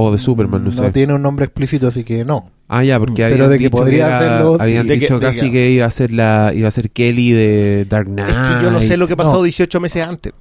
O 0.00 0.12
de 0.12 0.18
Superman, 0.18 0.62
no, 0.64 0.70
sé. 0.70 0.90
tiene 0.92 1.14
un 1.14 1.22
nombre 1.22 1.44
explícito, 1.46 1.88
así 1.88 2.04
que 2.04 2.24
no. 2.24 2.50
Ah, 2.68 2.84
ya, 2.84 2.98
porque 2.98 3.22
Pero 3.22 3.46
habían 3.46 3.50
de 3.50 3.58
que 3.58 3.64
dicho 3.64 3.86
era- 3.86 4.18
hacerlo, 4.18 4.56
habían 4.60 4.86
casi 5.20 5.46
que- 5.46 5.52
que 5.52 5.70
iba 5.70 5.86
a 5.86 5.90
ser 5.90 6.12
la 6.12 6.52
iba 6.54 6.68
a 6.68 6.70
ser 6.70 6.90
Kelly 6.90 7.32
de 7.32 7.86
Dark 7.88 8.06
Knight. 8.06 8.28
es 8.30 8.36
que 8.58 8.64
yo 8.64 8.70
no 8.70 8.80
sé 8.80 8.96
lo 8.96 9.08
que 9.08 9.16
pasó 9.16 9.32
No. 9.38 9.42
18 9.42 9.80
meses 9.80 10.06
antes. 10.06 10.32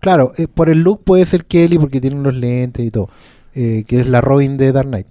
Claro, 0.00 0.32
eh, 0.36 0.46
por 0.52 0.68
el 0.68 0.80
look 0.80 1.02
puede 1.04 1.24
ser 1.26 1.44
Kelly 1.44 1.78
porque 1.78 2.00
tiene 2.00 2.20
los 2.20 2.34
lentes 2.34 2.84
y 2.84 2.90
todo. 2.90 3.08
eh, 3.56 3.84
que 3.86 4.00
es 4.00 4.08
la 4.08 4.20
Robin 4.20 4.56
de 4.56 4.72
Dark 4.72 4.88
Knight. 4.88 5.06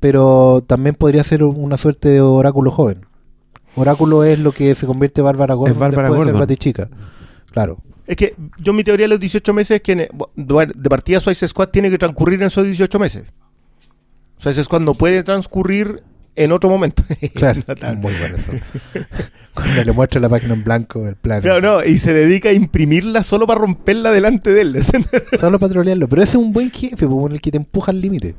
Pero 0.00 0.64
también 0.66 0.96
podría 0.96 1.22
ser 1.22 1.44
un- 1.44 1.54
una 1.62 1.76
suerte 1.76 2.08
de 2.08 2.20
oráculo 2.20 2.72
joven. 2.72 3.06
Oráculo 3.76 4.24
es 4.24 4.38
lo 4.38 4.50
que 4.52 4.74
se 4.74 4.84
convierte 4.86 5.22
Bárbara 5.22 5.54
Gordon 5.54 5.78
Bárbara 5.78 6.08
después 6.08 6.18
de 6.20 6.24
ser 6.24 6.32
Gordon. 6.32 6.40
Batichica. 6.40 6.88
Claro. 7.52 7.78
Es 8.06 8.16
que 8.16 8.34
yo 8.60 8.72
mi 8.72 8.84
teoría 8.84 9.04
de 9.04 9.08
los 9.08 9.20
18 9.20 9.52
meses 9.54 9.76
es 9.76 9.80
que 9.82 9.94
de 9.96 10.88
partida 10.90 11.20
Suicide 11.20 11.48
Squad 11.48 11.68
tiene 11.68 11.88
que 11.90 11.96
transcurrir 11.98 12.40
en 12.40 12.48
esos 12.48 12.64
18 12.64 12.98
meses. 12.98 13.24
Suicide 14.44 14.64
Squad 14.64 14.80
no 14.80 14.94
puede 14.94 15.22
transcurrir 15.22 16.02
en 16.36 16.52
otro 16.52 16.68
momento. 16.68 17.02
Claro. 17.34 17.62
Muy 17.96 18.12
bueno 18.12 18.36
eso. 18.36 18.52
Cuando 19.54 19.84
le 19.84 19.92
muestra 19.92 20.20
la 20.20 20.28
página 20.28 20.52
en 20.54 20.64
blanco, 20.64 21.06
el 21.08 21.16
plan. 21.16 21.40
Claro, 21.40 21.60
no, 21.60 21.84
y 21.84 21.96
se 21.98 22.12
dedica 22.12 22.48
a 22.50 22.52
imprimirla 22.52 23.22
solo 23.22 23.46
para 23.46 23.60
romperla 23.60 24.10
delante 24.10 24.50
de 24.52 24.60
él. 24.62 24.76
Solo 25.40 25.58
patrolearlo. 25.60 26.08
Pero 26.08 26.22
ese 26.22 26.32
es 26.36 26.42
un 26.42 26.52
buen 26.52 26.70
jefe, 26.72 27.06
pues, 27.06 27.32
el 27.32 27.40
que 27.40 27.50
te 27.52 27.56
empuja 27.56 27.92
al 27.92 28.00
límite. 28.00 28.34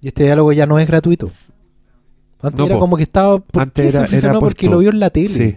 Y 0.00 0.08
este 0.08 0.24
diálogo 0.24 0.52
ya 0.52 0.66
no 0.66 0.78
es 0.78 0.86
gratuito. 0.88 1.30
Antes 2.42 2.58
No, 2.58 2.66
era 2.66 2.74
po. 2.74 2.80
como 2.80 2.96
que 2.96 3.02
estaba. 3.04 3.38
¿por 3.38 3.62
Antes 3.62 3.94
era- 3.94 4.06
era 4.06 4.40
porque 4.40 4.68
lo 4.68 4.78
vio 4.78 4.90
en 4.90 4.98
la 5.00 5.10
tele. 5.10 5.26
Sí. 5.28 5.56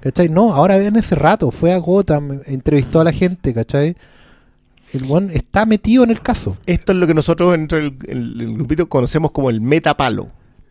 ¿Cachai? 0.00 0.28
No, 0.28 0.52
ahora 0.52 0.78
ven 0.78 0.96
ese 0.96 1.14
rato. 1.14 1.50
Fue 1.50 1.72
a 1.72 1.76
Gotham, 1.78 2.40
entrevistó 2.46 3.00
a 3.00 3.04
la 3.04 3.12
gente, 3.12 3.54
¿cachai? 3.54 3.96
El 4.92 5.04
one 5.10 5.34
está 5.34 5.64
metido 5.66 6.04
en 6.04 6.10
el 6.10 6.20
caso. 6.20 6.56
Esto 6.66 6.92
es 6.92 6.98
lo 6.98 7.06
que 7.06 7.14
nosotros 7.14 7.54
entre 7.54 7.78
el, 7.80 7.96
el- 8.08 8.40
el 8.40 8.54
grupito 8.54 8.88
conocemos 8.88 9.30
como 9.30 9.50
el 9.50 9.60
metapalo. 9.60 10.28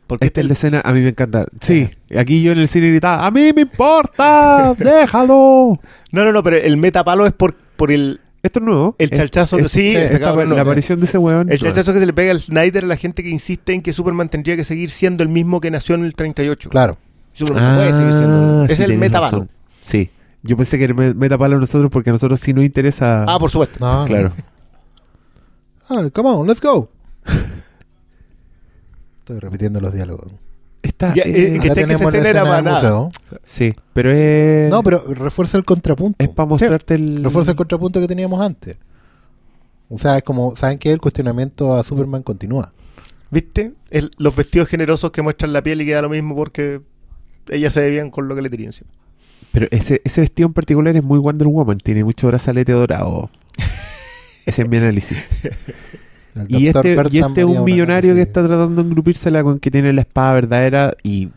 Porque 0.08 0.26
Esta 0.26 0.40
este 0.40 0.42
es 0.42 0.48
la 0.48 0.54
escena, 0.54 0.82
a 0.84 0.92
mí 0.92 1.00
me 1.02 1.10
encanta. 1.10 1.46
Sí, 1.62 1.90
aquí 2.18 2.44
yo 2.44 2.52
en 2.52 2.60
el 2.60 2.68
cine 2.68 2.90
gritaba, 2.90 3.26
¡A 3.26 3.32
mí 3.32 3.52
me 3.56 3.62
importa! 3.62 4.76
¡Déjalo! 4.78 5.80
No, 6.12 6.26
no, 6.26 6.32
no, 6.34 6.44
pero 6.44 6.58
el 6.58 6.76
metapalo 6.78 7.26
es 7.26 7.32
por, 7.32 7.56
por 7.78 7.92
el, 7.94 8.20
Esto 8.44 8.60
es 8.60 8.66
nuevo. 8.66 8.96
el 9.00 9.10
Es- 9.12 9.18
chalchazo. 9.18 9.58
es- 9.60 9.72
sí, 9.72 9.90
esta- 9.90 10.04
este 10.06 10.20
cabrón, 10.20 10.50
no, 10.50 10.56
la 10.56 10.64
aparición 10.64 11.00
de 11.00 11.06
ese 11.06 11.18
weón. 11.18 11.50
El 11.50 11.60
chalchazo 11.60 11.94
que 11.94 12.00
se 12.00 12.06
le 12.06 12.12
pega 12.14 12.32
al 12.32 12.42
Snyder 12.42 12.84
a 12.84 12.88
la 12.88 12.98
gente 12.98 13.24
que 13.24 13.30
insiste 13.30 13.74
en 13.74 13.82
que 13.82 13.94
Superman 13.94 14.28
tendría 14.28 14.58
que 14.58 14.66
seguir 14.66 14.90
siendo 14.90 15.24
el 15.24 15.30
mismo 15.30 15.62
que 15.62 15.72
nació 15.72 15.96
en 15.96 16.04
el 16.04 16.14
38. 16.14 16.70
Claro. 16.70 16.98
Superman 17.34 17.72
no 17.72 17.76
puede 17.78 17.94
seguir 17.94 18.14
siendo. 18.14 18.62
Ah, 18.64 18.66
Es 18.70 18.78
sí, 18.78 18.84
el 18.84 18.98
metapalo. 18.98 19.32
razón. 19.32 19.50
Sí. 19.82 20.10
Yo 20.44 20.58
pensé 20.58 20.78
que 20.80 20.94
me- 20.94 21.14
metapalo 21.14 21.58
a 21.58 21.60
nosotros 21.60 21.92
porque 21.92 22.10
a 22.10 22.14
nosotros 22.14 22.40
sí 22.40 22.54
nos 22.54 22.64
interesa. 22.66 23.26
Ah, 23.28 23.38
por 23.40 23.50
supuesto. 23.50 23.78
No, 23.86 24.06
claro. 24.06 24.32
Ah, 25.90 26.10
come 26.14 26.30
on, 26.30 26.48
let's 26.48 26.62
go. 26.62 26.90
Estoy 29.20 29.40
repitiendo 29.40 29.80
los 29.80 29.94
diálogos. 29.94 30.32
Está, 30.82 31.14
Ya, 31.14 31.24
eh, 31.24 31.56
eh, 31.58 31.60
que 31.60 31.68
esa 31.68 31.82
escena 31.82 32.30
era 32.30 32.44
para 32.44 32.56
del 32.56 32.66
nada. 32.66 33.10
sí, 33.44 33.76
pero 33.94 34.10
es. 34.12 34.72
No, 34.72 34.82
pero 34.82 35.04
refuerza 35.14 35.58
el 35.58 35.64
contrapunto. 35.64 36.16
Es 36.24 36.30
para 36.30 36.48
mostrarte 36.48 36.96
el. 36.96 37.24
Refuerza 37.24 37.52
el 37.52 37.58
contrapunto 37.58 38.00
que 38.00 38.08
teníamos 38.08 38.42
antes. 38.42 38.78
O 39.90 39.98
sea, 40.00 40.18
es 40.18 40.24
como, 40.24 40.56
¿saben 40.56 40.80
qué? 40.80 40.92
El 40.92 41.00
cuestionamiento 41.02 41.76
a 41.76 41.84
Superman 41.84 42.24
continúa. 42.24 42.74
¿Viste? 43.30 43.74
El- 43.92 44.10
los 44.18 44.36
vestidos 44.36 44.70
generosos 44.70 45.12
que 45.12 45.22
muestran 45.22 45.54
la 45.54 45.62
piel 45.62 45.82
y 45.82 45.86
queda 45.86 46.02
lo 46.02 46.10
mismo 46.10 46.36
porque 46.36 46.82
ellas 47.50 47.74
se 47.74 47.82
ve 47.82 47.90
bien 47.92 48.10
con 48.10 48.28
lo 48.28 48.36
que 48.36 48.42
le 48.42 48.50
tiran 48.50 48.68
encima. 48.68 48.90
Pero 49.52 49.68
ese, 49.72 50.02
ese 50.06 50.22
vestido 50.22 50.48
en 50.48 50.54
particular 50.54 50.96
es 50.96 51.04
muy 51.04 51.20
Wonder 51.20 51.48
Woman. 51.48 51.80
Tiene 51.80 52.04
mucho 52.04 52.28
brazalete 52.28 52.72
dorado. 52.72 53.30
ese 54.46 54.62
es 54.64 54.70
mi 54.70 54.78
análisis. 54.78 55.40
Y 56.48 56.68
este, 56.68 56.94
y 57.12 57.18
este 57.20 57.42
es 57.42 57.46
un 57.46 57.66
millonario 57.66 58.16
que 58.16 58.22
está 58.22 58.48
tratando 58.48 58.82
de 58.82 58.88
engrupírsela 58.88 59.44
con 59.44 59.60
que 59.60 59.70
tiene 59.70 59.92
la 59.92 60.00
espada 60.00 60.32
verdadera 60.36 60.94
y 61.04 61.28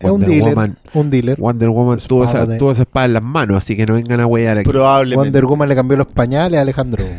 Es 0.00 0.06
un 0.06 0.10
Wonder 0.10 0.28
dealer. 0.28 0.54
Woman, 0.56 0.78
Un 0.92 1.10
dealer. 1.10 1.38
Wonder 1.40 1.68
Woman 1.68 1.98
tuvo 2.00 2.24
esa, 2.24 2.38
Espada 2.38 2.52
de- 2.54 2.58
tuvo 2.58 2.72
esa 2.72 2.82
espada 2.82 3.06
en 3.06 3.12
las 3.12 3.22
manos, 3.22 3.58
así 3.58 3.76
que 3.76 3.86
no 3.86 3.94
vengan 3.94 4.18
a 4.18 4.26
huear 4.26 4.58
aquí. 4.58 4.68
Probablemente. 4.68 5.24
Wonder 5.24 5.44
Woman 5.44 5.68
le 5.68 5.76
cambió 5.76 5.96
los 5.98 6.08
pañales 6.08 6.58
a 6.58 6.62
Alejandro. 6.62 7.04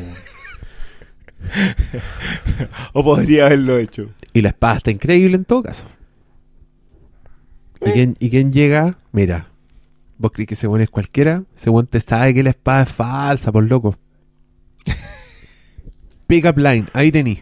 O 2.94 3.04
podría 3.04 3.48
haberlo 3.48 3.78
hecho. 3.78 4.10
Y 4.34 4.42
la 4.42 4.50
espada 4.50 4.78
está 4.78 4.92
increíble 4.92 5.36
en 5.38 5.46
todo 5.46 5.64
caso. 5.64 5.86
Eh. 7.82 7.90
¿Y, 7.90 7.92
quién, 7.94 8.14
¿Y 8.20 8.30
quién 8.30 8.52
llega? 8.52 8.98
Mira, 9.12 9.48
vos 10.22 10.32
crees 10.32 10.48
que 10.48 10.54
ese 10.54 10.68
weón 10.68 10.82
es 10.82 10.90
cualquiera. 10.90 11.44
Ese 11.56 11.70
weón 11.70 11.88
te 11.88 12.00
sabe 12.00 12.34
que 12.34 12.44
la 12.44 12.52
espada 12.52 12.84
es 12.84 12.90
falsa, 12.90 13.52
por 13.52 13.64
loco. 13.64 13.98
Pick 16.28 16.46
up 16.46 16.58
line, 16.58 16.86
ahí 16.94 17.12
tení. 17.12 17.42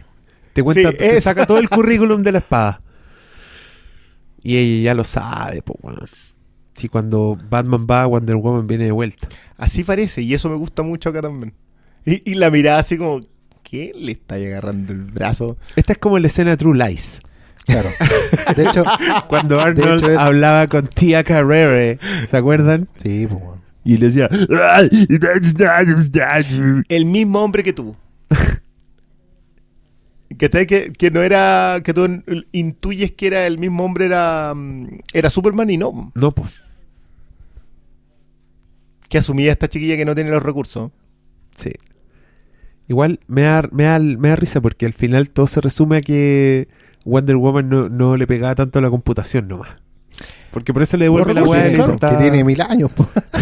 Te 0.52 0.62
cuenta, 0.62 0.90
Sí, 0.90 0.96
te 0.96 1.20
saca 1.20 1.46
todo 1.46 1.58
el 1.58 1.68
currículum 1.70 2.22
de 2.22 2.32
la 2.32 2.38
espada. 2.38 2.82
Y 4.42 4.56
ella 4.56 4.84
ya 4.84 4.94
lo 4.94 5.04
sabe, 5.04 5.62
pues 5.62 5.78
weón. 5.82 6.08
Si 6.72 6.88
cuando 6.88 7.36
Batman 7.50 7.86
va, 7.88 8.06
Wonder 8.06 8.36
Woman 8.36 8.66
viene 8.66 8.84
de 8.84 8.92
vuelta. 8.92 9.28
Así 9.58 9.84
parece, 9.84 10.22
y 10.22 10.32
eso 10.32 10.48
me 10.48 10.56
gusta 10.56 10.82
mucho 10.82 11.10
acá 11.10 11.20
también. 11.20 11.52
Y, 12.06 12.30
y 12.30 12.34
la 12.34 12.50
mirada 12.50 12.78
así 12.78 12.96
como, 12.96 13.20
¿qué 13.62 13.92
le 13.94 14.12
está 14.12 14.36
agarrando 14.36 14.94
el 14.94 15.04
brazo? 15.04 15.58
Esta 15.76 15.92
es 15.92 15.98
como 15.98 16.18
la 16.18 16.28
escena 16.28 16.52
de 16.52 16.56
True 16.56 16.78
Lies. 16.78 17.20
Claro. 17.66 17.88
De 18.56 18.64
hecho, 18.68 18.84
Cuando 19.28 19.60
Arnold 19.60 19.98
hecho 20.00 20.10
es- 20.10 20.18
hablaba 20.18 20.66
con 20.66 20.86
Tia 20.88 21.22
Carrere, 21.24 21.98
¿se 22.28 22.36
acuerdan? 22.36 22.88
sí, 22.96 23.26
pues, 23.28 23.40
bueno. 23.40 23.60
Y 23.84 23.96
le 23.96 24.06
decía, 24.06 24.28
"Ay, 24.72 24.88
that's 25.18 25.54
not 25.58 25.88
a 25.88 25.98
statue". 25.98 26.82
El 26.88 27.04
mismo 27.06 27.40
hombre 27.42 27.62
que 27.62 27.72
tú. 27.72 27.96
que, 30.36 30.48
te- 30.48 30.66
que, 30.66 30.92
que 30.92 31.10
no 31.10 31.22
era, 31.22 31.80
que 31.84 31.92
tú 31.92 32.22
intuyes 32.52 33.12
que 33.12 33.26
era 33.26 33.46
el 33.46 33.58
mismo 33.58 33.84
hombre, 33.84 34.06
era, 34.06 34.52
mm, 34.54 35.00
era 35.12 35.30
Superman 35.30 35.70
y 35.70 35.76
no. 35.76 36.12
No, 36.14 36.30
pues. 36.32 36.50
Que 39.08 39.18
asumía 39.18 39.50
esta 39.52 39.68
chiquilla 39.68 39.96
que 39.96 40.04
no 40.04 40.14
tiene 40.14 40.30
los 40.30 40.42
recursos. 40.42 40.90
Sí. 41.56 41.72
Igual 42.88 43.20
me 43.26 43.42
da, 43.42 43.68
me, 43.72 43.84
da, 43.84 43.98
me 43.98 44.28
da 44.30 44.36
risa 44.36 44.60
porque 44.60 44.86
al 44.86 44.92
final 44.92 45.30
todo 45.30 45.46
se 45.46 45.60
resume 45.60 45.98
a 45.98 46.00
que 46.00 46.68
Wonder 47.04 47.36
Woman 47.36 47.68
no, 47.68 47.88
no 47.88 48.16
le 48.16 48.26
pegaba 48.26 48.54
tanto 48.54 48.78
a 48.78 48.82
la 48.82 48.90
computación 48.90 49.48
nomás. 49.48 49.70
Porque 50.50 50.72
por 50.72 50.82
eso 50.82 50.96
le 50.96 51.04
devuelve 51.04 51.32
la 51.32 51.44
weá 51.44 51.68
claro, 51.72 51.86
que 51.86 51.92
"Está- 51.94 52.18
tiene 52.18 52.42
mil 52.42 52.60
años. 52.60 52.90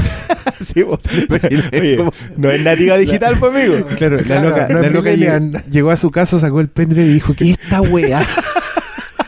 sí, 0.60 0.84
po. 0.84 1.00
Oye, 1.72 1.96
Como- 1.96 2.12
no 2.36 2.50
es 2.50 2.62
nativa 2.62 2.96
digital, 2.98 3.36
pues, 3.38 3.54
amigo. 3.54 3.86
Claro, 3.96 4.18
la 4.26 4.42
loca, 4.42 4.68
no 4.68 4.80
la 4.80 4.90
loca 4.90 5.12
llegó, 5.14 5.58
llegó 5.70 5.90
a 5.90 5.96
su 5.96 6.10
casa, 6.10 6.38
sacó 6.38 6.60
el 6.60 6.68
pendrive 6.68 7.06
y 7.06 7.14
dijo, 7.14 7.34
¿qué 7.34 7.52
es 7.52 7.58
esta 7.58 7.80
weá? 7.80 8.22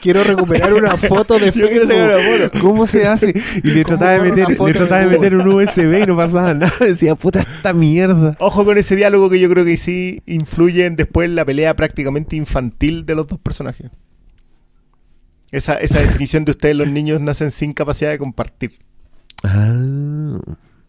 Quiero 0.02 0.24
recuperar 0.24 0.73
una 0.73 0.97
foto 0.97 1.39
de 1.39 1.51
Yo 1.52 1.69
Facebook. 1.69 1.93
foto. 1.93 2.61
¿Cómo 2.61 2.86
se 2.86 3.07
hace? 3.07 3.35
Y 3.62 3.69
le 3.69 3.82
¿Cómo 3.85 3.98
trataba 3.98 4.12
de 4.12 4.31
meter, 4.31 4.48
le 4.61 4.73
trataba 4.73 5.01
de 5.02 5.07
meter 5.09 5.36
un 5.36 5.47
USB 5.48 6.02
y 6.02 6.07
no 6.07 6.16
pasaba 6.16 6.55
nada. 6.55 6.73
Decía, 6.81 7.15
puta 7.16 7.40
esta 7.40 7.74
mierda. 7.74 8.35
Ojo 8.40 8.65
con 8.65 8.78
ese 8.78 8.97
diálogo 8.97 9.28
que 9.28 9.39
yo 9.40 9.51
creo 9.51 9.65
que 9.66 9.77
sí 9.77 10.23
influye 10.24 10.86
en 10.86 10.97
después 10.97 11.27
en 11.28 11.35
la 11.35 11.44
pelea 11.44 11.77
prácticamente 11.77 12.35
infantil 12.36 13.05
de 13.05 13.15
los 13.15 13.27
dos 13.27 13.39
personajes. 13.39 13.90
Esa, 15.52 15.74
esa 15.74 16.01
definición 16.01 16.44
de 16.44 16.52
ustedes, 16.52 16.77
los 16.77 16.89
niños 16.89 17.20
nacen 17.20 17.51
sin 17.51 17.72
capacidad 17.72 18.10
de 18.10 18.18
compartir. 18.18 18.78
Ah. 19.43 20.39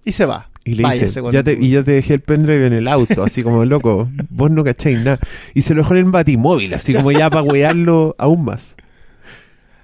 Y 0.06 0.12
se 0.12 0.26
va. 0.26 0.50
Y 0.64 0.76
le 0.76 0.84
Váyase 0.84 1.06
dice, 1.06 1.22
ya 1.32 1.44
te, 1.44 1.54
y 1.60 1.72
ya 1.72 1.84
te 1.84 1.92
dejé 1.92 2.16
el 2.16 2.22
pendrive 2.22 2.68
en 2.68 2.74
el 2.74 2.88
auto, 2.88 3.24
así 3.24 3.42
como 3.42 3.66
loco, 3.66 4.08
vos 4.30 4.52
no 4.52 4.64
cacháis 4.64 5.00
nada. 5.00 5.20
Y 5.56 5.64
se 5.64 5.74
lo 5.74 5.82
dejó 5.82 5.96
en 5.96 6.06
el 6.06 6.12
batimóvil, 6.12 6.74
así 6.76 6.94
como 6.94 7.12
ya 7.12 7.30
para 7.30 7.42
wearlo 7.42 8.16
aún 8.20 8.46
más. 8.46 8.76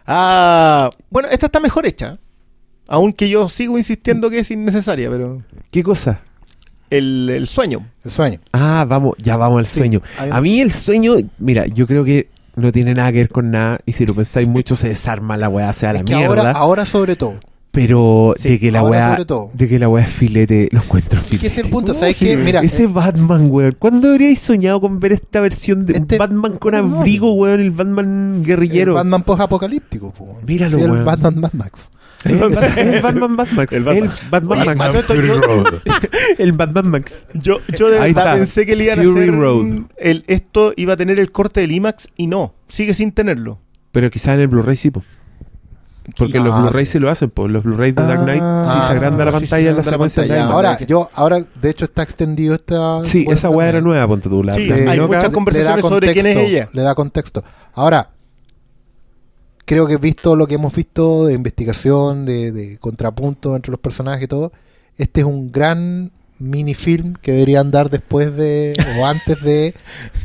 Ah, 0.06 0.90
bueno, 1.10 1.30
esta 1.30 1.48
está 1.48 1.60
mejor 1.60 1.86
hecha. 1.86 2.20
Aunque 2.88 3.28
yo 3.28 3.50
sigo 3.50 3.78
insistiendo 3.78 4.30
que 4.30 4.40
es 4.40 4.52
innecesaria, 4.52 5.10
pero 5.10 5.44
¿Qué 5.72 5.84
cosa? 5.84 6.22
el, 6.90 7.30
el 7.30 7.48
sueño. 7.48 7.86
El 8.06 8.12
sueño. 8.12 8.40
Ah, 8.54 8.86
vamos, 8.88 9.16
ya 9.18 9.36
vamos 9.36 9.60
al 9.60 9.68
Sí, 9.68 9.80
sueño. 9.80 10.02
A 10.18 10.40
mí 10.40 10.62
el 10.62 10.72
sueño, 10.72 11.16
mira, 11.38 11.66
yo 11.68 11.86
creo 11.86 12.06
que 12.06 12.30
no 12.58 12.72
tiene 12.74 12.94
nada 12.94 13.12
que 13.14 13.20
ver 13.20 13.30
con 13.30 13.52
nada, 13.52 13.80
y 13.86 13.94
si 13.94 14.06
lo 14.06 14.14
pensáis 14.14 14.48
mucho 14.48 14.76
se 14.76 14.90
desarma 14.90 15.38
la 15.38 15.48
weá, 15.48 15.72
sea 15.74 15.94
la 15.94 16.04
que 16.04 16.14
mierda. 16.16 16.28
ahora, 16.28 16.52
ahora 16.52 16.86
sobre 16.86 17.16
todo. 17.16 17.36
pero 17.72 18.34
Sí, 18.38 18.50
de 18.50 18.60
que 18.60 18.72
la 18.72 18.82
weá, 18.84 19.18
de 19.54 19.68
que 19.70 19.78
la 19.80 19.88
weá 19.88 20.04
es 20.04 20.10
filete, 20.10 20.68
lo 20.72 20.82
encuentro 20.82 21.20
filete. 21.22 21.42
que 21.42 21.48
ese 21.48 21.60
es 21.62 21.66
el 21.68 21.72
punto. 21.72 21.94
¿Sabes 21.94 22.18
sí, 22.18 22.26
qué? 22.26 22.36
Mira, 22.38 22.62
Ese 22.62 22.86
eh, 22.86 22.88
Batman, 22.88 23.48
weón. 23.52 23.76
¿Cuándo 23.78 24.10
habríais 24.10 24.40
soñado 24.40 24.82
con 24.82 25.00
ver 25.00 25.12
esta 25.12 25.40
versión 25.42 25.86
de 25.86 25.94
Este- 25.98 26.18
Batman 26.18 26.58
con 26.58 26.74
abrigo, 26.74 27.34
weón? 27.34 27.60
El 27.62 27.70
Batman 27.72 28.38
el 28.40 28.46
guerrillero. 28.46 28.96
Batman 28.96 29.22
post-apocalíptico. 29.24 30.12
po. 30.12 30.40
Míralo, 30.48 30.78
Sí, 30.80 30.84
el 30.84 30.92
weón. 30.92 31.06
Batman 31.06 31.40
Mad 31.40 31.54
Max. 31.54 31.90
El, 32.24 32.38
Bat- 32.40 32.78
el 32.78 33.02
Batman 33.02 33.32
Mad 33.36 33.48
Max. 33.52 33.74
El 33.74 33.88
El 33.88 34.10
Batman. 34.30 34.60
Oye, 34.60 34.76
Max. 34.76 34.78
Manuel, 35.10 35.28
yo- 35.28 35.64
el 36.38 36.52
Batman 36.54 36.90
Max. 36.90 37.28
Yo, 37.34 37.58
yo 37.78 37.90
de 37.90 38.00
Ahí 38.00 38.14
verdad 38.14 38.26
está. 38.34 38.38
pensé 38.38 38.66
que 38.66 38.76
le 38.76 38.86
iban 38.86 39.00
a 39.00 39.04
Fury 39.04 39.22
hacer 39.22 39.36
Road. 39.36 39.66
el, 39.98 40.24
esto 40.28 40.74
iba 40.76 40.94
a 40.94 40.98
tener 40.98 41.20
el 41.20 41.32
corte 41.32 41.62
del 41.62 41.72
IMAX 41.72 42.10
y 42.18 42.28
no, 42.28 42.56
sigue 42.68 42.94
sin 42.94 43.12
tenerlo. 43.12 43.60
Pero 43.92 44.10
quizás 44.10 44.34
en 44.36 44.42
el 44.42 44.48
Blu-ray 44.48 44.76
sí, 44.76 44.92
po. 44.92 45.04
Porque 46.18 46.38
Ah, 46.38 46.42
los 46.42 46.58
Blu-ray 46.62 46.86
sí. 46.86 47.00
lo 47.00 47.10
hacen, 47.10 47.30
pues. 47.30 47.52
Los 47.52 47.64
Blu-ray 47.64 47.92
de 47.92 48.02
Dark 48.02 48.24
Knight 48.24 48.42
Ah, 48.42 48.64
sí 48.66 48.88
se 48.88 48.94
agranda 48.94 49.26
la 49.26 49.32
sí, 49.32 49.38
sí, 49.40 49.42
pantalla 49.44 49.70
en 49.72 49.76
la 49.78 49.84
secuencia 49.84 50.24
de. 50.24 50.40
Ahora, 50.40 50.78
yo, 50.80 51.10
ahora, 51.14 51.44
de 51.62 51.70
hecho, 51.70 51.84
está 51.86 52.02
extendido 52.04 52.56
esta. 52.56 53.04
Sí, 53.04 53.26
esa 53.30 53.50
weá 53.50 53.68
era 53.70 53.82
nueva, 53.82 54.08
ponte 54.08 54.30
tú. 54.30 54.42
La, 54.44 54.54
Sí, 54.54 54.68
la 54.68 54.92
hay 54.92 54.98
loca- 54.98 55.16
muchas 55.18 55.32
conversaciones 55.32 55.82
sobre 55.86 56.14
quién 56.14 56.26
es 56.28 56.38
ella. 56.38 56.70
Le 56.72 56.82
da 56.82 56.96
contexto. 56.96 57.44
Ahora, 57.74 58.10
creo 59.68 59.86
que 59.86 59.98
visto 59.98 60.36
lo 60.36 60.48
que 60.48 60.56
hemos 60.56 60.74
visto 60.74 61.28
de 61.28 61.34
investigación, 61.36 62.26
de, 62.26 62.52
de 62.52 62.78
contrapunto 62.80 63.56
entre 63.56 63.70
los 63.72 63.80
personajes 63.80 64.24
y 64.24 64.28
todo, 64.28 64.52
este 64.98 65.20
es 65.20 65.26
un 65.28 65.52
gran 65.52 66.12
minifilm 66.40 67.14
que 67.22 67.34
deberían 67.34 67.70
dar 67.70 67.90
después 67.90 68.36
de 68.36 68.74
o 69.00 69.06
antes 69.06 69.42
de 69.44 69.74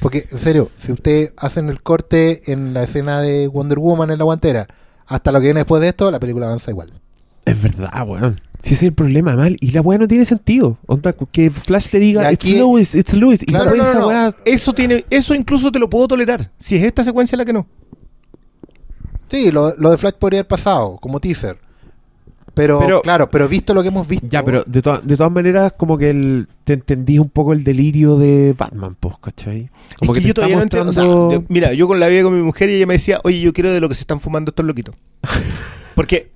porque 0.00 0.26
en 0.30 0.38
serio 0.38 0.70
si 0.78 0.92
ustedes 0.92 1.32
hacen 1.38 1.70
el 1.70 1.82
corte 1.82 2.52
en 2.52 2.74
la 2.74 2.82
escena 2.82 3.20
de 3.22 3.48
Wonder 3.48 3.78
Woman 3.78 4.10
en 4.10 4.18
la 4.18 4.24
guantera 4.24 4.66
hasta 5.06 5.32
lo 5.32 5.40
que 5.40 5.46
viene 5.46 5.60
después 5.60 5.80
de 5.80 5.88
esto 5.88 6.10
la 6.10 6.20
película 6.20 6.46
avanza 6.46 6.70
igual 6.70 6.92
Es 7.46 7.60
verdad, 7.62 8.06
weón. 8.06 8.40
Si 8.62 8.74
ese 8.74 8.84
es 8.86 8.90
el 8.90 8.94
problema, 8.94 9.34
mal. 9.34 9.56
Y 9.60 9.72
la 9.72 9.80
weá 9.80 9.98
no 9.98 10.06
tiene 10.06 10.24
sentido. 10.24 10.78
Onda, 10.86 11.12
que 11.12 11.50
Flash 11.50 11.92
le 11.92 11.98
diga, 11.98 12.30
Y 12.30 12.34
it's 12.34 12.46
Lois, 12.46 12.94
it's. 12.94 13.12
Y 13.42 13.46
Claro, 13.46 13.72
después 13.72 13.78
no, 13.78 13.84
no, 13.84 13.90
esa 13.90 13.98
no. 13.98 14.06
weá. 14.08 14.34
Eso 14.44 14.72
tiene, 14.72 15.04
eso 15.10 15.34
incluso 15.34 15.72
te 15.72 15.80
lo 15.80 15.90
puedo 15.90 16.06
tolerar. 16.06 16.52
Si 16.58 16.76
es 16.76 16.84
esta 16.84 17.02
secuencia 17.02 17.36
la 17.36 17.44
que 17.44 17.52
no. 17.52 17.66
Sí 19.32 19.50
lo, 19.50 19.74
lo 19.76 19.90
de 19.90 19.98
Flash 19.98 20.14
podría 20.18 20.40
haber 20.40 20.48
pasado 20.48 20.98
como 21.00 21.18
teaser 21.20 21.56
pero, 22.54 22.80
Pero- 22.80 23.00
claro 23.00 23.30
pero 23.30 23.48
visto 23.48 23.72
lo 23.72 23.80
que 23.82 23.88
hemos 23.88 24.06
visto 24.06 24.26
Ya, 24.28 24.44
pero 24.44 24.62
de, 24.66 24.82
to- 24.82 25.00
de 25.02 25.16
todas 25.16 25.32
maneras, 25.32 25.72
como 25.76 25.96
que 25.96 26.10
el, 26.10 26.48
te 26.64 26.74
entendí 26.74 27.18
un 27.18 27.30
poco 27.30 27.54
el 27.54 27.64
delirio 27.64 28.18
de 28.18 28.54
Batman, 28.56 28.94
pues, 29.00 29.14
¿cachai? 29.22 29.70
Como 29.98 30.12
es 30.12 30.20
que, 30.20 30.28
yo 30.28 30.34
todavía 30.34 30.56
no 30.56 30.62
entiendo. 30.62 30.90
o 30.90 30.92
sea, 30.92 31.02
mostrando- 31.04 31.32
yo- 31.32 31.44
mira, 31.48 31.72
yo 31.72 31.88
con 31.88 31.98
la 31.98 32.08
vida 32.08 32.24
con 32.24 32.36
mi 32.36 32.42
mujer 32.42 32.68
y 32.68 32.74
ella 32.74 32.86
me 32.86 32.92
decía, 32.94 33.20
oye, 33.24 33.40
yo 33.40 33.54
quiero 33.54 33.72
de 33.72 33.80
lo 33.80 33.88
que 33.88 33.94
se 33.94 34.02
están 34.02 34.20
fumando 34.20 34.50
estos 34.50 34.66
loquitos. 34.66 34.94
Porque, 35.94 36.30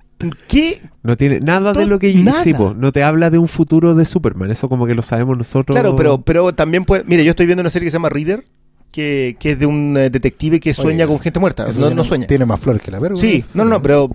¿qué? 0.47 0.81
No 1.03 1.17
tiene 1.17 1.39
nada 1.39 1.71
de 1.73 1.85
lo 1.85 1.99
que 1.99 2.11
sí, 2.41 2.53
po, 2.55 2.73
no 2.73 2.91
te 2.91 3.03
habla 3.03 3.29
de 3.29 3.37
un 3.37 3.47
futuro 3.47 3.93
de 3.93 4.03
Superman, 4.05 4.49
eso 4.49 4.69
como 4.69 4.87
que 4.87 4.95
lo 4.95 5.03
sabemos 5.03 5.37
nosotros. 5.37 5.75
Claro, 5.75 5.95
pero, 5.95 6.21
pero 6.23 6.51
también 6.55 6.83
puede. 6.85 7.03
Mira, 7.05 7.21
yo 7.21 7.29
estoy 7.29 7.45
viendo 7.45 7.61
una 7.61 7.69
serie 7.69 7.85
que 7.85 7.91
se 7.91 7.95
llama 7.97 8.09
River, 8.09 8.43
que, 8.91 9.35
que 9.39 9.51
es 9.51 9.59
de 9.59 9.65
un 9.65 9.95
eh, 9.97 10.09
detective 10.09 10.59
que 10.59 10.73
sueña 10.73 11.05
Oye, 11.05 11.13
con 11.13 11.19
gente 11.19 11.39
muerta. 11.39 11.65
No, 11.73 12.03
sueña. 12.03 12.27
tiene 12.27 12.45
más 12.45 12.59
flores 12.59 12.81
que 12.81 12.91
la 12.91 12.99
verga 12.99 13.17
Sí, 13.17 13.43
no, 13.53 13.65
no, 13.65 13.81
pero. 13.81 14.09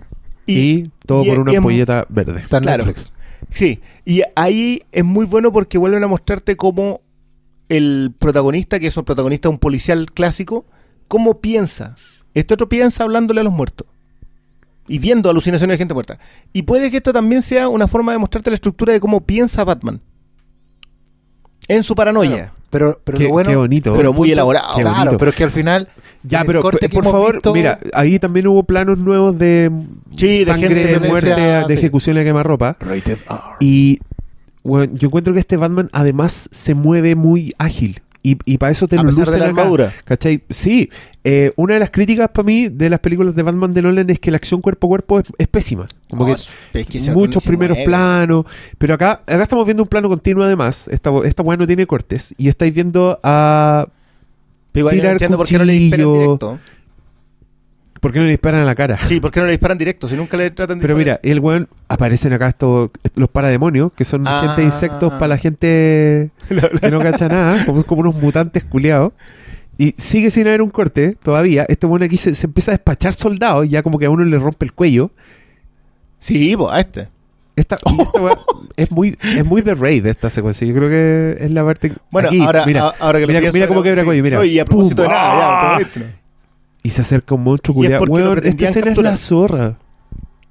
y, 0.46 0.84
todo 1.06 1.24
y- 1.24 1.28
por 1.28 1.38
una 1.40 1.52
es- 1.52 1.58
ampolleta 1.58 2.06
verde. 2.08 2.40
está 2.40 2.56
en 2.58 2.62
claro. 2.64 2.84
Netflix 2.86 3.10
Sí, 3.50 3.80
y 4.04 4.22
ahí 4.36 4.82
es 4.92 5.04
muy 5.04 5.26
bueno 5.26 5.52
porque 5.52 5.76
vuelven 5.78 6.02
a 6.04 6.06
mostrarte 6.08 6.56
cómo 6.56 7.00
el 7.68 8.12
protagonista, 8.18 8.78
que 8.80 8.86
es 8.86 8.96
un 8.96 9.04
protagonista 9.04 9.48
de 9.48 9.54
un 9.54 9.58
policial 9.58 10.10
clásico, 10.12 10.64
cómo 11.08 11.40
piensa. 11.40 11.96
Este 12.34 12.54
otro 12.54 12.68
piensa 12.68 13.02
hablándole 13.04 13.40
a 13.40 13.44
los 13.44 13.52
muertos. 13.52 13.86
Y 14.88 14.98
viendo 14.98 15.28
alucinaciones 15.30 15.74
de 15.74 15.78
gente 15.78 15.94
muerta. 15.94 16.18
Y 16.52 16.62
puede 16.62 16.90
que 16.90 16.96
esto 16.98 17.12
también 17.12 17.42
sea 17.42 17.68
una 17.68 17.86
forma 17.88 18.12
de 18.12 18.18
mostrarte 18.18 18.50
la 18.50 18.54
estructura 18.54 18.92
de 18.92 19.00
cómo 19.00 19.20
piensa 19.20 19.64
Batman. 19.64 20.00
En 21.68 21.82
su 21.82 21.94
paranoia. 21.94 22.52
Pero 22.72 22.98
pero 23.04 23.18
Qué, 23.18 23.24
lo 23.24 23.30
bueno 23.30 23.50
qué 23.50 23.56
bonito. 23.56 23.94
pero 23.94 24.12
muy 24.14 24.32
elaborado. 24.32 24.74
Claro 24.80 25.16
pero 25.18 25.30
es 25.30 25.36
que 25.36 25.44
al 25.44 25.50
final 25.50 25.88
ya, 26.22 26.42
pero 26.44 26.62
corte 26.62 26.88
por 26.88 27.04
favor, 27.04 27.34
visto- 27.34 27.52
mira, 27.52 27.78
ahí 27.92 28.18
también 28.18 28.46
hubo 28.46 28.62
planos 28.62 28.96
nuevos 28.98 29.38
de 29.38 29.70
Sí, 30.16 30.38
de 30.38 30.44
sangre, 30.46 30.68
gente- 30.68 30.86
de 30.94 30.98
de 30.98 31.08
muerte, 31.08 31.28
de 31.68 31.74
ejecución 31.74 32.16
a 32.16 32.24
quemarropa. 32.24 32.78
Rated 32.80 33.18
R. 33.28 33.38
Y 33.60 34.00
bueno, 34.62 34.94
yo 34.96 35.08
encuentro 35.08 35.34
que 35.34 35.40
este 35.40 35.58
Batman 35.58 35.90
además 35.92 36.48
se 36.50 36.72
mueve 36.74 37.14
muy 37.14 37.52
ágil. 37.58 38.00
Y, 38.24 38.38
y 38.44 38.58
para 38.58 38.70
eso 38.70 38.86
te 38.86 38.96
A 38.96 39.02
lo 39.02 39.08
pesar 39.08 39.26
de 39.28 39.38
la 39.38 39.46
acá, 39.46 39.60
armadura. 39.62 39.92
¿Cachai? 40.04 40.42
Sí. 40.48 40.88
Eh, 41.24 41.52
una 41.56 41.74
de 41.74 41.80
las 41.80 41.90
críticas 41.90 42.30
para 42.30 42.46
mí 42.46 42.68
de 42.68 42.88
las 42.88 43.00
películas 43.00 43.34
de 43.34 43.42
Batman 43.42 43.72
de 43.72 43.82
Nolan 43.82 44.10
es 44.10 44.18
que 44.20 44.30
la 44.30 44.36
acción 44.36 44.60
cuerpo 44.60 44.86
a 44.86 44.90
cuerpo 44.90 45.18
es, 45.20 45.24
es 45.38 45.48
pésima. 45.48 45.86
Como 46.08 46.22
No, 46.22 46.26
que 46.28 46.32
es- 46.34 46.86
que 46.86 47.00
muchos 47.14 47.44
primeros 47.44 47.76
mueve. 47.76 47.84
planos. 47.86 48.44
Pero 48.78 48.94
acá, 48.94 49.22
acá 49.26 49.42
estamos 49.42 49.64
viendo 49.64 49.82
un 49.82 49.88
plano 49.88 50.08
continuo 50.08 50.44
además. 50.44 50.86
Esta, 50.88 51.10
esta 51.24 51.42
weá 51.42 51.56
no 51.56 51.66
tiene 51.66 51.84
cortes. 51.86 52.32
Y 52.38 52.48
estáis 52.48 52.72
viendo 52.72 53.18
a 53.24 53.86
Pero 54.70 54.82
igual 54.82 54.94
no 54.96 55.00
tirar 55.00 55.12
entiendo 55.14 55.36
por 55.36 55.46
qué 55.48 55.58
no 55.58 55.64
le 55.64 55.72
disparan 55.72 56.06
cuchillo. 56.06 56.22
directo. 56.22 56.58
¿Por 58.02 58.12
qué 58.12 58.18
no 58.18 58.24
le 58.24 58.32
disparan 58.32 58.60
a 58.62 58.64
la 58.64 58.74
cara? 58.74 58.98
Sí, 59.06 59.20
¿por 59.20 59.30
qué 59.30 59.38
no 59.38 59.46
le 59.46 59.52
disparan 59.52 59.78
directo? 59.78 60.08
Si 60.08 60.16
nunca 60.16 60.36
le 60.36 60.50
tratan 60.50 60.78
de 60.78 60.82
Pero 60.82 60.96
disparar. 60.98 61.20
mira, 61.22 61.32
el 61.32 61.38
weón, 61.38 61.68
aparecen 61.88 62.32
acá 62.32 62.48
estos, 62.48 62.90
los 63.14 63.28
parademonios, 63.28 63.92
que 63.92 64.02
son 64.04 64.24
Ah. 64.26 64.40
gente 64.44 64.60
de 64.62 64.66
insectos 64.66 65.12
para 65.14 65.28
la 65.28 65.38
gente 65.38 66.30
que 66.80 66.90
no 66.90 66.98
cacha 67.00 67.28
nada, 67.28 67.64
como, 67.66 67.84
como 67.84 68.00
unos 68.00 68.16
mutantes 68.16 68.64
culiados. 68.64 69.12
Y 69.78 69.94
sigue 69.96 70.30
sin 70.30 70.48
haber 70.48 70.62
un 70.62 70.70
corte 70.70 71.16
todavía. 71.22 71.64
Este 71.68 71.86
weón 71.86 72.02
aquí 72.02 72.16
se, 72.16 72.34
se 72.34 72.46
empieza 72.46 72.72
a 72.72 72.74
despachar 72.74 73.14
soldados, 73.14 73.68
ya 73.68 73.82
como 73.84 73.98
que 74.00 74.06
a 74.06 74.10
uno 74.10 74.24
le 74.24 74.36
rompe 74.38 74.64
el 74.66 74.72
cuello. 74.72 75.12
Sí, 76.18 76.56
pues 76.56 76.72
a 76.72 76.80
este. 76.80 77.08
Esta, 77.54 77.76
esta 77.76 78.20
es 78.76 78.90
muy 78.90 79.16
es 79.22 79.44
muy 79.44 79.62
de 79.62 79.74
Raid 79.76 80.06
esta 80.06 80.28
secuencia. 80.28 80.66
Yo 80.66 80.74
creo 80.74 80.88
que 80.88 81.36
es 81.44 81.50
la 81.52 81.64
parte. 81.64 81.92
Bueno, 82.10 82.28
aquí, 82.28 82.40
ahora, 82.42 82.64
mira, 82.66 82.94
ahora 82.98 83.18
que 83.20 83.26
lo 83.26 83.32
mira, 83.32 83.52
mira 83.52 83.68
cómo 83.68 83.80
sí. 83.80 83.84
quebra 83.84 84.04
cuello, 84.04 84.22
mira. 84.24 84.38
Oye, 84.40 84.52
y 84.52 84.58
a 84.58 84.64
propósito 84.64 84.96
¡Pum! 84.96 85.04
de 85.04 85.08
nada, 85.08 85.78
ya, 85.78 85.86
¡Ah! 85.86 86.02
Y 86.82 86.90
se 86.90 87.02
acerca 87.02 87.34
un 87.34 87.44
monstruo 87.44 87.74
es 87.74 87.98
culiado. 87.98 88.04
Weón, 88.04 88.40
esta 88.44 88.68
escena 88.68 88.90
es 88.92 88.98
la 88.98 89.16
zorra. 89.16 89.78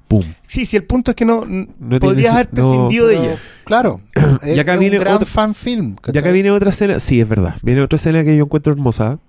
Pum. 0.08 0.24
Sí, 0.46 0.66
sí, 0.66 0.76
el 0.78 0.84
punto 0.84 1.12
es 1.12 1.16
que 1.16 1.24
no, 1.26 1.46
No 1.46 2.00
podrías 2.00 2.34
haber 2.36 2.48
no. 2.48 2.54
prescindido 2.54 3.08
de 3.08 3.16
ella. 3.18 3.36
Claro. 3.66 4.00
es, 4.44 4.60
acá 4.60 4.74
es 4.74 4.80
viene 4.80 4.98
un 4.98 5.04
gran 5.04 5.16
otro- 5.16 5.26
fan 5.26 5.56
film. 5.56 5.96
Y 6.14 6.18
acá 6.18 6.32
viene 6.32 6.52
otra 6.52 6.70
escena, 6.70 7.00
sí, 7.00 7.22
es 7.22 7.28
verdad. 7.28 7.56
Viene 7.62 7.82
otra 7.82 7.96
escena 7.98 8.24
que 8.24 8.36
yo 8.36 8.44
encuentro 8.44 8.74
hermosa. 8.74 9.20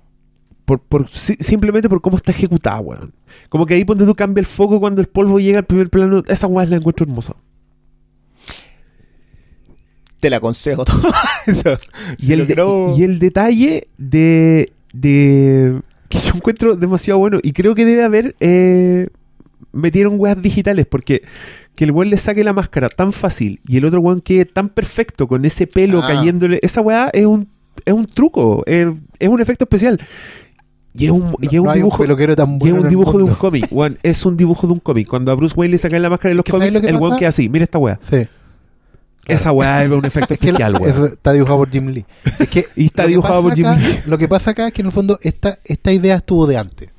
Por, 0.64 0.80
por, 0.80 1.08
si- 1.08 1.36
simplemente 1.40 1.88
por 1.88 2.00
cómo 2.00 2.16
está 2.16 2.30
ejecutada, 2.32 2.80
weón. 2.80 3.12
Como 3.48 3.66
que 3.66 3.74
ahí 3.74 3.84
ponte 3.84 4.04
tú 4.04 4.14
cambia 4.14 4.40
el 4.40 4.46
foco 4.46 4.78
cuando 4.80 5.00
el 5.00 5.08
polvo 5.08 5.38
llega 5.40 5.58
al 5.58 5.64
primer 5.66 5.90
plano. 5.90 6.22
Esa 6.28 6.46
weá 6.46 6.66
la 6.66 6.76
encuentro 6.76 7.04
hermosa. 7.04 7.34
Te 10.20 10.30
la 10.30 10.36
aconsejo 10.36 10.84
todo. 10.86 11.00
Eso. 11.46 11.76
Y, 12.18 12.26
Si 12.26 12.32
el, 12.32 12.46
de- 12.46 12.94
y 12.96 13.02
el 13.02 13.18
detalle 13.18 13.88
de, 13.98 14.72
de. 14.92 15.80
Encuentro 16.36 16.76
demasiado 16.76 17.18
bueno. 17.18 17.38
Y 17.42 17.52
creo 17.52 17.74
que 17.74 17.84
debe 17.84 18.04
haber. 18.04 18.34
Eh, 18.40 19.08
metieron 19.72 20.14
weas 20.18 20.40
digitales. 20.40 20.86
Porque 20.86 21.22
que 21.74 21.84
el 21.84 21.90
weón 21.92 22.10
le 22.10 22.16
saque 22.16 22.44
la 22.44 22.52
máscara 22.52 22.88
tan 22.88 23.12
fácil. 23.12 23.60
Y 23.66 23.78
el 23.78 23.84
otro 23.84 24.00
weón 24.00 24.20
quede 24.20 24.44
tan 24.44 24.68
perfecto 24.68 25.26
con 25.28 25.44
ese 25.44 25.66
pelo 25.66 26.00
Ah. 26.02 26.08
cayéndole. 26.08 26.58
Esa 26.62 26.80
weá 26.80 27.10
es 27.12 27.26
un, 27.26 27.48
es 27.84 27.94
un 27.94 28.06
truco. 28.06 28.62
Es, 28.66 28.86
es 29.18 29.28
un 29.28 29.40
efecto 29.40 29.64
especial. 29.64 30.00
Y 30.94 31.06
es 31.06 31.10
un, 31.10 31.34
y 31.40 31.46
es 31.46 31.52
un 31.54 31.64
no 31.64 31.70
hay 31.70 31.78
un 31.78 31.84
dibujo. 31.84 32.04
Y 32.04 32.68
es 32.68 32.72
un 32.74 32.88
dibujo 32.88 33.16
de 33.16 33.24
un 33.24 33.34
cómic, 33.34 33.66
weón. 33.70 33.96
Es 34.02 34.26
un 34.26 34.36
dibujo 34.36 34.66
de 34.66 34.74
un 34.74 34.78
cómic. 34.80 35.08
Cuando 35.08 35.32
a 35.32 35.34
Bruce 35.34 35.54
Wayne 35.56 35.72
le 35.72 35.78
sacan 35.78 36.02
la 36.02 36.10
máscara 36.10 36.30
de 36.30 36.36
los 36.36 36.44
¿Que 36.44 36.52
sabes 36.52 36.68
cómics, 36.70 36.86
el 36.86 36.96
weón 36.96 37.16
queda 37.18 37.30
así. 37.30 37.48
Mira 37.48 37.64
esta 37.64 37.78
weá. 37.78 37.98
Sí. 38.10 38.26
Esa 39.26 39.52
weá 39.52 39.84
es 39.84 39.90
un 39.90 40.04
efecto 40.04 40.34
Es 40.34 40.40
que 40.40 40.46
especial, 40.48 40.74
es- 40.76 40.80
weón. 40.80 41.04
está 41.12 41.32
dibujado 41.32 41.58
por 41.58 41.70
Jim 41.70 41.88
Lee. 41.88 42.04
Es 42.38 42.48
que 42.48 42.66
Y 42.76 42.86
está 42.86 43.02
que 43.04 43.10
dibujado 43.10 43.42
por 43.42 43.54
Jim 43.54 43.66
acá- 43.66 43.80
Lee. 43.80 43.98
Lo 44.06 44.18
que 44.18 44.28
pasa 44.28 44.50
acá 44.52 44.66
es 44.68 44.72
que 44.72 44.80
en 44.82 44.86
el 44.86 44.92
fondo 44.92 45.18
esta, 45.22 45.58
esta 45.64 45.92
idea 45.92 46.16
estuvo 46.16 46.46
de 46.46 46.56
antes. 46.58 46.90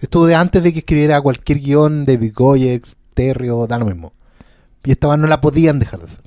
Estuvo 0.00 0.26
de 0.26 0.34
antes 0.34 0.62
de 0.62 0.72
que 0.72 0.80
escribiera 0.80 1.20
cualquier 1.20 1.60
guion 1.60 2.04
de 2.04 2.16
Goyer, 2.30 2.82
Terrio, 3.14 3.66
da 3.66 3.78
lo 3.78 3.86
mismo. 3.86 4.12
Y 4.84 4.90
esta 4.92 5.08
weá 5.08 5.16
no 5.16 5.26
la 5.26 5.40
podían 5.40 5.78
dejar 5.78 6.00
de 6.00 6.06
hacer. 6.06 6.20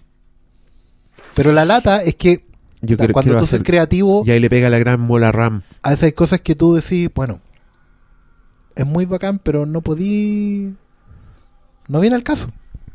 Pero 1.36 1.52
la 1.52 1.64
lata 1.66 2.02
es 2.02 2.16
que 2.16 2.46
Yo 2.82 2.96
puta, 2.96 2.98
quiero, 2.98 3.14
cuando 3.14 3.28
quiero 3.30 3.40
tú 3.40 3.46
hacer. 3.46 3.60
sos 3.60 3.66
creativo, 3.68 4.24
Y 4.26 4.32
ahí 4.32 4.40
le 4.40 4.50
pega 4.50 4.70
la 4.70 4.80
gran 4.80 5.00
mola 5.00 5.32
RAM. 5.32 5.62
a 5.84 5.94
esas 5.94 6.12
cosas 6.14 6.42
que 6.42 6.56
tú 6.56 6.74
decís, 6.74 7.10
bueno, 7.14 7.40
es 8.76 8.86
muy 8.88 9.06
bacán, 9.06 9.40
pero 9.40 9.68
no 9.68 9.82
podí. 9.82 10.74
No 11.88 12.00
viene 12.00 12.16
al 12.16 12.24
caso. 12.24 12.48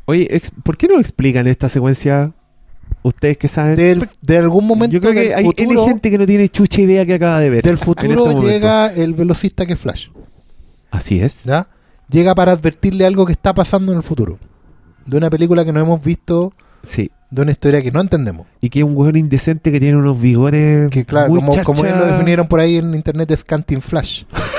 Oye, 0.05 0.41
¿por 0.63 0.77
qué 0.77 0.87
no 0.87 0.99
explican 0.99 1.47
esta 1.47 1.69
secuencia? 1.69 2.33
Ustedes 3.03 3.37
que 3.37 3.47
saben. 3.47 3.75
Del- 3.75 4.09
de 4.21 4.37
algún 4.37 4.65
momento 4.65 4.93
Yo 4.93 5.01
creo 5.01 5.13
que 5.13 5.33
hay 5.33 5.45
futuro, 5.45 5.85
gente 5.85 6.09
que 6.11 6.17
no 6.17 6.25
tiene 6.25 6.47
chucha 6.49 6.81
idea 6.81 7.05
que 7.05 7.13
acaba 7.15 7.39
de 7.39 7.49
ver. 7.49 7.63
del 7.63 7.77
futuro 7.77 8.29
este 8.29 8.41
llega 8.41 8.93
el 8.93 9.13
velocista 9.13 9.65
que 9.65 9.73
es 9.73 9.79
Flash. 9.79 10.07
Así 10.91 11.19
es. 11.19 11.43
¿ya? 11.45 11.67
Llega 12.09 12.35
para 12.35 12.51
advertirle 12.53 13.05
algo 13.05 13.25
que 13.25 13.31
está 13.33 13.53
pasando 13.53 13.91
en 13.91 13.97
el 13.97 14.03
futuro. 14.03 14.39
De 15.05 15.17
una 15.17 15.29
película 15.29 15.65
que 15.65 15.73
no 15.73 15.79
hemos 15.81 16.01
visto, 16.01 16.53
Sí. 16.81 17.11
de 17.29 17.41
una 17.41 17.51
historia 17.51 17.81
que 17.81 17.91
no 17.91 17.99
entendemos. 17.99 18.47
Y 18.61 18.69
que 18.69 18.79
es 18.79 18.85
un 18.85 18.95
weón 18.95 19.15
indecente 19.17 19.71
que 19.71 19.79
tiene 19.79 19.97
unos 19.97 20.19
bigotes. 20.19 20.89
Que 20.89 21.03
claro, 21.03 21.29
muy 21.29 21.39
como, 21.41 21.63
como 21.63 21.81
bien 21.83 21.97
lo 21.99 22.05
definieron 22.05 22.47
por 22.47 22.59
ahí 22.59 22.77
en 22.77 22.93
internet, 22.93 23.31
es 23.31 23.43
Canting 23.43 23.81
Flash. 23.81 24.23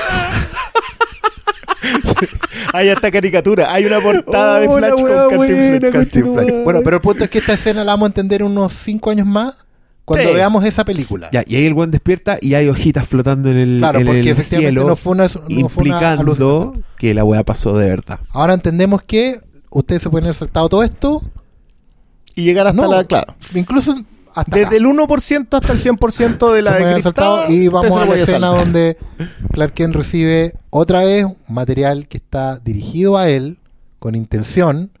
Hay 2.73 2.89
hasta 2.89 3.11
caricatura. 3.11 3.71
Hay 3.73 3.85
una 3.85 3.99
portada 3.99 4.59
de 4.59 4.67
Oh, 4.67 4.79
la 4.79 4.87
Flash 4.87 4.99
con 4.99 5.37
buena, 5.37 5.89
Flash. 5.91 6.63
Bueno, 6.63 6.79
pero 6.83 6.97
el 6.97 7.01
punto 7.01 7.23
es 7.23 7.29
que 7.29 7.39
esta 7.39 7.53
escena 7.53 7.83
la 7.83 7.93
vamos 7.93 8.07
a 8.07 8.09
entender 8.09 8.43
unos 8.43 8.73
5 8.73 9.09
años 9.11 9.27
más 9.27 9.55
cuando 10.03 10.29
Sí. 10.29 10.35
veamos 10.35 10.63
esa 10.65 10.85
película. 10.85 11.29
Ya, 11.31 11.43
y 11.47 11.55
ahí 11.55 11.65
el 11.65 11.73
weón 11.73 11.91
despierta 11.91 12.37
y 12.41 12.53
hay 12.53 12.67
hojitas 12.67 13.07
flotando 13.07 13.49
en 13.49 13.57
el, 13.57 13.77
claro, 13.79 13.99
en 13.99 14.05
porque 14.05 14.19
el 14.21 14.27
efectivamente 14.27 14.69
cielo. 14.71 14.87
no 14.87 14.95
fue 14.95 15.11
una, 15.13 15.23
no 15.23 15.29
fue 15.29 15.41
una 15.47 15.59
implicando 15.61 16.75
que 16.97 17.13
la 17.13 17.23
weá 17.23 17.43
pasó 17.43 17.77
de 17.77 17.87
verdad. 17.89 18.19
Ahora 18.31 18.53
entendemos 18.53 19.01
que 19.01 19.39
ustedes 19.71 20.03
se 20.03 20.09
pueden 20.09 20.25
haber 20.25 20.35
saltado 20.35 20.69
todo 20.69 20.83
esto, 20.83 21.21
Y 22.37 22.43
llegar 22.43 22.67
hasta 22.67 22.81
No. 22.81 22.91
la. 22.91 23.03
Claro. 23.05 23.33
incluso 23.53 23.95
hasta 24.35 24.51
Desde 24.57 24.67
acá. 24.67 24.75
el 24.75 24.85
1% 24.85 25.55
hasta 25.57 25.71
el 25.71 25.79
100% 25.79 26.51
de 26.53 26.61
la 26.61 26.73
de 26.73 26.93
cristal. 26.95 27.49
y 27.49 27.69
vamos 27.69 27.93
a 28.01 28.05
la 28.05 28.15
escena 28.15 28.47
donde 28.47 28.97
Clark 29.53 29.73
Kent 29.73 29.95
recibe 29.95 30.53
otra 30.77 31.05
vez 31.05 31.25
material 31.47 32.07
que 32.07 32.17
está 32.17 32.57
dirigido 32.57 33.17
a 33.17 33.29
él 33.29 33.57
con 33.99 34.13
intención. 34.13 34.91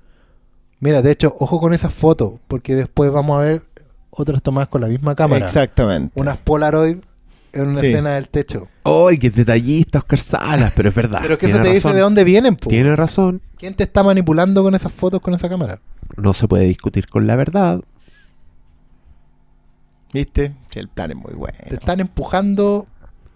Mira, 0.79 1.01
de 1.01 1.11
hecho, 1.11 1.35
ojo 1.39 1.59
con 1.59 1.73
esas 1.73 1.93
fotos, 1.93 2.33
porque 2.47 2.75
después 2.75 3.11
vamos 3.11 3.37
a 3.37 3.43
ver 3.43 3.61
otras 4.09 4.41
tomadas 4.41 4.69
con 4.69 4.79
la 4.81 4.87
misma 4.87 5.15
cámara. 5.15 5.45
Exactamente. 5.45 6.13
Unas 6.19 6.37
Polaroid 6.37 6.97
en 7.51 7.67
una 7.67 7.79
Sí. 7.79 7.87
escena 7.87 8.11
del 8.15 8.29
techo. 8.29 8.69
¡Ay, 8.85 9.17
qué 9.17 9.29
detallista 9.29 9.99
Oscar 9.99 10.19
Salas! 10.19 10.73
Pero 10.75 10.89
es 10.89 10.95
verdad. 10.95 11.19
Pero 11.23 11.37
que 11.37 11.47
eso 11.47 11.61
te 11.61 11.71
dice 11.71 11.91
de 11.93 11.99
dónde 11.99 12.23
vienen, 12.23 12.55
po. 12.55 12.69
Tiene 12.69 12.95
razón. 12.95 13.41
¿Quién 13.57 13.73
te 13.73 13.83
está 13.83 14.01
manipulando 14.03 14.63
con 14.63 14.75
esas 14.75 14.93
fotos 14.93 15.19
con 15.19 15.33
esa 15.33 15.49
cámara? 15.49 15.81
No 16.15 16.33
se 16.33 16.47
puede 16.47 16.65
discutir 16.65 17.07
con 17.09 17.27
la 17.27 17.35
verdad. 17.35 17.81
¿Viste? 20.13 20.53
Sí, 20.71 20.79
el 20.79 20.87
plan 20.87 21.11
es 21.11 21.17
muy 21.17 21.33
bueno. 21.33 21.57
Te 21.67 21.75
están 21.75 21.99
empujando 21.99 22.87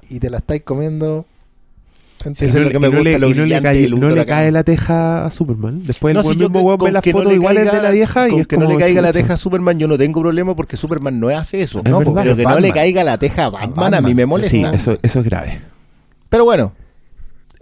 y 0.09 0.19
te 0.19 0.29
la 0.29 0.37
estáis 0.37 0.63
comiendo. 0.63 1.25
Sí, 2.33 2.45
eso 2.45 2.57
es 2.57 2.65
lo 2.65 2.69
que 2.69 2.79
me 2.79 2.87
no 2.89 2.97
gusta, 2.97 3.09
le, 3.11 3.19
lo 3.19 3.29
y 3.29 3.33
no 3.33 3.45
le 3.45 3.61
cae, 3.61 3.81
y 3.81 3.83
el 3.85 3.99
no 3.99 4.09
le 4.09 4.25
cae 4.25 4.51
la 4.51 4.63
teja 4.63 5.25
a 5.25 5.29
Superman. 5.29 5.83
Después 5.85 6.13
No, 6.13 6.19
el 6.21 6.25
si 6.27 6.35
yo 6.35 6.49
mismo 6.49 6.77
ve 6.77 6.91
las 6.91 7.01
que 7.03 7.11
no 7.13 7.19
fotos 7.19 7.29
le 7.31 7.35
iguales 7.35 7.63
caiga 7.63 7.77
de 7.77 7.83
la 7.83 7.91
vieja 7.91 8.27
y 8.27 8.31
con 8.31 8.39
es 8.41 8.47
que 8.47 8.55
como 8.55 8.67
no 8.67 8.73
le 8.73 8.79
caiga 8.79 9.01
la 9.01 9.13
teja 9.13 9.33
a 9.33 9.37
Superman 9.37 9.79
yo 9.79 9.87
no 9.87 9.97
tengo 9.97 10.21
problema 10.21 10.55
porque 10.55 10.75
Superman 10.77 11.19
no 11.19 11.29
hace 11.29 11.61
eso. 11.61 11.79
Es 11.79 11.85
no, 11.85 11.99
verdad. 11.99 12.13
pero 12.23 12.35
que 12.35 12.43
no 12.43 12.49
le 12.59 12.69
Batman. 12.69 12.71
caiga 12.71 13.03
la 13.03 13.17
teja 13.17 13.45
a 13.45 13.49
Batman, 13.49 13.93
a 13.93 13.97
mí 14.01 14.07
Batman. 14.07 14.15
me 14.15 14.25
molesta. 14.25 14.49
Sí, 14.49 14.63
eso, 14.73 14.97
eso 15.01 15.19
es 15.19 15.25
grave. 15.25 15.61
Pero 16.29 16.43
bueno, 16.45 16.73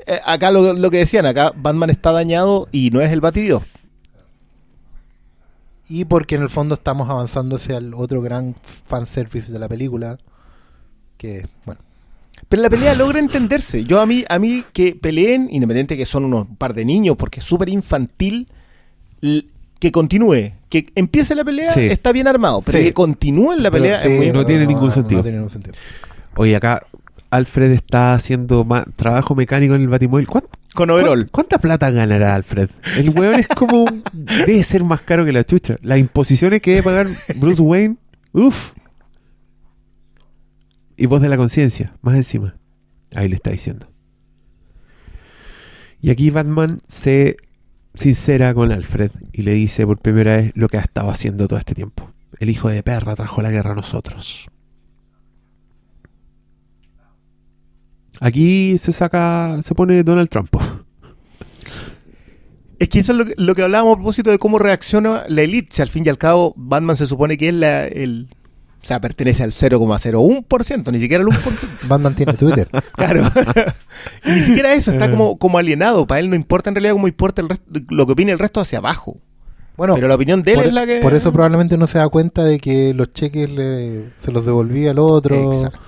eh, 0.05 0.19
acá 0.25 0.51
lo, 0.51 0.73
lo 0.73 0.89
que 0.91 0.97
decían, 0.97 1.25
acá 1.25 1.53
Batman 1.55 1.89
está 1.89 2.11
dañado 2.11 2.67
y 2.71 2.89
no 2.89 3.01
es 3.01 3.11
el 3.11 3.21
batido. 3.21 3.61
Y 5.89 6.05
porque 6.05 6.35
en 6.35 6.41
el 6.41 6.49
fondo 6.49 6.75
estamos 6.75 7.09
avanzando 7.09 7.55
hacia 7.55 7.77
el 7.77 7.93
otro 7.93 8.21
gran 8.21 8.55
fanservice 8.63 9.51
de 9.51 9.59
la 9.59 9.69
película. 9.69 10.17
Que, 11.17 11.45
bueno, 11.65 11.81
Pero 12.49 12.61
la 12.61 12.69
pelea 12.69 12.95
logra 12.95 13.19
entenderse. 13.19 13.83
Yo 13.83 13.99
a 13.99 14.05
mí, 14.05 14.23
a 14.29 14.39
mí 14.39 14.63
que 14.73 14.95
peleen, 14.95 15.47
independiente 15.51 15.97
que 15.97 16.05
son 16.05 16.23
unos 16.25 16.47
par 16.57 16.73
de 16.73 16.85
niños, 16.85 17.15
porque 17.17 17.39
es 17.41 17.45
súper 17.45 17.69
infantil, 17.69 18.47
que 19.79 19.91
continúe. 19.91 20.53
Que 20.69 20.87
empiece 20.95 21.35
la 21.35 21.43
pelea, 21.43 21.71
Sí. 21.73 21.81
está 21.81 22.11
bien 22.11 22.27
armado. 22.27 22.61
Pero 22.61 22.77
Sí. 22.77 22.83
que 22.85 22.93
continúe 22.93 23.53
en 23.53 23.63
la 23.63 23.71
pero 23.71 23.83
pelea 23.83 23.99
sí, 24.01 24.07
es 24.09 24.17
muy... 24.17 24.31
no 24.31 24.45
tiene 24.45 24.65
ningún 24.65 24.91
sentido. 24.91 25.19
No 25.19 25.23
tiene 25.23 25.37
ningún 25.37 25.51
sentido. 25.51 25.75
Oye, 26.35 26.55
acá 26.55 26.83
Alfred 27.29 27.71
está 27.71 28.13
haciendo 28.13 28.63
ma- 28.63 28.85
trabajo 28.95 29.35
mecánico 29.35 29.75
en 29.75 29.81
el 29.81 29.87
Batimóvil. 29.89 30.27
¿Cuánto- 30.27 30.49
Con 30.73 30.89
overall. 30.89 31.27
¿Cuánta, 31.31 31.57
cuánta 31.57 31.57
plata 31.59 31.91
ganará 31.91 32.35
Alfred? 32.35 32.69
El 32.97 33.09
weón 33.09 33.39
es 33.39 33.47
como. 33.47 33.83
un- 33.83 34.03
debe 34.13 34.61
ser 34.63 34.83
más 34.83 35.01
caro 35.01 35.25
que 35.25 35.31
la 35.33 35.43
chucha. 35.43 35.77
Las 35.81 35.99
imposiciones 35.99 36.61
que 36.61 36.71
debe 36.71 36.83
pagar 36.83 37.07
Bruce 37.35 37.61
Wayne. 37.61 37.97
Uf. 38.33 38.73
Y 40.97 41.05
voz 41.05 41.21
de 41.21 41.29
la 41.29 41.37
conciencia, 41.37 41.95
más 42.01 42.15
encima. 42.15 42.57
Ahí 43.15 43.29
le 43.29 43.35
está 43.35 43.51
diciendo. 43.51 43.87
Y 46.01 46.09
aquí 46.09 46.31
Batman 46.31 46.81
se 46.87 47.37
sincera 47.93 48.53
con 48.53 48.71
Alfred 48.71 49.11
y 49.31 49.43
le 49.43 49.53
dice 49.53 49.85
por 49.85 49.99
primera 49.99 50.37
vez 50.37 50.51
lo 50.55 50.67
que 50.67 50.77
ha 50.77 50.81
estado 50.81 51.09
haciendo 51.09 51.47
todo 51.47 51.59
este 51.59 51.75
tiempo. 51.75 52.11
El 52.39 52.49
hijo 52.49 52.69
de 52.69 52.83
perra 52.83 53.15
trajo 53.15 53.41
la 53.41 53.51
guerra 53.51 53.71
a 53.71 53.75
nosotros. 53.75 54.47
Aquí 58.19 58.77
se 58.77 58.91
saca, 58.91 59.59
se 59.61 59.75
pone 59.75 60.03
Donald 60.03 60.29
Trump. 60.29 60.55
Es 62.79 62.89
que 62.89 62.99
eso 62.99 63.11
es 63.11 63.17
lo 63.17 63.25
que, 63.25 63.33
lo 63.37 63.55
que 63.55 63.63
hablábamos 63.63 63.93
a 63.93 63.95
propósito 63.95 64.29
de 64.29 64.37
cómo 64.37 64.59
reacciona 64.59 65.23
la 65.29 65.41
elite. 65.41 65.69
Si 65.71 65.81
al 65.81 65.89
fin 65.89 66.03
y 66.05 66.09
al 66.09 66.19
cabo 66.19 66.53
Batman 66.55 66.95
se 66.95 67.07
supone 67.07 67.35
que 67.35 67.47
es 67.47 67.53
la, 67.55 67.87
el... 67.87 68.27
O 68.83 68.85
sea, 68.87 69.01
pertenece 69.01 69.43
al 69.43 69.51
0,01%, 69.51 70.91
ni 70.91 70.99
siquiera 70.99 71.23
al 71.23 71.29
1%. 71.29 71.67
Batman 71.87 72.15
tiene 72.15 72.33
Twitter. 72.33 72.69
Claro. 72.95 73.29
Y 74.25 74.31
Ni 74.31 74.39
siquiera 74.41 74.73
eso, 74.73 74.91
está 74.91 75.09
como, 75.09 75.37
como 75.37 75.57
alienado. 75.57 76.05
Para 76.07 76.19
él 76.19 76.29
no 76.29 76.35
importa 76.35 76.69
en 76.69 76.75
realidad 76.75 76.93
cómo 76.93 77.07
importa 77.07 77.41
el 77.41 77.49
resto, 77.49 77.65
lo 77.89 78.05
que 78.05 78.11
opine 78.13 78.31
el 78.31 78.39
resto 78.39 78.59
hacia 78.61 78.77
abajo. 78.79 79.17
Bueno, 79.75 79.95
Pero 79.95 80.07
la 80.07 80.15
opinión 80.15 80.41
de 80.43 80.51
él 80.53 80.57
por, 80.57 80.65
es 80.67 80.73
la 80.73 80.85
que. 80.85 80.99
por 81.01 81.13
eso 81.13 81.31
probablemente 81.33 81.77
no 81.77 81.85
se 81.87 81.97
da 81.99 82.07
cuenta 82.09 82.43
de 82.43 82.59
que 82.59 82.93
los 82.93 83.13
cheques 83.13 83.49
le- 83.49 84.09
se 84.19 84.31
los 84.31 84.45
devolvía 84.45 84.91
al 84.91 84.99
otro. 84.99 85.51
Exacto. 85.53 85.79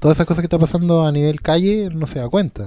Todas 0.00 0.16
esas 0.16 0.26
cosas 0.26 0.42
que 0.42 0.46
está 0.46 0.58
pasando 0.58 1.04
a 1.06 1.12
nivel 1.12 1.40
calle, 1.42 1.84
él 1.86 1.98
no 1.98 2.06
se 2.06 2.18
da 2.20 2.28
cuenta. 2.28 2.66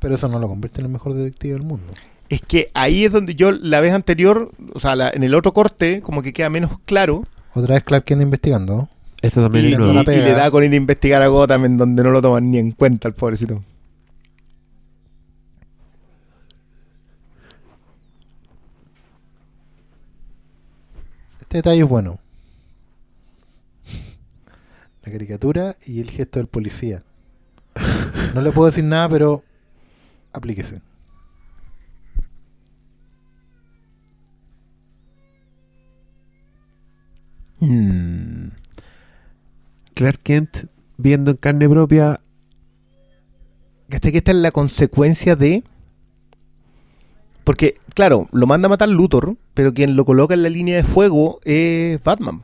Pero 0.00 0.14
eso 0.14 0.28
no 0.28 0.38
lo 0.38 0.48
convierte 0.48 0.80
en 0.80 0.86
el 0.86 0.92
mejor 0.92 1.14
detective 1.14 1.54
del 1.54 1.62
mundo. 1.62 1.86
Es 2.28 2.40
que 2.42 2.70
ahí 2.74 3.04
es 3.04 3.12
donde 3.12 3.34
yo 3.34 3.52
la 3.52 3.80
vez 3.80 3.92
anterior, 3.92 4.50
o 4.74 4.80
sea, 4.80 4.94
la- 4.96 5.10
en 5.10 5.22
el 5.22 5.34
otro 5.34 5.52
corte, 5.52 6.00
como 6.02 6.22
que 6.22 6.32
queda 6.32 6.50
menos 6.50 6.72
claro. 6.84 7.24
Otra 7.58 7.74
vez 7.74 7.82
Clark 7.84 8.04
Kent 8.04 8.22
investigando. 8.22 8.88
Esto 9.20 9.42
también 9.42 9.66
Y, 9.66 9.72
es 9.72 9.78
nuevo. 9.78 10.00
y- 10.00 10.04
le 10.16 10.30
da 10.32 10.48
con 10.50 10.62
ir 10.62 10.72
a 10.72 10.76
investigar 10.76 11.22
a 11.22 11.26
Gotham 11.26 11.64
en 11.64 11.76
donde 11.76 12.04
no 12.04 12.10
lo 12.10 12.22
toman 12.22 12.50
ni 12.52 12.58
en 12.58 12.70
cuenta 12.70 13.08
el 13.08 13.14
pobrecito. 13.14 13.60
Este 21.40 21.58
detalle 21.58 21.82
es 21.82 21.88
bueno. 21.88 22.18
La 25.04 25.12
caricatura 25.12 25.76
y 25.86 26.00
el 26.00 26.10
gesto 26.10 26.38
del 26.38 26.48
policía. 26.48 27.02
No 28.34 28.40
le 28.42 28.50
puedo 28.52 28.66
decir 28.68 28.84
nada, 28.84 29.08
pero 29.08 29.42
aplíquese. 30.32 30.80
Hmm. 37.60 38.48
Clark 39.94 40.20
Kent 40.22 40.66
viendo 40.96 41.30
en 41.32 41.36
carne 41.38 41.68
propia. 41.68 42.20
¿Cachai 43.88 44.12
que 44.12 44.18
esta 44.18 44.32
es 44.32 44.36
la 44.36 44.50
consecuencia 44.50 45.34
de. 45.34 45.64
Porque, 47.44 47.76
claro, 47.94 48.28
lo 48.32 48.46
manda 48.46 48.66
a 48.66 48.68
matar 48.68 48.90
Luthor, 48.90 49.36
pero 49.54 49.72
quien 49.72 49.96
lo 49.96 50.04
coloca 50.04 50.34
en 50.34 50.42
la 50.42 50.50
línea 50.50 50.76
de 50.76 50.84
fuego 50.84 51.40
es 51.44 52.02
Batman. 52.04 52.42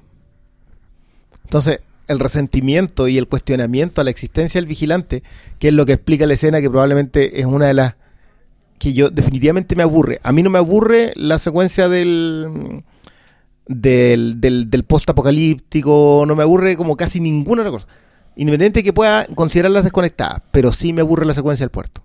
Entonces, 1.45 1.81
el 2.09 2.19
resentimiento 2.19 3.07
y 3.09 3.19
el 3.19 3.29
cuestionamiento 3.29 4.01
a 4.01 4.05
la 4.05 4.11
existencia 4.11 4.59
del 4.59 4.67
vigilante, 4.67 5.23
que 5.59 5.69
es 5.69 5.75
lo 5.75 5.85
que 5.85 5.93
explica 5.93 6.27
la 6.27 6.35
escena, 6.35 6.63
que 6.63 6.71
probablemente 6.71 7.41
es 7.41 7.47
una 7.47 7.67
de 7.67 7.75
las 7.75 7.97
que 8.79 8.95
yo 8.95 9.11
definitivamente 9.11 9.77
me 9.77 9.83
aburre. 9.83 10.21
A 10.23 10.33
mí 10.33 10.43
no 10.43 10.51
me 10.51 10.59
aburre 10.59 11.13
la 11.17 11.39
secuencia 11.39 11.89
del 11.89 12.83
del, 13.67 14.41
del, 14.41 14.71
del 14.71 14.85
post-apocalíptico, 14.85 16.25
no 16.27 16.37
me 16.37 16.43
aburre 16.43 16.77
como 16.77 16.97
casi 16.97 17.21
ninguna 17.21 17.63
otra 17.63 17.73
cosa. 17.73 17.89
Independiente 18.37 18.81
de 18.81 18.85
que 18.85 18.93
pueda 18.93 19.27
considerarlas 19.35 19.85
desconectadas, 19.85 20.43
pero 20.51 20.73
sí 20.73 20.93
me 20.93 21.03
aburre 21.03 21.25
la 21.25 21.35
secuencia 21.35 21.65
del 21.65 21.71
puerto. 21.71 22.03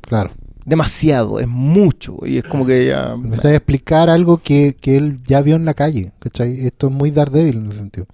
Claro. 0.00 0.30
Demasiado, 0.64 1.40
es 1.40 1.48
mucho. 1.48 2.18
Y 2.24 2.38
es 2.38 2.44
como 2.44 2.64
que 2.64 2.86
ya. 2.86 3.12
Empecé 3.12 3.48
a 3.48 3.56
explicar 3.56 4.08
algo 4.08 4.38
que, 4.38 4.74
que 4.80 4.96
él 4.96 5.20
ya 5.26 5.42
vio 5.42 5.56
en 5.56 5.66
la 5.66 5.74
calle. 5.74 6.12
¿cachai? 6.18 6.66
Esto 6.66 6.86
es 6.88 6.92
muy 6.92 7.10
Daredevil 7.10 7.56
en 7.56 7.66
ese 7.66 7.78
sentido. 7.78 8.06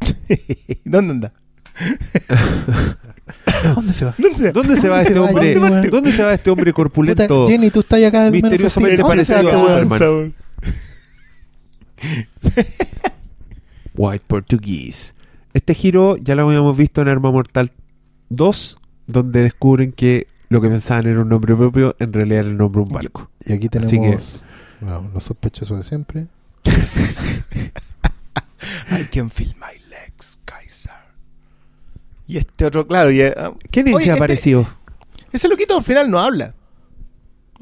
¿Dónde 0.84 1.12
anda? 1.12 1.32
¿Dónde 3.74 3.92
se 3.94 4.04
va? 4.04 4.14
¿Dónde 4.18 4.36
se 4.36 4.52
¿Dónde 4.52 4.76
se 4.76 4.88
va 4.88 5.04
¿Dónde 5.04 5.08
este 5.08 5.14
se 5.14 5.20
va, 5.20 5.66
hombre? 5.66 5.90
¿Dónde 5.90 6.12
se 6.12 6.22
va 6.22 6.34
este 6.34 6.50
hombre 6.50 6.72
corpulento? 6.72 7.26
Puta, 7.26 7.50
Jenny, 7.52 7.70
tú 7.70 7.80
estás 7.80 8.02
acá 8.04 8.30
Misteriosamente 8.30 8.96
festín. 8.96 9.08
¿Dónde 9.08 9.24
se 9.24 9.34
va 9.34 9.40
parecido 9.40 9.50
este 9.50 9.56
a 9.56 9.76
weón? 9.76 9.88
Superman. 9.88 10.34
White 13.94 14.24
Portuguese. 14.26 15.14
Este 15.52 15.74
giro 15.74 16.16
ya 16.16 16.34
lo 16.34 16.46
habíamos 16.46 16.76
visto 16.76 17.02
en 17.02 17.08
Arma 17.08 17.30
Mortal 17.30 17.72
2, 18.28 18.78
donde 19.06 19.42
descubren 19.42 19.92
que 19.92 20.26
lo 20.48 20.60
que 20.60 20.68
pensaban 20.68 21.06
era 21.06 21.20
un 21.20 21.28
nombre 21.28 21.54
propio, 21.56 21.96
en 21.98 22.12
realidad 22.12 22.40
era 22.40 22.48
el 22.48 22.56
nombre 22.56 22.82
de 22.82 22.88
un 22.88 22.94
barco. 22.94 23.30
Y 23.46 23.52
aquí 23.52 23.66
Así 23.66 23.88
tenemos 23.98 24.40
bueno, 24.80 25.10
los 25.12 25.24
sospechosos 25.24 25.76
de 25.78 25.84
siempre. 25.84 26.26
I 28.90 29.04
can 29.10 29.30
feel 29.30 29.54
my 29.56 29.78
legs, 29.90 30.38
Kaiser. 30.44 30.92
Y 32.26 32.36
este 32.38 32.64
otro, 32.64 32.86
claro, 32.86 33.10
y, 33.10 33.22
ah, 33.22 33.52
¿Quién 33.70 33.86
Oye, 33.88 33.94
dice 33.96 34.10
este- 34.10 34.12
aparecido? 34.18 34.66
ese 35.32 35.48
loquito 35.48 35.76
al 35.76 35.82
final 35.84 36.10
no 36.10 36.18
habla. 36.18 36.54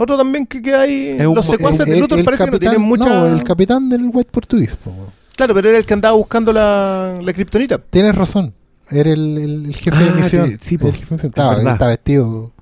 Otro 0.01 0.17
también 0.17 0.47
que, 0.47 0.63
que 0.63 0.75
hay. 0.75 1.09
Es 1.19 1.27
un 1.27 1.35
los 1.35 1.45
secuaces 1.45 1.85
de 1.87 1.99
Luthor 2.01 2.25
parece 2.25 2.45
que 2.45 2.51
no 2.51 2.57
capitán- 2.57 2.71
tienen 2.73 2.89
mucha. 2.89 3.09
no, 3.11 3.27
el 3.27 3.43
capitán 3.45 3.89
del 3.89 4.05
White 4.13 4.31
Portuguese. 4.31 4.77
po. 4.77 4.93
Claro, 5.37 5.55
pero 5.55 5.69
era 5.69 5.79
el 5.79 5.85
que 5.85 5.93
andaba 5.95 6.15
buscando 6.17 6.53
la, 6.53 7.19
la 7.23 7.33
kriptonita. 7.33 7.79
Tienes 7.79 8.15
razón. 8.15 8.55
Era 8.91 9.11
el, 9.11 9.37
el- 9.37 9.67
el 9.67 9.75
jefe 9.77 10.03
de 10.03 10.11
Ah, 10.11 10.15
misión. 10.15 10.51
te- 10.53 10.59
sí, 10.65 10.79
po. 10.79 10.87
El 10.89 10.95
jefe 10.95 11.07
de 11.09 11.15
misión. 11.17 11.31
Es 11.31 11.35
Claro, 11.35 11.57
verdad. 11.59 11.73
está 11.75 11.89
vestido. 11.89 12.53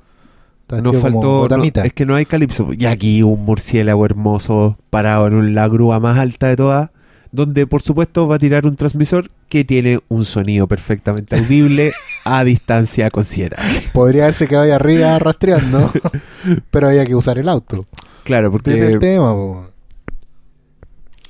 Está 0.63 0.81
Nos 0.83 0.93
vestido 0.95 1.03
faltó. 1.47 1.57
no, 1.59 1.65
es 1.85 1.93
que 1.93 2.07
no 2.07 2.15
hay 2.17 2.25
calipso. 2.25 2.71
Y 2.77 2.87
aquí 2.87 3.23
un 3.23 3.45
murciélago 3.45 4.05
hermoso 4.05 4.79
parado 4.91 5.27
en 5.29 5.55
la 5.55 5.69
grúa 5.69 6.01
más 6.01 6.19
alta 6.19 6.49
de 6.49 6.57
todas. 6.57 6.91
Donde 7.33 7.67
por 7.67 7.83
supuesto 7.83 8.27
va 8.27 8.37
a 8.37 8.39
tirar 8.39 8.67
un 8.67 8.77
transmisor 8.77 9.31
que 9.49 9.65
tiene 9.65 10.01
un 10.09 10.25
sonido 10.25 10.67
perfectamente 10.67 11.37
audible 11.37 11.93
a 12.27 12.43
distancia 12.45 13.09
considerable. 13.11 13.83
Podría 13.93 14.25
haberse 14.25 14.49
quedado 14.49 14.65
ahí 14.65 14.73
arriba 14.73 15.19
rastreando. 15.19 15.93
pero 16.71 16.89
había 16.89 17.05
que 17.07 17.15
usar 17.15 17.39
el 17.39 17.49
auto. 17.49 17.87
Claro, 18.25 18.49
Ese 18.65 18.77
es 18.77 18.83
el 18.83 18.91
porque 18.95 19.07
tema. 19.07 19.33
po. 19.35 19.67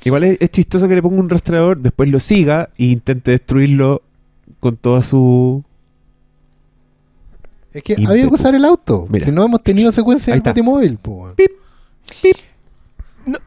igual 0.05 0.25
es, 0.25 0.39
es 0.41 0.51
chistoso 0.51 0.89
que 0.89 0.95
le 0.95 1.03
ponga 1.03 1.21
un 1.21 1.29
rastreador, 1.29 1.79
después 1.79 2.11
lo 2.11 2.19
siga 2.21 2.71
e 2.79 2.85
intente 2.87 3.33
destruirlo 3.33 4.03
con 4.61 4.77
toda 4.79 5.03
su. 5.03 5.63
Es 7.73 7.83
que 7.83 7.93
Ímpetu. 7.93 8.11
había 8.11 8.27
que 8.29 8.35
usar 8.35 8.55
el 8.55 8.65
auto. 8.65 9.07
Mira. 9.11 9.27
Si 9.27 9.33
no 9.33 9.45
hemos 9.45 9.63
tenido 9.63 9.93
secuencia 9.93 10.35
está. 10.35 10.51
Batimóvil. 10.51 10.97
po, 10.97 11.11
weón. 11.25 11.35
No, 13.27 13.39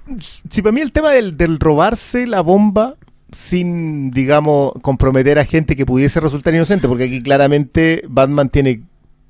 si 0.49 0.61
para 0.61 0.73
mí 0.73 0.81
el 0.81 0.91
tema 0.91 1.11
del, 1.11 1.38
del 1.38 1.57
robarse 1.59 2.27
la 2.27 2.41
bomba 2.41 2.95
sin, 3.31 4.11
digamos, 4.11 4.73
comprometer 4.81 5.39
a 5.39 5.45
gente 5.45 5.76
que 5.76 5.85
pudiese 5.85 6.19
resultar 6.19 6.53
inocente, 6.53 6.88
porque 6.88 7.06
aquí 7.06 7.22
claramente 7.22 8.03
Batman 8.07 8.49
tiene 8.49 8.81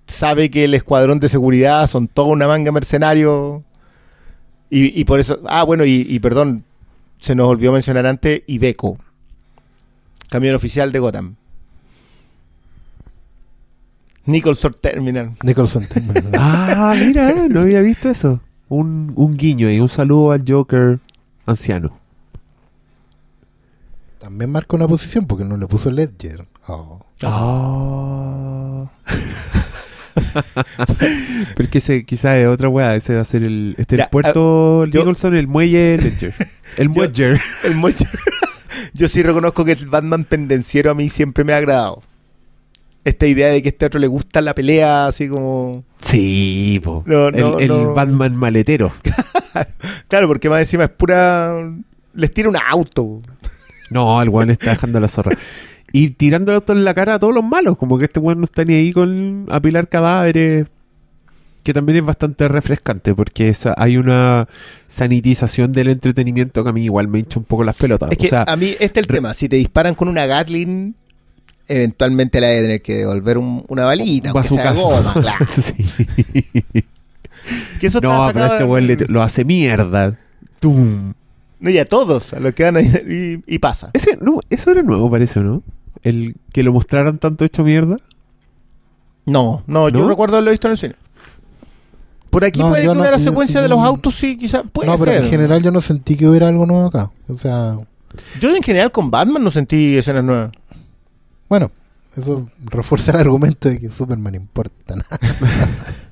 sabe 0.08 0.50
que 0.50 0.64
el 0.64 0.74
escuadrón 0.74 1.20
de 1.20 1.30
seguridad 1.30 1.86
son 1.88 2.08
toda 2.08 2.30
una 2.30 2.48
manga 2.48 2.72
mercenario 2.72 3.64
y, 4.70 5.00
y 5.00 5.06
por 5.06 5.20
eso, 5.20 5.40
ah, 5.48 5.64
bueno, 5.64 5.86
y, 5.86 6.06
y 6.08 6.20
perdón, 6.20 6.64
se 7.20 7.36
nos 7.36 7.48
olvidó 7.48 7.72
mencionar 7.72 8.06
antes 8.06 8.44
Ibeco, 8.48 8.98
camión 10.30 10.56
oficial 10.56 10.92
de 10.92 11.00
Gotham. 11.00 11.36
Nicholson 14.26 14.76
Terminal. 14.80 15.32
Nicholson 15.44 15.88
Terminal. 15.88 16.32
Ah, 16.38 16.96
mira, 17.00 17.48
no 17.50 17.60
había 17.62 17.82
visto 17.82 18.10
eso. 18.10 18.42
Un, 18.68 19.14
un 19.16 19.38
guiño 19.38 19.72
y 19.72 19.80
un 19.80 19.90
saludo 19.90 20.32
al 20.32 20.44
Joker 20.48 21.00
anciano. 21.48 21.98
También 24.20 24.52
marca 24.52 24.76
una 24.76 24.88
posición 24.88 25.26
porque 25.26 25.46
no 25.46 25.58
le 25.58 25.66
puso 25.68 25.90
Ledger. 25.90 26.46
Oh. 26.68 27.00
Ah. 27.24 28.90
Pero 31.56 31.64
es 31.64 31.70
que 31.70 31.78
ese 31.78 32.06
quizás 32.06 32.38
es 32.38 32.48
otra 32.48 32.70
weá. 32.70 32.96
Ese 32.96 33.16
va 33.16 33.22
a 33.22 33.26
ser 33.26 33.44
el. 33.44 33.76
Este 33.78 33.98
Ya, 33.98 34.04
el 34.06 34.10
puerto 34.10 34.86
yo- 34.86 35.00
Nicholson, 35.00 35.36
el 35.36 35.48
muelle 35.48 35.98
Ledger. 35.98 36.34
El 36.78 36.90
muelle. 36.94 37.40
El 37.64 37.76
mocho- 37.78 38.06
Yo 38.94 39.08
sí 39.08 39.24
reconozco 39.24 39.64
que 39.66 39.72
el 39.74 39.86
Batman 39.88 40.26
pendenciero 40.26 40.91
a 40.91 40.96
mí 40.96 41.10
siempre 41.10 41.44
me 41.44 41.54
ha 41.54 41.58
agradado. 41.58 42.02
Esta 43.06 43.26
idea 43.26 43.48
de 43.48 43.62
que 43.62 43.70
a 43.70 43.72
este 43.72 43.86
otro 43.86 44.00
le 44.00 44.08
gusta 44.08 44.41
la 44.41 44.54
pelea, 44.54 45.08
así 45.08 45.30
como. 45.30 45.86
Sí, 46.00 46.82
po. 46.84 47.04
No, 47.08 47.30
el, 47.30 47.38
no, 47.40 47.60
el 47.60 47.68
no. 47.70 47.94
Batman 47.94 48.36
maletero. 48.36 48.91
Claro, 50.10 50.28
porque 50.28 50.50
más 50.50 50.60
encima 50.60 50.84
es 50.84 50.90
pura. 50.90 51.56
Les 52.14 52.32
tira 52.32 52.50
un 52.50 52.58
auto. 52.58 53.22
No, 53.90 54.22
el 54.22 54.30
weón 54.30 54.49
está 54.49 54.72
dejando 54.72 54.99
la 54.99 55.07
zorra. 55.07 55.36
Y 55.91 56.10
tirando 56.11 56.52
el 56.52 56.57
auto 56.57 56.74
en 56.74 56.84
la 56.86 56.94
cara 56.94 57.16
a 57.16 57.20
todos 57.20 57.34
los 57.34 57.44
malos. 57.44 57.78
Como 57.78 57.98
que 57.98 58.06
este 58.06 58.20
weón 58.20 58.40
no 58.40 58.45
está 58.45 58.64
ni 58.64 58.76
ahí 58.76 58.91
con 58.94 59.48
apilar 59.49 59.88
cadáveres. 59.88 60.68
Que 61.64 61.74
también 61.74 61.98
es 61.98 62.06
bastante 62.06 62.48
refrescante. 62.48 63.14
Porque 63.16 63.48
esa- 63.49 63.74
hay 63.78 63.98
una 63.98 64.48
sanitización 64.88 65.72
del 65.72 65.90
entretenimiento 65.90 66.64
que 66.64 66.70
a 66.70 66.74
mí 66.74 66.84
igual 66.84 67.07
me 67.07 67.20
hincha 67.20 67.40
un 67.40 67.45
poco 67.45 67.64
las 67.64 67.76
pelotas. 67.76 68.11
Es 68.11 68.18
que 68.18 68.28
o 68.28 68.30
sea, 68.30 68.44
a 68.48 68.56
mí 68.56 68.68
este 68.80 68.99
es 68.99 69.07
el 69.07 69.07
tema. 69.07 69.34
Si 69.34 69.49
te 69.49 69.56
disparan 69.56 69.95
con 69.95 70.07
una 70.07 70.26
Gatling, 70.26 70.95
eventualmente 71.68 72.40
la 72.41 72.48
de 72.48 72.61
tener 72.61 72.82
que 72.82 72.95
devolver 72.98 73.38
un- 73.38 73.64
una 73.68 73.86
balita. 73.86 74.32
aunque 74.32 74.48
sea 74.48 74.72
goma, 74.74 75.14
claro. 75.14 75.45
Sí. 75.57 75.74
Que 77.80 77.88
eso 77.88 77.99
No, 78.02 78.30
pero 78.34 78.45
este 78.45 78.57
de- 78.60 78.64
weón 78.66 78.88
le- 78.88 79.06
lo 79.07 79.24
hace 79.24 79.44
mierda. 79.45 80.18
Tum. 80.60 81.14
No, 81.60 81.69
y 81.69 81.77
a 81.77 81.86
todos, 81.86 82.34
a 82.34 82.40
los 82.40 82.53
que 82.53 82.64
van 82.64 82.77
a 82.77 82.81
y, 82.81 83.44
y 83.45 83.60
pasa. 83.60 83.91
Ese, 83.94 84.18
no, 84.22 84.40
eso 84.49 84.72
era 84.72 84.81
nuevo, 84.81 85.10
parece, 85.11 85.41
¿no? 85.41 85.61
El 86.03 86.36
que 86.53 86.64
lo 86.64 86.72
mostraran 86.72 87.18
tanto 87.18 87.44
hecho 87.44 87.64
mierda. 87.64 87.98
No, 89.26 89.64
no, 89.68 89.90
yo 89.90 89.99
¿No? 89.99 90.10
recuerdo 90.10 90.38
haberlo 90.38 90.52
visto 90.52 90.68
en 90.68 90.72
el 90.72 90.77
cine. 90.77 90.95
Por 92.30 92.45
aquí 92.45 92.60
No, 92.60 92.69
puede 92.69 92.84
yo 92.84 92.91
que 92.91 92.95
no- 92.95 93.02
una 93.02 93.06
de 93.07 93.11
las 93.11 93.23
yo- 93.26 93.31
secuencias 93.31 93.61
de 93.64 93.69
yo- 93.69 93.76
los 93.76 93.84
autos 93.86 94.15
sí, 94.15 94.38
quizás 94.38 94.64
puede 94.72 94.90
no, 94.90 94.98
pero 94.98 95.11
ser. 95.11 95.23
en 95.23 95.30
general 95.30 95.61
yo 95.64 95.72
no 95.72 95.81
sentí 95.81 96.15
que 96.15 96.27
hubiera 96.27 96.48
algo 96.48 96.65
nuevo 96.65 96.86
acá. 96.86 97.11
O 97.27 97.38
sea, 97.38 97.77
Yo 98.40 98.56
en 98.56 98.64
general 98.64 98.91
con 98.91 99.11
Batman 99.11 99.44
no 99.44 99.52
sentí 99.52 99.98
escenas 99.98 100.23
nuevas. 100.23 100.52
bueno, 101.49 101.72
eso 102.15 102.49
refuerza 102.65 103.11
el 103.11 103.18
argumento 103.19 103.68
de 103.69 103.80
que 103.80 103.90
Superman 103.90 104.36
importa 104.36 104.95
nada. 104.95 105.19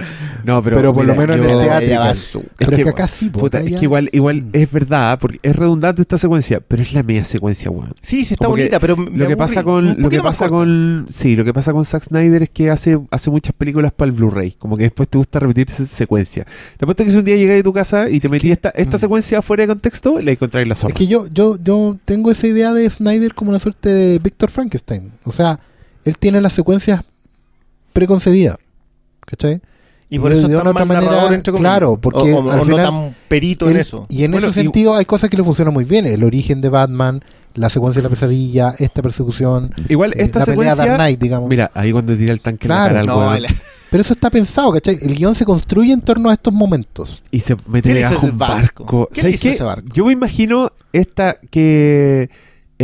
No, 0.44 0.62
pero, 0.62 0.76
Pero 0.76 0.94
por 0.94 1.04
lo 1.04 1.14
menos 1.14 1.36
en 1.36 1.42
yo- 1.44 1.60
el 1.60 1.66
teatro. 1.86 2.10
Es 2.10 2.38
Pero 2.56 2.70
que- 2.70 2.76
es 2.76 2.84
que 2.84 2.88
acá 2.90 3.08
sí, 3.08 3.28
po, 3.28 3.40
Puta, 3.40 3.60
es 3.60 3.74
que 3.78 3.84
igual, 3.84 4.08
igual 4.12 4.44
es 4.54 4.72
verdad, 4.72 5.18
porque 5.20 5.38
es 5.42 5.54
redundante 5.54 6.00
esta 6.00 6.16
secuencia, 6.16 6.60
pero 6.66 6.80
es 6.82 6.94
la 6.94 7.02
media 7.02 7.24
secuencia, 7.24 7.70
weón. 7.70 7.92
Sí, 8.00 8.24
sí 8.24 8.34
está 8.34 8.46
Como 8.46 8.56
bonita, 8.56 8.80
pero 8.80 8.96
Lo 8.96 9.28
que 9.28 9.36
pasa 9.36 9.62
con, 9.62 10.00
lo 10.00 10.08
que 10.08 10.20
pasa 10.22 10.48
corta. 10.48 10.64
con, 10.64 11.06
sí, 11.10 11.36
lo 11.36 11.44
que 11.44 11.52
pasa 11.52 11.72
con 11.72 11.84
Zack 11.84 12.04
Snyder 12.04 12.42
es 12.44 12.50
que 12.50 12.70
hace, 12.70 12.98
hace 13.10 13.30
muchas 13.30 13.52
películas 13.52 13.92
para 13.92 14.10
el 14.10 14.16
Blu-ray, 14.16 14.52
como 14.52 14.76
que 14.78 14.84
después 14.84 15.08
te 15.10 15.18
gusta 15.18 15.38
repetir 15.40 15.66
esa 15.68 15.84
secuencia. 15.86 16.46
Te 16.78 16.84
apuesto 16.86 17.04
que 17.04 17.10
si 17.10 17.18
un 17.18 17.24
día 17.24 17.36
llegáis 17.36 17.60
a 17.60 17.64
tu 17.64 17.72
casa 17.74 18.08
y 18.08 18.18
te 18.18 18.28
metí 18.30 18.50
esta, 18.50 18.70
esta 18.70 18.96
Mm. 18.96 19.00
secuencia 19.00 19.42
fuera 19.42 19.64
de 19.64 19.68
contexto, 19.68 20.18
le 20.20 20.32
encontráis 20.32 20.66
la 20.66 20.74
zorra. 20.74 20.92
Es 20.94 20.98
que 20.98 21.06
yo, 21.06 21.26
yo, 21.26 21.58
yo 21.62 21.98
tengo 22.06 22.30
esa 22.30 22.46
idea 22.46 22.72
de 22.72 22.88
Snyder 22.88 23.34
como 23.34 23.50
una 23.50 23.58
suerte 23.58 23.90
de 23.90 24.18
Víctor 24.18 24.50
Frankenstein. 24.50 25.12
O 25.24 25.32
sea, 25.32 25.60
él 26.06 26.16
tiene 26.16 26.40
las 26.40 26.54
secuencias 26.54 27.02
preconcebidas. 27.92 28.56
¿Cachai? 29.26 29.60
Y 30.10 30.18
por 30.18 30.32
eso 30.32 30.48
de 30.48 30.56
una 30.56 30.70
otra 30.70 30.84
manera, 30.84 31.32
entre 31.32 31.52
claro, 31.54 31.96
porque 32.00 32.32
o, 32.32 32.38
o- 32.44 32.50
al 32.50 32.60
o 32.60 32.64
final 32.64 32.78
no 32.78 32.90
tan 32.90 33.16
perito 33.28 33.70
en 33.70 33.76
eso. 33.76 34.06
Y 34.08 34.24
en 34.24 34.32
Bueno, 34.32 34.48
ese 34.48 34.60
y- 34.60 34.62
sentido 34.64 34.94
hay 34.96 35.04
cosas 35.04 35.30
que 35.30 35.36
le 35.36 35.44
funcionan 35.44 35.72
muy 35.72 35.84
bien. 35.84 36.04
El 36.06 36.24
origen 36.24 36.60
de 36.60 36.68
Batman, 36.68 37.20
la 37.54 37.70
secuencia 37.70 38.02
de 38.02 38.08
la 38.08 38.10
pesadilla, 38.10 38.74
esta 38.78 39.02
persecución, 39.02 39.70
Igual 39.88 40.12
eh, 40.12 40.22
esta 40.24 40.40
la 40.40 40.44
pelea 40.46 40.56
secuencia, 40.72 40.84
Dark 40.86 40.96
Knight, 40.96 41.20
digamos. 41.20 41.48
mira, 41.48 41.70
ahí 41.74 41.92
cuando 41.92 42.16
tira 42.16 42.32
el 42.32 42.40
tanque 42.40 42.66
Claro. 42.66 42.90
en 42.90 43.06
la 43.06 43.12
cara 43.12 43.32
al 43.34 43.42
No, 43.42 43.48
Pero 43.90 44.02
eso 44.02 44.12
está 44.12 44.30
pensado, 44.30 44.72
¿cachai? 44.72 44.98
El 45.02 45.16
guion 45.16 45.34
se 45.34 45.44
construye 45.44 45.92
en 45.92 46.00
torno 46.00 46.30
a 46.30 46.32
estos 46.32 46.52
momentos. 46.54 47.22
y 47.32 47.40
se 47.40 47.56
mete 47.66 47.88
¿Qué 47.88 47.94
le 47.94 48.00
debajo 48.00 48.26
un 48.26 48.38
barco. 48.38 48.84
barco? 48.84 49.08
¿Qué 49.12 49.20
¿Sabes 49.22 49.34
hizo 49.34 49.42
qué? 49.42 49.54
ese 49.54 49.64
barco? 49.64 49.88
Yo 49.92 50.04
me 50.06 50.12
imagino 50.12 50.70
esta 50.92 51.36
que 51.50 52.30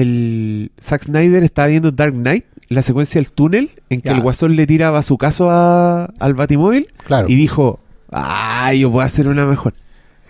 el 0.00 0.70
Zack 0.80 1.04
Snyder 1.04 1.42
estaba 1.42 1.68
viendo 1.68 1.90
Dark 1.90 2.12
Knight, 2.14 2.44
la 2.68 2.82
secuencia 2.82 3.20
del 3.20 3.30
túnel, 3.32 3.70
en 3.90 4.00
que 4.00 4.10
Ya. 4.10 4.14
el 4.16 4.22
guasón 4.22 4.54
le 4.56 4.66
tiraba 4.66 5.02
su 5.02 5.16
caso 5.18 5.50
a- 5.50 6.04
al 6.18 6.34
batimóvil 6.34 6.88
Claro. 7.06 7.28
y 7.28 7.34
dijo, 7.34 7.80
ah, 8.12 8.72
yo 8.74 8.90
puedo 8.92 9.04
hacer 9.06 9.26
una 9.28 9.46
mejor. 9.46 9.74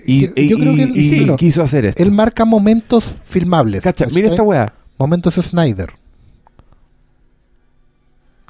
Y, 0.06 0.26
Yo- 0.26 0.32
y- 0.36 0.48
yo 0.48 0.58
creo 0.58 0.72
que 0.74 0.78
y- 0.78 0.82
él- 0.82 0.96
y 0.96 1.04
sí. 1.08 1.26
quiso 1.36 1.62
hacer 1.62 1.84
esto. 1.86 2.02
Él 2.02 2.12
marca 2.12 2.44
momentos 2.44 3.16
filmables. 3.24 3.82
Cacha, 3.82 4.06
mira 4.12 4.28
esta 4.28 4.42
weá. 4.42 4.72
Momentos 4.98 5.34
Snyder. 5.34 5.90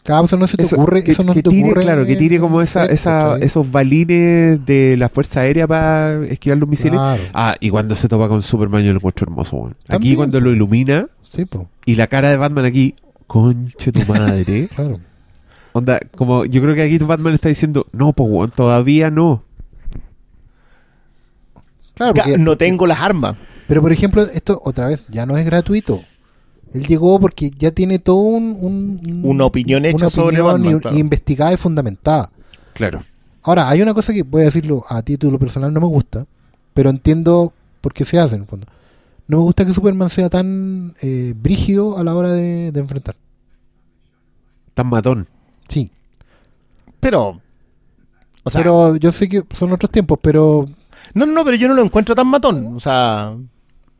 Cada 0.06 0.22
vez 0.22 0.32
no 0.38 0.46
se 0.46 0.56
te 0.56 0.62
Eso, 0.62 0.76
ocurre, 0.76 1.02
que, 1.02 1.12
eso 1.12 1.24
no 1.24 1.34
que 1.34 1.42
te 1.42 1.50
tire, 1.50 1.64
ocurre. 1.70 1.82
claro, 1.82 2.06
que 2.06 2.14
tire 2.16 2.38
como 2.38 2.60
esa, 2.62 2.86
esa, 2.86 3.36
esos 3.38 3.70
balines 3.70 4.64
de 4.64 4.96
la 4.96 5.08
Fuerza 5.08 5.40
Aérea 5.40 5.66
para 5.66 6.24
esquivar 6.26 6.58
los 6.58 6.68
misiles. 6.68 6.92
Claro, 6.92 7.22
Ah, 7.34 7.56
y 7.58 7.70
cuando 7.70 7.94
se 7.96 8.06
topa 8.08 8.28
con 8.28 8.40
Superman 8.40 8.82
yo 8.84 8.92
lo 8.92 8.98
encuentro 8.98 9.26
hermoso. 9.28 9.66
Aquí 9.66 9.74
También. 9.86 10.16
cuando 10.16 10.40
lo 10.40 10.50
ilumina 10.52 11.08
sí, 11.28 11.44
po, 11.44 11.68
y 11.84 11.96
la 11.96 12.06
cara 12.06 12.30
de 12.30 12.36
Batman 12.36 12.64
aquí, 12.66 12.94
conche 13.26 13.90
tu 13.92 14.00
madre. 14.10 14.68
claro. 14.74 15.00
Onda, 15.72 15.98
como 16.16 16.44
yo 16.44 16.62
creo 16.62 16.74
que 16.74 16.82
aquí 16.82 16.98
Batman 16.98 17.34
está 17.34 17.48
diciendo, 17.48 17.86
no, 17.92 18.12
pues 18.12 18.52
todavía 18.52 19.10
no. 19.10 19.42
Claro, 21.94 22.14
porque- 22.14 22.38
no 22.38 22.56
tengo 22.56 22.86
las 22.86 23.00
armas. 23.00 23.36
Pero 23.66 23.82
por 23.82 23.90
ejemplo, 23.92 24.22
esto 24.22 24.60
otra 24.64 24.86
vez 24.88 25.06
ya 25.08 25.26
no 25.26 25.36
es 25.36 25.44
gratuito. 25.44 26.00
Él 26.74 26.86
llegó 26.86 27.18
porque 27.20 27.50
ya 27.56 27.70
tiene 27.70 27.98
todo 27.98 28.16
un, 28.16 28.56
un- 28.60 29.00
un- 29.08 29.20
Una 29.24 29.44
opinión 29.46 29.84
hecha 29.84 30.10
sobre 30.10 30.40
opinión 30.40 30.46
Batman, 30.62 30.76
y- 30.76 30.80
claro. 30.80 30.98
investigada 30.98 31.52
y 31.52 31.56
fundamentada. 31.56 32.30
Claro. 32.74 33.02
Ahora, 33.42 33.68
hay 33.68 33.80
una 33.80 33.94
cosa 33.94 34.12
que 34.12 34.22
voy 34.22 34.42
a 34.42 34.46
decirlo 34.46 34.84
a 34.88 35.02
título 35.02 35.38
personal, 35.38 35.72
no 35.72 35.80
me 35.80 35.86
gusta, 35.86 36.26
pero 36.74 36.90
entiendo 36.90 37.52
por 37.80 37.92
qué 37.94 38.04
se 38.04 38.18
hace 38.18 38.34
en 38.34 38.42
el 38.42 38.46
fondo. 38.48 38.66
No 39.28 39.38
me 39.38 39.42
gusta 39.44 39.64
que 39.64 39.72
Superman 39.72 40.10
sea 40.10 40.28
tan 40.28 40.94
eh, 41.00 41.32
brígido 41.36 41.96
a 41.98 42.04
la 42.04 42.14
hora 42.14 42.32
de, 42.32 42.70
de 42.72 42.80
enfrentar. 42.80 43.16
Tan 44.74 44.88
matón. 44.88 45.26
Sí, 45.68 45.90
Pero. 47.00 47.40
O 48.44 48.50
sea, 48.50 48.60
pero 48.60 48.94
yo 48.96 49.10
sé 49.10 49.28
que 49.28 49.42
son 49.54 49.72
otros 49.72 49.90
tiempos, 49.90 50.18
pero 50.22 50.64
no, 51.14 51.26
no, 51.26 51.32
no, 51.32 51.44
pero 51.44 51.56
yo 51.56 51.66
no 51.66 51.74
lo 51.74 51.82
encuentro 51.82 52.14
tan 52.14 52.28
matón. 52.28 52.76
O 52.76 52.80
sea, 52.80 53.34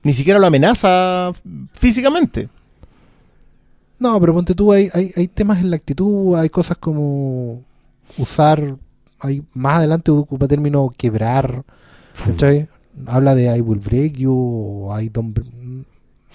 ni 0.05 0.13
siquiera 0.13 0.39
lo 0.39 0.47
amenaza 0.47 1.33
físicamente. 1.73 2.49
No, 3.99 4.21
pero 4.21 4.35
ponte 4.35 4.55
tú, 4.55 4.73
hay, 4.73 4.91
hay, 4.93 5.13
hay 5.17 5.29
temas 5.29 5.59
en 5.59 5.71
la 5.71 5.77
actitud, 5.77 6.37
hay 6.37 6.49
cosas 6.49 6.77
como 6.77 7.63
usar, 8.19 8.77
hay 9.21 9.43
más 9.55 9.79
adelante 9.79 10.11
ocupa 10.11 10.45
el 10.45 10.49
término 10.49 10.93
quebrar, 10.97 11.65
¿cachai? 12.25 12.69
Habla 13.07 13.35
de 13.35 13.57
I 13.57 13.61
will 13.61 13.81
break 13.81 14.15
you 14.15 14.33
o 14.35 15.01
I 15.01 15.09
don't... 15.09 15.39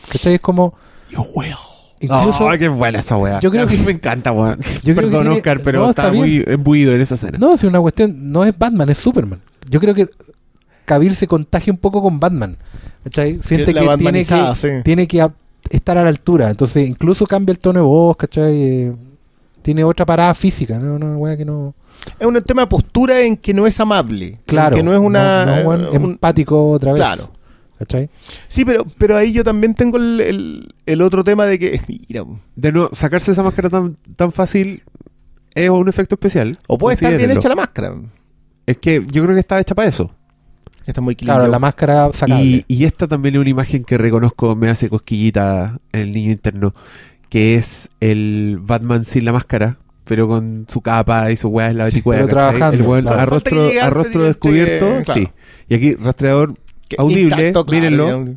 ¿Cachai? 0.10 0.36
Es 0.36 0.40
como... 0.40 0.74
Yo 1.10 1.26
will. 1.36 1.56
Incluso... 2.00 2.48
oh, 2.48 2.52
qué 2.58 2.68
buena 2.68 3.00
esa 3.00 3.16
weá. 3.16 3.40
Yo 3.40 3.52
creo 3.52 3.68
que- 3.68 3.78
me 3.78 3.92
encanta, 3.92 4.32
weón. 4.32 4.60
Yo 4.84 4.96
creo 4.96 4.96
que 4.96 5.02
Perdón, 5.02 5.22
tiene- 5.24 5.38
Oscar, 5.38 5.62
pero 5.64 5.80
no, 5.80 5.90
está 5.92 6.04
estaba 6.04 6.18
muy 6.18 6.44
embuido 6.48 6.94
en 6.94 7.02
esa 7.02 7.16
escena. 7.16 7.38
No, 7.38 7.58
si 7.58 7.68
una 7.68 7.80
cuestión 7.80 8.28
no 8.32 8.44
es 8.44 8.58
Batman, 8.58 8.90
es 8.90 8.98
Superman. 8.98 9.40
Yo 9.70 9.80
creo 9.80 9.94
que 9.94 10.10
Cavill 10.86 11.16
se 11.16 11.28
contagia 11.28 11.72
un 11.72 11.78
poco 11.78 12.02
con 12.02 12.20
Batman. 12.20 12.58
¿Cachai? 13.04 13.40
Siente 13.44 13.74
que 13.74 13.98
tiene 13.98 14.26
que, 14.26 14.56
sí. 14.56 14.68
tiene 14.84 15.08
que 15.08 15.22
estar 15.72 15.98
a 15.98 16.04
la 16.04 16.10
altura. 16.10 16.50
Entonces, 16.50 16.88
incluso 16.88 17.26
cambia 17.26 17.52
el 17.52 17.60
tono 17.60 17.80
de 17.80 17.86
voz, 17.86 18.18
¿cachai? 18.18 18.62
Eh, 18.62 18.94
tiene 19.62 19.84
otra 19.84 20.06
parada 20.06 20.34
física, 20.34 20.80
¿no? 20.80 20.96
Una 20.96 21.18
wea 21.18 21.38
que 21.38 21.46
no. 21.46 21.74
Es 22.20 22.26
un 22.26 22.42
tema 22.44 22.64
de 22.64 22.68
postura 22.68 23.22
en 23.22 23.38
que 23.38 23.54
no 23.54 23.68
es 23.68 23.80
amable. 23.80 24.38
Claro. 24.46 24.76
En 24.76 24.80
que 24.80 24.84
no 24.84 24.94
es 24.94 25.00
una. 25.00 25.46
no- 25.46 25.56
no 25.58 25.64
buen 25.64 25.86
un- 25.86 26.12
empático 26.12 26.72
otra 26.72 26.94
vez. 26.94 27.00
Claro. 27.02 27.32
¿cachai? 27.78 28.10
Sí, 28.48 28.64
pero, 28.64 28.86
pero 29.00 29.18
ahí 29.18 29.32
yo 29.32 29.44
también 29.44 29.74
tengo 29.74 29.98
el, 29.98 30.22
el- 30.22 30.74
el 30.86 31.02
otro 31.02 31.24
tema 31.24 31.46
de 31.46 31.58
que. 31.60 31.82
Mira, 32.10 32.24
De 32.56 32.72
no 32.72 32.90
sacarse 32.92 33.32
esa 33.32 33.44
máscara 33.44 33.70
tan, 33.70 33.98
tan 34.16 34.32
fácil 34.32 34.84
es 35.56 35.70
un 35.70 35.90
efecto 35.90 36.16
especial. 36.16 36.58
o 36.68 36.78
puede 36.78 36.94
estar 36.96 37.16
bien 37.18 37.32
hecha 37.32 37.50
la 37.50 37.56
máscara. 37.56 37.94
Es 38.66 38.78
que 38.78 39.04
yo 39.12 39.24
creo 39.24 39.36
que 39.36 39.40
está 39.42 39.60
hecha 39.60 39.76
para 39.76 39.88
eso. 39.90 40.12
Está 40.86 41.02
muy 41.02 41.16
Claro, 41.16 41.48
la 41.48 41.60
máscara 41.60 42.10
sacable. 42.14 42.44
Y, 42.44 42.66
y 42.68 42.86
esta 42.86 43.08
también 43.08 43.36
es 43.36 43.42
una 43.42 43.50
imagen 43.50 43.84
que 43.84 43.98
reconozco, 43.98 44.56
me 44.56 44.70
hace 44.70 44.90
cosquillita 44.90 45.80
el 45.92 46.12
niño 46.12 46.32
interno, 46.32 46.74
que 47.30 47.56
es 47.56 47.90
el 48.00 48.58
Batman 48.62 49.04
sin 49.04 49.26
la 49.26 49.32
máscara, 49.32 49.78
pero 50.06 50.28
con 50.28 50.66
su 50.68 50.82
capa 50.82 51.32
y 51.32 51.36
su 51.36 51.50
weá 51.50 51.70
en 51.70 51.78
la 51.78 51.86
pero 51.88 52.04
¿cachai? 52.04 52.28
trabajando, 52.28 52.84
El 52.84 52.90
weón 52.90 53.04
claro. 53.04 53.20
a 53.20 53.26
rostro, 53.26 54.24
a 54.24 54.28
descubierto, 54.28 54.86
claro. 54.86 55.14
sí. 55.14 55.30
Y 55.70 55.76
aquí 55.76 55.96
rastreador 55.96 56.56
Que 56.90 56.96
audible, 57.00 57.48
intacto, 57.48 57.66
claro, 57.66 57.82
mírenlo. 57.82 58.36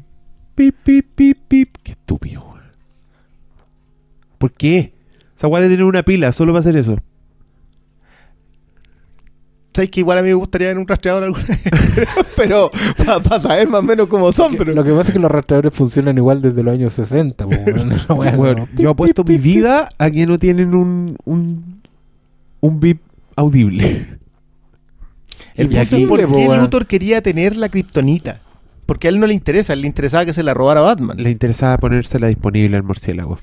Pip, 0.55 0.77
pip, 0.85 1.07
pip, 1.15 1.39
pip. 1.49 1.77
Qué 1.83 1.93
estúpido, 1.93 2.43
weón. 2.43 2.63
¿Por 4.39 4.53
qué? 4.53 4.93
Esa 5.37 5.49
weá 5.49 5.63
de 5.63 5.69
tener 5.69 5.85
una 5.85 6.03
pila 6.03 6.31
solo 6.31 6.53
para 6.53 6.61
hacer 6.61 6.77
eso. 6.77 6.99
Sabes 9.75 9.91
que 9.91 10.01
igual 10.01 10.19
a 10.19 10.23
mí 10.23 10.29
me 10.29 10.35
gustaría 10.35 10.69
ver 10.69 10.79
un 10.79 10.87
rastreador 10.87 11.25
alguna 11.25 11.45
vez, 11.49 11.61
pero 12.37 12.71
para 13.05 13.41
saber 13.41 13.67
más 13.69 13.81
o 13.81 13.83
menos 13.83 14.07
cómo 14.09 14.31
son. 14.33 14.55
Pero 14.57 14.73
Lo 14.73 14.85
que 14.85 14.91
pasa 14.93 15.09
es 15.09 15.13
que 15.15 15.19
los 15.19 15.31
rastreadores 15.31 15.75
funcionan 15.75 16.17
igual 16.17 16.41
desde 16.41 16.63
los 16.63 16.73
años 16.73 16.93
60. 16.93 17.45
po, 17.45 17.51
weón. 17.51 17.93
Esa 17.93 18.15
wea 18.15 18.37
Weón, 18.37 18.57
no. 18.57 18.69
yo 18.77 18.91
apuesto 18.91 19.25
mi 19.25 19.37
vida 19.37 19.89
a 19.99 20.11
que 20.11 20.27
no 20.27 20.39
tienen 20.39 20.75
un, 20.77 21.17
un, 21.25 21.83
un 22.61 22.79
bip 22.81 23.01
audible. 23.35 24.07
el 25.57 25.77
aquí- 25.77 26.07
por 26.07 26.25
po, 26.25 26.37
qué. 26.37 26.57
Luthor 26.57 26.87
quería 26.87 27.21
tener 27.21 27.57
la 27.57 27.69
kriptonita. 27.69 28.41
Porque 28.87 29.09
a 29.09 29.11
él 29.11 29.19
no 29.19 29.27
le 29.27 29.35
interesa, 29.35 29.73
a 29.73 29.75
él 29.75 29.81
le 29.81 29.87
interesaba 29.89 30.25
que 30.27 30.35
se 30.35 30.43
la 30.43 30.53
robara 30.55 30.83
Batman. 30.83 31.17
Le 31.17 31.31
interesaba 31.31 31.79
ponérsela 31.79 32.27
disponible 32.29 32.77
al 32.77 32.83
murciélago. 32.83 33.39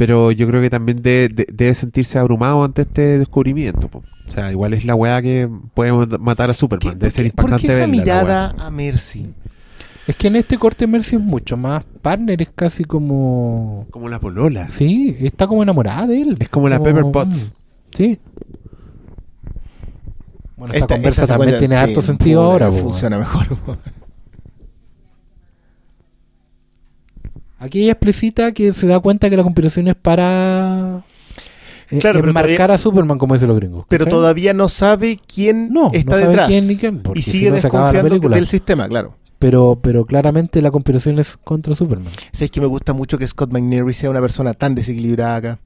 Pero 0.00 0.32
yo 0.32 0.46
creo 0.46 0.62
que 0.62 0.70
también 0.70 1.02
de- 1.02 1.28
de- 1.28 1.46
debe 1.52 1.74
sentirse 1.74 2.18
abrumado 2.18 2.64
ante 2.64 2.82
este 2.82 3.18
descubrimiento. 3.18 3.88
po. 3.88 3.98
O 4.26 4.30
sea, 4.30 4.50
igual 4.50 4.72
es 4.72 4.86
la 4.86 4.94
weá 4.94 5.20
que 5.20 5.46
puede 5.74 5.92
mat- 5.92 6.18
matar 6.18 6.48
a 6.48 6.54
¿Qué- 6.54 6.58
Superman. 6.58 6.98
Debe 6.98 7.10
ser 7.10 7.24
qué- 7.26 7.32
¿Por 7.32 7.44
impactante 7.50 7.66
qué 7.66 7.72
esa 7.74 7.80
verla, 7.86 7.96
la 7.96 8.02
mirada 8.02 8.54
a 8.58 8.70
Mercy? 8.70 9.26
Es 10.06 10.16
que 10.16 10.28
en 10.28 10.36
este 10.36 10.56
corte 10.56 10.86
Mercy 10.86 11.16
es 11.16 11.22
mucho 11.22 11.58
más 11.58 11.84
partner, 12.00 12.40
es 12.40 12.48
casi 12.54 12.84
como... 12.84 13.86
Como 13.90 14.08
la 14.08 14.18
polola. 14.18 14.70
Sí, 14.70 15.14
está 15.20 15.46
como 15.46 15.62
enamorada 15.62 16.06
de 16.06 16.22
él. 16.22 16.36
Es 16.40 16.48
como 16.48 16.70
la 16.70 16.82
Pepper 16.82 17.04
Potts. 17.12 17.52
mm, 17.52 17.96
Sí. 17.96 18.18
Bueno, 20.56 20.72
esta, 20.74 20.84
Esta- 20.86 20.94
conversa 20.94 21.22
esta 21.24 21.36
también 21.36 21.58
tiene 21.58 21.76
sí, 21.76 21.82
harto 21.84 22.00
sentido 22.00 22.42
ahora. 22.42 22.70
po. 22.70 22.76
Funciona 22.78 23.18
mejor. 23.18 23.48
Aquí 27.60 27.82
ella 27.82 27.92
explicita 27.92 28.52
que 28.52 28.72
se 28.72 28.86
da 28.86 28.98
cuenta 29.00 29.30
que 29.30 29.36
la 29.36 29.42
conspiración 29.44 29.86
es 29.88 29.94
para 29.94 31.02
eh, 31.90 31.98
Claro, 31.98 32.20
enmarcar 32.20 32.56
todavía- 32.56 32.74
a 32.74 32.78
Superman, 32.78 33.18
como 33.18 33.34
dicen 33.34 33.48
los 33.48 33.56
gringos. 33.58 33.84
Pero 33.88 34.04
¿cachai? 34.06 34.18
todavía 34.18 34.54
no 34.54 34.68
sabe 34.68 35.18
quién 35.32 35.68
No, 35.72 35.90
está 35.92 36.12
no 36.12 36.16
sabe 36.16 36.26
detrás. 36.28 36.48
quién 36.48 36.66
ni 36.66 36.76
quién, 36.76 37.02
y 37.14 37.22
si 37.22 37.30
sigue 37.32 37.50
no 37.50 37.56
desconfiando 37.56 38.18
del 38.30 38.46
sistema, 38.46 38.88
claro. 38.88 39.16
Pero, 39.38 39.78
pero 39.82 40.04
claramente 40.06 40.60
la 40.62 40.70
conspiración 40.70 41.18
es 41.18 41.36
contra 41.36 41.74
Superman. 41.74 42.12
Sabes 42.32 42.50
que 42.50 42.60
me 42.60 42.66
gusta 42.66 42.92
mucho 42.92 43.16
que 43.18 43.26
Scott 43.26 43.50
McNairy 43.52 43.92
sea 43.92 44.10
una 44.10 44.20
persona 44.20 44.52
tan 44.54 44.74
desequilibrada 44.74 45.36
acá. 45.36 45.58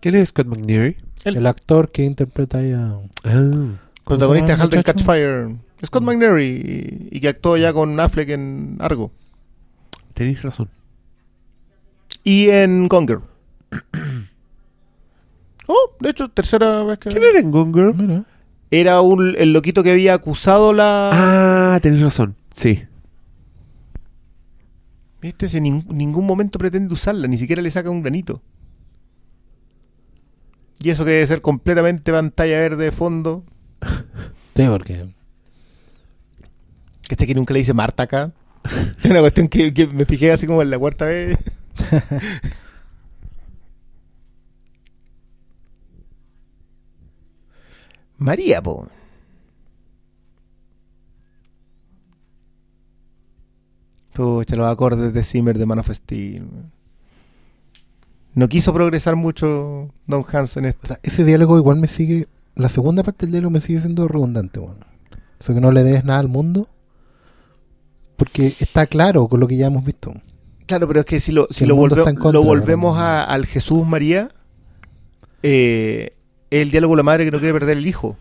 ¿Quién 0.00 0.14
es 0.16 0.30
Scott 0.30 0.46
McNeary? 0.46 0.96
El- 1.24 1.36
El 1.36 1.46
actor 1.46 1.90
que 1.90 2.02
interpreta 2.04 2.58
ahí 2.58 2.72
a... 2.72 2.98
Ah. 3.24 3.78
Protagonista 4.04 4.52
de 4.52 4.52
llama 4.52 4.54
el 4.54 4.60
Halt 4.62 4.62
and 4.62 4.74
muchacho? 4.78 4.82
Catch 4.84 5.04
Fire. 5.04 5.56
Scott 5.84 6.02
McNairy. 6.02 7.08
Y, 7.10 7.16
y 7.16 7.20
que 7.20 7.28
actuó 7.28 7.56
ya 7.56 7.72
con 7.72 7.98
Affleck 8.00 8.30
en 8.30 8.76
Argo. 8.80 9.12
Tenéis 10.14 10.42
razón. 10.42 10.68
Y 12.24 12.48
en 12.50 12.88
Conger. 12.88 13.20
Oh, 15.68 15.92
de 16.00 16.10
hecho, 16.10 16.28
tercera 16.28 16.82
vez 16.82 16.98
que... 16.98 17.08
¿Quién 17.10 17.22
era 17.22 17.38
en 17.38 17.50
Gone 17.50 17.72
Girl? 17.72 17.94
Mira. 17.94 18.24
Era 18.70 19.00
un, 19.00 19.34
el 19.38 19.52
loquito 19.52 19.82
que 19.82 19.92
había 19.92 20.12
acusado 20.12 20.72
la... 20.72 21.10
Ah, 21.74 21.80
tenés 21.80 22.02
razón. 22.02 22.34
Sí. 22.50 22.82
¿Viste? 25.20 25.48
Si 25.48 25.58
en 25.58 25.64
nin- 25.64 25.86
ningún 25.86 26.26
momento 26.26 26.58
pretende 26.58 26.92
usarla, 26.92 27.28
ni 27.28 27.36
siquiera 27.38 27.62
le 27.62 27.70
saca 27.70 27.90
un 27.90 28.02
granito. 28.02 28.42
Y 30.80 30.90
eso 30.90 31.04
que 31.04 31.12
debe 31.12 31.26
ser 31.26 31.40
completamente 31.40 32.10
pantalla 32.12 32.56
verde 32.58 32.84
de 32.86 32.92
fondo. 32.92 33.44
Sí, 34.54 34.66
porque. 34.68 35.08
Que 37.08 37.14
este 37.14 37.26
que 37.26 37.34
nunca 37.34 37.54
le 37.54 37.60
dice 37.60 37.72
Marta 37.72 38.02
acá. 38.02 38.32
Es 39.02 39.10
una 39.10 39.20
cuestión 39.20 39.48
que, 39.48 39.72
que 39.72 39.86
me 39.86 40.04
fijé 40.04 40.32
así 40.32 40.46
como 40.46 40.60
en 40.60 40.68
la 40.68 40.78
cuarta 40.78 41.06
vez. 41.06 41.38
María, 48.18 48.62
po. 48.62 48.88
Pucha, 54.12 54.56
los 54.56 54.70
acordes 54.70 55.14
de 55.14 55.24
Zimmer 55.24 55.58
de 55.58 55.66
Man 55.66 55.78
of 55.78 55.90
Steel. 55.90 56.46
No 58.34 58.48
quiso 58.48 58.72
progresar 58.72 59.16
mucho 59.16 59.90
Don 60.06 60.24
Hans 60.30 60.56
en 60.56 60.66
O 60.66 60.68
esto. 60.68 60.86
sea, 60.86 60.98
ese 61.02 61.24
diálogo 61.24 61.56
igual 61.58 61.78
me 61.78 61.86
sigue. 61.86 62.28
La 62.54 62.68
segunda 62.68 63.02
parte 63.02 63.24
del 63.26 63.32
diálogo 63.32 63.50
me 63.50 63.60
sigue 63.60 63.80
siendo 63.80 64.06
redundante, 64.08 64.60
weón. 64.60 64.84
Eso 65.40 65.54
que 65.54 65.60
no 65.60 65.72
le 65.72 65.82
des 65.82 66.04
nada 66.04 66.20
al 66.20 66.28
mundo. 66.28 66.68
Porque 68.16 68.48
está 68.60 68.86
claro 68.86 69.28
con 69.28 69.40
lo 69.40 69.48
que 69.48 69.56
ya 69.56 69.66
hemos 69.66 69.84
visto. 69.84 70.12
Claro, 70.66 70.86
pero 70.88 71.00
es 71.00 71.06
que 71.06 71.20
si 71.20 71.32
lo, 71.32 71.46
si 71.50 71.66
lo, 71.66 71.76
mundo 71.76 71.96
volve- 71.96 71.98
está 72.00 72.10
en 72.10 72.16
contra, 72.16 72.32
lo 72.40 72.42
volvemos 72.46 72.98
al 72.98 73.46
Jesús 73.46 73.86
María, 73.86 74.28
eh, 75.42 76.14
es 76.50 76.62
el 76.62 76.70
diálogo 76.70 76.94
de 76.94 76.98
la 76.98 77.02
madre 77.02 77.24
que 77.24 77.30
no 77.30 77.38
quiere 77.38 77.52
perder 77.52 77.78
el 77.78 77.86
hijo. 77.86 78.16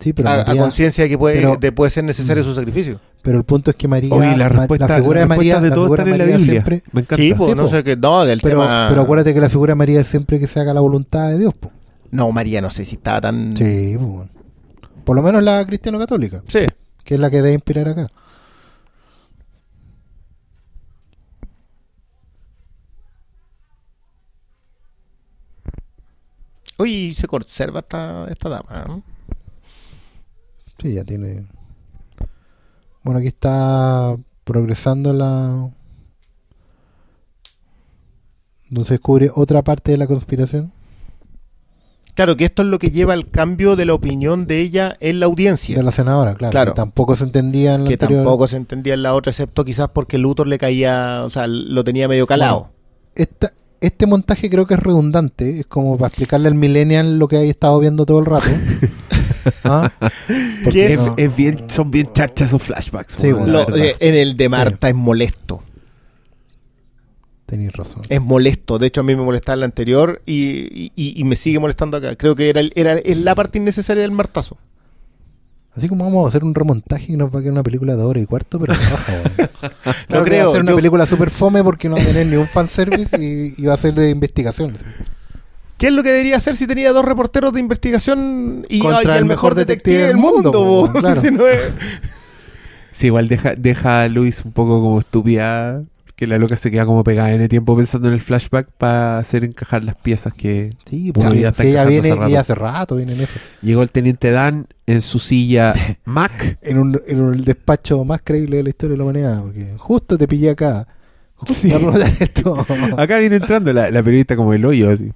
Sí, 0.00 0.12
pero, 0.14 0.30
a, 0.30 0.44
conciencia 0.56 1.04
de 1.04 1.10
que 1.10 1.18
puede, 1.18 1.36
pero- 1.36 1.56
de 1.56 1.72
puede 1.72 1.90
ser 1.90 2.04
necesario 2.04 2.42
Mm. 2.42 2.46
su 2.46 2.54
sacrificio. 2.54 3.00
pero 3.22 3.36
el 3.36 3.44
punto 3.44 3.70
es 3.70 3.76
que 3.76 3.86
María. 3.86 4.14
Oye, 4.14 4.34
la 4.34 4.48
respuesta, 4.48 4.96
figura 4.96 5.20
las 5.20 5.24
de 5.28 5.36
María, 5.36 5.54
respuestas 5.56 5.62
de 5.62 5.68
la 5.68 5.74
todo 5.74 5.84
figura 5.84 6.04
de 6.04 6.10
en 6.10 6.18
la 6.18 6.24
Biblia. 6.24 6.52
siempre- 6.52 6.82
Me 6.92 7.00
encanta. 7.02 7.16
Sí, 7.22 7.34
Sí, 7.36 7.54
no 7.54 7.68
sé 7.68 7.84
qué. 7.84 7.96
No, 7.96 8.22
pero, 8.24 8.38
tema. 8.62 8.86
pero 8.88 9.02
acuérdate 9.02 9.34
que 9.34 9.40
la 9.42 9.50
figura 9.50 9.72
de 9.72 9.74
María 9.74 10.00
es 10.00 10.06
siempre 10.06 10.38
que 10.40 10.46
se 10.46 10.58
haga 10.58 10.72
la 10.72 10.80
voluntad 10.80 11.28
de 11.28 11.38
Dios, 11.38 11.52
po. 11.52 11.70
No, 12.10 12.32
María, 12.32 12.62
no 12.62 12.70
sé 12.70 12.86
si 12.86 12.94
estaba 12.96 13.20
tan. 13.20 13.54
Sí, 13.54 13.94
po. 13.98 14.24
Por 15.04 15.16
lo 15.16 15.22
menos 15.22 15.42
la 15.42 15.66
cristiano-católica, 15.66 16.42
Sí. 16.46 16.60
que 17.04 17.14
es 17.14 17.20
la 17.20 17.28
que 17.30 17.36
debe 17.42 17.52
inspirar 17.52 17.88
acá. 17.88 18.06
Oye, 26.80 27.12
se 27.12 27.26
conserva 27.26 27.80
esta, 27.80 28.26
esta 28.30 28.48
dama. 28.48 28.84
¿no? 28.88 29.02
Sí, 30.80 30.94
ya 30.94 31.04
tiene. 31.04 31.46
Bueno, 33.02 33.18
aquí 33.18 33.28
está 33.28 34.16
progresando 34.44 35.12
la. 35.12 35.68
Donde 38.70 38.86
se 38.86 38.94
descubre 38.94 39.30
otra 39.34 39.62
parte 39.62 39.90
de 39.92 39.98
la 39.98 40.06
conspiración. 40.06 40.72
Claro, 42.14 42.36
que 42.36 42.44
esto 42.44 42.62
es 42.62 42.68
lo 42.68 42.78
que 42.78 42.90
lleva 42.90 43.12
al 43.14 43.30
cambio 43.30 43.76
de 43.76 43.86
la 43.86 43.94
opinión 43.94 44.46
de 44.46 44.60
ella 44.60 44.96
en 45.00 45.20
la 45.20 45.26
audiencia. 45.26 45.76
De 45.76 45.82
la 45.82 45.92
senadora, 45.92 46.34
claro. 46.34 46.50
Claro. 46.52 46.72
Que 46.72 46.76
tampoco 46.76 47.14
se 47.16 47.24
entendía 47.24 47.74
en 47.74 47.84
la 47.84 47.88
que 47.88 47.94
anterior. 47.94 48.24
tampoco 48.24 48.46
se 48.48 48.56
entendía 48.56 48.94
en 48.94 49.02
la 49.02 49.14
otra, 49.14 49.30
excepto 49.30 49.64
quizás 49.64 49.88
porque 49.90 50.18
Luthor 50.18 50.46
le 50.46 50.58
caía, 50.58 51.22
o 51.24 51.30
sea, 51.30 51.46
lo 51.46 51.82
tenía 51.84 52.08
medio 52.08 52.26
calado. 52.26 52.70
Esta- 53.14 53.52
este 53.80 54.06
montaje 54.06 54.48
creo 54.50 54.66
que 54.66 54.74
es 54.74 54.80
redundante. 54.80 55.60
Es 55.60 55.66
como 55.66 55.96
para 55.96 56.08
explicarle 56.08 56.48
al 56.48 56.54
millennial 56.54 57.18
lo 57.18 57.28
que 57.28 57.36
hay 57.38 57.48
estado 57.48 57.78
viendo 57.78 58.04
todo 58.06 58.18
el 58.20 58.26
rato. 58.26 58.48
¿Ah? 59.64 59.90
Porque 60.64 60.70
¿Qué 60.70 60.92
Es, 60.94 61.00
no- 61.00 61.14
es 61.16 61.34
bien, 61.36 61.70
son 61.70 61.90
bien 61.90 62.10
charchas 62.12 62.48
esos 62.48 62.62
flashbacks. 62.62 63.14
Sí, 63.14 63.32
bueno, 63.32 63.46
Lo- 63.66 63.76
eh, 63.76 63.96
en 64.00 64.14
el 64.14 64.36
de 64.36 64.48
Marta 64.48 64.88
es 64.88 64.94
molesto. 64.94 65.62
Tenéis 67.46 67.72
razón. 67.72 68.02
Es 68.08 68.20
molesto. 68.20 68.78
De 68.78 68.86
hecho, 68.86 69.00
a 69.00 69.04
mí 69.04 69.16
me 69.16 69.22
molestaba 69.22 69.54
en 69.54 69.60
la 69.60 69.66
anterior 69.66 70.22
y, 70.24 70.92
y- 70.94 71.14
y 71.20 71.24
me 71.24 71.34
sigue 71.36 71.58
molestando 71.58 71.96
acá. 71.96 72.14
Creo 72.16 72.36
que 72.36 72.48
era, 72.48 72.60
el- 72.60 72.72
era 72.76 72.94
es 72.94 73.16
la 73.18 73.34
parte 73.34 73.58
innecesaria 73.58 74.02
del 74.02 74.12
martazo. 74.12 74.56
Así 75.76 75.88
como 75.88 76.04
vamos 76.04 76.24
a 76.24 76.28
hacer 76.28 76.42
un 76.44 76.54
remontaje 76.54 77.12
y 77.12 77.16
nos 77.16 77.32
va 77.34 77.38
a 77.38 77.42
quedar 77.42 77.52
una 77.52 77.62
película 77.62 77.94
de 77.96 78.02
hora 78.02 78.18
y 78.20 78.26
cuarto, 78.26 78.58
pero 78.58 78.74
baja, 78.74 79.12
weón. 79.12 79.50
Claro 79.82 80.04
que 80.08 80.14
va 80.18 80.24
creo, 80.24 80.48
a 80.50 80.52
ser 80.52 80.62
una 80.62 80.70
yo- 80.72 80.76
película 80.76 81.06
super 81.06 81.30
fome 81.30 81.62
porque 81.62 81.88
no 81.88 81.96
va 81.96 82.02
a 82.02 82.06
tener 82.06 82.26
ni 82.26 82.36
un 82.36 82.46
fanservice 82.46 83.16
y, 83.22 83.54
y 83.56 83.66
va 83.66 83.74
a 83.74 83.76
ser 83.76 83.94
de 83.94 84.10
investigación. 84.10 84.72
¿Qué 85.78 85.86
es 85.86 85.92
lo 85.92 86.02
que 86.02 86.10
debería 86.10 86.36
hacer 86.36 86.56
si 86.56 86.66
tenía 86.66 86.92
dos 86.92 87.04
reporteros 87.04 87.52
de 87.54 87.60
investigación 87.60 88.66
y, 88.68 88.80
Contra 88.80 89.14
y 89.14 89.18
el 89.18 89.24
mejor 89.24 89.54
detective 89.54 90.08
del 90.08 90.16
mundo, 90.16 90.90
claro. 90.98 91.20
Si 91.20 91.30
no 91.30 91.46
es- 91.46 91.72
Sí, 92.90 93.06
igual 93.06 93.28
deja, 93.28 93.54
deja 93.56 94.02
a 94.02 94.08
Luis 94.08 94.44
un 94.44 94.52
poco 94.52 94.80
como 94.82 94.98
estúpida. 95.00 95.80
Que 96.20 96.26
la 96.26 96.36
loca 96.36 96.54
se 96.54 96.70
queda 96.70 96.84
como 96.84 97.02
pegada 97.02 97.32
en 97.32 97.40
el 97.40 97.48
tiempo 97.48 97.74
pensando 97.74 98.08
en 98.08 98.12
el 98.12 98.20
flashback 98.20 98.68
para 98.76 99.16
hacer 99.18 99.42
encajar 99.42 99.82
las 99.82 99.94
piezas 99.96 100.34
que 100.34 100.68
Sí, 100.84 101.12
porque 101.12 101.50
si 101.56 101.68
ella 101.68 101.86
viene, 101.86 102.10
hace 102.10 102.14
rato. 102.14 102.26
ella 102.28 102.40
hace 102.40 102.54
rato 102.54 102.96
viene 102.96 103.14
en 103.14 103.20
eso. 103.22 103.32
llegó 103.62 103.82
el 103.82 103.90
teniente 103.90 104.30
Dan 104.30 104.66
en 104.86 105.00
su 105.00 105.18
silla 105.18 105.72
Mac. 106.04 106.58
En 106.60 106.78
un, 106.78 107.00
en 107.06 107.22
un 107.22 107.42
despacho 107.42 108.04
más 108.04 108.20
creíble 108.22 108.58
de 108.58 108.64
la 108.64 108.68
historia 108.68 108.92
de 108.92 108.98
la 108.98 109.04
humanidad, 109.04 109.40
porque 109.40 109.72
justo 109.78 110.18
te 110.18 110.28
pillé 110.28 110.50
acá. 110.50 110.86
Sí. 111.46 111.72
esto. 112.20 112.66
Acá 112.98 113.18
viene 113.18 113.36
entrando 113.36 113.72
la, 113.72 113.90
la 113.90 114.02
periodista 114.02 114.36
como 114.36 114.52
el 114.52 114.62
hoyo 114.62 114.90
así. 114.90 115.10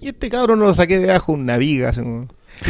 Y 0.00 0.08
este 0.08 0.28
cabrón 0.28 0.60
lo 0.60 0.72
saqué 0.74 1.00
de 1.00 1.10
abajo 1.10 1.32
una 1.32 1.56
viga. 1.56 1.90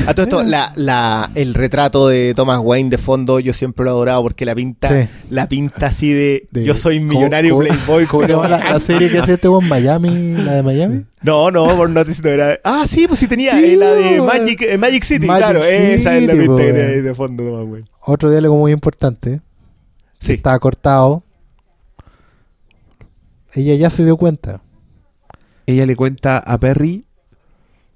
A 0.06 0.14
todo 0.14 0.24
esto, 0.24 0.42
la, 0.42 0.72
la, 0.76 1.30
el 1.34 1.54
retrato 1.54 2.08
de 2.08 2.32
Thomas 2.34 2.58
Wayne 2.62 2.90
de 2.90 2.98
fondo 2.98 3.38
yo 3.38 3.52
siempre 3.52 3.84
lo 3.84 3.90
he 3.90 3.92
adorado 3.92 4.22
porque 4.22 4.44
la 4.44 4.54
pinta, 4.54 4.88
Sí. 4.88 5.08
la 5.30 5.48
pinta 5.48 5.86
así 5.86 6.12
de, 6.12 6.48
De- 6.50 6.64
yo 6.64 6.74
soy 6.74 6.98
¿cómo- 6.98 7.10
millonario 7.12 7.54
cómo- 7.54 7.68
playboy. 7.68 8.06
¿Cómo 8.06 8.22
pero- 8.26 8.42
la, 8.48 8.58
la 8.58 8.80
serie 8.80 9.10
que 9.10 9.18
hace 9.18 9.34
este 9.34 9.46
en 9.48 9.68
Miami? 9.68 10.34
¿La 10.42 10.52
de 10.54 10.62
Miami? 10.62 11.04
No, 11.22 11.50
no, 11.50 11.76
por 11.76 11.88
Notice 11.90 12.22
no 12.22 12.30
era. 12.30 12.58
Ah, 12.64 12.84
sí, 12.86 13.06
pues 13.06 13.20
sí 13.20 13.28
tenía 13.28 13.56
Sí, 13.58 13.74
eh, 13.74 13.76
la 13.76 13.92
de. 13.92 14.20
Magic, 14.20 14.62
eh, 14.62 14.78
Magic 14.78 15.04
City, 15.04 15.26
Magic 15.26 15.44
claro, 15.44 15.64
esa 15.64 16.16
es 16.16 16.26
la 16.26 16.32
City, 16.32 16.42
pinta 16.46 16.56
que 16.56 16.72
tiene 16.72 16.82
ahí 16.94 17.00
de 17.00 17.14
fondo 17.14 17.42
Thomas 17.44 17.64
Wayne. 17.72 17.88
Otro 18.00 18.30
diálogo 18.30 18.56
muy 18.56 18.72
importante. 18.72 19.40
Sí. 20.18 20.32
Estaba 20.32 20.58
cortado. 20.58 21.22
Ella 23.52 23.74
ya 23.74 23.90
se 23.90 24.04
dio 24.04 24.16
cuenta. 24.16 24.62
Ella 25.66 25.86
le 25.86 25.94
cuenta 25.96 26.38
a 26.38 26.58
Perry. 26.58 27.03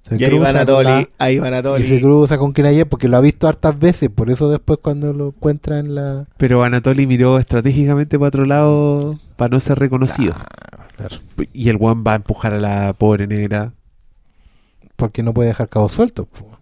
Se 0.09 0.17
Y 0.17 0.23
ahí 0.23 0.31
va 0.31 0.37
cruza 0.37 0.51
con 0.51 0.55
Anatoly, 0.61 0.89
la- 0.89 1.09
ahí 1.19 1.37
va 1.39 1.79
Y 1.79 1.83
se 1.83 2.01
cruza 2.01 2.37
con 2.37 2.51
quien 2.51 2.67
ayer 2.67 2.89
porque 2.89 3.07
lo 3.07 3.17
ha 3.17 3.21
visto 3.21 3.47
hartas 3.47 3.77
veces. 3.77 4.09
Por 4.09 4.31
eso 4.31 4.49
después 4.49 4.79
cuando 4.81 5.13
lo 5.13 5.27
encuentra 5.27 5.79
en 5.79 5.93
la... 5.95 6.25
Pero 6.37 6.63
Anatoly 6.63 7.05
miró 7.05 7.37
estratégicamente 7.37 8.17
para 8.17 8.29
otro 8.29 8.45
lado 8.45 9.13
para 9.35 9.49
no 9.49 9.59
ser 9.59 9.77
reconocido. 9.77 10.33
Claro. 10.97 11.17
Y 11.53 11.69
el 11.69 11.77
one 11.79 12.01
va 12.03 12.13
a 12.13 12.15
empujar 12.15 12.53
a 12.53 12.59
la 12.59 12.93
pobre 12.93 13.27
negra. 13.27 13.73
Porque 14.95 15.23
no 15.23 15.33
puede 15.33 15.49
dejar 15.49 15.69
cabos 15.69 15.93
sueltos. 15.93 16.27
po. 16.27 16.59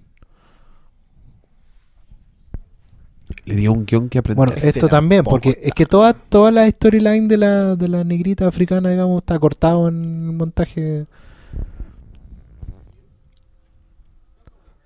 Le 3.45 3.55
dio 3.55 3.71
un 3.71 3.85
guion 3.85 4.09
que 4.09 4.19
aprender. 4.19 4.45
Bueno, 4.45 4.61
esto 4.61 4.87
también, 4.87 5.23
porque 5.23 5.49
está. 5.49 5.67
es 5.67 5.73
que 5.73 5.85
toda, 5.85 6.13
toda 6.13 6.51
la 6.51 6.69
storyline 6.69 7.27
de 7.27 7.37
la, 7.37 7.75
de 7.75 7.87
la 7.87 8.03
negrita 8.03 8.47
africana, 8.47 8.89
digamos, 8.89 9.19
está 9.21 9.39
cortado 9.39 9.87
en 9.87 10.03
el 10.27 10.33
montaje. 10.33 11.05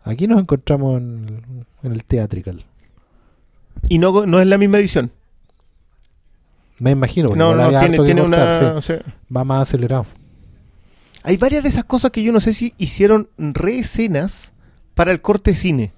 Aquí 0.03 0.28
nos 0.28 0.40
encontramos 0.40 0.98
en, 0.99 1.65
en 1.84 1.91
el 1.91 2.03
theatrical. 2.03 2.65
Y 3.90 3.98
no, 3.99 4.26
no 4.26 4.40
es 4.40 4.48
la 4.48 4.57
misma 4.57 4.78
edición. 4.80 5.11
Me 6.80 6.91
imagino, 6.91 7.36
No, 7.36 7.56
no, 7.56 7.69
tiene, 7.69 7.99
tiene 7.99 8.22
cortar, 8.22 8.72
una. 8.73 8.82
sí. 8.82 8.94
Va 9.36 9.44
más 9.44 9.64
acelerado. 9.68 10.06
Hay 11.23 11.38
varias 11.38 11.61
de 11.61 11.69
esas 11.69 11.84
cosas 11.84 12.10
que 12.10 12.23
yo 12.23 12.32
no 12.32 12.40
sé 12.40 12.53
si 12.53 12.73
hicieron 12.80 13.30
reescenas 13.38 14.53
para 14.95 15.11
el 15.11 15.22
corte 15.22 15.53
cine. 15.53 15.94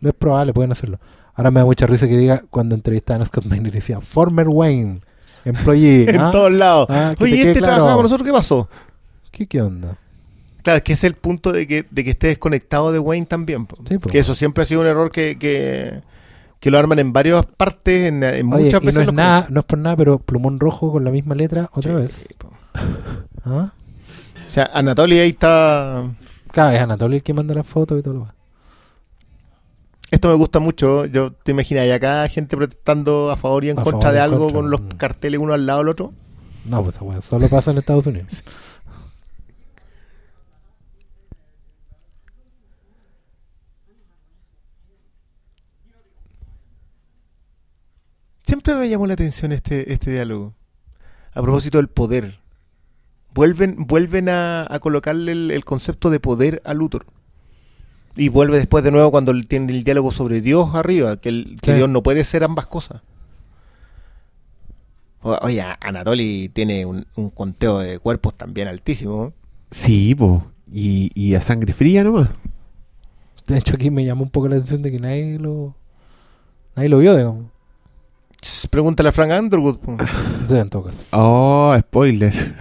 No 0.00 0.08
es 0.08 0.14
probable, 0.14 0.54
pueden 0.54 0.72
hacerlo. 0.72 0.98
Ahora 1.34 1.50
me 1.50 1.60
da 1.60 1.66
mucha 1.66 1.86
risa 1.86 2.08
que 2.08 2.16
diga 2.16 2.40
cuando 2.48 2.74
entrevistaban 2.74 3.20
a 3.22 3.26
Scott 3.26 3.44
Miner 3.44 3.70
decía, 3.72 4.00
former 4.00 4.48
Wayne, 4.48 5.00
employee. 5.44 6.04
en 6.08 6.20
¿ah? 6.20 6.30
todos 6.30 6.52
lados. 6.52 6.86
Ah, 6.88 7.14
Oye, 7.20 7.30
te 7.32 7.36
¿y 7.36 7.40
quede 7.40 7.48
este 7.50 7.60
claro. 7.60 7.74
trabajaba 7.74 7.96
con 7.96 8.02
nosotros? 8.04 8.26
¿Qué 8.26 8.32
pasó? 8.32 8.68
¿Qué, 9.30 9.46
¿Qué 9.46 9.60
onda? 9.60 9.98
Claro, 10.62 10.76
es 10.78 10.82
que 10.82 10.92
es 10.92 11.04
el 11.04 11.14
punto 11.14 11.52
de 11.52 11.66
que, 11.66 11.86
de 11.90 12.04
que 12.04 12.10
esté 12.10 12.26
desconectado 12.28 12.92
de 12.92 12.98
Wayne 12.98 13.26
también. 13.26 13.66
Sí, 13.88 13.98
po. 13.98 14.08
que 14.08 14.18
eso 14.18 14.34
siempre 14.34 14.62
ha 14.62 14.66
sido 14.66 14.80
un 14.82 14.86
error 14.86 15.10
que, 15.10 15.38
que, 15.38 16.00
que 16.60 16.70
lo 16.70 16.78
arman 16.78 16.98
en 16.98 17.12
varias 17.12 17.44
partes, 17.46 18.08
en, 18.08 18.22
en 18.22 18.52
Oye, 18.52 18.64
muchas 18.64 18.82
y 18.82 18.86
veces. 18.86 19.04
no 19.06 19.10
es, 19.10 19.14
nada, 19.16 19.46
no 19.50 19.60
es 19.60 19.66
por 19.66 19.78
nada, 19.78 19.96
pero 19.96 20.18
plumón 20.18 20.60
rojo 20.60 20.92
con 20.92 21.04
la 21.04 21.10
misma 21.10 21.34
letra 21.34 21.68
otra 21.72 21.92
Sí, 21.92 21.96
vez. 21.96 22.34
¿Ah? 23.44 23.72
O 24.46 24.50
sea, 24.52 24.68
Anatoly 24.74 25.18
ahí 25.18 25.30
está. 25.30 26.04
Cada 26.52 26.72
vez 26.72 26.80
Anatoly 26.80 27.16
el 27.16 27.22
que 27.22 27.32
manda 27.34 27.54
las 27.54 27.66
fotos 27.66 27.98
y 27.98 28.02
todo 28.02 28.14
lo 28.14 28.20
demás. 28.20 28.34
Esto 30.10 30.28
me 30.28 30.34
gusta 30.34 30.58
mucho. 30.58 31.06
Yo 31.06 31.32
te 31.32 31.52
imaginas, 31.52 31.86
y 31.86 31.90
acá 31.92 32.26
gente 32.28 32.56
protestando 32.56 33.30
a 33.30 33.36
favor 33.36 33.64
y 33.64 33.70
en 33.70 33.78
A 33.78 33.82
contra 33.84 34.00
favor 34.10 34.14
de 34.14 34.20
algo 34.20 34.38
contra. 34.46 34.56
con 34.60 34.70
los 34.70 34.80
Mm. 34.80 34.88
carteles 34.98 35.40
uno 35.40 35.52
al 35.54 35.66
lado 35.66 35.78
del 35.80 35.88
otro. 35.88 36.12
No, 36.64 36.82
pues 36.82 36.98
bueno, 36.98 37.22
solo 37.22 37.48
pasa 37.48 37.70
en 37.70 37.78
Estados 37.78 38.06
Unidos. 38.06 38.42
Siempre 48.50 48.74
me 48.74 48.88
llamó 48.88 49.06
la 49.06 49.14
atención 49.14 49.52
este, 49.52 49.92
este 49.92 50.10
diálogo. 50.10 50.54
A 51.32 51.40
propósito 51.40 51.78
del 51.78 51.86
poder. 51.86 52.40
Vuelven, 53.32 53.86
vuelven 53.86 54.28
a, 54.28 54.66
a 54.68 54.80
colocarle 54.80 55.30
el, 55.30 55.52
el 55.52 55.64
concepto 55.64 56.10
de 56.10 56.18
poder 56.18 56.60
a 56.64 56.74
Luthor. 56.74 57.06
Y 58.16 58.28
vuelve 58.28 58.56
después 58.56 58.82
de 58.82 58.90
nuevo 58.90 59.12
cuando 59.12 59.32
tiene 59.44 59.72
el 59.72 59.84
diálogo 59.84 60.10
sobre 60.10 60.40
Dios 60.40 60.74
arriba, 60.74 61.16
que, 61.18 61.28
el, 61.28 61.58
que 61.62 61.70
Sí. 61.70 61.76
Dios 61.76 61.88
no 61.88 62.02
puede 62.02 62.24
ser 62.24 62.42
ambas 62.42 62.66
cosas. 62.66 63.02
O- 65.22 65.38
Oye, 65.42 65.62
Anatoly 65.80 66.48
tiene 66.48 66.84
un, 66.86 67.06
un 67.14 67.30
conteo 67.30 67.78
de 67.78 68.00
cuerpos 68.00 68.34
también 68.34 68.66
altísimo. 68.66 69.32
Sí, 69.70 70.16
po. 70.16 70.44
Y, 70.72 71.12
y 71.14 71.36
a 71.36 71.40
sangre 71.40 71.72
fría 71.72 72.02
nomás. 72.02 72.30
De 73.46 73.58
hecho, 73.58 73.76
aquí 73.76 73.92
me 73.92 74.04
llamó 74.04 74.24
un 74.24 74.30
poco 74.30 74.48
la 74.48 74.56
atención 74.56 74.82
de 74.82 74.90
que 74.90 74.98
nadie 74.98 75.38
lo. 75.38 75.76
Nadie 76.74 76.88
lo 76.88 76.98
vio, 76.98 77.14
digamos. 77.16 77.44
Pregúntale 78.70 79.08
a 79.08 79.12
Frank 79.12 79.32
Underwood. 79.32 79.78
Sí, 80.48 80.56
en 80.56 80.68
todo 80.70 80.84
caso. 80.84 81.02
Oh, 81.12 81.76
spoiler. 81.78 82.32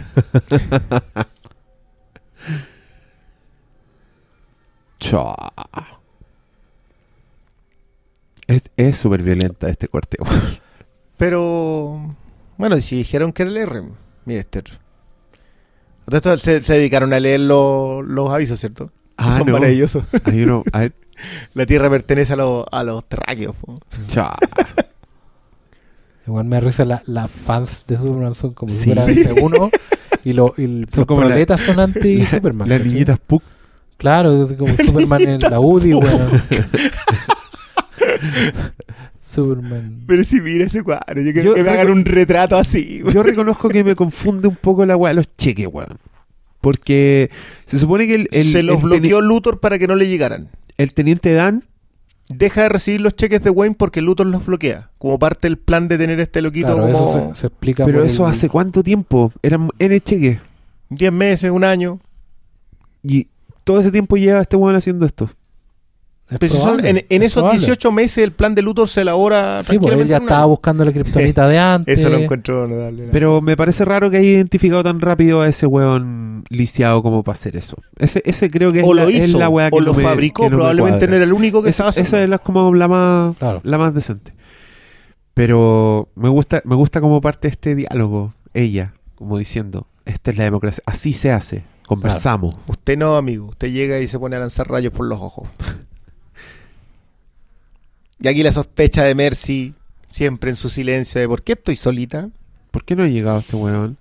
Chua. 5.00 5.36
Es 8.48 8.64
es 8.78 8.98
súper 8.98 9.22
violenta 9.24 9.70
este 9.70 9.88
corte. 9.88 10.18
Pero, 11.18 12.16
bueno, 12.58 12.78
y 12.78 12.82
si 12.82 12.98
dijeron 12.98 13.32
que 13.32 13.44
era 13.44 13.52
el 13.52 13.58
R, 13.58 13.84
mire 14.26 14.40
este 14.42 14.64
esto 16.12 16.36
se, 16.40 16.64
se 16.64 16.74
dedicaron 16.74 17.14
a 17.14 17.20
leer 17.20 17.42
los, 17.42 18.04
los 18.04 18.32
avisos, 18.32 18.60
¿cierto? 18.60 18.92
Ah, 19.16 19.34
Son 19.38 19.46
no. 19.46 19.54
maravillosos. 19.54 20.04
Hay 20.26 20.42
uno. 20.44 20.64
hay- 20.74 20.92
La 21.54 21.66
Tierra 21.66 21.90
pertenece 21.90 22.34
a, 22.34 22.36
los 22.38 22.66
a 22.72 22.84
los 22.84 23.04
terráqueos. 23.08 23.56
po. 23.58 23.78
Igual 26.30 26.46
me 26.46 26.58
da 26.58 26.60
risa 26.62 26.86
la- 26.86 27.02
las 27.08 27.30
fans 27.32 27.86
de 27.88 27.98
Superman 27.98 28.36
son 28.36 28.54
como 28.54 28.72
Sí. 28.72 28.94
Super 28.94 29.14
Sí. 29.16 29.24
uno 29.42 29.70
y, 30.24 30.34
lo, 30.34 30.54
y 30.58 30.64
el- 30.66 30.86
Son 30.90 31.02
los 31.02 31.08
como 31.08 31.24
la- 31.28 31.58
son 31.58 31.80
anti 31.80 32.18
La- 32.22 32.30
Superman. 32.30 32.70
Las 32.70 32.86
niñitas 32.86 33.18
Puck. 33.20 33.44
Claro, 33.98 34.48
es 34.48 34.54
como 34.54 34.74
Superman 34.86 35.22
en 35.28 35.40
la 35.42 35.60
UDI, 35.60 35.94
weón. 35.96 36.30
Superman. 39.22 40.04
Pero 40.08 40.24
si 40.24 40.42
mira 40.42 40.66
ese 40.66 40.84
cuadro, 40.84 41.22
yo 41.22 41.34
quiero 41.34 41.54
que 41.54 41.64
me 41.64 41.70
hagan 41.70 41.90
un 41.92 42.06
retrato 42.06 42.58
así. 42.58 43.02
Yo 43.14 43.22
reconozco 43.24 43.70
que 43.70 43.84
me 43.84 43.96
confunde 43.96 44.48
un 44.48 44.56
poco 44.56 44.86
la 44.86 44.96
weá 44.96 45.10
de 45.12 45.16
los 45.16 45.36
cheques, 45.36 45.68
weón. 45.72 45.98
Porque 46.62 47.30
se 47.66 47.78
supone 47.78 48.08
que 48.08 48.16
el, 48.16 48.30
el- 48.32 48.52
se 48.52 48.64
los 48.64 48.78
el 48.78 48.84
bloqueó 48.84 49.22
Luthor 49.22 49.60
para 49.60 49.78
que 49.80 49.88
no 49.88 49.96
le 49.96 50.08
llegaran. 50.08 50.50
el 50.78 50.94
teniente 50.94 51.34
Dan. 51.34 51.64
Deja 52.30 52.62
de 52.64 52.70
recibir 52.70 53.02
los 53.02 53.16
cheques 53.16 53.42
de 53.42 53.50
Wayne 53.50 53.76
porque 53.78 54.02
Luthor 54.02 54.28
los 54.28 54.46
bloquea. 54.46 54.92
Como 55.00 55.18
parte 55.18 55.48
del 55.48 55.58
plan 55.58 55.88
de 55.88 55.98
tener 55.98 56.20
este 56.20 56.42
loquito 56.42 56.68
Claro, 56.76 56.92
como 56.92 57.12
eso 57.18 57.34
se, 57.34 57.42
se 57.42 57.48
explica 57.48 57.86
Pero 57.86 58.04
eso 58.04 58.24
el- 58.26 58.30
hace 58.30 58.50
cuánto 58.50 58.84
tiempo? 58.84 59.32
Eran 59.42 59.70
N 59.80 60.00
cheques. 60.00 60.40
10 60.90 61.12
meses, 61.12 61.50
un 61.52 61.64
año. 61.64 62.00
Y 63.04 63.28
todo 63.64 63.80
ese 63.80 63.92
tiempo 63.92 64.16
lleva 64.16 64.42
este 64.42 64.56
weón 64.56 64.76
haciendo 64.76 65.06
esto. 65.06 65.30
Es 66.32 66.38
Pero 66.40 66.54
si 66.54 66.60
son- 66.60 66.86
en, 66.86 66.98
en 66.98 67.06
es 67.10 67.32
esos 67.32 67.42
probable. 67.42 67.60
18 67.60 67.92
meses 67.92 68.18
el 68.24 68.32
plan 68.34 68.54
de 68.56 68.62
Luthor 68.62 68.88
se 68.88 69.02
elabora 69.02 69.64
Sí, 69.64 69.80
pues 69.80 69.98
él 69.98 70.08
ya 70.08 70.18
estaba 70.18 70.46
buscando 70.46 70.86
la 70.86 70.92
kriptonita 70.92 71.48
de 71.48 71.58
antes. 71.58 72.00
Eso 72.00 72.10
lo 72.10 72.18
encuentro 72.18 72.68
notable. 72.68 73.10
Pero 73.12 73.42
me 73.42 73.58
parece 73.58 73.84
raro 73.86 74.10
que 74.12 74.18
haya 74.18 74.30
identificado 74.30 74.84
tan 74.84 75.02
rápido 75.02 75.42
a 75.42 75.48
ese 75.48 75.66
weón 75.66 76.44
lisiado 76.50 77.02
como 77.04 77.24
para 77.24 77.34
hacer 77.34 77.56
eso. 77.56 77.78
Ese, 77.98 78.22
ese 78.26 78.50
creo 78.50 78.72
que 78.72 78.80
es 78.82 78.88
o 78.88 78.94
la, 78.94 79.04
lo 79.04 79.10
es 79.10 79.28
hizo, 79.30 79.40
la 79.40 79.50
weá 79.50 79.70
que 79.70 79.78
o 79.78 79.80
no 79.82 79.88
lo 79.88 79.94
me- 79.94 80.04
fabricó, 80.04 80.44
que 80.44 80.50
no 80.50 80.56
me 80.58 80.60
probablemente 80.62 81.08
no 81.08 81.16
era 81.16 81.24
el 81.26 81.34
único 81.34 81.62
que 81.64 81.70
Esa, 81.70 81.90
estaba 81.90 82.02
esa 82.08 82.24
es 82.24 82.30
la, 82.30 82.38
como 82.40 82.74
la 82.74 82.88
más, 82.88 83.36
Claro. 83.38 83.62
la 83.64 83.78
más 83.78 83.94
decente. 83.94 84.34
Pero 85.34 86.10
me 86.16 86.30
gusta, 86.30 86.62
me 86.66 86.76
gusta 86.76 87.02
como 87.02 87.22
parte 87.22 87.48
de 87.48 87.52
este 87.54 87.76
diálogo, 87.76 88.34
ella, 88.54 88.94
como 89.16 89.38
diciendo, 89.38 89.88
esta 90.06 90.32
es 90.32 90.38
la 90.38 90.44
democracia, 90.44 90.84
así 90.86 91.14
se 91.14 91.32
hace, 91.32 91.64
conversamos. 91.88 92.56
Usted 92.68 92.98
no, 92.98 93.16
amigo. 93.16 93.48
Usted 93.48 93.70
llega 93.72 94.00
y 94.00 94.08
se 94.08 94.20
pone 94.20 94.36
a 94.36 94.40
lanzar 94.40 94.68
rayos 94.70 94.92
por 94.94 95.06
los 95.08 95.20
ojos. 95.22 95.48
y 98.20 98.28
aquí 98.28 98.44
la 98.44 98.52
sospecha 98.52 99.04
de 99.04 99.16
Mercy, 99.16 99.74
siempre 100.12 100.50
en 100.50 100.56
su 100.56 100.70
silencio, 100.70 101.22
de 101.22 101.28
por 101.28 101.42
qué 101.42 101.54
estoy 101.54 101.76
solita. 101.76 102.30
¿Por 102.72 102.84
qué 102.84 102.96
no 102.96 103.04
ha 103.04 103.08
llegado 103.08 103.40
este 103.40 103.56
weón? 103.56 103.98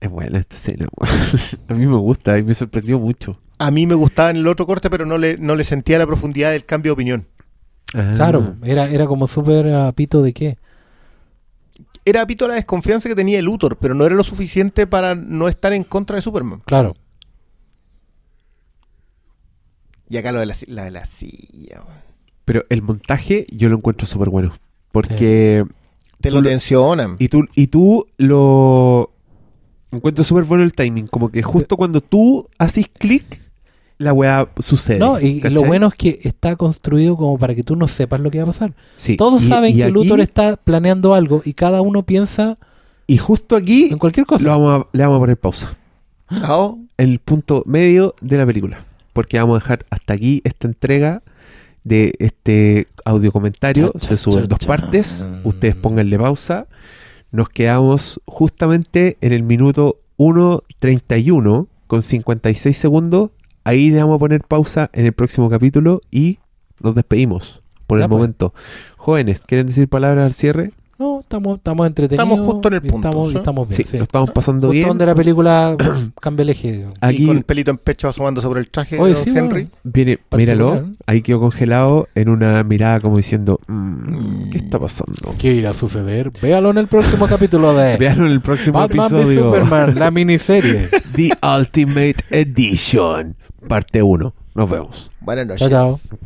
Es 0.00 0.10
buena 0.10 0.38
esta 0.38 0.56
escena, 0.56 0.86
weón. 0.96 1.18
A 1.68 1.74
mí 1.74 1.86
me 1.86 1.96
gusta 1.96 2.38
y 2.38 2.42
me 2.42 2.54
sorprendió 2.54 2.98
mucho. 2.98 3.38
A 3.58 3.70
mí 3.70 3.86
me 3.86 3.94
gustaba 3.94 4.30
en 4.30 4.36
el 4.36 4.48
otro 4.48 4.66
corte, 4.66 4.90
pero 4.90 5.06
no 5.06 5.18
le, 5.18 5.36
no 5.36 5.54
le 5.54 5.64
sentía 5.64 5.98
la 5.98 6.06
profundidad 6.06 6.50
del 6.52 6.64
cambio 6.64 6.90
de 6.90 6.94
opinión. 6.94 7.26
Claro, 8.16 8.56
era, 8.64 8.88
era 8.88 9.06
como 9.06 9.28
súper 9.28 9.68
a 9.68 9.92
pito 9.92 10.20
de 10.20 10.32
qué. 10.32 10.58
Era 12.04 12.26
pito 12.26 12.48
la 12.48 12.54
desconfianza 12.54 13.08
que 13.08 13.14
tenía 13.14 13.38
el 13.38 13.44
Luthor, 13.44 13.78
pero 13.78 13.94
no 13.94 14.04
era 14.04 14.16
lo 14.16 14.24
suficiente 14.24 14.86
para 14.88 15.14
no 15.14 15.48
estar 15.48 15.72
en 15.72 15.84
contra 15.84 16.16
de 16.16 16.22
Superman. 16.22 16.60
Claro. 16.64 16.94
Y 20.14 20.18
acá 20.18 20.30
lo 20.30 20.38
de 20.38 20.46
la, 20.46 20.54
la 20.68 20.84
de 20.84 20.90
la 20.92 21.04
silla. 21.06 21.82
Pero 22.44 22.64
el 22.68 22.82
montaje 22.82 23.46
yo 23.50 23.68
lo 23.68 23.76
encuentro 23.76 24.06
súper 24.06 24.28
bueno. 24.28 24.52
Porque... 24.92 25.64
Te 26.20 26.30
lo 26.30 26.40
lo- 26.40 26.48
tensionan. 26.48 27.16
Y 27.18 27.28
tú, 27.28 27.46
y 27.56 27.66
tú 27.66 28.06
lo... 28.16 29.10
Encuentro 29.90 30.22
súper 30.22 30.44
bueno 30.44 30.62
el 30.62 30.72
timing. 30.72 31.08
Como 31.08 31.30
que 31.30 31.42
justo 31.42 31.76
cuando 31.76 32.00
tú 32.00 32.48
haces 32.58 32.86
clic, 32.96 33.40
la 33.98 34.12
weá 34.12 34.48
sucede. 34.58 34.98
No, 35.00 35.20
y, 35.20 35.40
y 35.44 35.48
lo 35.50 35.62
bueno 35.62 35.88
es 35.88 35.94
que 35.94 36.20
está 36.22 36.54
construido 36.56 37.16
como 37.16 37.36
para 37.38 37.54
que 37.54 37.62
tú 37.64 37.74
no 37.76 37.88
sepas 37.88 38.20
lo 38.20 38.30
que 38.30 38.38
va 38.38 38.44
a 38.44 38.46
pasar. 38.46 38.72
Sí, 38.96 39.16
Todos 39.16 39.42
y- 39.42 39.48
saben 39.48 39.72
y 39.72 39.76
que 39.78 39.84
aquí- 39.84 39.92
Luthor 39.92 40.20
está 40.20 40.56
planeando 40.56 41.14
algo 41.14 41.42
y 41.44 41.54
cada 41.54 41.80
uno 41.82 42.04
piensa 42.04 42.56
Y 43.08 43.18
justo 43.18 43.56
aquí 43.56 43.88
en 43.90 43.98
cualquier 43.98 44.26
cosa. 44.26 44.44
lo 44.44 44.50
vamos 44.50 44.80
a- 44.84 44.88
le 44.96 45.02
vamos 45.02 45.16
a 45.16 45.20
poner 45.20 45.36
pausa. 45.38 45.76
Ah, 46.28 46.56
oh. 46.58 46.78
el 46.96 47.18
punto 47.18 47.62
medio 47.66 48.14
de 48.20 48.38
la 48.38 48.46
película. 48.46 48.86
Porque 49.14 49.38
vamos 49.38 49.56
a 49.56 49.60
dejar 49.60 49.86
hasta 49.88 50.12
aquí 50.12 50.42
esta 50.44 50.66
entrega 50.68 51.22
de 51.84 52.12
este 52.18 52.88
audio 53.06 53.32
comentario. 53.32 53.90
Cha, 53.94 53.98
cha, 53.98 54.06
Se 54.08 54.16
sube 54.18 54.34
en 54.40 54.42
cha, 54.42 54.46
dos 54.48 54.66
partes. 54.66 55.28
Ustedes 55.44 55.76
pónganle 55.76 56.18
pausa. 56.18 56.66
Nos 57.32 57.48
quedamos 57.48 58.20
justamente 58.26 59.16
en 59.22 59.32
el 59.32 59.42
minuto 59.42 60.00
1.31 60.18 61.66
con 61.86 62.02
56 62.02 62.76
segundos. 62.76 63.30
Ahí 63.64 63.90
le 63.90 64.00
vamos 64.00 64.16
a 64.16 64.18
poner 64.18 64.42
pausa 64.42 64.90
en 64.92 65.06
el 65.06 65.12
próximo 65.12 65.48
capítulo 65.48 66.00
y 66.10 66.38
nos 66.80 66.94
despedimos 66.94 67.62
por 67.86 67.98
Ya, 67.98 68.04
el 68.04 68.10
pues. 68.10 68.18
momento. 68.18 68.54
Jóvenes, 68.96 69.42
¿quieren 69.42 69.66
decir 69.66 69.88
palabras 69.88 70.26
al 70.26 70.32
cierre? 70.32 70.72
No, 70.96 71.20
estamos, 71.20 71.56
estamos 71.58 71.86
entretenidos. 71.88 72.24
Estamos 72.24 72.46
justo 72.52 72.68
en 72.68 72.74
el 72.74 72.82
punto, 72.82 73.08
Estamos, 73.08 73.30
¿sí? 73.30 73.36
estamos 73.36 73.68
bien. 73.68 73.76
Sí, 73.76 73.84
sí. 73.90 73.96
lo 73.96 74.02
estamos 74.04 74.30
pasando 74.30 74.68
Justo 74.68 74.72
bien. 74.72 74.88
donde 74.88 75.06
la 75.06 75.14
película 75.14 75.76
cambia 76.20 76.42
el 76.44 76.50
eje. 76.50 76.68
Y 76.68 76.84
Aquí 77.00 77.26
con 77.26 77.36
el 77.36 77.42
pelito 77.44 77.70
en 77.72 77.78
pecho 77.78 78.06
asomándose 78.08 78.46
por 78.46 78.58
el 78.58 78.68
traje 78.70 78.98
Oye, 79.00 79.14
de 79.14 79.30
Henry. 79.38 79.68
Viene, 79.82 80.18
Particular. 80.18 80.56
míralo, 80.82 80.88
ahí 81.06 81.20
quedó 81.22 81.40
congelado 81.40 82.06
en 82.14 82.28
una 82.28 82.62
mirada 82.62 83.00
como 83.00 83.16
diciendo, 83.16 83.58
"Mm, 83.66 84.50
¿qué 84.50 84.58
está 84.58 84.78
pasando? 84.78 85.34
¿Qué 85.38 85.52
irá 85.54 85.70
a 85.70 85.74
suceder? 85.74 86.30
Véalo 86.40 86.70
en 86.70 86.78
el 86.78 86.86
próximo 86.86 87.26
capítulo 87.26 87.74
de 87.74 87.96
Veanlo 87.98 88.26
en 88.26 88.32
el 88.32 88.40
próximo 88.40 88.78
Batman 88.78 89.06
episodio. 89.06 89.44
Superman, 89.52 89.98
la 89.98 90.10
miniserie. 90.12 90.88
The 91.16 91.30
Ultimate 91.58 92.16
Edition, 92.30 93.34
parte 93.68 94.00
1. 94.02 94.32
Nos 94.54 94.70
vemos. 94.70 95.10
Buenas 95.20 95.46
noches. 95.48 95.68
chao, 95.68 95.98
chao. 96.06 96.18